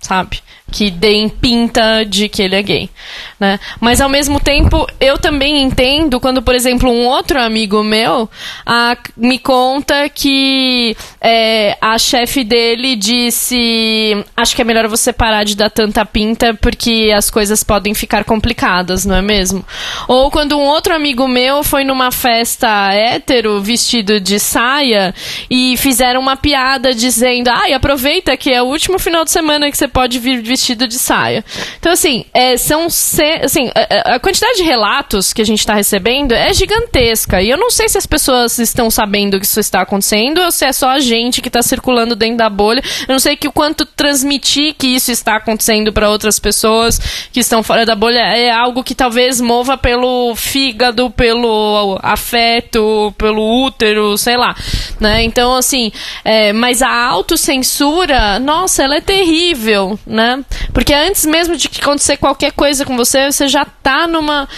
Sabe? 0.00 0.40
Que 0.70 0.90
deem 0.90 1.28
pinta 1.28 2.04
de 2.04 2.28
que 2.28 2.42
ele 2.42 2.56
é 2.56 2.62
gay. 2.62 2.90
Né? 3.38 3.58
Mas 3.80 4.00
ao 4.00 4.08
mesmo 4.08 4.40
tempo, 4.40 4.86
eu 5.00 5.18
também 5.18 5.62
entendo 5.62 6.20
quando, 6.20 6.40
por 6.40 6.54
exemplo, 6.54 6.90
um 6.90 7.06
outro 7.06 7.40
amigo 7.40 7.82
meu 7.82 8.30
ah, 8.64 8.96
me 9.16 9.38
conta 9.38 10.08
que 10.08 10.96
é, 11.20 11.76
a 11.80 11.98
chefe 11.98 12.44
dele 12.44 12.96
disse: 12.96 14.24
Acho 14.36 14.54
que 14.54 14.62
é 14.62 14.64
melhor 14.64 14.88
você 14.88 15.12
parar 15.12 15.44
de 15.44 15.56
dar 15.56 15.70
tanta 15.70 16.06
pinta 16.06 16.54
porque 16.54 17.12
as 17.14 17.30
coisas 17.30 17.62
podem 17.62 17.94
ficar 17.94 18.24
complicadas, 18.24 19.04
não 19.04 19.16
é 19.16 19.22
mesmo? 19.22 19.64
Ou 20.08 20.30
quando 20.30 20.56
um 20.56 20.64
outro 20.64 20.94
amigo 20.94 21.26
meu 21.28 21.62
foi 21.62 21.84
numa 21.84 22.10
festa 22.10 22.92
hétero 22.92 23.60
vestido 23.60 24.20
de 24.20 24.38
saia 24.38 25.14
e 25.50 25.76
fizeram 25.76 26.20
uma 26.20 26.36
piada 26.36 26.94
dizendo: 26.94 27.48
Ai, 27.48 27.72
aproveita 27.72 28.36
que 28.36 28.50
é 28.52 28.62
o 28.62 28.66
último 28.66 28.98
final 28.98 29.24
de 29.24 29.30
semana 29.30 29.70
que 29.70 29.76
você 29.76 29.88
pode 29.88 30.18
vir 30.18 30.42
vestido 30.52 30.86
de 30.86 30.98
saia. 30.98 31.42
Então, 31.78 31.92
assim, 31.92 32.26
é, 32.34 32.56
são. 32.56 32.86
assim, 32.86 33.70
a, 33.74 34.16
a 34.16 34.20
quantidade 34.20 34.58
de 34.58 34.62
relatos 34.62 35.32
que 35.32 35.40
a 35.40 35.46
gente 35.46 35.60
está 35.60 35.74
recebendo 35.74 36.32
é 36.32 36.52
gigantesca. 36.52 37.40
E 37.40 37.48
eu 37.48 37.56
não 37.56 37.70
sei 37.70 37.88
se 37.88 37.96
as 37.96 38.06
pessoas 38.06 38.58
estão 38.58 38.90
sabendo 38.90 39.40
que 39.40 39.46
isso 39.46 39.60
está 39.60 39.80
acontecendo 39.80 40.42
ou 40.42 40.50
se 40.50 40.64
é 40.64 40.72
só 40.72 40.90
a 40.90 41.00
gente 41.00 41.40
que 41.40 41.48
está 41.48 41.62
circulando 41.62 42.14
dentro 42.14 42.36
da 42.36 42.50
bolha. 42.50 42.82
Eu 43.08 43.12
não 43.12 43.18
sei 43.18 43.34
que 43.36 43.48
o 43.48 43.52
quanto 43.52 43.86
transmitir 43.86 44.74
que 44.74 44.88
isso 44.88 45.10
está 45.10 45.36
acontecendo 45.36 45.92
para 45.92 46.10
outras 46.10 46.38
pessoas 46.38 47.00
que 47.32 47.40
estão 47.40 47.62
fora 47.62 47.86
da 47.86 47.94
bolha 47.94 48.20
é 48.20 48.50
algo 48.50 48.84
que 48.84 48.94
talvez 48.94 49.40
mova 49.40 49.78
pelo 49.78 50.34
fígado, 50.36 51.10
pelo 51.10 51.98
afeto, 52.02 53.14
pelo 53.16 53.64
útero, 53.64 54.18
sei 54.18 54.36
lá. 54.36 54.54
Né? 55.00 55.22
Então, 55.24 55.56
assim, 55.56 55.90
é, 56.24 56.52
mas 56.52 56.82
a 56.82 56.92
autocensura, 57.06 58.38
nossa, 58.38 58.82
ela 58.82 58.96
é 58.96 59.00
terrível, 59.00 59.98
né? 60.06 60.41
Porque 60.72 60.92
antes 60.92 61.26
mesmo 61.26 61.56
de 61.56 61.68
que 61.68 61.80
acontecer 61.80 62.16
qualquer 62.16 62.52
coisa 62.52 62.84
com 62.84 62.96
você, 62.96 63.30
você 63.30 63.48
já 63.48 63.64
tá 63.64 64.06
numa. 64.06 64.48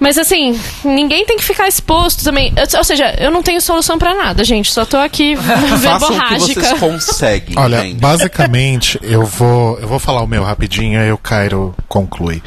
Mas 0.00 0.18
assim, 0.18 0.58
ninguém 0.84 1.24
tem 1.24 1.36
que 1.36 1.44
ficar 1.44 1.68
exposto 1.68 2.24
também. 2.24 2.52
Ou 2.76 2.82
seja, 2.84 3.14
eu 3.20 3.30
não 3.30 3.40
tenho 3.40 3.60
solução 3.60 3.98
pra 3.98 4.14
nada, 4.14 4.42
gente. 4.42 4.72
Só 4.72 4.84
tô 4.84 4.96
aqui 4.96 5.36
façam 5.38 5.66
o 5.66 5.70
que 5.70 5.76
verborrágica. 5.76 6.60
vocês 6.60 6.80
conseguem. 6.80 7.54
Olha, 7.56 7.82
gente. 7.82 8.00
basicamente, 8.00 8.98
eu 9.00 9.24
vou, 9.24 9.78
eu 9.78 9.86
vou 9.86 10.00
falar 10.00 10.22
o 10.22 10.26
meu 10.26 10.42
rapidinho 10.42 11.00
e 11.00 11.12
o 11.12 11.18
Cairo 11.18 11.72
conclui. 11.86 12.42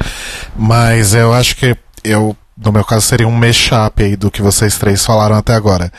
Mas 0.54 1.14
eu 1.14 1.32
acho 1.32 1.56
que 1.56 1.74
eu, 2.04 2.36
no 2.58 2.72
meu 2.72 2.84
caso, 2.84 3.06
seria 3.06 3.26
um 3.26 3.32
mashup 3.32 4.02
aí 4.02 4.16
do 4.16 4.30
que 4.30 4.42
vocês 4.42 4.76
três 4.76 5.04
falaram 5.06 5.36
até 5.36 5.54
agora. 5.54 5.90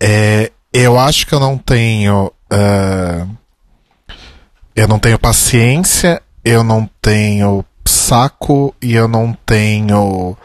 É, 0.00 0.50
eu 0.72 0.98
acho 0.98 1.26
que 1.28 1.32
eu 1.32 1.40
não 1.40 1.56
tenho. 1.56 2.32
ah, 2.50 3.24
eu 4.78 4.86
não 4.86 4.98
tenho 4.98 5.18
paciência, 5.18 6.22
eu 6.44 6.62
não 6.62 6.88
tenho 7.02 7.64
saco 7.84 8.72
e 8.80 8.94
eu 8.94 9.08
não 9.08 9.36
tenho 9.44 10.36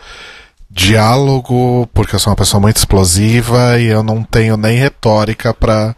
diálogo, 0.70 1.88
porque 1.94 2.16
eu 2.16 2.20
sou 2.20 2.32
uma 2.32 2.36
pessoa 2.38 2.60
muito 2.60 2.78
explosiva 2.78 3.80
e 3.80 3.86
eu 3.86 4.02
não 4.02 4.24
tenho 4.24 4.58
nem 4.58 4.78
retórica 4.78 5.54
pra 5.54 5.96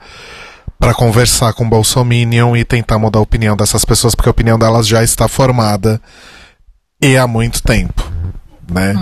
para 0.77 0.93
conversar 0.93 1.53
com 1.53 1.63
o 1.65 1.69
Bolsominion 1.69 2.55
e 2.57 2.65
tentar 2.65 2.99
mudar 2.99 3.19
a 3.19 3.21
opinião 3.21 3.55
dessas 3.55 3.85
pessoas, 3.85 4.13
porque 4.13 4.27
a 4.27 4.31
opinião 4.31 4.59
delas 4.59 4.85
já 4.85 5.01
está 5.01 5.27
formada 5.29 5.99
e 7.01 7.15
há 7.15 7.25
muito 7.25 7.63
tempo, 7.63 8.03
né? 8.69 8.93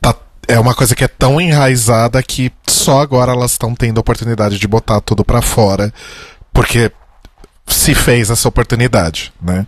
Tá- 0.00 0.14
é 0.46 0.58
uma 0.60 0.72
coisa 0.74 0.94
que 0.94 1.02
é 1.02 1.08
tão 1.08 1.40
enraizada 1.40 2.22
que 2.22 2.52
só 2.68 3.00
agora 3.00 3.32
elas 3.32 3.50
estão 3.52 3.74
tendo 3.74 3.98
a 3.98 4.00
oportunidade 4.00 4.58
de 4.58 4.68
botar 4.68 5.00
tudo 5.00 5.24
pra 5.24 5.42
fora, 5.42 5.92
porque 6.52 6.92
se 7.74 7.94
fez 7.94 8.30
essa 8.30 8.48
oportunidade, 8.48 9.32
né? 9.42 9.66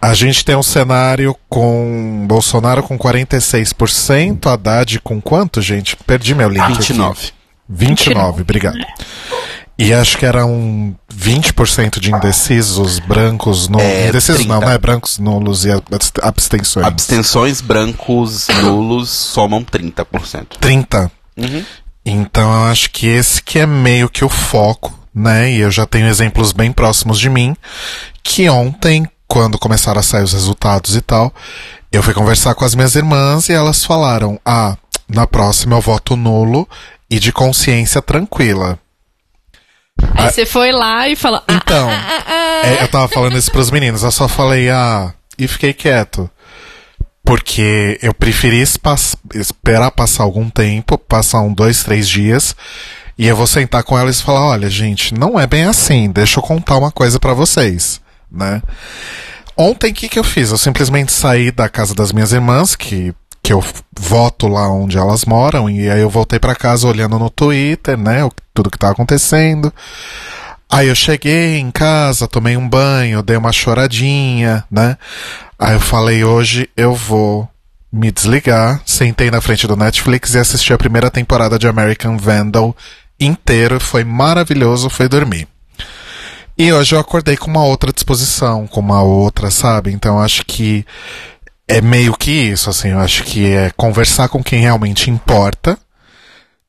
A 0.00 0.14
gente 0.14 0.44
tem 0.44 0.54
um 0.56 0.62
cenário 0.62 1.34
com 1.48 2.24
Bolsonaro 2.28 2.82
com 2.82 2.98
46%, 2.98 4.46
Haddad 4.46 5.00
com 5.00 5.20
quanto, 5.20 5.60
gente? 5.60 5.96
Perdi 5.96 6.34
meu 6.34 6.48
link. 6.48 6.60
aqui. 6.62 6.72
29. 6.78 7.32
29, 7.68 8.42
obrigado. 8.42 8.78
E 9.78 9.92
acho 9.92 10.16
que 10.16 10.24
era 10.24 10.46
um 10.46 10.94
20% 11.14 12.00
de 12.00 12.10
indecisos 12.10 12.98
brancos 12.98 13.68
no. 13.68 13.78
É, 13.78 14.08
indecisos 14.08 14.46
não, 14.46 14.56
30. 14.58 14.72
né? 14.72 14.78
Brancos 14.78 15.18
nulos 15.18 15.64
e 15.66 15.70
abst- 15.70 16.18
abstenções. 16.22 16.86
Abstenções 16.86 17.60
brancos 17.60 18.48
nulos 18.62 19.10
somam 19.10 19.62
30%. 19.62 20.56
30. 20.60 21.10
Uhum. 21.36 21.64
Então 22.06 22.50
eu 22.54 22.70
acho 22.70 22.90
que 22.90 23.06
esse 23.06 23.42
que 23.42 23.58
é 23.58 23.66
meio 23.66 24.08
que 24.08 24.24
o 24.24 24.28
foco, 24.30 24.98
né? 25.16 25.50
E 25.50 25.60
eu 25.60 25.70
já 25.70 25.86
tenho 25.86 26.06
exemplos 26.06 26.52
bem 26.52 26.70
próximos 26.70 27.18
de 27.18 27.30
mim, 27.30 27.56
que 28.22 28.48
ontem, 28.50 29.08
quando 29.26 29.58
começaram 29.58 29.98
a 30.00 30.02
sair 30.02 30.22
os 30.22 30.34
resultados 30.34 30.94
e 30.94 31.00
tal, 31.00 31.32
eu 31.90 32.02
fui 32.02 32.12
conversar 32.12 32.54
com 32.54 32.64
as 32.66 32.74
minhas 32.74 32.94
irmãs 32.94 33.48
e 33.48 33.52
elas 33.54 33.82
falaram: 33.84 34.38
ah, 34.44 34.76
na 35.08 35.26
próxima 35.26 35.74
eu 35.76 35.80
voto 35.80 36.14
nulo 36.16 36.68
e 37.10 37.18
de 37.18 37.32
consciência 37.32 38.02
tranquila. 38.02 38.78
Aí 40.14 40.30
você 40.30 40.44
foi 40.44 40.72
lá 40.72 41.08
e 41.08 41.16
falou. 41.16 41.42
"Ah, 41.48 41.54
Então, 41.54 41.90
é, 41.90 42.82
eu 42.82 42.88
tava 42.88 43.08
falando 43.08 43.38
isso 43.38 43.50
pros 43.50 43.70
meninos, 43.70 44.02
eu 44.02 44.10
só 44.12 44.28
falei, 44.28 44.68
ah, 44.68 45.14
e 45.38 45.48
fiquei 45.48 45.72
quieto. 45.72 46.30
Porque 47.24 47.98
eu 48.02 48.14
preferi 48.14 48.60
espa- 48.60 48.94
esperar 49.34 49.90
passar 49.90 50.22
algum 50.22 50.48
tempo, 50.48 50.96
passar 50.96 51.40
um, 51.40 51.52
dois, 51.52 51.82
três 51.82 52.08
dias, 52.08 52.54
e 53.18 53.26
eu 53.26 53.36
vou 53.36 53.46
sentar 53.46 53.82
com 53.82 53.98
elas 53.98 54.18
e 54.18 54.22
falar, 54.22 54.46
olha, 54.46 54.68
gente, 54.70 55.14
não 55.14 55.38
é 55.38 55.46
bem 55.46 55.64
assim, 55.64 56.10
deixa 56.10 56.38
eu 56.38 56.42
contar 56.42 56.76
uma 56.76 56.90
coisa 56.90 57.18
pra 57.18 57.32
vocês, 57.34 58.00
né? 58.30 58.62
Ontem, 59.56 59.90
o 59.90 59.94
que 59.94 60.08
que 60.08 60.18
eu 60.18 60.24
fiz? 60.24 60.50
Eu 60.50 60.58
simplesmente 60.58 61.10
saí 61.12 61.50
da 61.50 61.68
casa 61.68 61.94
das 61.94 62.12
minhas 62.12 62.32
irmãs, 62.32 62.76
que, 62.76 63.14
que 63.42 63.52
eu 63.52 63.64
voto 63.98 64.48
lá 64.48 64.68
onde 64.70 64.98
elas 64.98 65.24
moram, 65.24 65.70
e 65.70 65.88
aí 65.88 66.00
eu 66.00 66.10
voltei 66.10 66.38
pra 66.38 66.54
casa 66.54 66.86
olhando 66.86 67.18
no 67.18 67.30
Twitter, 67.30 67.96
né, 67.96 68.22
o- 68.24 68.30
tudo 68.52 68.70
que 68.70 68.78
tá 68.78 68.90
acontecendo. 68.90 69.72
Aí 70.68 70.88
eu 70.88 70.94
cheguei 70.94 71.56
em 71.58 71.70
casa, 71.70 72.26
tomei 72.28 72.56
um 72.56 72.68
banho, 72.68 73.22
dei 73.22 73.36
uma 73.36 73.52
choradinha, 73.52 74.64
né? 74.70 74.98
Aí 75.58 75.74
eu 75.74 75.80
falei, 75.80 76.24
hoje 76.24 76.68
eu 76.76 76.92
vou 76.92 77.48
me 77.92 78.10
desligar. 78.10 78.82
Sentei 78.84 79.30
na 79.30 79.40
frente 79.40 79.66
do 79.66 79.76
Netflix 79.76 80.34
e 80.34 80.38
assisti 80.38 80.72
a 80.72 80.78
primeira 80.78 81.08
temporada 81.10 81.56
de 81.58 81.68
American 81.68 82.16
Vandal 82.18 82.76
inteiro. 83.18 83.80
Foi 83.80 84.04
maravilhoso, 84.04 84.90
fui 84.90 85.08
dormir. 85.08 85.48
E 86.58 86.72
hoje 86.72 86.94
eu 86.94 86.98
acordei 86.98 87.36
com 87.36 87.50
uma 87.50 87.64
outra 87.64 87.92
disposição, 87.92 88.66
com 88.66 88.80
uma 88.80 89.02
outra, 89.02 89.50
sabe? 89.50 89.92
Então 89.92 90.20
acho 90.20 90.44
que 90.44 90.86
é 91.68 91.80
meio 91.80 92.16
que 92.16 92.30
isso, 92.30 92.70
assim. 92.70 92.88
Eu 92.88 93.00
acho 93.00 93.24
que 93.24 93.46
é 93.46 93.70
conversar 93.76 94.28
com 94.28 94.42
quem 94.42 94.60
realmente 94.60 95.10
importa 95.10 95.78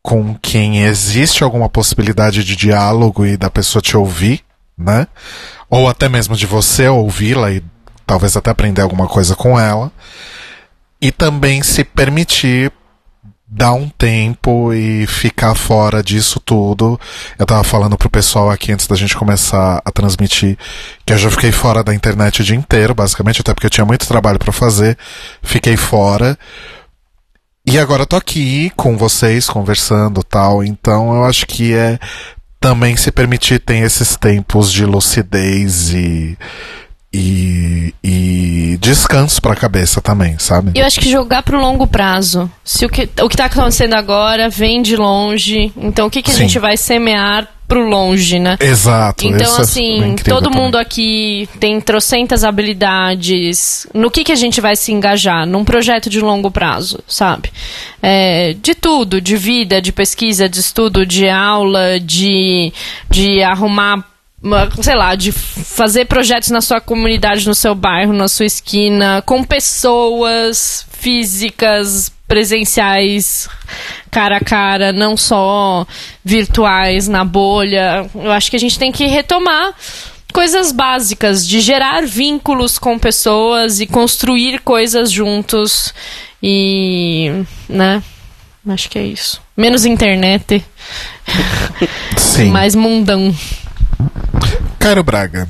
com 0.08 0.34
quem 0.36 0.84
existe 0.84 1.44
alguma 1.44 1.68
possibilidade 1.68 2.42
de 2.42 2.56
diálogo 2.56 3.26
e 3.26 3.36
da 3.36 3.50
pessoa 3.50 3.82
te 3.82 3.98
ouvir, 3.98 4.40
né? 4.78 5.06
Ou 5.70 5.90
até 5.90 6.08
mesmo 6.08 6.34
de 6.34 6.46
você 6.46 6.88
ouvi-la 6.88 7.52
e 7.52 7.62
talvez 8.06 8.38
até 8.38 8.50
aprender 8.50 8.80
alguma 8.80 9.06
coisa 9.06 9.36
com 9.36 9.60
ela. 9.60 9.92
E 11.02 11.12
também 11.12 11.62
se 11.62 11.84
permitir 11.84 12.72
dar 13.50 13.72
um 13.74 13.88
tempo 13.88 14.74
e 14.74 15.08
ficar 15.08 15.56
fora 15.56 16.04
disso 16.04 16.40
tudo. 16.40 17.00
Eu 17.40 17.46
tava 17.46 17.64
falando 17.64 17.98
pro 17.98 18.10
pessoal 18.10 18.50
aqui 18.50 18.74
antes 18.74 18.88
da 18.88 18.96
gente 18.96 19.16
começar 19.16 19.82
a 19.86 19.92
transmitir 19.92 20.58
que 21.06 21.14
eu 21.14 21.18
já 21.18 21.32
fiquei 21.32 21.52
fora 21.52 21.84
da 21.84 21.96
internet 21.96 22.42
o 22.42 22.44
dia 22.44 22.56
inteiro, 22.56 22.94
basicamente, 22.94 23.40
até 23.40 23.54
porque 23.54 23.68
eu 23.68 23.72
tinha 23.72 23.86
muito 23.86 24.08
trabalho 24.08 24.38
pra 24.38 24.52
fazer. 24.52 24.98
Fiquei 25.42 25.78
fora. 25.78 26.38
E 27.66 27.80
agora 27.80 28.06
tô 28.06 28.16
aqui 28.16 28.70
com 28.76 28.98
vocês, 28.98 29.50
conversando 29.50 30.24
tal. 30.24 30.64
Então 30.64 31.16
eu 31.16 31.24
acho 31.24 31.46
que 31.46 31.74
é 31.74 31.98
também 32.60 32.98
se 32.98 33.12
permitir 33.12 33.60
ter 33.60 33.78
esses 33.78 34.18
tempos 34.18 34.72
de 34.72 34.86
lucidez 34.86 35.94
e 35.94 36.38
e, 37.14 37.94
e 38.04 38.78
descanso 38.80 39.42
pra 39.42 39.56
cabeça 39.56 40.02
também, 40.02 40.38
sabe? 40.38 40.72
Eu 40.76 40.86
acho 40.86 41.00
que 41.00 41.10
jogar 41.10 41.44
pro 41.44 41.60
longo 41.60 41.88
prazo. 41.88 42.50
Se 42.64 42.86
o 42.86 42.90
que, 42.90 43.10
o 43.22 43.30
que 43.30 43.38
tá 43.38 43.46
acontecendo 43.46 43.94
agora 43.94 44.50
vem 44.50 44.82
de 44.82 44.96
longe, 44.96 45.72
então 45.78 46.08
o 46.08 46.10
que, 46.10 46.22
que 46.22 46.32
a 46.32 46.34
Sim. 46.34 46.42
gente 46.42 46.60
vai 46.60 46.78
semear 46.78 47.48
pro 47.68 47.86
longe, 47.88 48.40
né? 48.40 48.58
Exato. 48.62 49.28
Então, 49.28 49.58
é 49.58 49.62
assim, 49.62 49.98
incrível 49.98 50.36
todo 50.36 50.46
também. 50.46 50.62
mundo 50.62 50.78
aqui 50.78 51.50
tem 51.60 51.82
trocentas 51.82 52.44
habilidades. 52.44 53.86
No 53.94 54.10
que, 54.10 54.24
que 54.24 54.32
a 54.32 54.36
gente 54.36 54.62
vai 54.62 54.76
se 54.76 54.94
engajar? 54.94 55.46
Num 55.46 55.66
projeto 55.66 56.10
de 56.10 56.22
longo 56.22 56.50
prazo, 56.50 57.00
sabe? 57.08 57.52
É, 58.02 58.56
de 58.62 58.74
tudo, 58.74 59.20
de 59.20 59.36
vida, 59.36 59.82
de 59.82 59.92
pesquisa, 59.92 60.48
de 60.48 60.60
estudo, 60.60 61.06
de 61.06 61.28
aula, 61.28 62.00
de, 62.00 62.72
de 63.10 63.44
arrumar. 63.44 64.04
Sei 64.82 64.96
lá, 64.96 65.16
de 65.16 65.32
fazer 65.32 66.06
projetos 66.06 66.52
na 66.52 66.62
sua 66.62 66.80
comunidade, 66.80 67.48
no 67.48 67.56
seu 67.56 67.74
bairro, 67.74 68.14
na 68.14 68.28
sua 68.28 68.46
esquina, 68.46 69.24
com 69.26 69.44
pessoas 69.44 70.86
físicas, 70.92 72.12
presenciais, 72.28 73.50
cara 74.12 74.38
a 74.38 74.40
cara, 74.40 74.94
não 74.94 75.18
só 75.18 75.88
virtuais 76.24 77.08
na 77.08 77.24
bolha. 77.24 78.08
Eu 78.14 78.32
acho 78.32 78.52
que 78.52 78.56
a 78.56 78.60
gente 78.60 78.78
tem 78.78 78.92
que 78.92 79.08
retomar 79.08 79.74
coisas 80.32 80.72
básicas 80.72 81.48
de 81.48 81.60
gerar 81.60 82.06
vínculos 82.06 82.78
com 82.78 83.00
pessoas 83.00 83.80
e 83.80 83.88
construir 83.88 84.60
coisas 84.60 85.12
juntos 85.12 85.94
e, 86.44 87.32
né? 87.68 88.04
Acho 88.68 88.90
que 88.90 89.00
é 89.00 89.04
isso. 89.04 89.42
Menos 89.56 89.86
internet, 89.86 90.64
Sim. 92.18 92.52
mais 92.52 92.76
mundão. 92.76 93.34
Cairo 94.80 95.04
Braga. 95.04 95.48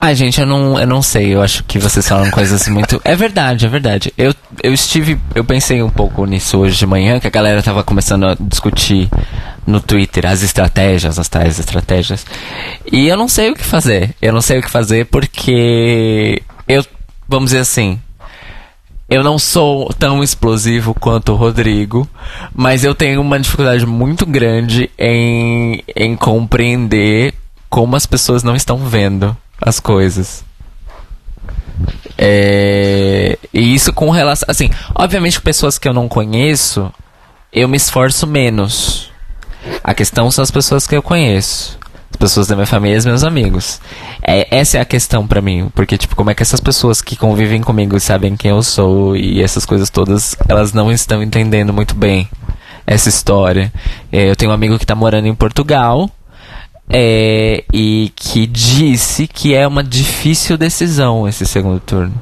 Ai, 0.00 0.14
gente, 0.14 0.40
eu 0.40 0.46
não, 0.46 0.78
eu 0.78 0.86
não 0.86 1.02
sei. 1.02 1.34
Eu 1.34 1.42
acho 1.42 1.64
que 1.64 1.76
vocês 1.76 2.06
falam 2.06 2.30
coisas 2.30 2.68
muito. 2.68 3.00
É 3.04 3.16
verdade, 3.16 3.66
é 3.66 3.68
verdade. 3.68 4.14
Eu, 4.16 4.32
eu 4.62 4.72
estive. 4.72 5.18
Eu 5.34 5.44
pensei 5.44 5.82
um 5.82 5.90
pouco 5.90 6.24
nisso 6.24 6.58
hoje 6.58 6.78
de 6.78 6.86
manhã, 6.86 7.18
que 7.18 7.26
a 7.26 7.30
galera 7.30 7.62
tava 7.62 7.82
começando 7.82 8.24
a 8.24 8.36
discutir 8.38 9.08
no 9.66 9.80
Twitter 9.80 10.24
as 10.24 10.42
estratégias, 10.42 11.18
as 11.18 11.28
tais 11.28 11.58
estratégias. 11.58 12.24
E 12.90 13.08
eu 13.08 13.16
não 13.16 13.26
sei 13.26 13.50
o 13.50 13.54
que 13.56 13.64
fazer. 13.64 14.14
Eu 14.22 14.32
não 14.32 14.40
sei 14.40 14.60
o 14.60 14.62
que 14.62 14.70
fazer 14.70 15.06
porque. 15.06 16.40
Eu. 16.68 16.86
Vamos 17.28 17.50
dizer 17.50 17.62
assim. 17.62 18.00
Eu 19.08 19.24
não 19.24 19.38
sou 19.38 19.90
tão 19.98 20.22
explosivo 20.22 20.92
quanto 20.92 21.32
o 21.32 21.36
Rodrigo, 21.36 22.06
mas 22.54 22.84
eu 22.84 22.94
tenho 22.94 23.22
uma 23.22 23.40
dificuldade 23.40 23.86
muito 23.86 24.26
grande 24.26 24.90
em, 24.98 25.82
em 25.96 26.14
compreender 26.14 27.32
como 27.70 27.96
as 27.96 28.04
pessoas 28.04 28.42
não 28.42 28.54
estão 28.54 28.76
vendo 28.76 29.34
as 29.60 29.80
coisas. 29.80 30.44
É, 32.18 33.38
e 33.54 33.74
isso 33.74 33.94
com 33.94 34.10
relação. 34.10 34.46
Assim, 34.46 34.68
obviamente, 34.94 35.40
pessoas 35.40 35.78
que 35.78 35.88
eu 35.88 35.94
não 35.94 36.06
conheço, 36.06 36.92
eu 37.50 37.66
me 37.66 37.78
esforço 37.78 38.26
menos. 38.26 39.10
A 39.82 39.94
questão 39.94 40.30
são 40.30 40.42
as 40.42 40.50
pessoas 40.50 40.86
que 40.86 40.94
eu 40.94 41.02
conheço. 41.02 41.77
As 42.18 42.30
pessoas 42.32 42.48
da 42.48 42.56
minha 42.56 42.66
família 42.66 42.96
e 42.96 42.98
os 42.98 43.06
meus 43.06 43.22
amigos. 43.22 43.80
É, 44.20 44.48
essa 44.50 44.76
é 44.76 44.80
a 44.80 44.84
questão 44.84 45.24
pra 45.24 45.40
mim. 45.40 45.70
Porque, 45.72 45.96
tipo, 45.96 46.16
como 46.16 46.30
é 46.30 46.34
que 46.34 46.42
essas 46.42 46.58
pessoas 46.60 47.00
que 47.00 47.14
convivem 47.14 47.62
comigo 47.62 47.96
e 47.96 48.00
sabem 48.00 48.36
quem 48.36 48.50
eu 48.50 48.60
sou 48.60 49.16
e 49.16 49.40
essas 49.40 49.64
coisas 49.64 49.88
todas, 49.88 50.34
elas 50.48 50.72
não 50.72 50.90
estão 50.90 51.22
entendendo 51.22 51.72
muito 51.72 51.94
bem 51.94 52.28
essa 52.84 53.08
história. 53.08 53.72
É, 54.10 54.28
eu 54.28 54.34
tenho 54.34 54.50
um 54.50 54.54
amigo 54.54 54.76
que 54.80 54.84
tá 54.84 54.96
morando 54.96 55.28
em 55.28 55.34
Portugal. 55.34 56.10
é, 56.90 57.62
e 57.72 58.10
que 58.16 58.46
disse 58.48 59.28
que 59.28 59.54
é 59.54 59.64
uma 59.64 59.84
difícil 59.84 60.56
decisão 60.58 61.28
esse 61.28 61.46
segundo 61.46 61.78
turno. 61.78 62.14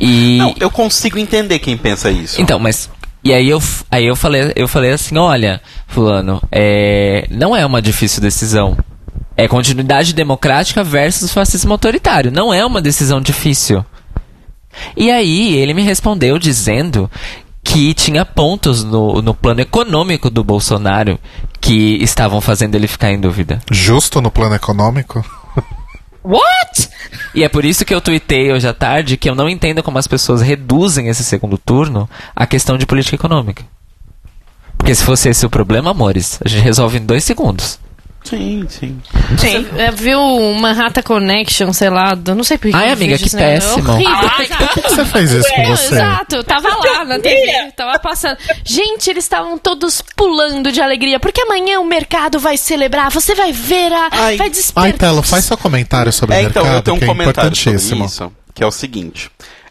E 0.00 0.38
Não, 0.38 0.54
eu 0.58 0.70
consigo 0.70 1.18
entender 1.18 1.60
quem 1.60 1.76
pensa 1.76 2.10
isso. 2.10 2.40
então, 2.40 2.58
mas 2.58 2.90
e 3.28 3.34
aí 3.34 3.50
eu, 3.50 3.62
aí 3.90 4.06
eu 4.06 4.16
falei, 4.16 4.52
eu 4.56 4.66
falei 4.66 4.90
assim, 4.90 5.18
olha, 5.18 5.60
fulano, 5.86 6.42
é, 6.50 7.26
não 7.30 7.54
é 7.54 7.66
uma 7.66 7.82
difícil 7.82 8.22
decisão. 8.22 8.74
É 9.36 9.46
continuidade 9.46 10.14
democrática 10.14 10.82
versus 10.82 11.30
fascismo 11.30 11.72
autoritário. 11.72 12.32
Não 12.32 12.54
é 12.54 12.64
uma 12.64 12.80
decisão 12.80 13.20
difícil. 13.20 13.84
E 14.96 15.10
aí 15.10 15.56
ele 15.56 15.74
me 15.74 15.82
respondeu 15.82 16.38
dizendo 16.38 17.10
que 17.62 17.92
tinha 17.92 18.24
pontos 18.24 18.82
no, 18.82 19.20
no 19.20 19.34
plano 19.34 19.60
econômico 19.60 20.30
do 20.30 20.42
Bolsonaro 20.42 21.18
que 21.60 22.02
estavam 22.02 22.40
fazendo 22.40 22.76
ele 22.76 22.88
ficar 22.88 23.12
em 23.12 23.20
dúvida. 23.20 23.60
Justo 23.70 24.22
no 24.22 24.30
plano 24.30 24.54
econômico? 24.54 25.22
What? 26.24 26.90
E 27.34 27.44
é 27.44 27.48
por 27.48 27.64
isso 27.64 27.84
que 27.84 27.94
eu 27.94 28.00
tuitei 28.00 28.52
hoje 28.52 28.66
à 28.66 28.74
tarde 28.74 29.16
que 29.16 29.28
eu 29.28 29.34
não 29.34 29.48
entendo 29.48 29.82
como 29.82 29.98
as 29.98 30.06
pessoas 30.06 30.42
reduzem 30.42 31.08
esse 31.08 31.24
segundo 31.24 31.56
turno 31.56 32.08
à 32.34 32.46
questão 32.46 32.76
de 32.76 32.86
política 32.86 33.16
econômica. 33.16 33.64
Porque 34.76 34.94
se 34.94 35.04
fosse 35.04 35.28
esse 35.28 35.44
o 35.44 35.50
problema, 35.50 35.90
amores, 35.90 36.38
a 36.44 36.48
gente 36.48 36.62
resolve 36.62 36.98
em 36.98 37.04
dois 37.04 37.24
segundos. 37.24 37.78
Sim, 38.24 38.66
sim. 38.68 39.00
Sim. 39.38 39.66
É, 39.78 39.90
viu 39.90 40.20
uma 40.20 40.72
Rata 40.74 41.02
Connection, 41.02 41.72
sei 41.72 41.88
lá, 41.88 42.14
não 42.14 42.44
sei 42.44 42.58
por 42.58 42.70
que 42.70 42.76
Ai, 42.76 42.90
amiga, 42.92 43.16
que 43.16 43.34
né? 43.34 43.42
É 43.42 43.54
péssimo. 43.60 43.90
horrível. 43.90 44.30
Por 44.58 44.68
que 44.68 44.80
você 44.82 45.04
fez 45.06 45.32
isso 45.32 45.48
com 45.48 45.60
É, 45.62 45.66
você? 45.70 45.94
Exato, 45.94 46.36
eu 46.36 46.44
tava 46.44 46.68
lá 46.68 47.04
na 47.06 47.18
TV, 47.18 47.72
tava 47.74 47.98
passando. 47.98 48.36
Gente, 48.64 49.08
eles 49.08 49.24
estavam 49.24 49.56
todos 49.56 50.02
pulando 50.14 50.70
de 50.70 50.80
alegria, 50.80 51.18
porque 51.18 51.40
amanhã 51.40 51.80
o 51.80 51.84
mercado 51.86 52.38
vai 52.38 52.58
celebrar, 52.58 53.10
você 53.10 53.34
vai 53.34 53.50
ver, 53.50 53.90
a, 53.92 54.08
Ai. 54.12 54.36
vai 54.36 54.50
despertar. 54.50 54.84
Ai, 54.84 54.92
Telo, 54.92 55.22
faz 55.22 55.46
seu 55.46 55.56
comentário 55.56 56.12
sobre 56.12 56.34
É, 56.36 56.40
o 56.40 56.42
mercado, 56.42 56.64
então, 56.66 56.74
eu 56.76 56.82
tenho 56.82 56.96
um 56.96 56.98
que 56.98 57.04
é 57.04 57.08
comentário 57.08 57.56
sobre 57.56 57.70
importantíssimo. 57.70 58.04
isso, 58.04 58.32
que 58.54 58.62
é 58.62 58.66
o 58.66 58.72
seguinte. 58.72 59.30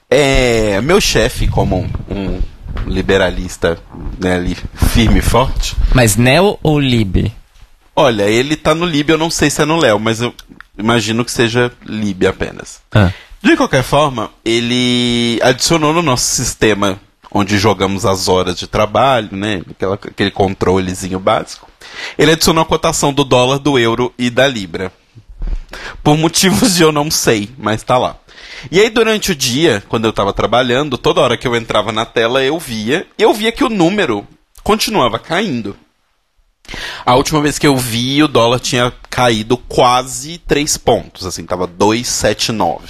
É, 0.10 0.82
meu 0.82 1.00
chefe, 1.00 1.48
como 1.48 1.88
um 2.10 2.40
liberalista 2.88 3.78
né, 4.20 4.36
ali, 4.36 4.58
firme 4.94 5.20
e 5.20 5.22
forte, 5.22 5.76
Mas 5.94 6.16
Neo 6.16 6.58
ou 6.64 6.80
Lib? 6.80 7.32
Olha, 7.98 8.30
ele 8.30 8.56
tá 8.56 8.76
no 8.76 8.86
Lib, 8.86 9.10
eu 9.10 9.18
não 9.18 9.32
sei 9.32 9.50
se 9.50 9.62
é 9.62 9.66
no 9.66 9.78
Léo, 9.78 10.00
mas 10.00 10.22
eu 10.22 10.34
imagino 10.78 11.26
que 11.26 11.32
seja 11.32 11.72
Lib 11.84 12.28
apenas. 12.28 12.80
Ah. 12.94 13.12
De 13.42 13.58
qualquer 13.58 13.84
forma, 13.84 14.30
ele 14.46 15.40
adicionou 15.42 15.92
no 15.92 16.04
nosso 16.04 16.26
sistema 16.36 17.00
onde 17.32 17.58
jogamos 17.58 18.06
as 18.06 18.28
horas 18.28 18.58
de 18.58 18.68
trabalho, 18.68 19.30
né? 19.32 19.62
Aquela, 19.70 19.96
aquele 19.96 20.32
controlezinho 20.32 21.20
básico. 21.20 21.70
Ele 22.18 22.32
adicionou 22.32 22.62
a 22.62 22.66
cotação 22.66 23.12
do 23.12 23.24
dólar, 23.24 23.60
do 23.60 23.78
euro 23.78 24.14
e 24.18 24.30
da 24.30 24.48
libra. 24.48 24.92
Por 26.04 26.18
motivos 26.18 26.76
de 26.76 26.84
eu 26.84 26.92
não 26.92 27.12
sei, 27.12 27.50
mas 27.58 27.84
tá 27.84 27.98
lá. 27.98 28.18
E 28.72 28.80
aí, 28.80 28.90
durante 28.90 29.32
o 29.32 29.36
dia, 29.36 29.84
quando 29.88 30.06
eu 30.06 30.14
tava 30.14 30.34
trabalhando, 30.34 30.98
toda 30.98 31.22
hora 31.22 31.38
que 31.38 31.48
eu 31.48 31.56
entrava 31.56 31.92
na 31.92 32.06
tela, 32.06 32.44
eu 32.44 32.58
via, 32.58 33.06
eu 33.18 33.34
via 33.34 33.52
que 33.52 33.64
o 33.64 33.70
número 33.70 34.26
continuava 34.64 35.20
caindo. 35.20 35.76
A 37.06 37.16
última 37.16 37.42
vez 37.42 37.58
que 37.58 37.68
eu 37.68 37.78
vi, 37.78 38.22
o 38.22 38.28
dólar 38.28 38.60
tinha 38.60 38.94
caído 39.10 39.58
quase 39.58 40.38
3 40.40 40.78
pontos, 40.78 41.26
assim, 41.26 41.46
tava 41.46 41.68
2,79. 41.68 42.82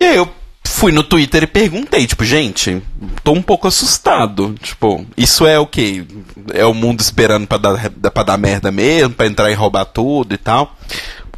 E 0.00 0.04
aí 0.04 0.16
eu 0.16 0.28
fui 0.64 0.92
no 0.92 1.02
Twitter 1.02 1.42
e 1.42 1.46
perguntei, 1.46 2.06
tipo, 2.06 2.24
gente, 2.24 2.82
tô 3.24 3.32
um 3.32 3.42
pouco 3.42 3.66
assustado. 3.66 4.54
Tipo, 4.62 5.04
isso 5.16 5.46
é 5.46 5.58
o 5.58 5.66
quê? 5.66 6.04
É 6.52 6.64
o 6.64 6.74
mundo 6.74 7.00
esperando 7.00 7.46
pra 7.46 7.58
dar, 7.58 7.90
pra 7.90 8.22
dar 8.22 8.36
merda 8.36 8.70
mesmo, 8.70 9.14
pra 9.14 9.26
entrar 9.26 9.50
e 9.50 9.54
roubar 9.54 9.86
tudo 9.86 10.34
e 10.34 10.38
tal? 10.38 10.76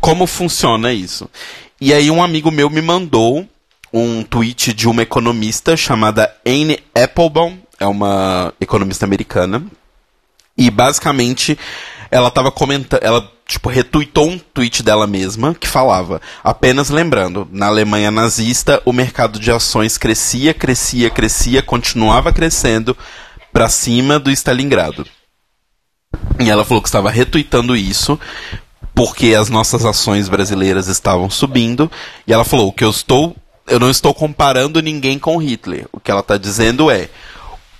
Como 0.01 0.27
funciona 0.27 0.93
isso? 0.93 1.29
E 1.81 1.95
aí 1.95 2.11
um 2.11 2.23
amigo 2.23 2.51
meu 2.51 2.69
me 2.69 2.83
mandou 2.83 3.49
um 3.93 4.23
tweet 4.23 4.73
de 4.73 4.89
uma 4.89 5.03
economista 5.03 5.77
chamada 5.77 6.35
Anne 6.47 6.79
Applebaum, 6.95 7.59
é 7.79 7.87
uma 7.87 8.53
economista 8.61 9.05
americana, 9.05 9.63
e 10.61 10.71
basicamente 10.71 11.59
ela 12.11 12.31
tava 12.31 12.53
comentando, 12.53 13.03
ela 13.03 13.27
tipo 13.47 13.71
retweetou 13.71 14.29
um 14.29 14.39
tweet 14.39 14.83
dela 14.83 15.07
mesma 15.07 15.55
que 15.55 15.67
falava: 15.67 16.21
"Apenas 16.45 16.91
lembrando, 16.91 17.49
na 17.51 17.67
Alemanha 17.67 18.11
nazista, 18.11 18.81
o 18.85 18.93
mercado 18.93 19.41
de 19.41 19.51
ações 19.51 19.97
crescia, 19.97 20.53
crescia, 20.53 21.09
crescia, 21.09 21.63
continuava 21.63 22.31
crescendo 22.31 22.95
para 23.51 23.71
cima 23.71 24.19
do 24.19 24.31
Stalingrado". 24.31 25.07
E 26.39 26.51
ela 26.51 26.65
falou 26.65 26.83
que 26.83 26.89
estava 26.89 27.11
retweetando 27.11 27.75
isso 27.75 28.21
porque 28.95 29.35
as 29.35 29.49
nossas 29.49 29.87
ações 29.87 30.29
brasileiras 30.29 30.89
estavam 30.89 31.31
subindo, 31.31 31.91
e 32.27 32.35
ela 32.35 32.45
falou: 32.45 32.69
"O 32.69 32.73
que 32.73 32.85
eu 32.85 32.91
estou 32.91 33.35
eu 33.67 33.79
não 33.79 33.89
estou 33.89 34.13
comparando 34.13 34.83
ninguém 34.83 35.17
com 35.17 35.37
Hitler. 35.37 35.87
O 35.93 36.01
que 36.01 36.11
ela 36.11 36.21
está 36.21 36.37
dizendo 36.37 36.91
é: 36.91 37.09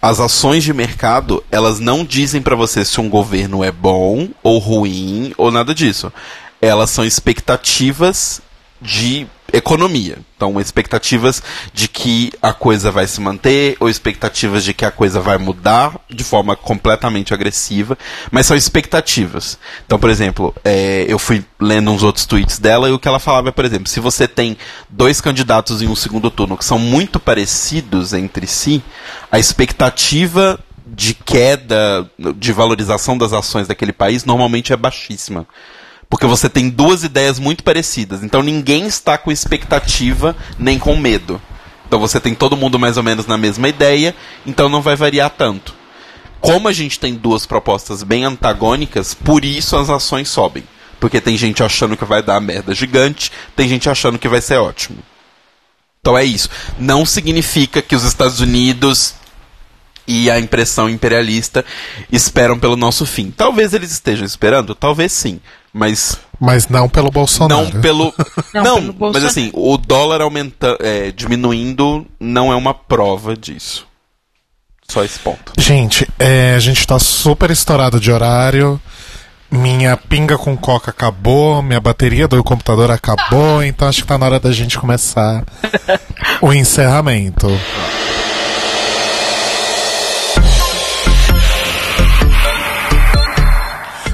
as 0.03 0.19
ações 0.19 0.65
de 0.65 0.73
mercado, 0.73 1.45
elas 1.51 1.79
não 1.79 2.05
dizem 2.05 2.41
para 2.41 2.57
você 2.57 2.85
se 2.85 3.01
um 3.01 3.09
governo 3.09 3.63
é 3.63 3.71
bom 3.71 4.29
ou 4.43 4.59
ruim 4.59 5.35
ou 5.37 5.51
nada 5.51 5.75
disso. 5.75 6.13
Elas 6.61 6.91
são 6.91 7.05
expectativas 7.05 8.41
de 8.81 9.27
economia. 9.53 10.19
Então, 10.37 10.61
expectativas 10.61 11.43
de 11.73 11.87
que 11.87 12.33
a 12.41 12.53
coisa 12.53 12.91
vai 12.91 13.07
se 13.07 13.21
manter 13.21 13.77
ou 13.79 13.89
expectativas 13.89 14.65
de 14.65 14.73
que 14.73 14.85
a 14.85 14.91
coisa 14.91 15.21
vai 15.21 15.37
mudar 15.37 15.99
de 16.09 16.25
forma 16.25 16.57
completamente 16.57 17.35
agressiva, 17.35 17.97
mas 18.31 18.47
são 18.47 18.57
expectativas. 18.57 19.59
Então, 19.85 19.99
por 19.99 20.09
exemplo, 20.09 20.55
é, 20.65 21.05
eu 21.09 21.19
fui 21.19 21.45
lendo 21.61 21.91
uns 21.91 22.03
outros 22.03 22.25
tweets 22.25 22.59
dela 22.59 22.89
e 22.89 22.93
o 22.93 22.99
que 22.99 23.07
ela 23.07 23.19
falava 23.19 23.51
é, 23.51 23.53
por 23.53 23.65
exemplo, 23.65 23.89
se 23.89 24.01
você 24.01 24.27
tem 24.27 24.57
dois 24.89 25.21
candidatos 25.21 25.83
em 25.83 25.89
um 25.89 25.97
segundo 25.97 26.31
turno 26.31 26.57
que 26.57 26.65
são 26.65 26.79
muito 26.79 27.21
parecidos 27.21 28.15
entre 28.15 28.47
si, 28.47 28.83
a 29.31 29.39
expectativa 29.39 30.59
de 30.87 31.15
queda, 31.15 32.11
de 32.37 32.53
valorização 32.53 33.17
das 33.17 33.33
ações 33.33 33.69
daquele 33.69 33.93
país 33.93 34.25
normalmente 34.25 34.73
é 34.73 34.77
baixíssima. 34.77 35.47
Porque 36.11 36.27
você 36.27 36.49
tem 36.49 36.69
duas 36.69 37.05
ideias 37.05 37.39
muito 37.39 37.63
parecidas. 37.63 38.25
Então 38.25 38.43
ninguém 38.43 38.87
está 38.87 39.17
com 39.17 39.31
expectativa 39.31 40.37
nem 40.59 40.77
com 40.79 40.97
medo. 40.97 41.41
Então 41.87 42.01
você 42.01 42.21
tem 42.21 42.35
todo 42.35 42.57
mundo 42.57 42.79
mais 42.79 42.97
ou 42.97 43.03
menos 43.03 43.27
na 43.27 43.39
mesma 43.39 43.69
ideia, 43.69 44.15
então 44.45 44.69
não 44.69 44.83
vai 44.83 44.97
variar 44.97 45.31
tanto. 45.31 45.73
Como 46.41 46.69
a 46.69 46.73
gente 46.73 46.99
tem 46.99 47.15
duas 47.15 47.47
propostas 47.47 48.03
bem 48.03 48.25
antagônicas, 48.25 49.15
por 49.15 49.45
isso 49.45 49.77
as 49.77 49.89
ações 49.89 50.29
sobem. 50.29 50.65
Porque 50.99 51.21
tem 51.21 51.37
gente 51.37 51.63
achando 51.63 51.97
que 51.97 52.05
vai 52.05 52.23
dar 52.23 52.41
merda 52.41 52.75
gigante, 52.75 53.31
tem 53.55 53.69
gente 53.69 53.89
achando 53.89 54.19
que 54.19 54.29
vai 54.29 54.41
ser 54.41 54.57
ótimo. 54.57 54.99
Então 56.01 56.17
é 56.17 56.25
isso. 56.25 56.49
Não 56.79 57.07
significa 57.07 57.81
que 57.81 57.95
os 57.95 58.05
Estados 58.05 58.41
Unidos 58.41 59.15
e 60.07 60.31
a 60.31 60.41
impressão 60.41 60.89
imperialista 60.89 61.65
esperam 62.11 62.59
pelo 62.59 62.77
nosso 62.77 63.07
fim. 63.07 63.31
Talvez 63.31 63.75
eles 63.75 63.93
estejam 63.93 64.27
esperando, 64.27 64.75
talvez 64.75 65.13
sim, 65.13 65.41
mas 65.73 66.19
Mas 66.39 66.69
não 66.69 66.89
pelo 66.89 67.11
Bolsonaro. 67.11 67.73
não 67.73 67.81
pelo 67.81 68.15
Não, 68.55 68.63
não, 68.63 68.75
pelo 68.75 68.87
mas 68.87 68.97
Bolsonaro. 68.97 69.27
assim 69.27 69.51
o 69.55 69.77
dólar 69.77 70.21
aumenta, 70.21 70.77
é, 70.81 71.11
diminuindo 71.13 72.07
não 72.19 72.53
é 72.53 72.57
uma 72.57 72.75
prova 72.75 73.37
disso. 73.37 73.87
Só 74.89 75.05
esse 75.05 75.19
ponto. 75.21 75.53
Gente, 75.57 76.09
é, 76.19 76.55
a 76.55 76.59
gente 76.59 76.85
tá 76.87 76.99
super 76.99 77.51
estourado 77.51 78.01
de 78.01 78.11
horário. 78.11 78.81
Minha 79.49 79.97
pinga 79.97 80.37
com 80.39 80.57
coca 80.57 80.91
acabou, 80.91 81.61
minha 81.63 81.81
bateria 81.81 82.27
do 82.29 82.43
computador 82.43 82.89
acabou, 82.91 83.63
então 83.65 83.89
acho 83.89 84.03
que 84.03 84.07
tá 84.09 84.17
na 84.17 84.27
hora 84.27 84.39
da 84.41 84.53
gente 84.53 84.79
começar 84.79 85.45
o 86.41 86.53
encerramento. 86.53 87.49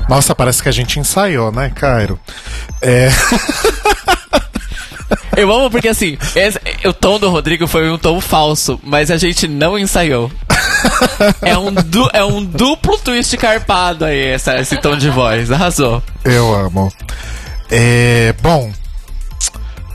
Nossa, 0.08 0.34
parece 0.34 0.62
que 0.62 0.68
a 0.68 0.72
gente 0.72 1.00
ensaiou, 1.00 1.50
né, 1.50 1.70
Cairo? 1.74 2.18
É, 2.80 3.08
Eu 5.36 5.52
amo 5.52 5.70
porque 5.70 5.88
assim, 5.88 6.16
esse- 6.34 6.58
o 6.86 6.92
tom 6.92 7.18
do 7.18 7.28
Rodrigo 7.30 7.66
foi 7.66 7.90
um 7.90 7.98
tom 7.98 8.20
falso, 8.20 8.80
mas 8.82 9.10
a 9.10 9.18
gente 9.18 9.46
não 9.46 9.78
ensaiou. 9.78 10.30
É 11.42 11.56
um, 11.58 11.72
du- 11.72 12.08
é 12.12 12.24
um 12.24 12.42
duplo 12.44 12.96
twist 12.98 13.36
carpado 13.36 14.04
aí, 14.06 14.28
essa- 14.28 14.56
esse 14.56 14.76
tom 14.78 14.96
de 14.96 15.10
voz. 15.10 15.50
Arrasou. 15.52 16.02
eu 16.24 16.54
amo. 16.54 16.90
É, 17.70 18.34
bom, 18.40 18.72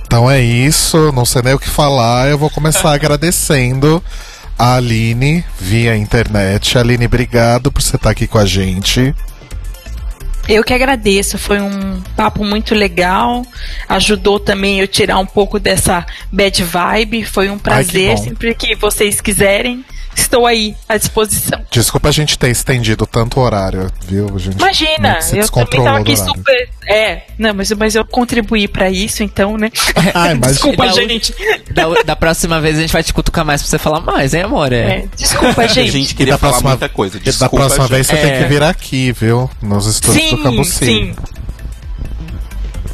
então 0.05 0.29
é 0.29 0.39
isso, 0.41 1.11
não 1.13 1.25
sei 1.25 1.41
nem 1.41 1.53
o 1.55 1.59
que 1.59 1.69
falar, 1.69 2.27
eu 2.29 2.37
vou 2.37 2.49
começar 2.49 2.91
agradecendo 2.93 4.03
a 4.59 4.75
Aline 4.75 5.43
via 5.59 5.95
internet. 5.97 6.77
Aline, 6.77 7.05
obrigado 7.07 7.71
por 7.71 7.81
você 7.81 7.95
estar 7.95 8.11
aqui 8.11 8.27
com 8.27 8.37
a 8.37 8.45
gente. 8.45 9.15
Eu 10.51 10.65
que 10.65 10.73
agradeço, 10.73 11.37
foi 11.37 11.61
um 11.61 12.01
papo 12.13 12.43
muito 12.43 12.75
legal. 12.75 13.45
Ajudou 13.87 14.37
também 14.37 14.81
eu 14.81 14.87
tirar 14.87 15.17
um 15.17 15.25
pouco 15.25 15.57
dessa 15.57 16.05
bad 16.29 16.61
vibe. 16.61 17.23
Foi 17.23 17.49
um 17.49 17.57
prazer. 17.57 18.17
bom. 18.17 18.23
Sempre 18.23 18.53
que 18.53 18.75
vocês 18.75 19.21
quiserem, 19.21 19.85
estou 20.15 20.45
aí 20.45 20.75
à 20.87 20.97
disposição. 20.97 21.61
Desculpa 21.71 22.09
a 22.09 22.11
gente 22.11 22.37
ter 22.37 22.49
estendido 22.49 23.05
tanto 23.05 23.39
o 23.39 23.43
horário, 23.43 23.89
viu? 24.07 24.27
A 24.35 24.39
gente 24.39 24.57
Imagina, 24.57 25.19
eu 25.33 25.47
também 25.49 25.83
tava 25.83 25.97
do 25.97 26.01
aqui 26.01 26.17
super. 26.17 26.69
É, 26.87 27.23
não, 27.37 27.53
mas, 27.53 27.71
mas 27.71 27.95
eu 27.95 28.03
contribuí 28.05 28.67
pra 28.67 28.89
isso, 28.89 29.23
então, 29.23 29.57
né? 29.57 29.69
Ai, 30.13 30.33
mas- 30.39 30.53
Desculpa, 30.53 30.85
Da- 30.87 30.91
gente. 30.93 31.33
Da, 31.73 31.87
da 32.03 32.15
próxima 32.15 32.59
vez 32.59 32.77
a 32.77 32.81
gente 32.81 32.91
vai 32.93 33.03
te 33.03 33.13
cutucar 33.13 33.45
mais 33.45 33.61
pra 33.61 33.69
você 33.69 33.77
falar 33.77 34.01
mais, 34.01 34.33
hein, 34.33 34.41
amor? 34.43 34.71
É. 34.73 34.81
É, 34.81 35.05
desculpa, 35.15 35.61
A 35.63 35.67
gente. 35.67 35.91
gente 35.91 36.11
E 36.11 36.15
queria 36.15 36.33
da 36.33 36.37
falar 36.37 36.51
próxima, 36.53 36.69
muita 36.71 36.89
coisa. 36.89 37.17
e 37.17 37.19
da 37.19 37.23
Desculpa, 37.25 37.55
próxima 37.57 37.87
vez 37.87 38.07
você 38.07 38.15
gente. 38.15 38.23
tem 38.25 38.37
que 38.37 38.43
É. 38.43 38.47
vir 38.47 38.63
aqui, 38.63 39.11
viu? 39.11 39.49
Nos 39.61 39.85
estúdios 39.87 40.23
do 40.31 40.37
Sim, 40.37 40.43
Cambuci. 40.43 40.85
sim. 40.85 41.15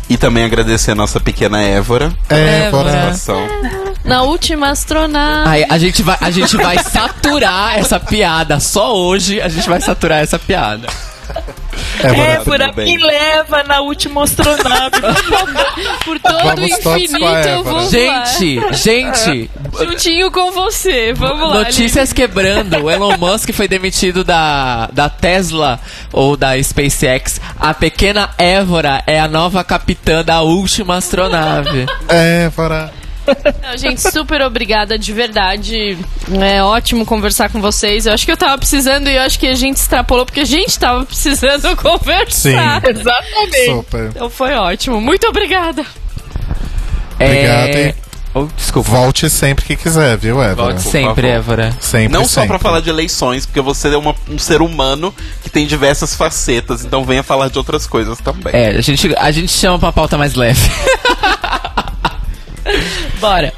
E 0.10 0.16
também 0.18 0.46
agradecer 0.46 0.92
a 0.92 0.96
nossa 0.96 1.20
pequena 1.20 1.62
Évora. 1.62 2.14
É, 2.30 2.70
bora. 2.72 2.90
Évora. 2.92 3.86
Na 4.08 4.24
última 4.24 4.69
astronave. 4.69 5.50
Ai, 5.50 5.66
a, 5.69 5.77
gente 5.77 6.02
vai, 6.02 6.18
a 6.22 6.32
gente 6.32 6.56
vai 6.56 6.80
saturar 6.80 7.77
essa 7.77 8.00
piada. 8.00 8.60
Só 8.60 8.95
hoje 8.95 9.42
a 9.42 9.50
gente 9.50 9.68
vai 9.68 9.82
saturar 9.82 10.22
essa 10.24 10.40
piada. 10.40 10.88
É. 12.02 12.36
Évora, 12.36 12.66
tudo 12.68 12.76
bem. 12.76 12.86
me 12.86 13.03
leva 13.06 13.64
na 13.64 13.82
última 13.82 14.24
astronave. 14.24 14.95
Por 16.06 16.19
todo 16.19 16.42
Vamos 16.42 16.72
o 16.86 16.98
infinito 16.98 17.26
eu 17.26 17.27
Évora. 17.27 17.64
vou 17.64 17.80
voar. 17.82 17.90
Gente, 17.90 18.74
gente, 18.77 19.52
Juntinho 19.77 20.32
com 20.32 20.52
você. 20.52 21.11
Vamos 21.14 21.50
lá. 21.50 21.56
notícias 21.66 22.14
quebrando. 22.14 22.77
O 22.84 22.90
Elon 22.92 23.18
Musk 23.18 23.52
foi 23.52 23.68
demitido 23.68 24.24
da, 24.24 24.88
da 24.94 25.10
Tesla 25.10 25.80
ou 26.14 26.38
da 26.38 26.61
SpaceX. 26.64 27.42
A 27.60 27.74
pequena 27.74 28.30
Évora 28.38 29.03
é 29.06 29.19
a 29.19 29.27
nova 29.27 29.64
capitã 29.66 30.24
da 30.24 30.42
última 30.42 30.95
astronave. 30.95 31.86
É, 32.08 32.50
bora. 32.56 32.90
Não, 33.64 33.78
gente, 33.78 34.02
super 34.12 34.42
obrigada, 34.42 34.98
de 34.98 35.12
verdade. 35.14 35.98
É 36.42 36.62
ótimo 36.64 37.06
conversar 37.06 37.50
com 37.50 37.60
vocês. 37.62 38.06
Eu 38.06 38.14
acho 38.14 38.26
que 38.26 38.32
eu 38.32 38.38
tava 38.38 38.58
precisando 38.58 39.08
e 39.10 39.16
eu 39.16 39.22
acho 39.22 39.40
que 39.40 39.48
a 39.48 39.56
gente 39.56 39.78
extrapolou 39.78 40.26
porque 40.26 40.40
a 40.42 40.46
gente 40.46 40.78
tava 40.78 41.06
precisando 41.06 41.76
conversar. 41.78 42.82
Sim. 42.82 42.90
Exatamente. 42.90 43.66
Super. 43.66 44.08
Então 44.10 44.30
foi 44.30 44.54
ótimo. 44.54 45.00
Muito 45.02 45.28
obrigada. 45.28 45.86
Obrigado, 47.16 47.76
É... 47.76 47.96
Oh, 48.34 48.46
desculpa. 48.56 48.92
Volte 48.92 49.28
sempre 49.32 49.66
que 49.66 49.76
quiser, 49.76 50.16
viu, 50.16 50.40
Évora? 50.44 50.74
Volte 50.74 50.82
Sempre. 50.88 51.28
Évora. 51.28 51.76
Sempre, 51.82 52.14
Não 52.14 52.24
só 52.24 52.46
pra 52.46 52.60
falar 52.60 52.82
de 52.82 52.90
eleições, 52.90 53.48
porque 53.48 53.62
você 53.62 53.88
é 53.88 53.98
uma- 53.98 54.14
um 54.30 54.38
ser 54.38 54.62
humano 54.62 55.12
que 55.42 55.50
tem 55.50 55.66
diversas 55.66 56.14
facetas, 56.14 56.86
então 56.86 57.04
venha 57.04 57.24
falar 57.24 57.50
de 57.50 57.58
outras 57.58 57.88
coisas 57.88 58.20
também. 58.20 58.54
É, 58.54 58.78
a 58.78 58.82
gente, 58.82 59.12
a 59.18 59.32
gente 59.32 59.52
chama 59.52 59.80
pra 59.80 59.92
pauta 59.92 60.20
mais 60.20 60.36
leve. 60.36 60.60
Bora. 63.20 63.54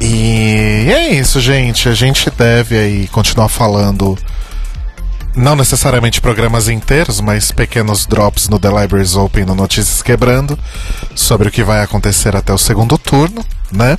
E 0.00 0.86
é 0.90 1.08
isso, 1.10 1.40
gente. 1.40 1.88
A 1.88 1.94
gente 1.94 2.30
deve 2.30 2.78
aí 2.78 3.08
continuar 3.08 3.48
falando. 3.48 4.16
Não 5.38 5.54
necessariamente 5.54 6.20
programas 6.20 6.68
inteiros, 6.68 7.20
mas 7.20 7.52
pequenos 7.52 8.06
drops 8.06 8.48
no 8.48 8.58
The 8.58 8.68
Libraries 8.70 9.14
Open 9.14 9.44
no 9.44 9.54
Notícias 9.54 10.02
Quebrando 10.02 10.58
sobre 11.14 11.46
o 11.46 11.50
que 11.52 11.62
vai 11.62 11.80
acontecer 11.80 12.34
até 12.34 12.52
o 12.52 12.58
segundo 12.58 12.98
turno, 12.98 13.44
né? 13.70 13.96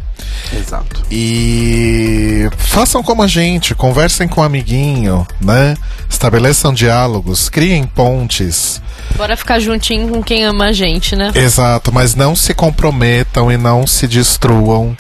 Exato. 0.52 1.02
E 1.10 2.50
façam 2.58 3.02
como 3.02 3.24
a 3.24 3.28
gente, 3.28 3.74
conversem 3.74 4.28
com 4.28 4.42
um 4.42 4.44
amiguinho, 4.44 5.26
né? 5.40 5.78
Estabeleçam 6.10 6.74
diálogos, 6.74 7.48
criem 7.48 7.86
pontes. 7.86 8.82
Bora 9.16 9.38
ficar 9.38 9.62
juntinho 9.62 10.10
com 10.10 10.22
quem 10.22 10.44
ama 10.44 10.66
a 10.66 10.74
gente, 10.74 11.16
né? 11.16 11.32
Exato, 11.34 11.90
mas 11.90 12.16
não 12.16 12.36
se 12.36 12.54
comprometam 12.54 13.50
e 13.50 13.56
não 13.56 13.88
se 13.88 14.10
destruam 14.10 14.96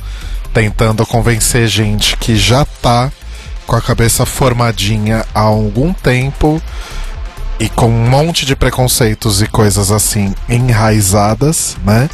tentando 0.53 1.05
convencer 1.05 1.67
gente 1.67 2.15
que 2.15 2.37
já 2.37 2.63
tá 2.63 3.11
com 3.69 3.75
a 3.75 3.81
cabeça 3.81 4.25
formadinha 4.25 5.23
há 5.33 5.41
algum 5.41 5.93
tempo 5.93 6.59
e 7.59 7.69
com 7.69 7.85
um 7.85 8.09
monte 8.09 8.43
de 8.43 8.55
preconceitos 8.55 9.43
e 9.43 9.47
coisas 9.47 9.91
assim 9.91 10.33
enraizadas, 10.49 11.77
né? 11.85 12.09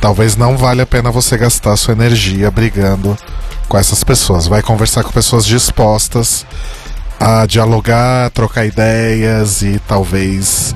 Talvez 0.00 0.36
não 0.36 0.56
valha 0.56 0.82
a 0.82 0.86
pena 0.86 1.12
você 1.12 1.38
gastar 1.38 1.76
sua 1.76 1.92
energia 1.92 2.50
brigando 2.50 3.16
com 3.68 3.78
essas 3.78 4.02
pessoas. 4.02 4.48
Vai 4.48 4.62
conversar 4.62 5.04
com 5.04 5.12
pessoas 5.12 5.46
dispostas 5.46 6.44
a 7.20 7.46
dialogar, 7.46 8.28
trocar 8.30 8.66
ideias 8.66 9.62
e 9.62 9.80
talvez 9.86 10.74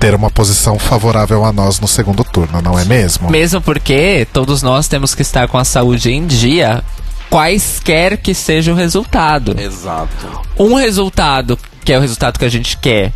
ter 0.00 0.14
uma 0.14 0.30
posição 0.30 0.78
favorável 0.78 1.44
a 1.44 1.52
nós 1.52 1.80
no 1.80 1.88
segundo 1.88 2.24
turno, 2.24 2.62
não 2.62 2.78
é 2.78 2.84
mesmo? 2.86 3.30
Mesmo 3.30 3.60
porque 3.60 4.26
todos 4.32 4.62
nós 4.62 4.88
temos 4.88 5.14
que 5.14 5.20
estar 5.20 5.48
com 5.48 5.58
a 5.58 5.64
saúde 5.64 6.10
em 6.10 6.26
dia, 6.26 6.82
quaisquer 7.30 8.16
que 8.18 8.34
seja 8.34 8.72
o 8.72 8.74
resultado. 8.74 9.54
Exato. 9.58 10.42
Um 10.58 10.74
resultado, 10.74 11.58
que 11.84 11.92
é 11.92 11.98
o 11.98 12.00
resultado 12.00 12.38
que 12.38 12.44
a 12.44 12.48
gente 12.48 12.76
quer, 12.78 13.12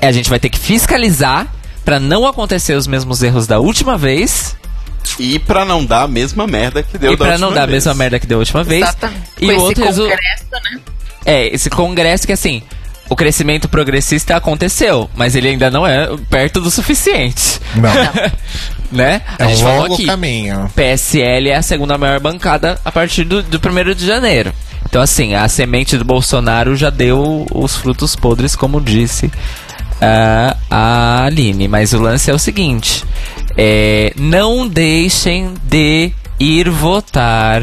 é 0.00 0.06
a 0.06 0.12
gente 0.12 0.28
vai 0.30 0.38
ter 0.38 0.48
que 0.48 0.58
fiscalizar 0.58 1.46
pra 1.84 1.98
não 1.98 2.26
acontecer 2.26 2.74
os 2.74 2.86
mesmos 2.86 3.22
erros 3.22 3.46
da 3.46 3.58
última 3.58 3.96
vez 3.96 4.54
E 5.18 5.38
pra 5.38 5.64
não 5.64 5.84
dar 5.84 6.02
a 6.02 6.08
mesma 6.08 6.46
merda 6.46 6.82
que 6.82 6.98
deu 6.98 7.12
e 7.12 7.16
da 7.16 7.24
pra 7.24 7.38
não 7.38 7.48
última 7.48 7.54
dar 7.56 7.62
a 7.62 7.66
vez. 7.66 7.84
mesma 7.84 7.94
merda 7.94 8.18
que 8.20 8.26
deu 8.26 8.38
a 8.38 8.40
última 8.40 8.62
vez. 8.62 8.82
Exatamente. 8.82 9.22
E 9.40 9.46
Com 9.46 9.46
o 9.46 9.50
esse 9.52 9.60
outro 9.62 9.84
resu- 9.84 10.02
congresso, 10.02 10.44
né? 10.52 10.80
É, 11.24 11.54
esse 11.54 11.70
congresso 11.70 12.26
que 12.26 12.32
assim, 12.32 12.62
o 13.08 13.16
crescimento 13.16 13.68
progressista 13.68 14.36
aconteceu, 14.36 15.08
mas 15.14 15.34
ele 15.34 15.48
ainda 15.48 15.70
não 15.70 15.86
é 15.86 16.08
perto 16.28 16.60
do 16.60 16.70
suficiente. 16.70 17.60
Não, 17.74 17.90
Né? 18.90 19.20
é 19.38 19.46
um 19.46 19.62
longo 19.62 20.06
caminho. 20.06 20.70
PSL 20.74 21.50
é 21.50 21.56
a 21.56 21.62
segunda 21.62 21.98
maior 21.98 22.18
bancada 22.20 22.80
a 22.82 22.90
partir 22.90 23.24
do, 23.24 23.42
do 23.42 23.58
1 23.58 23.94
de 23.94 24.06
janeiro. 24.06 24.50
Então, 24.88 25.02
assim, 25.02 25.34
a 25.34 25.46
semente 25.46 25.98
do 25.98 26.04
Bolsonaro 26.04 26.74
já 26.74 26.88
deu 26.88 27.46
os 27.52 27.76
frutos 27.76 28.16
podres, 28.16 28.56
como 28.56 28.80
disse 28.80 29.30
ah, 30.00 30.56
a 30.70 31.24
Aline. 31.24 31.68
Mas 31.68 31.92
o 31.92 32.00
lance 32.00 32.30
é 32.30 32.34
o 32.34 32.38
seguinte: 32.38 33.04
é, 33.56 34.14
não 34.16 34.66
deixem 34.66 35.52
de 35.64 36.10
ir 36.40 36.70
votar 36.70 37.62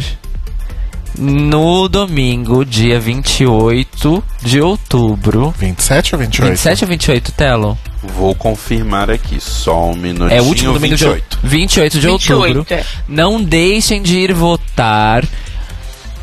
no 1.17 1.87
domingo, 1.87 2.65
dia 2.65 2.99
28 2.99 4.23
de 4.41 4.61
outubro. 4.61 5.53
27 5.57 6.15
ou 6.15 6.19
28? 6.19 6.49
27 6.51 6.83
ou 6.83 6.89
28, 6.89 7.31
Telo? 7.31 7.77
Vou 8.03 8.35
confirmar 8.35 9.09
aqui, 9.09 9.39
só 9.39 9.89
um 9.89 9.95
minutinho. 9.95 10.31
É 10.31 10.41
o 10.41 10.45
último 10.45 10.73
domingo 10.73 10.95
28. 10.95 11.39
de 11.41 11.47
28 11.47 11.99
de 11.99 12.07
28, 12.07 12.57
outubro. 12.57 12.73
é. 12.73 12.83
Não 13.07 13.41
deixem 13.41 14.01
de 14.01 14.17
ir 14.17 14.33
votar 14.33 15.23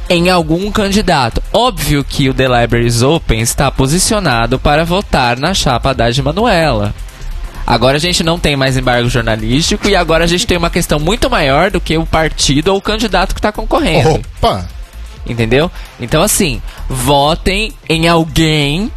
em 0.08 0.30
algum 0.30 0.70
candidato. 0.70 1.42
Óbvio 1.52 2.04
que 2.04 2.28
o 2.28 2.34
The 2.34 2.46
Libraries 2.46 3.02
Open 3.02 3.40
está 3.40 3.70
posicionado 3.70 4.58
para 4.58 4.84
votar 4.84 5.38
na 5.38 5.54
chapa 5.54 5.92
da 5.94 6.10
de 6.10 6.22
Manuela. 6.22 6.94
Agora 7.66 7.96
a 7.96 8.00
gente 8.00 8.22
não 8.22 8.38
tem 8.38 8.56
mais 8.56 8.76
embargo 8.76 9.08
jornalístico 9.08 9.88
e 9.88 9.94
agora 9.96 10.24
a 10.24 10.26
gente 10.26 10.46
tem 10.46 10.58
uma 10.58 10.70
questão 10.70 10.98
muito 10.98 11.30
maior 11.30 11.70
do 11.70 11.80
que 11.80 11.96
o 11.96 12.04
partido 12.04 12.68
ou 12.68 12.78
o 12.78 12.82
candidato 12.82 13.34
que 13.34 13.38
está 13.38 13.52
concorrendo. 13.52 14.20
Opa! 14.40 14.68
Entendeu? 15.26 15.70
Então, 16.00 16.22
assim, 16.22 16.60
votem 16.88 17.72
em 17.88 18.08
alguém. 18.08 18.90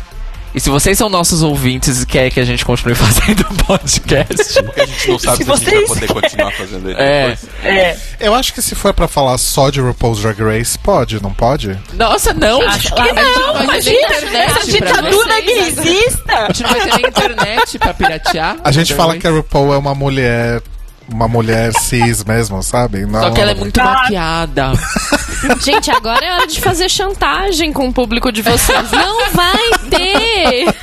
E 0.53 0.59
se 0.61 0.69
vocês 0.69 0.97
são 0.97 1.09
nossos 1.09 1.43
ouvintes 1.43 2.01
e 2.01 2.05
querem 2.05 2.31
que 2.31 2.39
a 2.39 2.45
gente 2.45 2.63
continue 2.63 2.95
fazendo 2.95 3.43
podcast, 3.65 4.63
Porque 4.63 4.81
a 4.81 4.85
gente 4.85 5.09
não 5.11 5.19
sabe 5.19 5.37
se, 5.37 5.43
Se 5.43 5.51
a 5.51 5.55
gente 5.57 5.69
vai 5.69 5.81
poder 5.85 6.07
continuar 6.07 6.51
fazendo 6.53 6.89
ele 6.89 6.97
É. 6.97 7.21
depois. 7.27 7.49
É, 7.65 7.97
Eu 8.21 8.33
acho 8.33 8.53
que 8.53 8.61
se 8.61 8.73
for 8.73 8.93
pra 8.93 9.05
falar 9.05 9.37
só 9.37 9.69
de 9.69 9.81
RuPaul's 9.81 10.21
Drag 10.21 10.39
Race, 10.41 10.79
pode, 10.79 11.21
não 11.21 11.33
pode? 11.33 11.77
nossa, 11.93 12.33
não! 12.33 12.61
acho 12.61 12.87
a 12.95 13.03
que 13.03 13.03
gente 13.03 13.15
não, 13.15 13.53
ter 13.57 13.63
imagina 13.65 13.99
internet 13.99 14.51
essa 14.57 14.71
ditadura 14.71 15.41
que 15.41 15.51
exista. 15.51 16.33
A 16.37 16.47
gente 16.47 16.63
não 16.63 16.69
vai 16.69 16.79
ter 16.79 16.95
nem 17.01 17.07
internet 17.09 17.79
pra 17.79 17.93
piratear. 17.93 18.57
A 18.63 18.71
gente 18.71 18.93
fala 18.93 19.17
que 19.17 19.27
a 19.27 19.31
RuPaul 19.31 19.73
é 19.73 19.77
uma 19.77 19.93
mulher. 19.93 20.61
Uma 21.07 21.27
mulher 21.27 21.71
cis 21.73 22.23
mesmo, 22.23 22.61
sabe? 22.63 23.05
Não 23.05 23.19
Só 23.21 23.29
que 23.31 23.39
ela 23.39 23.51
é 23.51 23.55
muito 23.55 23.79
maquiada. 23.81 24.71
Gente, 25.63 25.91
agora 25.91 26.25
é 26.25 26.33
hora 26.33 26.47
de 26.47 26.59
fazer 26.59 26.89
chantagem 26.89 27.71
com 27.71 27.87
o 27.87 27.93
público 27.93 28.31
de 28.31 28.41
vocês. 28.41 28.91
Não 28.91 29.31
vai 29.31 29.69
ter! 29.89 30.75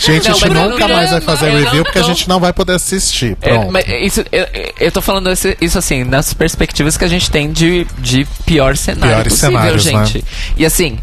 Gente, 0.00 0.28
Não, 0.28 0.34
a 0.34 0.38
gente 0.38 0.48
nunca 0.48 0.88
não- 0.88 0.96
mais 0.96 1.10
vai 1.10 1.20
fazer 1.20 1.52
não 1.52 1.60
review 1.62 1.84
porque 1.84 1.98
a 1.98 2.02
gente 2.02 2.28
não 2.28 2.40
vai 2.40 2.52
poder 2.52 2.72
assistir. 2.72 3.36
É, 3.40 3.50
Pronto. 3.50 3.72
mas 3.72 3.84
isso, 3.86 4.24
eu, 4.32 4.46
eu 4.80 4.90
tô 4.90 5.00
falando 5.00 5.30
isso, 5.30 5.48
isso 5.60 5.78
assim, 5.78 6.02
nas 6.02 6.34
perspectivas 6.34 6.96
que 6.96 7.04
a 7.04 7.08
gente 7.08 7.30
tem 7.30 7.52
de, 7.52 7.86
de 7.98 8.26
pior 8.44 8.76
cenário 8.76 9.14
Piores 9.14 9.32
possível, 9.34 9.58
cenários, 9.60 9.84
né? 9.84 9.92
gente. 10.06 10.24
E 10.56 10.64
assim, 10.66 10.98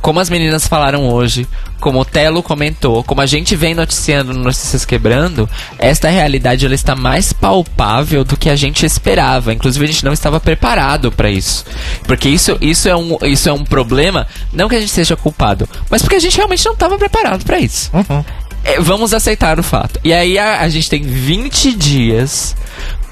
como 0.00 0.20
as 0.20 0.30
meninas 0.30 0.66
falaram 0.66 1.08
hoje, 1.08 1.46
como 1.80 2.00
o 2.00 2.04
Telo 2.04 2.42
comentou, 2.42 3.02
como 3.04 3.20
a 3.20 3.26
gente 3.26 3.56
vem 3.56 3.74
noticiando 3.74 4.32
no 4.32 4.44
Notícias 4.44 4.84
Quebrando, 4.84 5.48
esta 5.78 6.08
realidade 6.08 6.64
ela 6.64 6.74
está 6.74 6.94
mais 6.94 7.32
palpável 7.32 8.24
do 8.24 8.36
que 8.36 8.48
a 8.48 8.56
gente 8.56 8.86
esperava. 8.86 9.52
Inclusive, 9.52 9.84
a 9.84 9.88
gente 9.88 10.04
não 10.04 10.12
estava 10.12 10.38
preparado 10.38 11.10
para 11.10 11.30
isso. 11.30 11.64
Porque 12.04 12.28
isso, 12.28 12.56
isso, 12.60 12.88
é 12.88 12.96
um, 12.96 13.18
isso 13.22 13.48
é 13.48 13.52
um 13.52 13.64
problema, 13.64 14.26
não 14.52 14.68
que 14.68 14.76
a 14.76 14.80
gente 14.80 14.92
seja 14.92 15.16
culpado, 15.16 15.68
mas 15.90 16.02
porque 16.02 16.16
a 16.16 16.20
gente 16.20 16.36
realmente 16.36 16.64
não 16.64 16.72
estava 16.72 16.96
preparado 16.98 17.44
para 17.44 17.58
isso. 17.58 17.90
Uhum. 17.92 18.24
É, 18.64 18.80
vamos 18.80 19.14
aceitar 19.14 19.60
o 19.60 19.62
fato. 19.62 20.00
E 20.02 20.12
aí 20.12 20.38
a, 20.38 20.60
a 20.60 20.68
gente 20.68 20.90
tem 20.90 21.02
20 21.02 21.72
dias. 21.72 22.56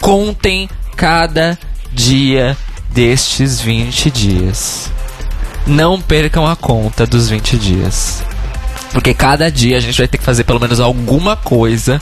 Contem 0.00 0.68
cada 0.96 1.58
dia 1.92 2.56
destes 2.90 3.60
20 3.60 4.10
dias. 4.10 4.90
Não 5.66 6.00
percam 6.00 6.46
a 6.46 6.54
conta 6.54 7.06
dos 7.06 7.28
20 7.28 7.56
dias. 7.58 8.22
Porque 8.92 9.14
cada 9.14 9.50
dia 9.50 9.76
a 9.76 9.80
gente 9.80 9.98
vai 9.98 10.06
ter 10.06 10.18
que 10.18 10.24
fazer 10.24 10.44
pelo 10.44 10.60
menos 10.60 10.78
alguma 10.78 11.36
coisa 11.36 12.00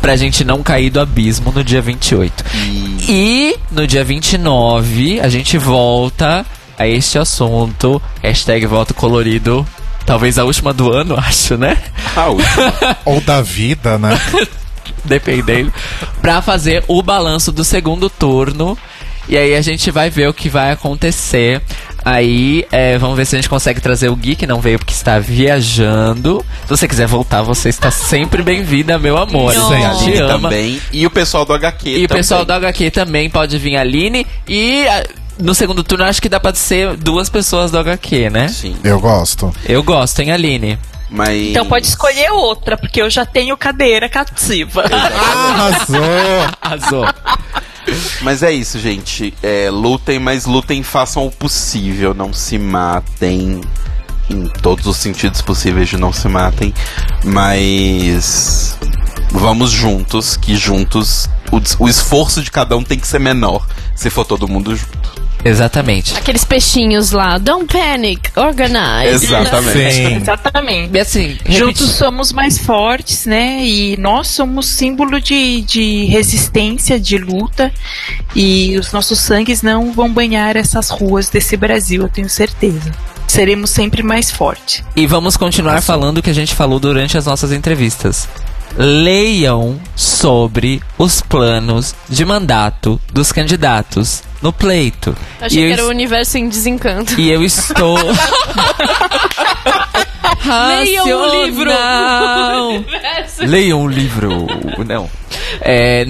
pra 0.00 0.16
gente 0.16 0.44
não 0.44 0.62
cair 0.62 0.90
do 0.90 1.00
abismo 1.00 1.52
no 1.52 1.62
dia 1.62 1.80
28. 1.80 2.44
E 3.08 3.56
no 3.70 3.86
dia 3.86 4.02
29 4.02 5.20
a 5.20 5.28
gente 5.28 5.58
volta 5.58 6.44
a 6.78 6.86
este 6.86 7.18
assunto. 7.18 8.00
Hashtag 8.22 8.66
voto 8.66 8.94
colorido. 8.94 9.66
Talvez 10.06 10.38
a 10.38 10.44
última 10.44 10.72
do 10.72 10.90
ano, 10.90 11.14
acho, 11.20 11.56
né? 11.56 11.76
Ah, 12.16 12.28
última. 12.28 12.96
Ou 13.04 13.20
da 13.20 13.42
vida, 13.42 13.98
né? 13.98 14.18
dependendo, 15.04 15.72
pra 16.20 16.42
fazer 16.42 16.84
o 16.88 17.02
balanço 17.02 17.52
do 17.52 17.64
segundo 17.64 18.10
turno. 18.10 18.76
E 19.30 19.38
aí 19.38 19.54
a 19.54 19.62
gente 19.62 19.92
vai 19.92 20.10
ver 20.10 20.28
o 20.28 20.34
que 20.34 20.48
vai 20.48 20.72
acontecer. 20.72 21.62
Aí, 22.04 22.66
é, 22.72 22.98
vamos 22.98 23.16
ver 23.16 23.24
se 23.26 23.36
a 23.36 23.38
gente 23.38 23.48
consegue 23.48 23.80
trazer 23.80 24.08
o 24.08 24.16
Gui, 24.16 24.34
que 24.34 24.44
não 24.44 24.60
veio 24.60 24.76
porque 24.76 24.92
está 24.92 25.20
viajando. 25.20 26.44
Se 26.64 26.68
você 26.68 26.88
quiser 26.88 27.06
voltar, 27.06 27.40
você 27.42 27.68
está 27.68 27.92
sempre 27.92 28.42
bem-vinda, 28.42 28.98
meu 28.98 29.16
amor. 29.16 29.54
Não. 29.54 29.70
A 29.72 29.94
gente 29.94 30.08
Aline 30.14 30.18
ama. 30.18 30.48
também. 30.50 30.82
E 30.92 31.06
o 31.06 31.10
pessoal 31.10 31.44
do 31.44 31.52
HQ 31.52 31.88
E 31.88 32.04
o 32.04 32.08
também. 32.08 32.22
pessoal 32.22 32.44
do 32.44 32.52
HQ 32.52 32.90
também 32.90 33.30
pode 33.30 33.56
vir, 33.56 33.76
a 33.76 33.82
Aline. 33.82 34.26
E 34.48 34.84
ah, 34.88 35.04
no 35.38 35.54
segundo 35.54 35.84
turno, 35.84 36.04
acho 36.04 36.20
que 36.20 36.28
dá 36.28 36.40
pra 36.40 36.52
ser 36.52 36.96
duas 36.96 37.28
pessoas 37.28 37.70
do 37.70 37.78
HQ, 37.78 38.30
né? 38.30 38.48
Sim, 38.48 38.74
Eu 38.82 38.98
gosto. 38.98 39.54
Eu 39.64 39.82
gosto, 39.84 40.18
hein, 40.20 40.32
Aline? 40.32 40.76
mas... 41.08 41.50
Então 41.50 41.66
pode 41.66 41.86
escolher 41.86 42.30
outra, 42.32 42.76
porque 42.76 43.00
eu 43.00 43.08
já 43.10 43.24
tenho 43.24 43.56
cadeira 43.56 44.08
cativa. 44.08 44.84
Arrasou! 44.90 46.48
Arrasou. 46.60 47.06
Mas 48.22 48.42
é 48.42 48.52
isso, 48.52 48.78
gente. 48.78 49.34
É, 49.42 49.70
lutem, 49.70 50.18
mas 50.18 50.44
lutem, 50.46 50.82
façam 50.82 51.26
o 51.26 51.30
possível. 51.30 52.14
Não 52.14 52.32
se 52.32 52.58
matem. 52.58 53.60
Em 54.28 54.46
todos 54.62 54.86
os 54.86 54.96
sentidos 54.96 55.42
possíveis 55.42 55.88
de 55.88 55.96
não 55.96 56.12
se 56.12 56.28
matem. 56.28 56.72
Mas. 57.24 58.78
Vamos 59.32 59.70
juntos, 59.70 60.36
que 60.36 60.56
juntos 60.56 61.28
o, 61.52 61.84
o 61.84 61.88
esforço 61.88 62.42
de 62.42 62.50
cada 62.50 62.76
um 62.76 62.82
tem 62.82 62.98
que 62.98 63.06
ser 63.06 63.20
menor 63.20 63.66
se 63.94 64.10
for 64.10 64.24
todo 64.24 64.48
mundo 64.48 64.74
junto. 64.74 65.19
Exatamente. 65.44 66.16
Aqueles 66.16 66.44
peixinhos 66.44 67.10
lá. 67.12 67.38
Don't 67.38 67.66
panic, 67.72 68.30
organize. 68.36 69.24
Exatamente. 69.26 69.92
Sim. 69.94 70.16
Exatamente. 70.20 70.90
E 70.96 71.00
assim, 71.00 71.38
Juntos 71.48 71.80
repeti- 71.80 71.98
somos 71.98 72.32
mais 72.32 72.58
fortes, 72.58 73.26
né? 73.26 73.64
E 73.64 73.96
nós 73.96 74.28
somos 74.28 74.66
símbolo 74.66 75.20
de, 75.20 75.62
de 75.62 76.04
resistência, 76.06 76.98
de 77.00 77.16
luta. 77.18 77.72
E 78.34 78.76
os 78.78 78.92
nossos 78.92 79.18
sangues 79.18 79.62
não 79.62 79.92
vão 79.92 80.10
banhar 80.12 80.56
essas 80.56 80.90
ruas 80.90 81.28
desse 81.28 81.56
Brasil, 81.56 82.02
eu 82.02 82.08
tenho 82.08 82.28
certeza. 82.28 82.90
Seremos 83.26 83.70
sempre 83.70 84.02
mais 84.02 84.30
fortes. 84.30 84.82
E 84.96 85.06
vamos 85.06 85.36
continuar 85.36 85.80
falando 85.80 86.18
o 86.18 86.22
que 86.22 86.30
a 86.30 86.34
gente 86.34 86.54
falou 86.54 86.78
durante 86.80 87.16
as 87.16 87.26
nossas 87.26 87.52
entrevistas. 87.52 88.28
Leiam 88.76 89.80
sobre 89.94 90.82
os 90.96 91.20
planos 91.20 91.94
de 92.08 92.24
mandato 92.24 93.00
dos 93.12 93.32
candidatos 93.32 94.22
no 94.40 94.52
pleito. 94.52 95.16
Achei 95.40 95.64
e, 95.64 95.66
que 95.66 95.70
eu 95.70 95.72
era 95.74 95.84
o 95.86 95.88
universo 95.88 96.38
em 96.38 96.48
desencanto. 96.48 97.20
e 97.20 97.30
eu 97.30 97.42
estou. 97.44 97.98
Leiam 100.68 101.06
o 101.20 101.44
livro. 101.44 101.70
Leiam 103.40 103.82
o 103.84 103.88
livro. 103.88 104.46
Não. 104.86 105.10
É, 105.60 106.06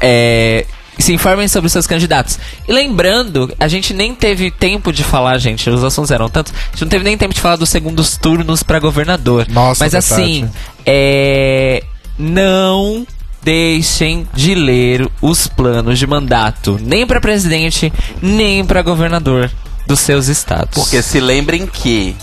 é, 0.00 0.66
se 0.98 1.12
informem 1.12 1.48
sobre 1.48 1.66
os 1.66 1.72
seus 1.72 1.86
candidatos. 1.86 2.38
E 2.66 2.72
lembrando, 2.72 3.52
a 3.58 3.68
gente 3.68 3.92
nem 3.92 4.14
teve 4.14 4.50
tempo 4.50 4.92
de 4.92 5.02
falar, 5.02 5.38
gente, 5.38 5.68
os 5.68 5.82
assuntos 5.82 6.10
eram 6.10 6.28
tantos, 6.28 6.52
a 6.52 6.70
gente 6.72 6.82
não 6.82 6.88
teve 6.88 7.04
nem 7.04 7.18
tempo 7.18 7.34
de 7.34 7.40
falar 7.40 7.56
dos 7.56 7.68
segundos 7.68 8.16
turnos 8.16 8.62
para 8.62 8.78
governador. 8.78 9.46
Nossa, 9.48 9.84
Mas 9.84 9.92
verdade. 9.92 10.22
assim, 10.22 10.50
é, 10.86 11.82
não 12.18 13.06
deixem 13.42 14.26
de 14.32 14.54
ler 14.54 15.06
os 15.20 15.46
planos 15.46 15.98
de 15.98 16.06
mandato, 16.06 16.78
nem 16.80 17.06
para 17.06 17.20
presidente, 17.20 17.92
nem 18.22 18.64
para 18.64 18.82
governador 18.82 19.50
dos 19.86 20.00
seus 20.00 20.28
estados. 20.28 20.74
Porque 20.74 21.02
se 21.02 21.20
lembrem 21.20 21.66
que 21.66 22.16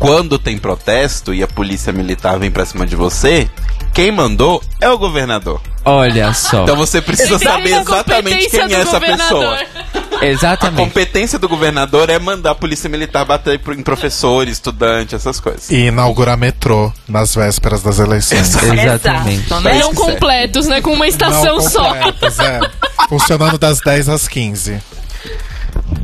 quando 0.00 0.38
tem 0.38 0.56
protesto 0.58 1.32
e 1.34 1.42
a 1.42 1.46
polícia 1.46 1.92
militar 1.92 2.38
vem 2.38 2.50
pra 2.50 2.64
cima 2.64 2.86
de 2.86 2.96
você, 2.96 3.48
quem 3.92 4.10
mandou 4.10 4.62
é 4.80 4.88
o 4.88 4.96
governador. 4.98 5.60
olha 5.84 6.32
só. 6.32 6.62
Então 6.62 6.74
você 6.74 7.00
precisa 7.02 7.38
saber 7.38 7.74
a 7.74 7.80
exatamente 7.82 8.48
quem 8.48 8.60
é 8.74 8.80
essa 8.80 8.98
governador. 8.98 9.56
pessoa. 9.58 9.90
A 10.20 10.26
Exatamente. 10.26 10.76
competência 10.84 11.38
do 11.38 11.48
governador 11.48 12.10
é 12.10 12.18
mandar 12.18 12.50
a 12.50 12.54
polícia 12.54 12.88
militar 12.90 13.24
bater 13.24 13.58
em 13.78 13.82
professor, 13.82 14.46
estudante, 14.48 15.14
essas 15.14 15.38
coisas. 15.40 15.70
E 15.70 15.86
inaugurar 15.86 16.36
metrô 16.36 16.92
nas 17.08 17.34
vésperas 17.34 17.82
das 17.82 17.98
eleições. 17.98 18.40
Exatamente. 18.54 19.46
Exato, 19.46 19.60
né? 19.62 19.78
Não 19.78 19.94
completos, 19.94 20.66
né? 20.66 20.80
Com 20.82 20.92
uma 20.92 21.06
estação 21.08 21.56
Não 21.56 21.60
só. 21.68 21.94
completos, 21.94 22.38
é. 22.38 22.60
Funcionando 23.08 23.56
das 23.58 23.80
10 23.80 24.08
às 24.10 24.28
15. 24.28 24.78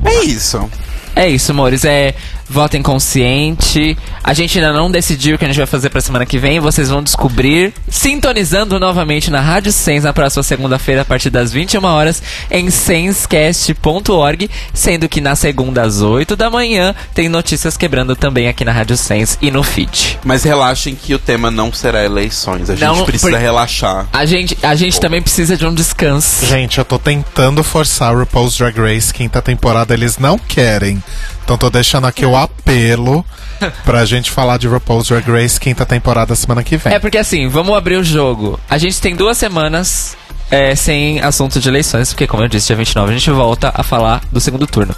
É 0.05 0.25
isso. 0.25 0.70
É 1.15 1.28
isso, 1.28 1.50
amores. 1.52 1.84
É, 1.84 2.15
votem 2.49 2.83
consciente. 2.83 3.97
A 4.23 4.33
gente 4.34 4.58
ainda 4.58 4.73
não 4.73 4.91
decidiu 4.91 5.34
o 5.36 5.39
que 5.39 5.44
a 5.44 5.49
gente 5.49 5.57
vai 5.57 5.66
fazer 5.66 5.91
pra 5.91 6.00
semana 6.00 6.25
que 6.26 6.39
vem. 6.39 6.60
Vocês 6.60 6.89
vão 6.89 7.02
descobrir 7.02 7.73
sintonizando 7.89 8.78
novamente 8.78 9.31
na 9.31 9.41
Rádio 9.41 9.73
Sens 9.73 10.05
na 10.05 10.12
próxima 10.12 10.42
segunda-feira, 10.42 11.02
a 11.02 11.05
partir 11.05 11.31
das 11.31 11.52
21 11.52 11.84
horas, 11.84 12.23
em 12.50 12.70
senscast.org. 12.70 14.50
Sendo 14.73 15.08
que 15.08 15.20
na 15.20 15.34
segunda, 15.36 15.83
às 15.83 16.00
8 16.02 16.36
da 16.36 16.50
manhã, 16.50 16.94
tem 17.15 17.28
notícias 17.28 17.76
quebrando 17.76 18.15
também 18.16 18.49
aqui 18.49 18.65
na 18.65 18.73
Rádio 18.73 18.97
Sens 18.97 19.39
e 19.41 19.50
no 19.50 19.62
feed. 19.62 20.18
Mas 20.25 20.42
relaxem 20.44 20.94
que 20.94 21.15
o 21.15 21.18
tema 21.18 21.50
não 21.50 21.73
será 21.73 22.05
eleições. 22.05 22.70
A 22.70 22.75
gente 22.75 22.84
Não, 22.84 23.05
precisa 23.05 23.31
por- 23.33 23.39
relaxar. 23.41 24.07
A 24.12 24.25
gente, 24.25 24.57
a 24.62 24.75
gente 24.75 25.00
também 25.00 25.20
precisa 25.23 25.57
de 25.57 25.66
um 25.66 25.75
descanso. 25.75 26.47
Gente, 26.47 26.78
eu 26.78 26.84
tô 26.84 26.99
tentando 26.99 27.62
forçar 27.62 28.15
o 28.15 28.18
RuPaul's 28.20 28.57
Drag 28.57 28.78
Race 28.78 29.12
quinta 29.12 29.41
temporada, 29.42 29.94
eles 29.94 30.18
não 30.18 30.39
querem. 30.39 31.02
Então 31.47 31.57
tô 31.57 31.70
deixando 31.70 32.08
aqui 32.08 32.26
o 32.26 32.36
apelo 32.36 33.25
pra 33.84 34.05
gente 34.05 34.33
falar 34.33 34.58
de 34.58 34.66
RuPaul's 34.66 35.07
Drag 35.07 35.31
Race 35.31 35.60
quinta 35.60 35.86
temporada 35.86 36.34
semana 36.34 36.65
que 36.65 36.76
vem. 36.76 36.92
É 36.92 36.99
porque 36.99 37.18
assim, 37.18 37.47
vamos 37.47 37.76
abrir 37.76 37.94
o 37.94 38.02
jogo. 38.02 38.58
A 38.68 38.76
gente 38.78 39.00
tem 39.00 39.15
duas 39.15 39.39
semanas 39.39 40.16
é, 40.50 40.75
sem 40.75 41.20
assunto 41.20 41.60
de 41.60 41.68
eleições, 41.68 42.08
porque 42.08 42.26
como 42.26 42.42
eu 42.42 42.49
disse, 42.49 42.66
dia 42.66 42.75
29 42.75 43.12
a 43.12 43.16
gente 43.16 43.31
volta 43.31 43.70
a 43.73 43.84
falar 43.84 44.23
do 44.33 44.41
segundo 44.41 44.66
turno. 44.66 44.92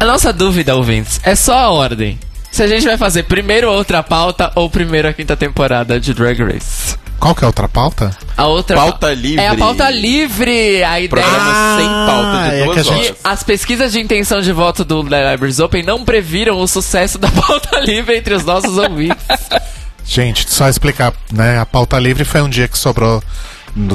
A 0.00 0.04
nossa 0.04 0.32
dúvida, 0.32 0.74
ouvintes, 0.74 1.20
é 1.22 1.36
só 1.36 1.56
a 1.56 1.70
ordem. 1.70 2.18
Se 2.50 2.64
a 2.64 2.66
gente 2.66 2.84
vai 2.84 2.98
fazer 2.98 3.22
primeiro 3.22 3.70
outra 3.70 4.02
pauta 4.02 4.50
ou 4.56 4.68
primeiro 4.68 5.06
a 5.06 5.12
quinta 5.12 5.36
temporada 5.36 6.00
de 6.00 6.12
Drag 6.12 6.42
Race. 6.42 6.98
Qual 7.20 7.34
que 7.34 7.42
é 7.42 7.44
a 7.44 7.48
outra 7.48 7.68
pauta? 7.68 8.16
A 8.36 8.46
outra 8.46 8.76
Pauta 8.76 9.08
pa- 9.08 9.12
livre. 9.14 9.44
É 9.44 9.48
a 9.48 9.54
pauta 9.54 9.90
livre. 9.90 10.82
A 10.82 10.98
ideia 10.98 11.08
Programa 11.10 11.76
sem 11.78 11.86
pauta 11.86 12.48
de 12.50 12.56
é 12.56 12.64
duas 12.64 12.74
que 12.74 12.80
a 12.80 12.82
gente- 12.82 13.06
horas. 13.08 13.16
As 13.22 13.42
pesquisas 13.42 13.92
de 13.92 14.00
intenção 14.00 14.40
de 14.40 14.50
voto 14.52 14.84
do 14.84 15.04
The 15.04 15.32
Libraries 15.32 15.60
Open 15.60 15.82
não 15.82 16.02
previram 16.04 16.58
o 16.58 16.66
sucesso 16.66 17.18
da 17.18 17.28
pauta 17.30 17.78
livre 17.80 18.16
entre 18.16 18.32
os 18.34 18.44
nossos 18.44 18.76
ouvintes. 18.78 19.16
Gente, 20.04 20.50
só 20.50 20.68
explicar, 20.68 21.12
né? 21.32 21.58
A 21.60 21.66
pauta 21.66 21.98
livre 21.98 22.24
foi 22.24 22.40
um 22.40 22.48
dia 22.48 22.66
que 22.66 22.78
sobrou. 22.78 23.22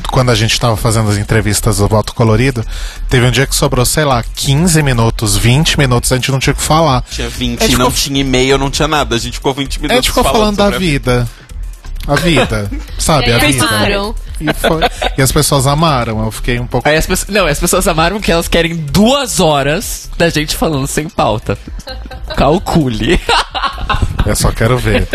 Quando 0.09 0.29
a 0.29 0.35
gente 0.35 0.57
tava 0.57 0.77
fazendo 0.77 1.09
as 1.09 1.17
entrevistas 1.17 1.79
do 1.79 1.87
Voto 1.89 2.15
Colorido, 2.15 2.63
teve 3.09 3.25
um 3.25 3.31
dia 3.31 3.45
que 3.45 3.53
sobrou, 3.53 3.83
sei 3.85 4.05
lá, 4.05 4.23
15 4.23 4.81
minutos, 4.81 5.35
20 5.35 5.77
minutos, 5.77 6.13
a 6.13 6.15
gente 6.15 6.31
não 6.31 6.39
tinha 6.39 6.53
o 6.53 6.55
que 6.55 6.61
falar. 6.61 7.03
Tinha 7.11 7.27
20, 7.27 7.61
A 7.61 7.67
gente 7.67 7.77
não 7.77 7.91
ficou- 7.91 8.03
tinha 8.05 8.21
e-mail, 8.21 8.57
não 8.57 8.71
tinha 8.71 8.87
nada. 8.87 9.15
A 9.15 9.19
gente 9.19 9.33
ficou 9.33 9.53
20 9.53 9.75
A 9.77 9.81
minutos 9.81 9.95
gente 9.97 10.07
ficou 10.13 10.23
falando 10.23 10.55
da 10.55 10.63
sobre 10.65 10.77
a 10.77 10.79
vida. 10.79 11.27
A 12.07 12.15
vida. 12.15 12.69
Sabe, 12.99 13.31
a 13.31 13.37
E 13.37 13.51
vida. 13.51 13.65
amaram. 13.65 14.15
E, 14.39 14.45
foi- 14.53 14.81
e 15.17 15.21
as 15.21 15.31
pessoas 15.31 15.65
amaram. 15.65 16.23
Eu 16.23 16.31
fiquei 16.31 16.59
um 16.59 16.67
pouco. 16.67 16.87
Aí 16.87 16.95
as 16.97 17.05
pessoas. 17.07 17.29
Não, 17.29 17.45
as 17.47 17.59
pessoas 17.59 17.87
amaram 17.87 18.19
que 18.19 18.31
elas 18.31 18.47
querem 18.47 18.75
duas 18.75 19.39
horas 19.39 20.09
da 20.17 20.29
gente 20.29 20.55
falando 20.55 20.85
sem 20.87 21.07
pauta. 21.09 21.57
Calcule. 22.35 23.19
Eu 24.25 24.35
só 24.35 24.51
quero 24.51 24.77
ver. 24.77 25.07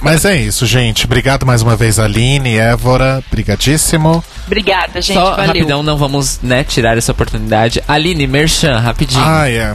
Mas 0.00 0.24
é 0.24 0.36
isso, 0.36 0.64
gente. 0.66 1.04
Obrigado 1.04 1.44
mais 1.44 1.62
uma 1.62 1.76
vez, 1.76 1.98
Aline, 1.98 2.56
Évora. 2.56 3.22
Brigadíssimo. 3.30 4.22
Obrigada, 4.46 5.00
gente. 5.02 5.16
Só 5.18 5.30
valeu. 5.32 5.46
rapidão, 5.46 5.82
não 5.82 5.96
vamos, 5.96 6.38
né, 6.42 6.62
tirar 6.64 6.96
essa 6.96 7.12
oportunidade. 7.12 7.82
Aline, 7.88 8.26
Merchan, 8.26 8.78
rapidinho. 8.78 9.22
Ah, 9.24 9.48
é. 9.50 9.74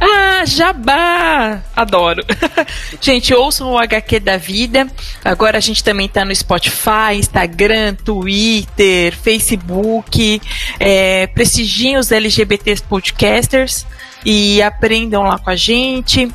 Ah, 0.00 0.44
jabá! 0.44 1.62
Adoro. 1.74 2.24
gente, 3.00 3.32
ouçam 3.32 3.72
o 3.72 3.78
HQ 3.78 4.20
da 4.20 4.36
vida. 4.36 4.86
Agora 5.24 5.58
a 5.58 5.60
gente 5.60 5.82
também 5.82 6.08
tá 6.08 6.24
no 6.24 6.34
Spotify, 6.34 7.14
Instagram, 7.16 7.94
Twitter, 7.94 9.16
Facebook. 9.16 10.40
É, 10.78 11.26
prestigiem 11.28 11.96
os 11.96 12.10
LGBTs 12.10 12.82
podcasters 12.82 13.86
e 14.24 14.62
aprendam 14.62 15.22
lá 15.22 15.38
com 15.38 15.50
a 15.50 15.56
gente. 15.56 16.30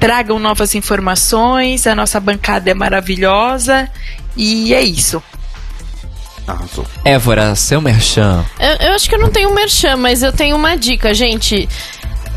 Tragam 0.00 0.38
novas 0.38 0.74
informações. 0.74 1.86
A 1.86 1.94
nossa 1.94 2.20
bancada 2.20 2.70
é 2.70 2.74
maravilhosa. 2.74 3.90
E 4.36 4.74
é 4.74 4.82
isso. 4.82 5.22
Arrasou. 6.48 6.86
Évora, 7.04 7.54
seu 7.54 7.80
Merchan. 7.80 8.44
Eu, 8.58 8.88
eu 8.88 8.94
acho 8.94 9.06
que 9.06 9.14
eu 9.14 9.18
não 9.18 9.30
tenho 9.30 9.54
merchan, 9.54 9.98
mas 9.98 10.22
eu 10.22 10.32
tenho 10.32 10.56
uma 10.56 10.76
dica, 10.76 11.12
gente. 11.12 11.68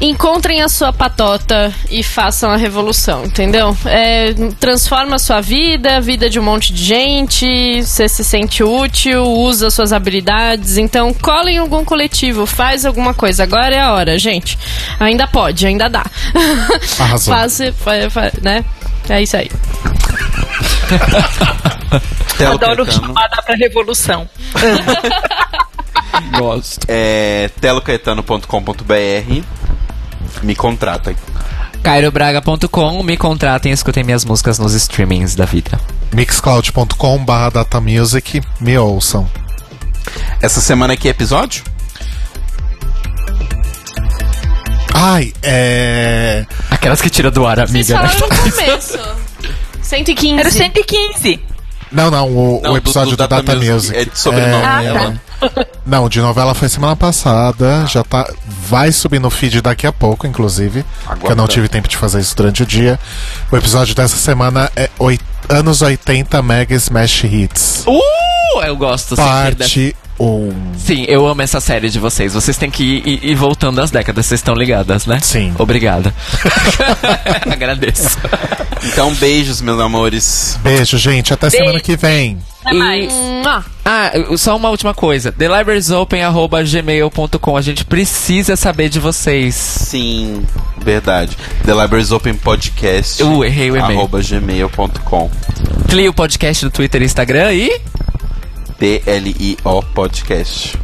Encontrem 0.04 0.62
a 0.64 0.68
sua 0.68 0.92
patota 0.92 1.72
e 1.90 2.02
façam 2.02 2.50
a 2.50 2.58
revolução, 2.58 3.24
entendeu? 3.24 3.78
É, 3.86 4.34
transforma 4.60 5.16
a 5.18 5.20
sua 5.20 5.42
vida, 5.42 5.98
a 5.98 6.00
vida 6.00 6.28
de 6.28 6.40
um 6.40 6.44
monte 6.44 6.74
de 6.74 6.84
gente, 6.84 7.84
você 7.84 8.10
se 8.10 8.24
sente 8.24 8.64
útil, 8.64 9.24
usa 9.24 9.70
suas 9.70 9.94
habilidades, 9.94 10.78
então 10.78 11.14
cola 11.14 11.52
em 11.52 11.60
algum 11.60 11.86
coletivo, 11.86 12.48
faz 12.48 12.84
alguma 12.84 13.14
coisa. 13.14 13.44
Agora 13.44 13.76
é 13.76 13.80
a 13.80 13.94
hora, 13.94 14.18
gente. 14.18 14.58
Ainda 15.00 15.28
pode, 15.28 15.68
ainda 15.68 15.88
dá. 15.88 16.04
Arrasou. 17.00 17.34
Faça, 17.38 17.72
fa- 17.74 18.10
fa- 18.10 18.32
né? 18.42 18.66
É 19.08 19.22
isso 19.22 19.38
aí. 19.38 19.52
Adoro 22.54 22.92
chamada 22.92 23.42
pra 23.44 23.56
revolução. 23.56 24.28
Gosto. 26.38 26.86
é, 26.88 27.50
telocaetano.com.br. 27.60 29.44
Me 30.44 30.56
contratem. 30.56 31.16
CairoBraga.com, 31.84 33.02
me 33.04 33.18
contratem 33.18 33.72
e 33.72 33.74
escutem 33.76 34.04
minhas 34.04 34.24
músicas 34.26 34.60
nos 34.60 34.74
streamings 34.74 35.36
da 35.36 35.46
vida. 35.46 35.80
Mixcloud.com 36.14 37.24
barra 37.26 37.50
datamusic. 37.50 38.42
Me 38.60 38.78
ouçam. 38.78 39.28
Essa 40.42 40.62
semana 40.62 40.94
aqui 40.94 41.08
é 41.08 41.12
episódio? 41.12 41.64
Ai, 44.94 45.34
é. 45.42 46.46
Aquelas 46.70 47.02
que 47.02 47.10
tira 47.10 47.32
do 47.32 47.46
ar, 47.48 47.58
Vocês 47.68 47.90
amiga. 47.90 48.02
né? 48.02 48.10
falaram 48.10 48.46
no 48.46 48.52
começo. 48.52 49.00
115. 49.82 50.40
Era 50.40 50.52
115. 50.52 51.40
Não, 51.92 52.10
não, 52.12 52.28
o, 52.30 52.62
Não, 52.64 52.74
o 52.74 52.78
episódio 52.78 53.12
do 53.12 53.18
do, 53.18 53.28
Data, 53.28 53.42
Data 53.42 53.56
Music. 53.56 53.72
Music. 53.74 53.98
É 53.98 54.06
de 54.06 54.18
sobrenome 54.20 54.64
Ah, 54.66 54.82
dela. 54.82 55.22
Não, 55.86 56.08
de 56.08 56.22
novela 56.22 56.54
foi 56.54 56.70
semana 56.70 56.96
passada. 56.96 57.86
Já 57.88 58.04
tá. 58.04 58.28
Vai 58.48 58.92
subir 58.92 59.20
no 59.20 59.30
feed 59.30 59.62
daqui 59.62 59.86
a 59.88 59.92
pouco, 59.92 60.28
inclusive. 60.28 60.86
Agora 61.06 61.20
que 61.20 61.32
eu 61.32 61.36
não 61.36 61.48
tive 61.48 61.68
tempo 61.68 61.88
de 61.88 61.98
fazer 61.98 62.20
isso 62.20 62.36
durante 62.36 62.64
o 62.64 62.66
dia. 62.66 63.00
O 63.52 63.58
episódio 63.58 63.96
dessa 63.96 64.16
semana 64.16 64.72
é 64.76 64.90
anos 65.50 65.82
80 65.82 66.42
Mega 66.42 66.76
Smash 66.76 67.24
Hits. 67.24 67.84
Uh, 67.88 68.62
eu 68.64 68.76
gosto 68.76 69.16
Parte 69.16 69.96
1. 70.22 70.52
Sim, 70.78 71.06
eu 71.08 71.26
amo 71.28 71.42
essa 71.42 71.60
série 71.60 71.90
de 71.90 72.00
vocês. 72.00 72.34
Vocês 72.34 72.58
têm 72.58 72.70
que 72.70 72.84
ir, 72.84 73.08
ir- 73.08 73.20
ir 73.32 73.36
voltando 73.36 73.80
às 73.82 73.92
décadas, 73.92 74.26
vocês 74.26 74.40
estão 74.40 74.54
ligadas, 74.56 75.06
né? 75.06 75.20
Sim. 75.22 75.54
Obrigada. 75.58 76.14
Agradeço. 77.50 78.18
Então, 78.84 79.14
beijos, 79.16 79.62
meus 79.62 79.80
amores. 79.80 80.60
Beijo, 80.64 80.98
gente. 80.98 81.34
Até 81.34 81.50
semana 81.50 81.80
que 81.80 81.96
vem. 81.96 82.38
Até 82.66 82.74
mais. 82.76 83.12
Ah, 83.86 84.12
só 84.38 84.56
uma 84.56 84.70
última 84.70 84.94
coisa. 84.94 85.32
TheLibrariesOpen.gmail.com 85.32 87.58
A 87.58 87.62
gente 87.62 87.84
precisa 87.86 88.56
saber 88.56 88.90
de 88.90 89.00
vocês. 89.00 89.56
Sim, 89.56 90.44
verdade. 90.78 91.36
The 91.66 91.74
Libraries 91.74 92.12
Open 92.12 92.36
Podcast. 92.36 93.24
Uh, 93.24 93.44
errei 93.44 93.72
o 93.72 93.78
e-mail. 93.78 93.98
Arroba 94.00 94.22
gmail.com. 94.22 95.32
Clio 95.90 96.14
Podcast 96.14 96.64
no 96.66 96.72
Twitter 96.72 97.02
e 97.02 97.06
Instagram 97.06 97.52
e... 97.54 97.82
T-L-I-O 98.82 99.84
Podcast. 99.94 100.76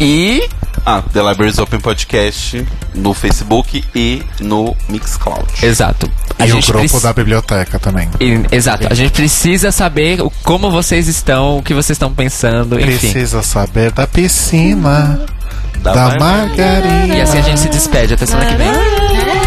E... 0.00 0.48
Ah, 0.86 1.02
The 1.12 1.20
Libraries 1.22 1.58
Open 1.58 1.78
Podcast 1.78 2.66
no 2.94 3.12
Facebook 3.12 3.84
e 3.94 4.22
no 4.40 4.74
Mixcloud. 4.88 5.44
Exato. 5.62 6.10
A 6.38 6.46
e 6.46 6.52
o 6.52 6.54
grupo 6.54 6.72
preci- 6.78 7.02
da 7.02 7.12
biblioteca 7.12 7.78
também. 7.78 8.08
E- 8.18 8.40
Exato. 8.50 8.86
A 8.90 8.94
gente 8.94 9.12
precisa 9.12 9.70
saber 9.70 10.22
o- 10.22 10.30
como 10.42 10.70
vocês 10.70 11.06
estão, 11.08 11.58
o 11.58 11.62
que 11.62 11.74
vocês 11.74 11.96
estão 11.96 12.10
pensando, 12.14 12.80
enfim. 12.80 13.10
Precisa 13.10 13.42
saber 13.42 13.92
da 13.92 14.06
piscina, 14.06 15.20
da, 15.82 15.94
Mar- 15.94 16.18
margarina. 16.18 17.14
E 17.16 17.20
assim 17.20 17.36
a 17.38 17.42
gente 17.42 17.60
se 17.60 17.68
despede. 17.68 18.14
Até 18.14 18.24
semana 18.24 18.46
que 18.50 18.56
vem. 18.56 19.39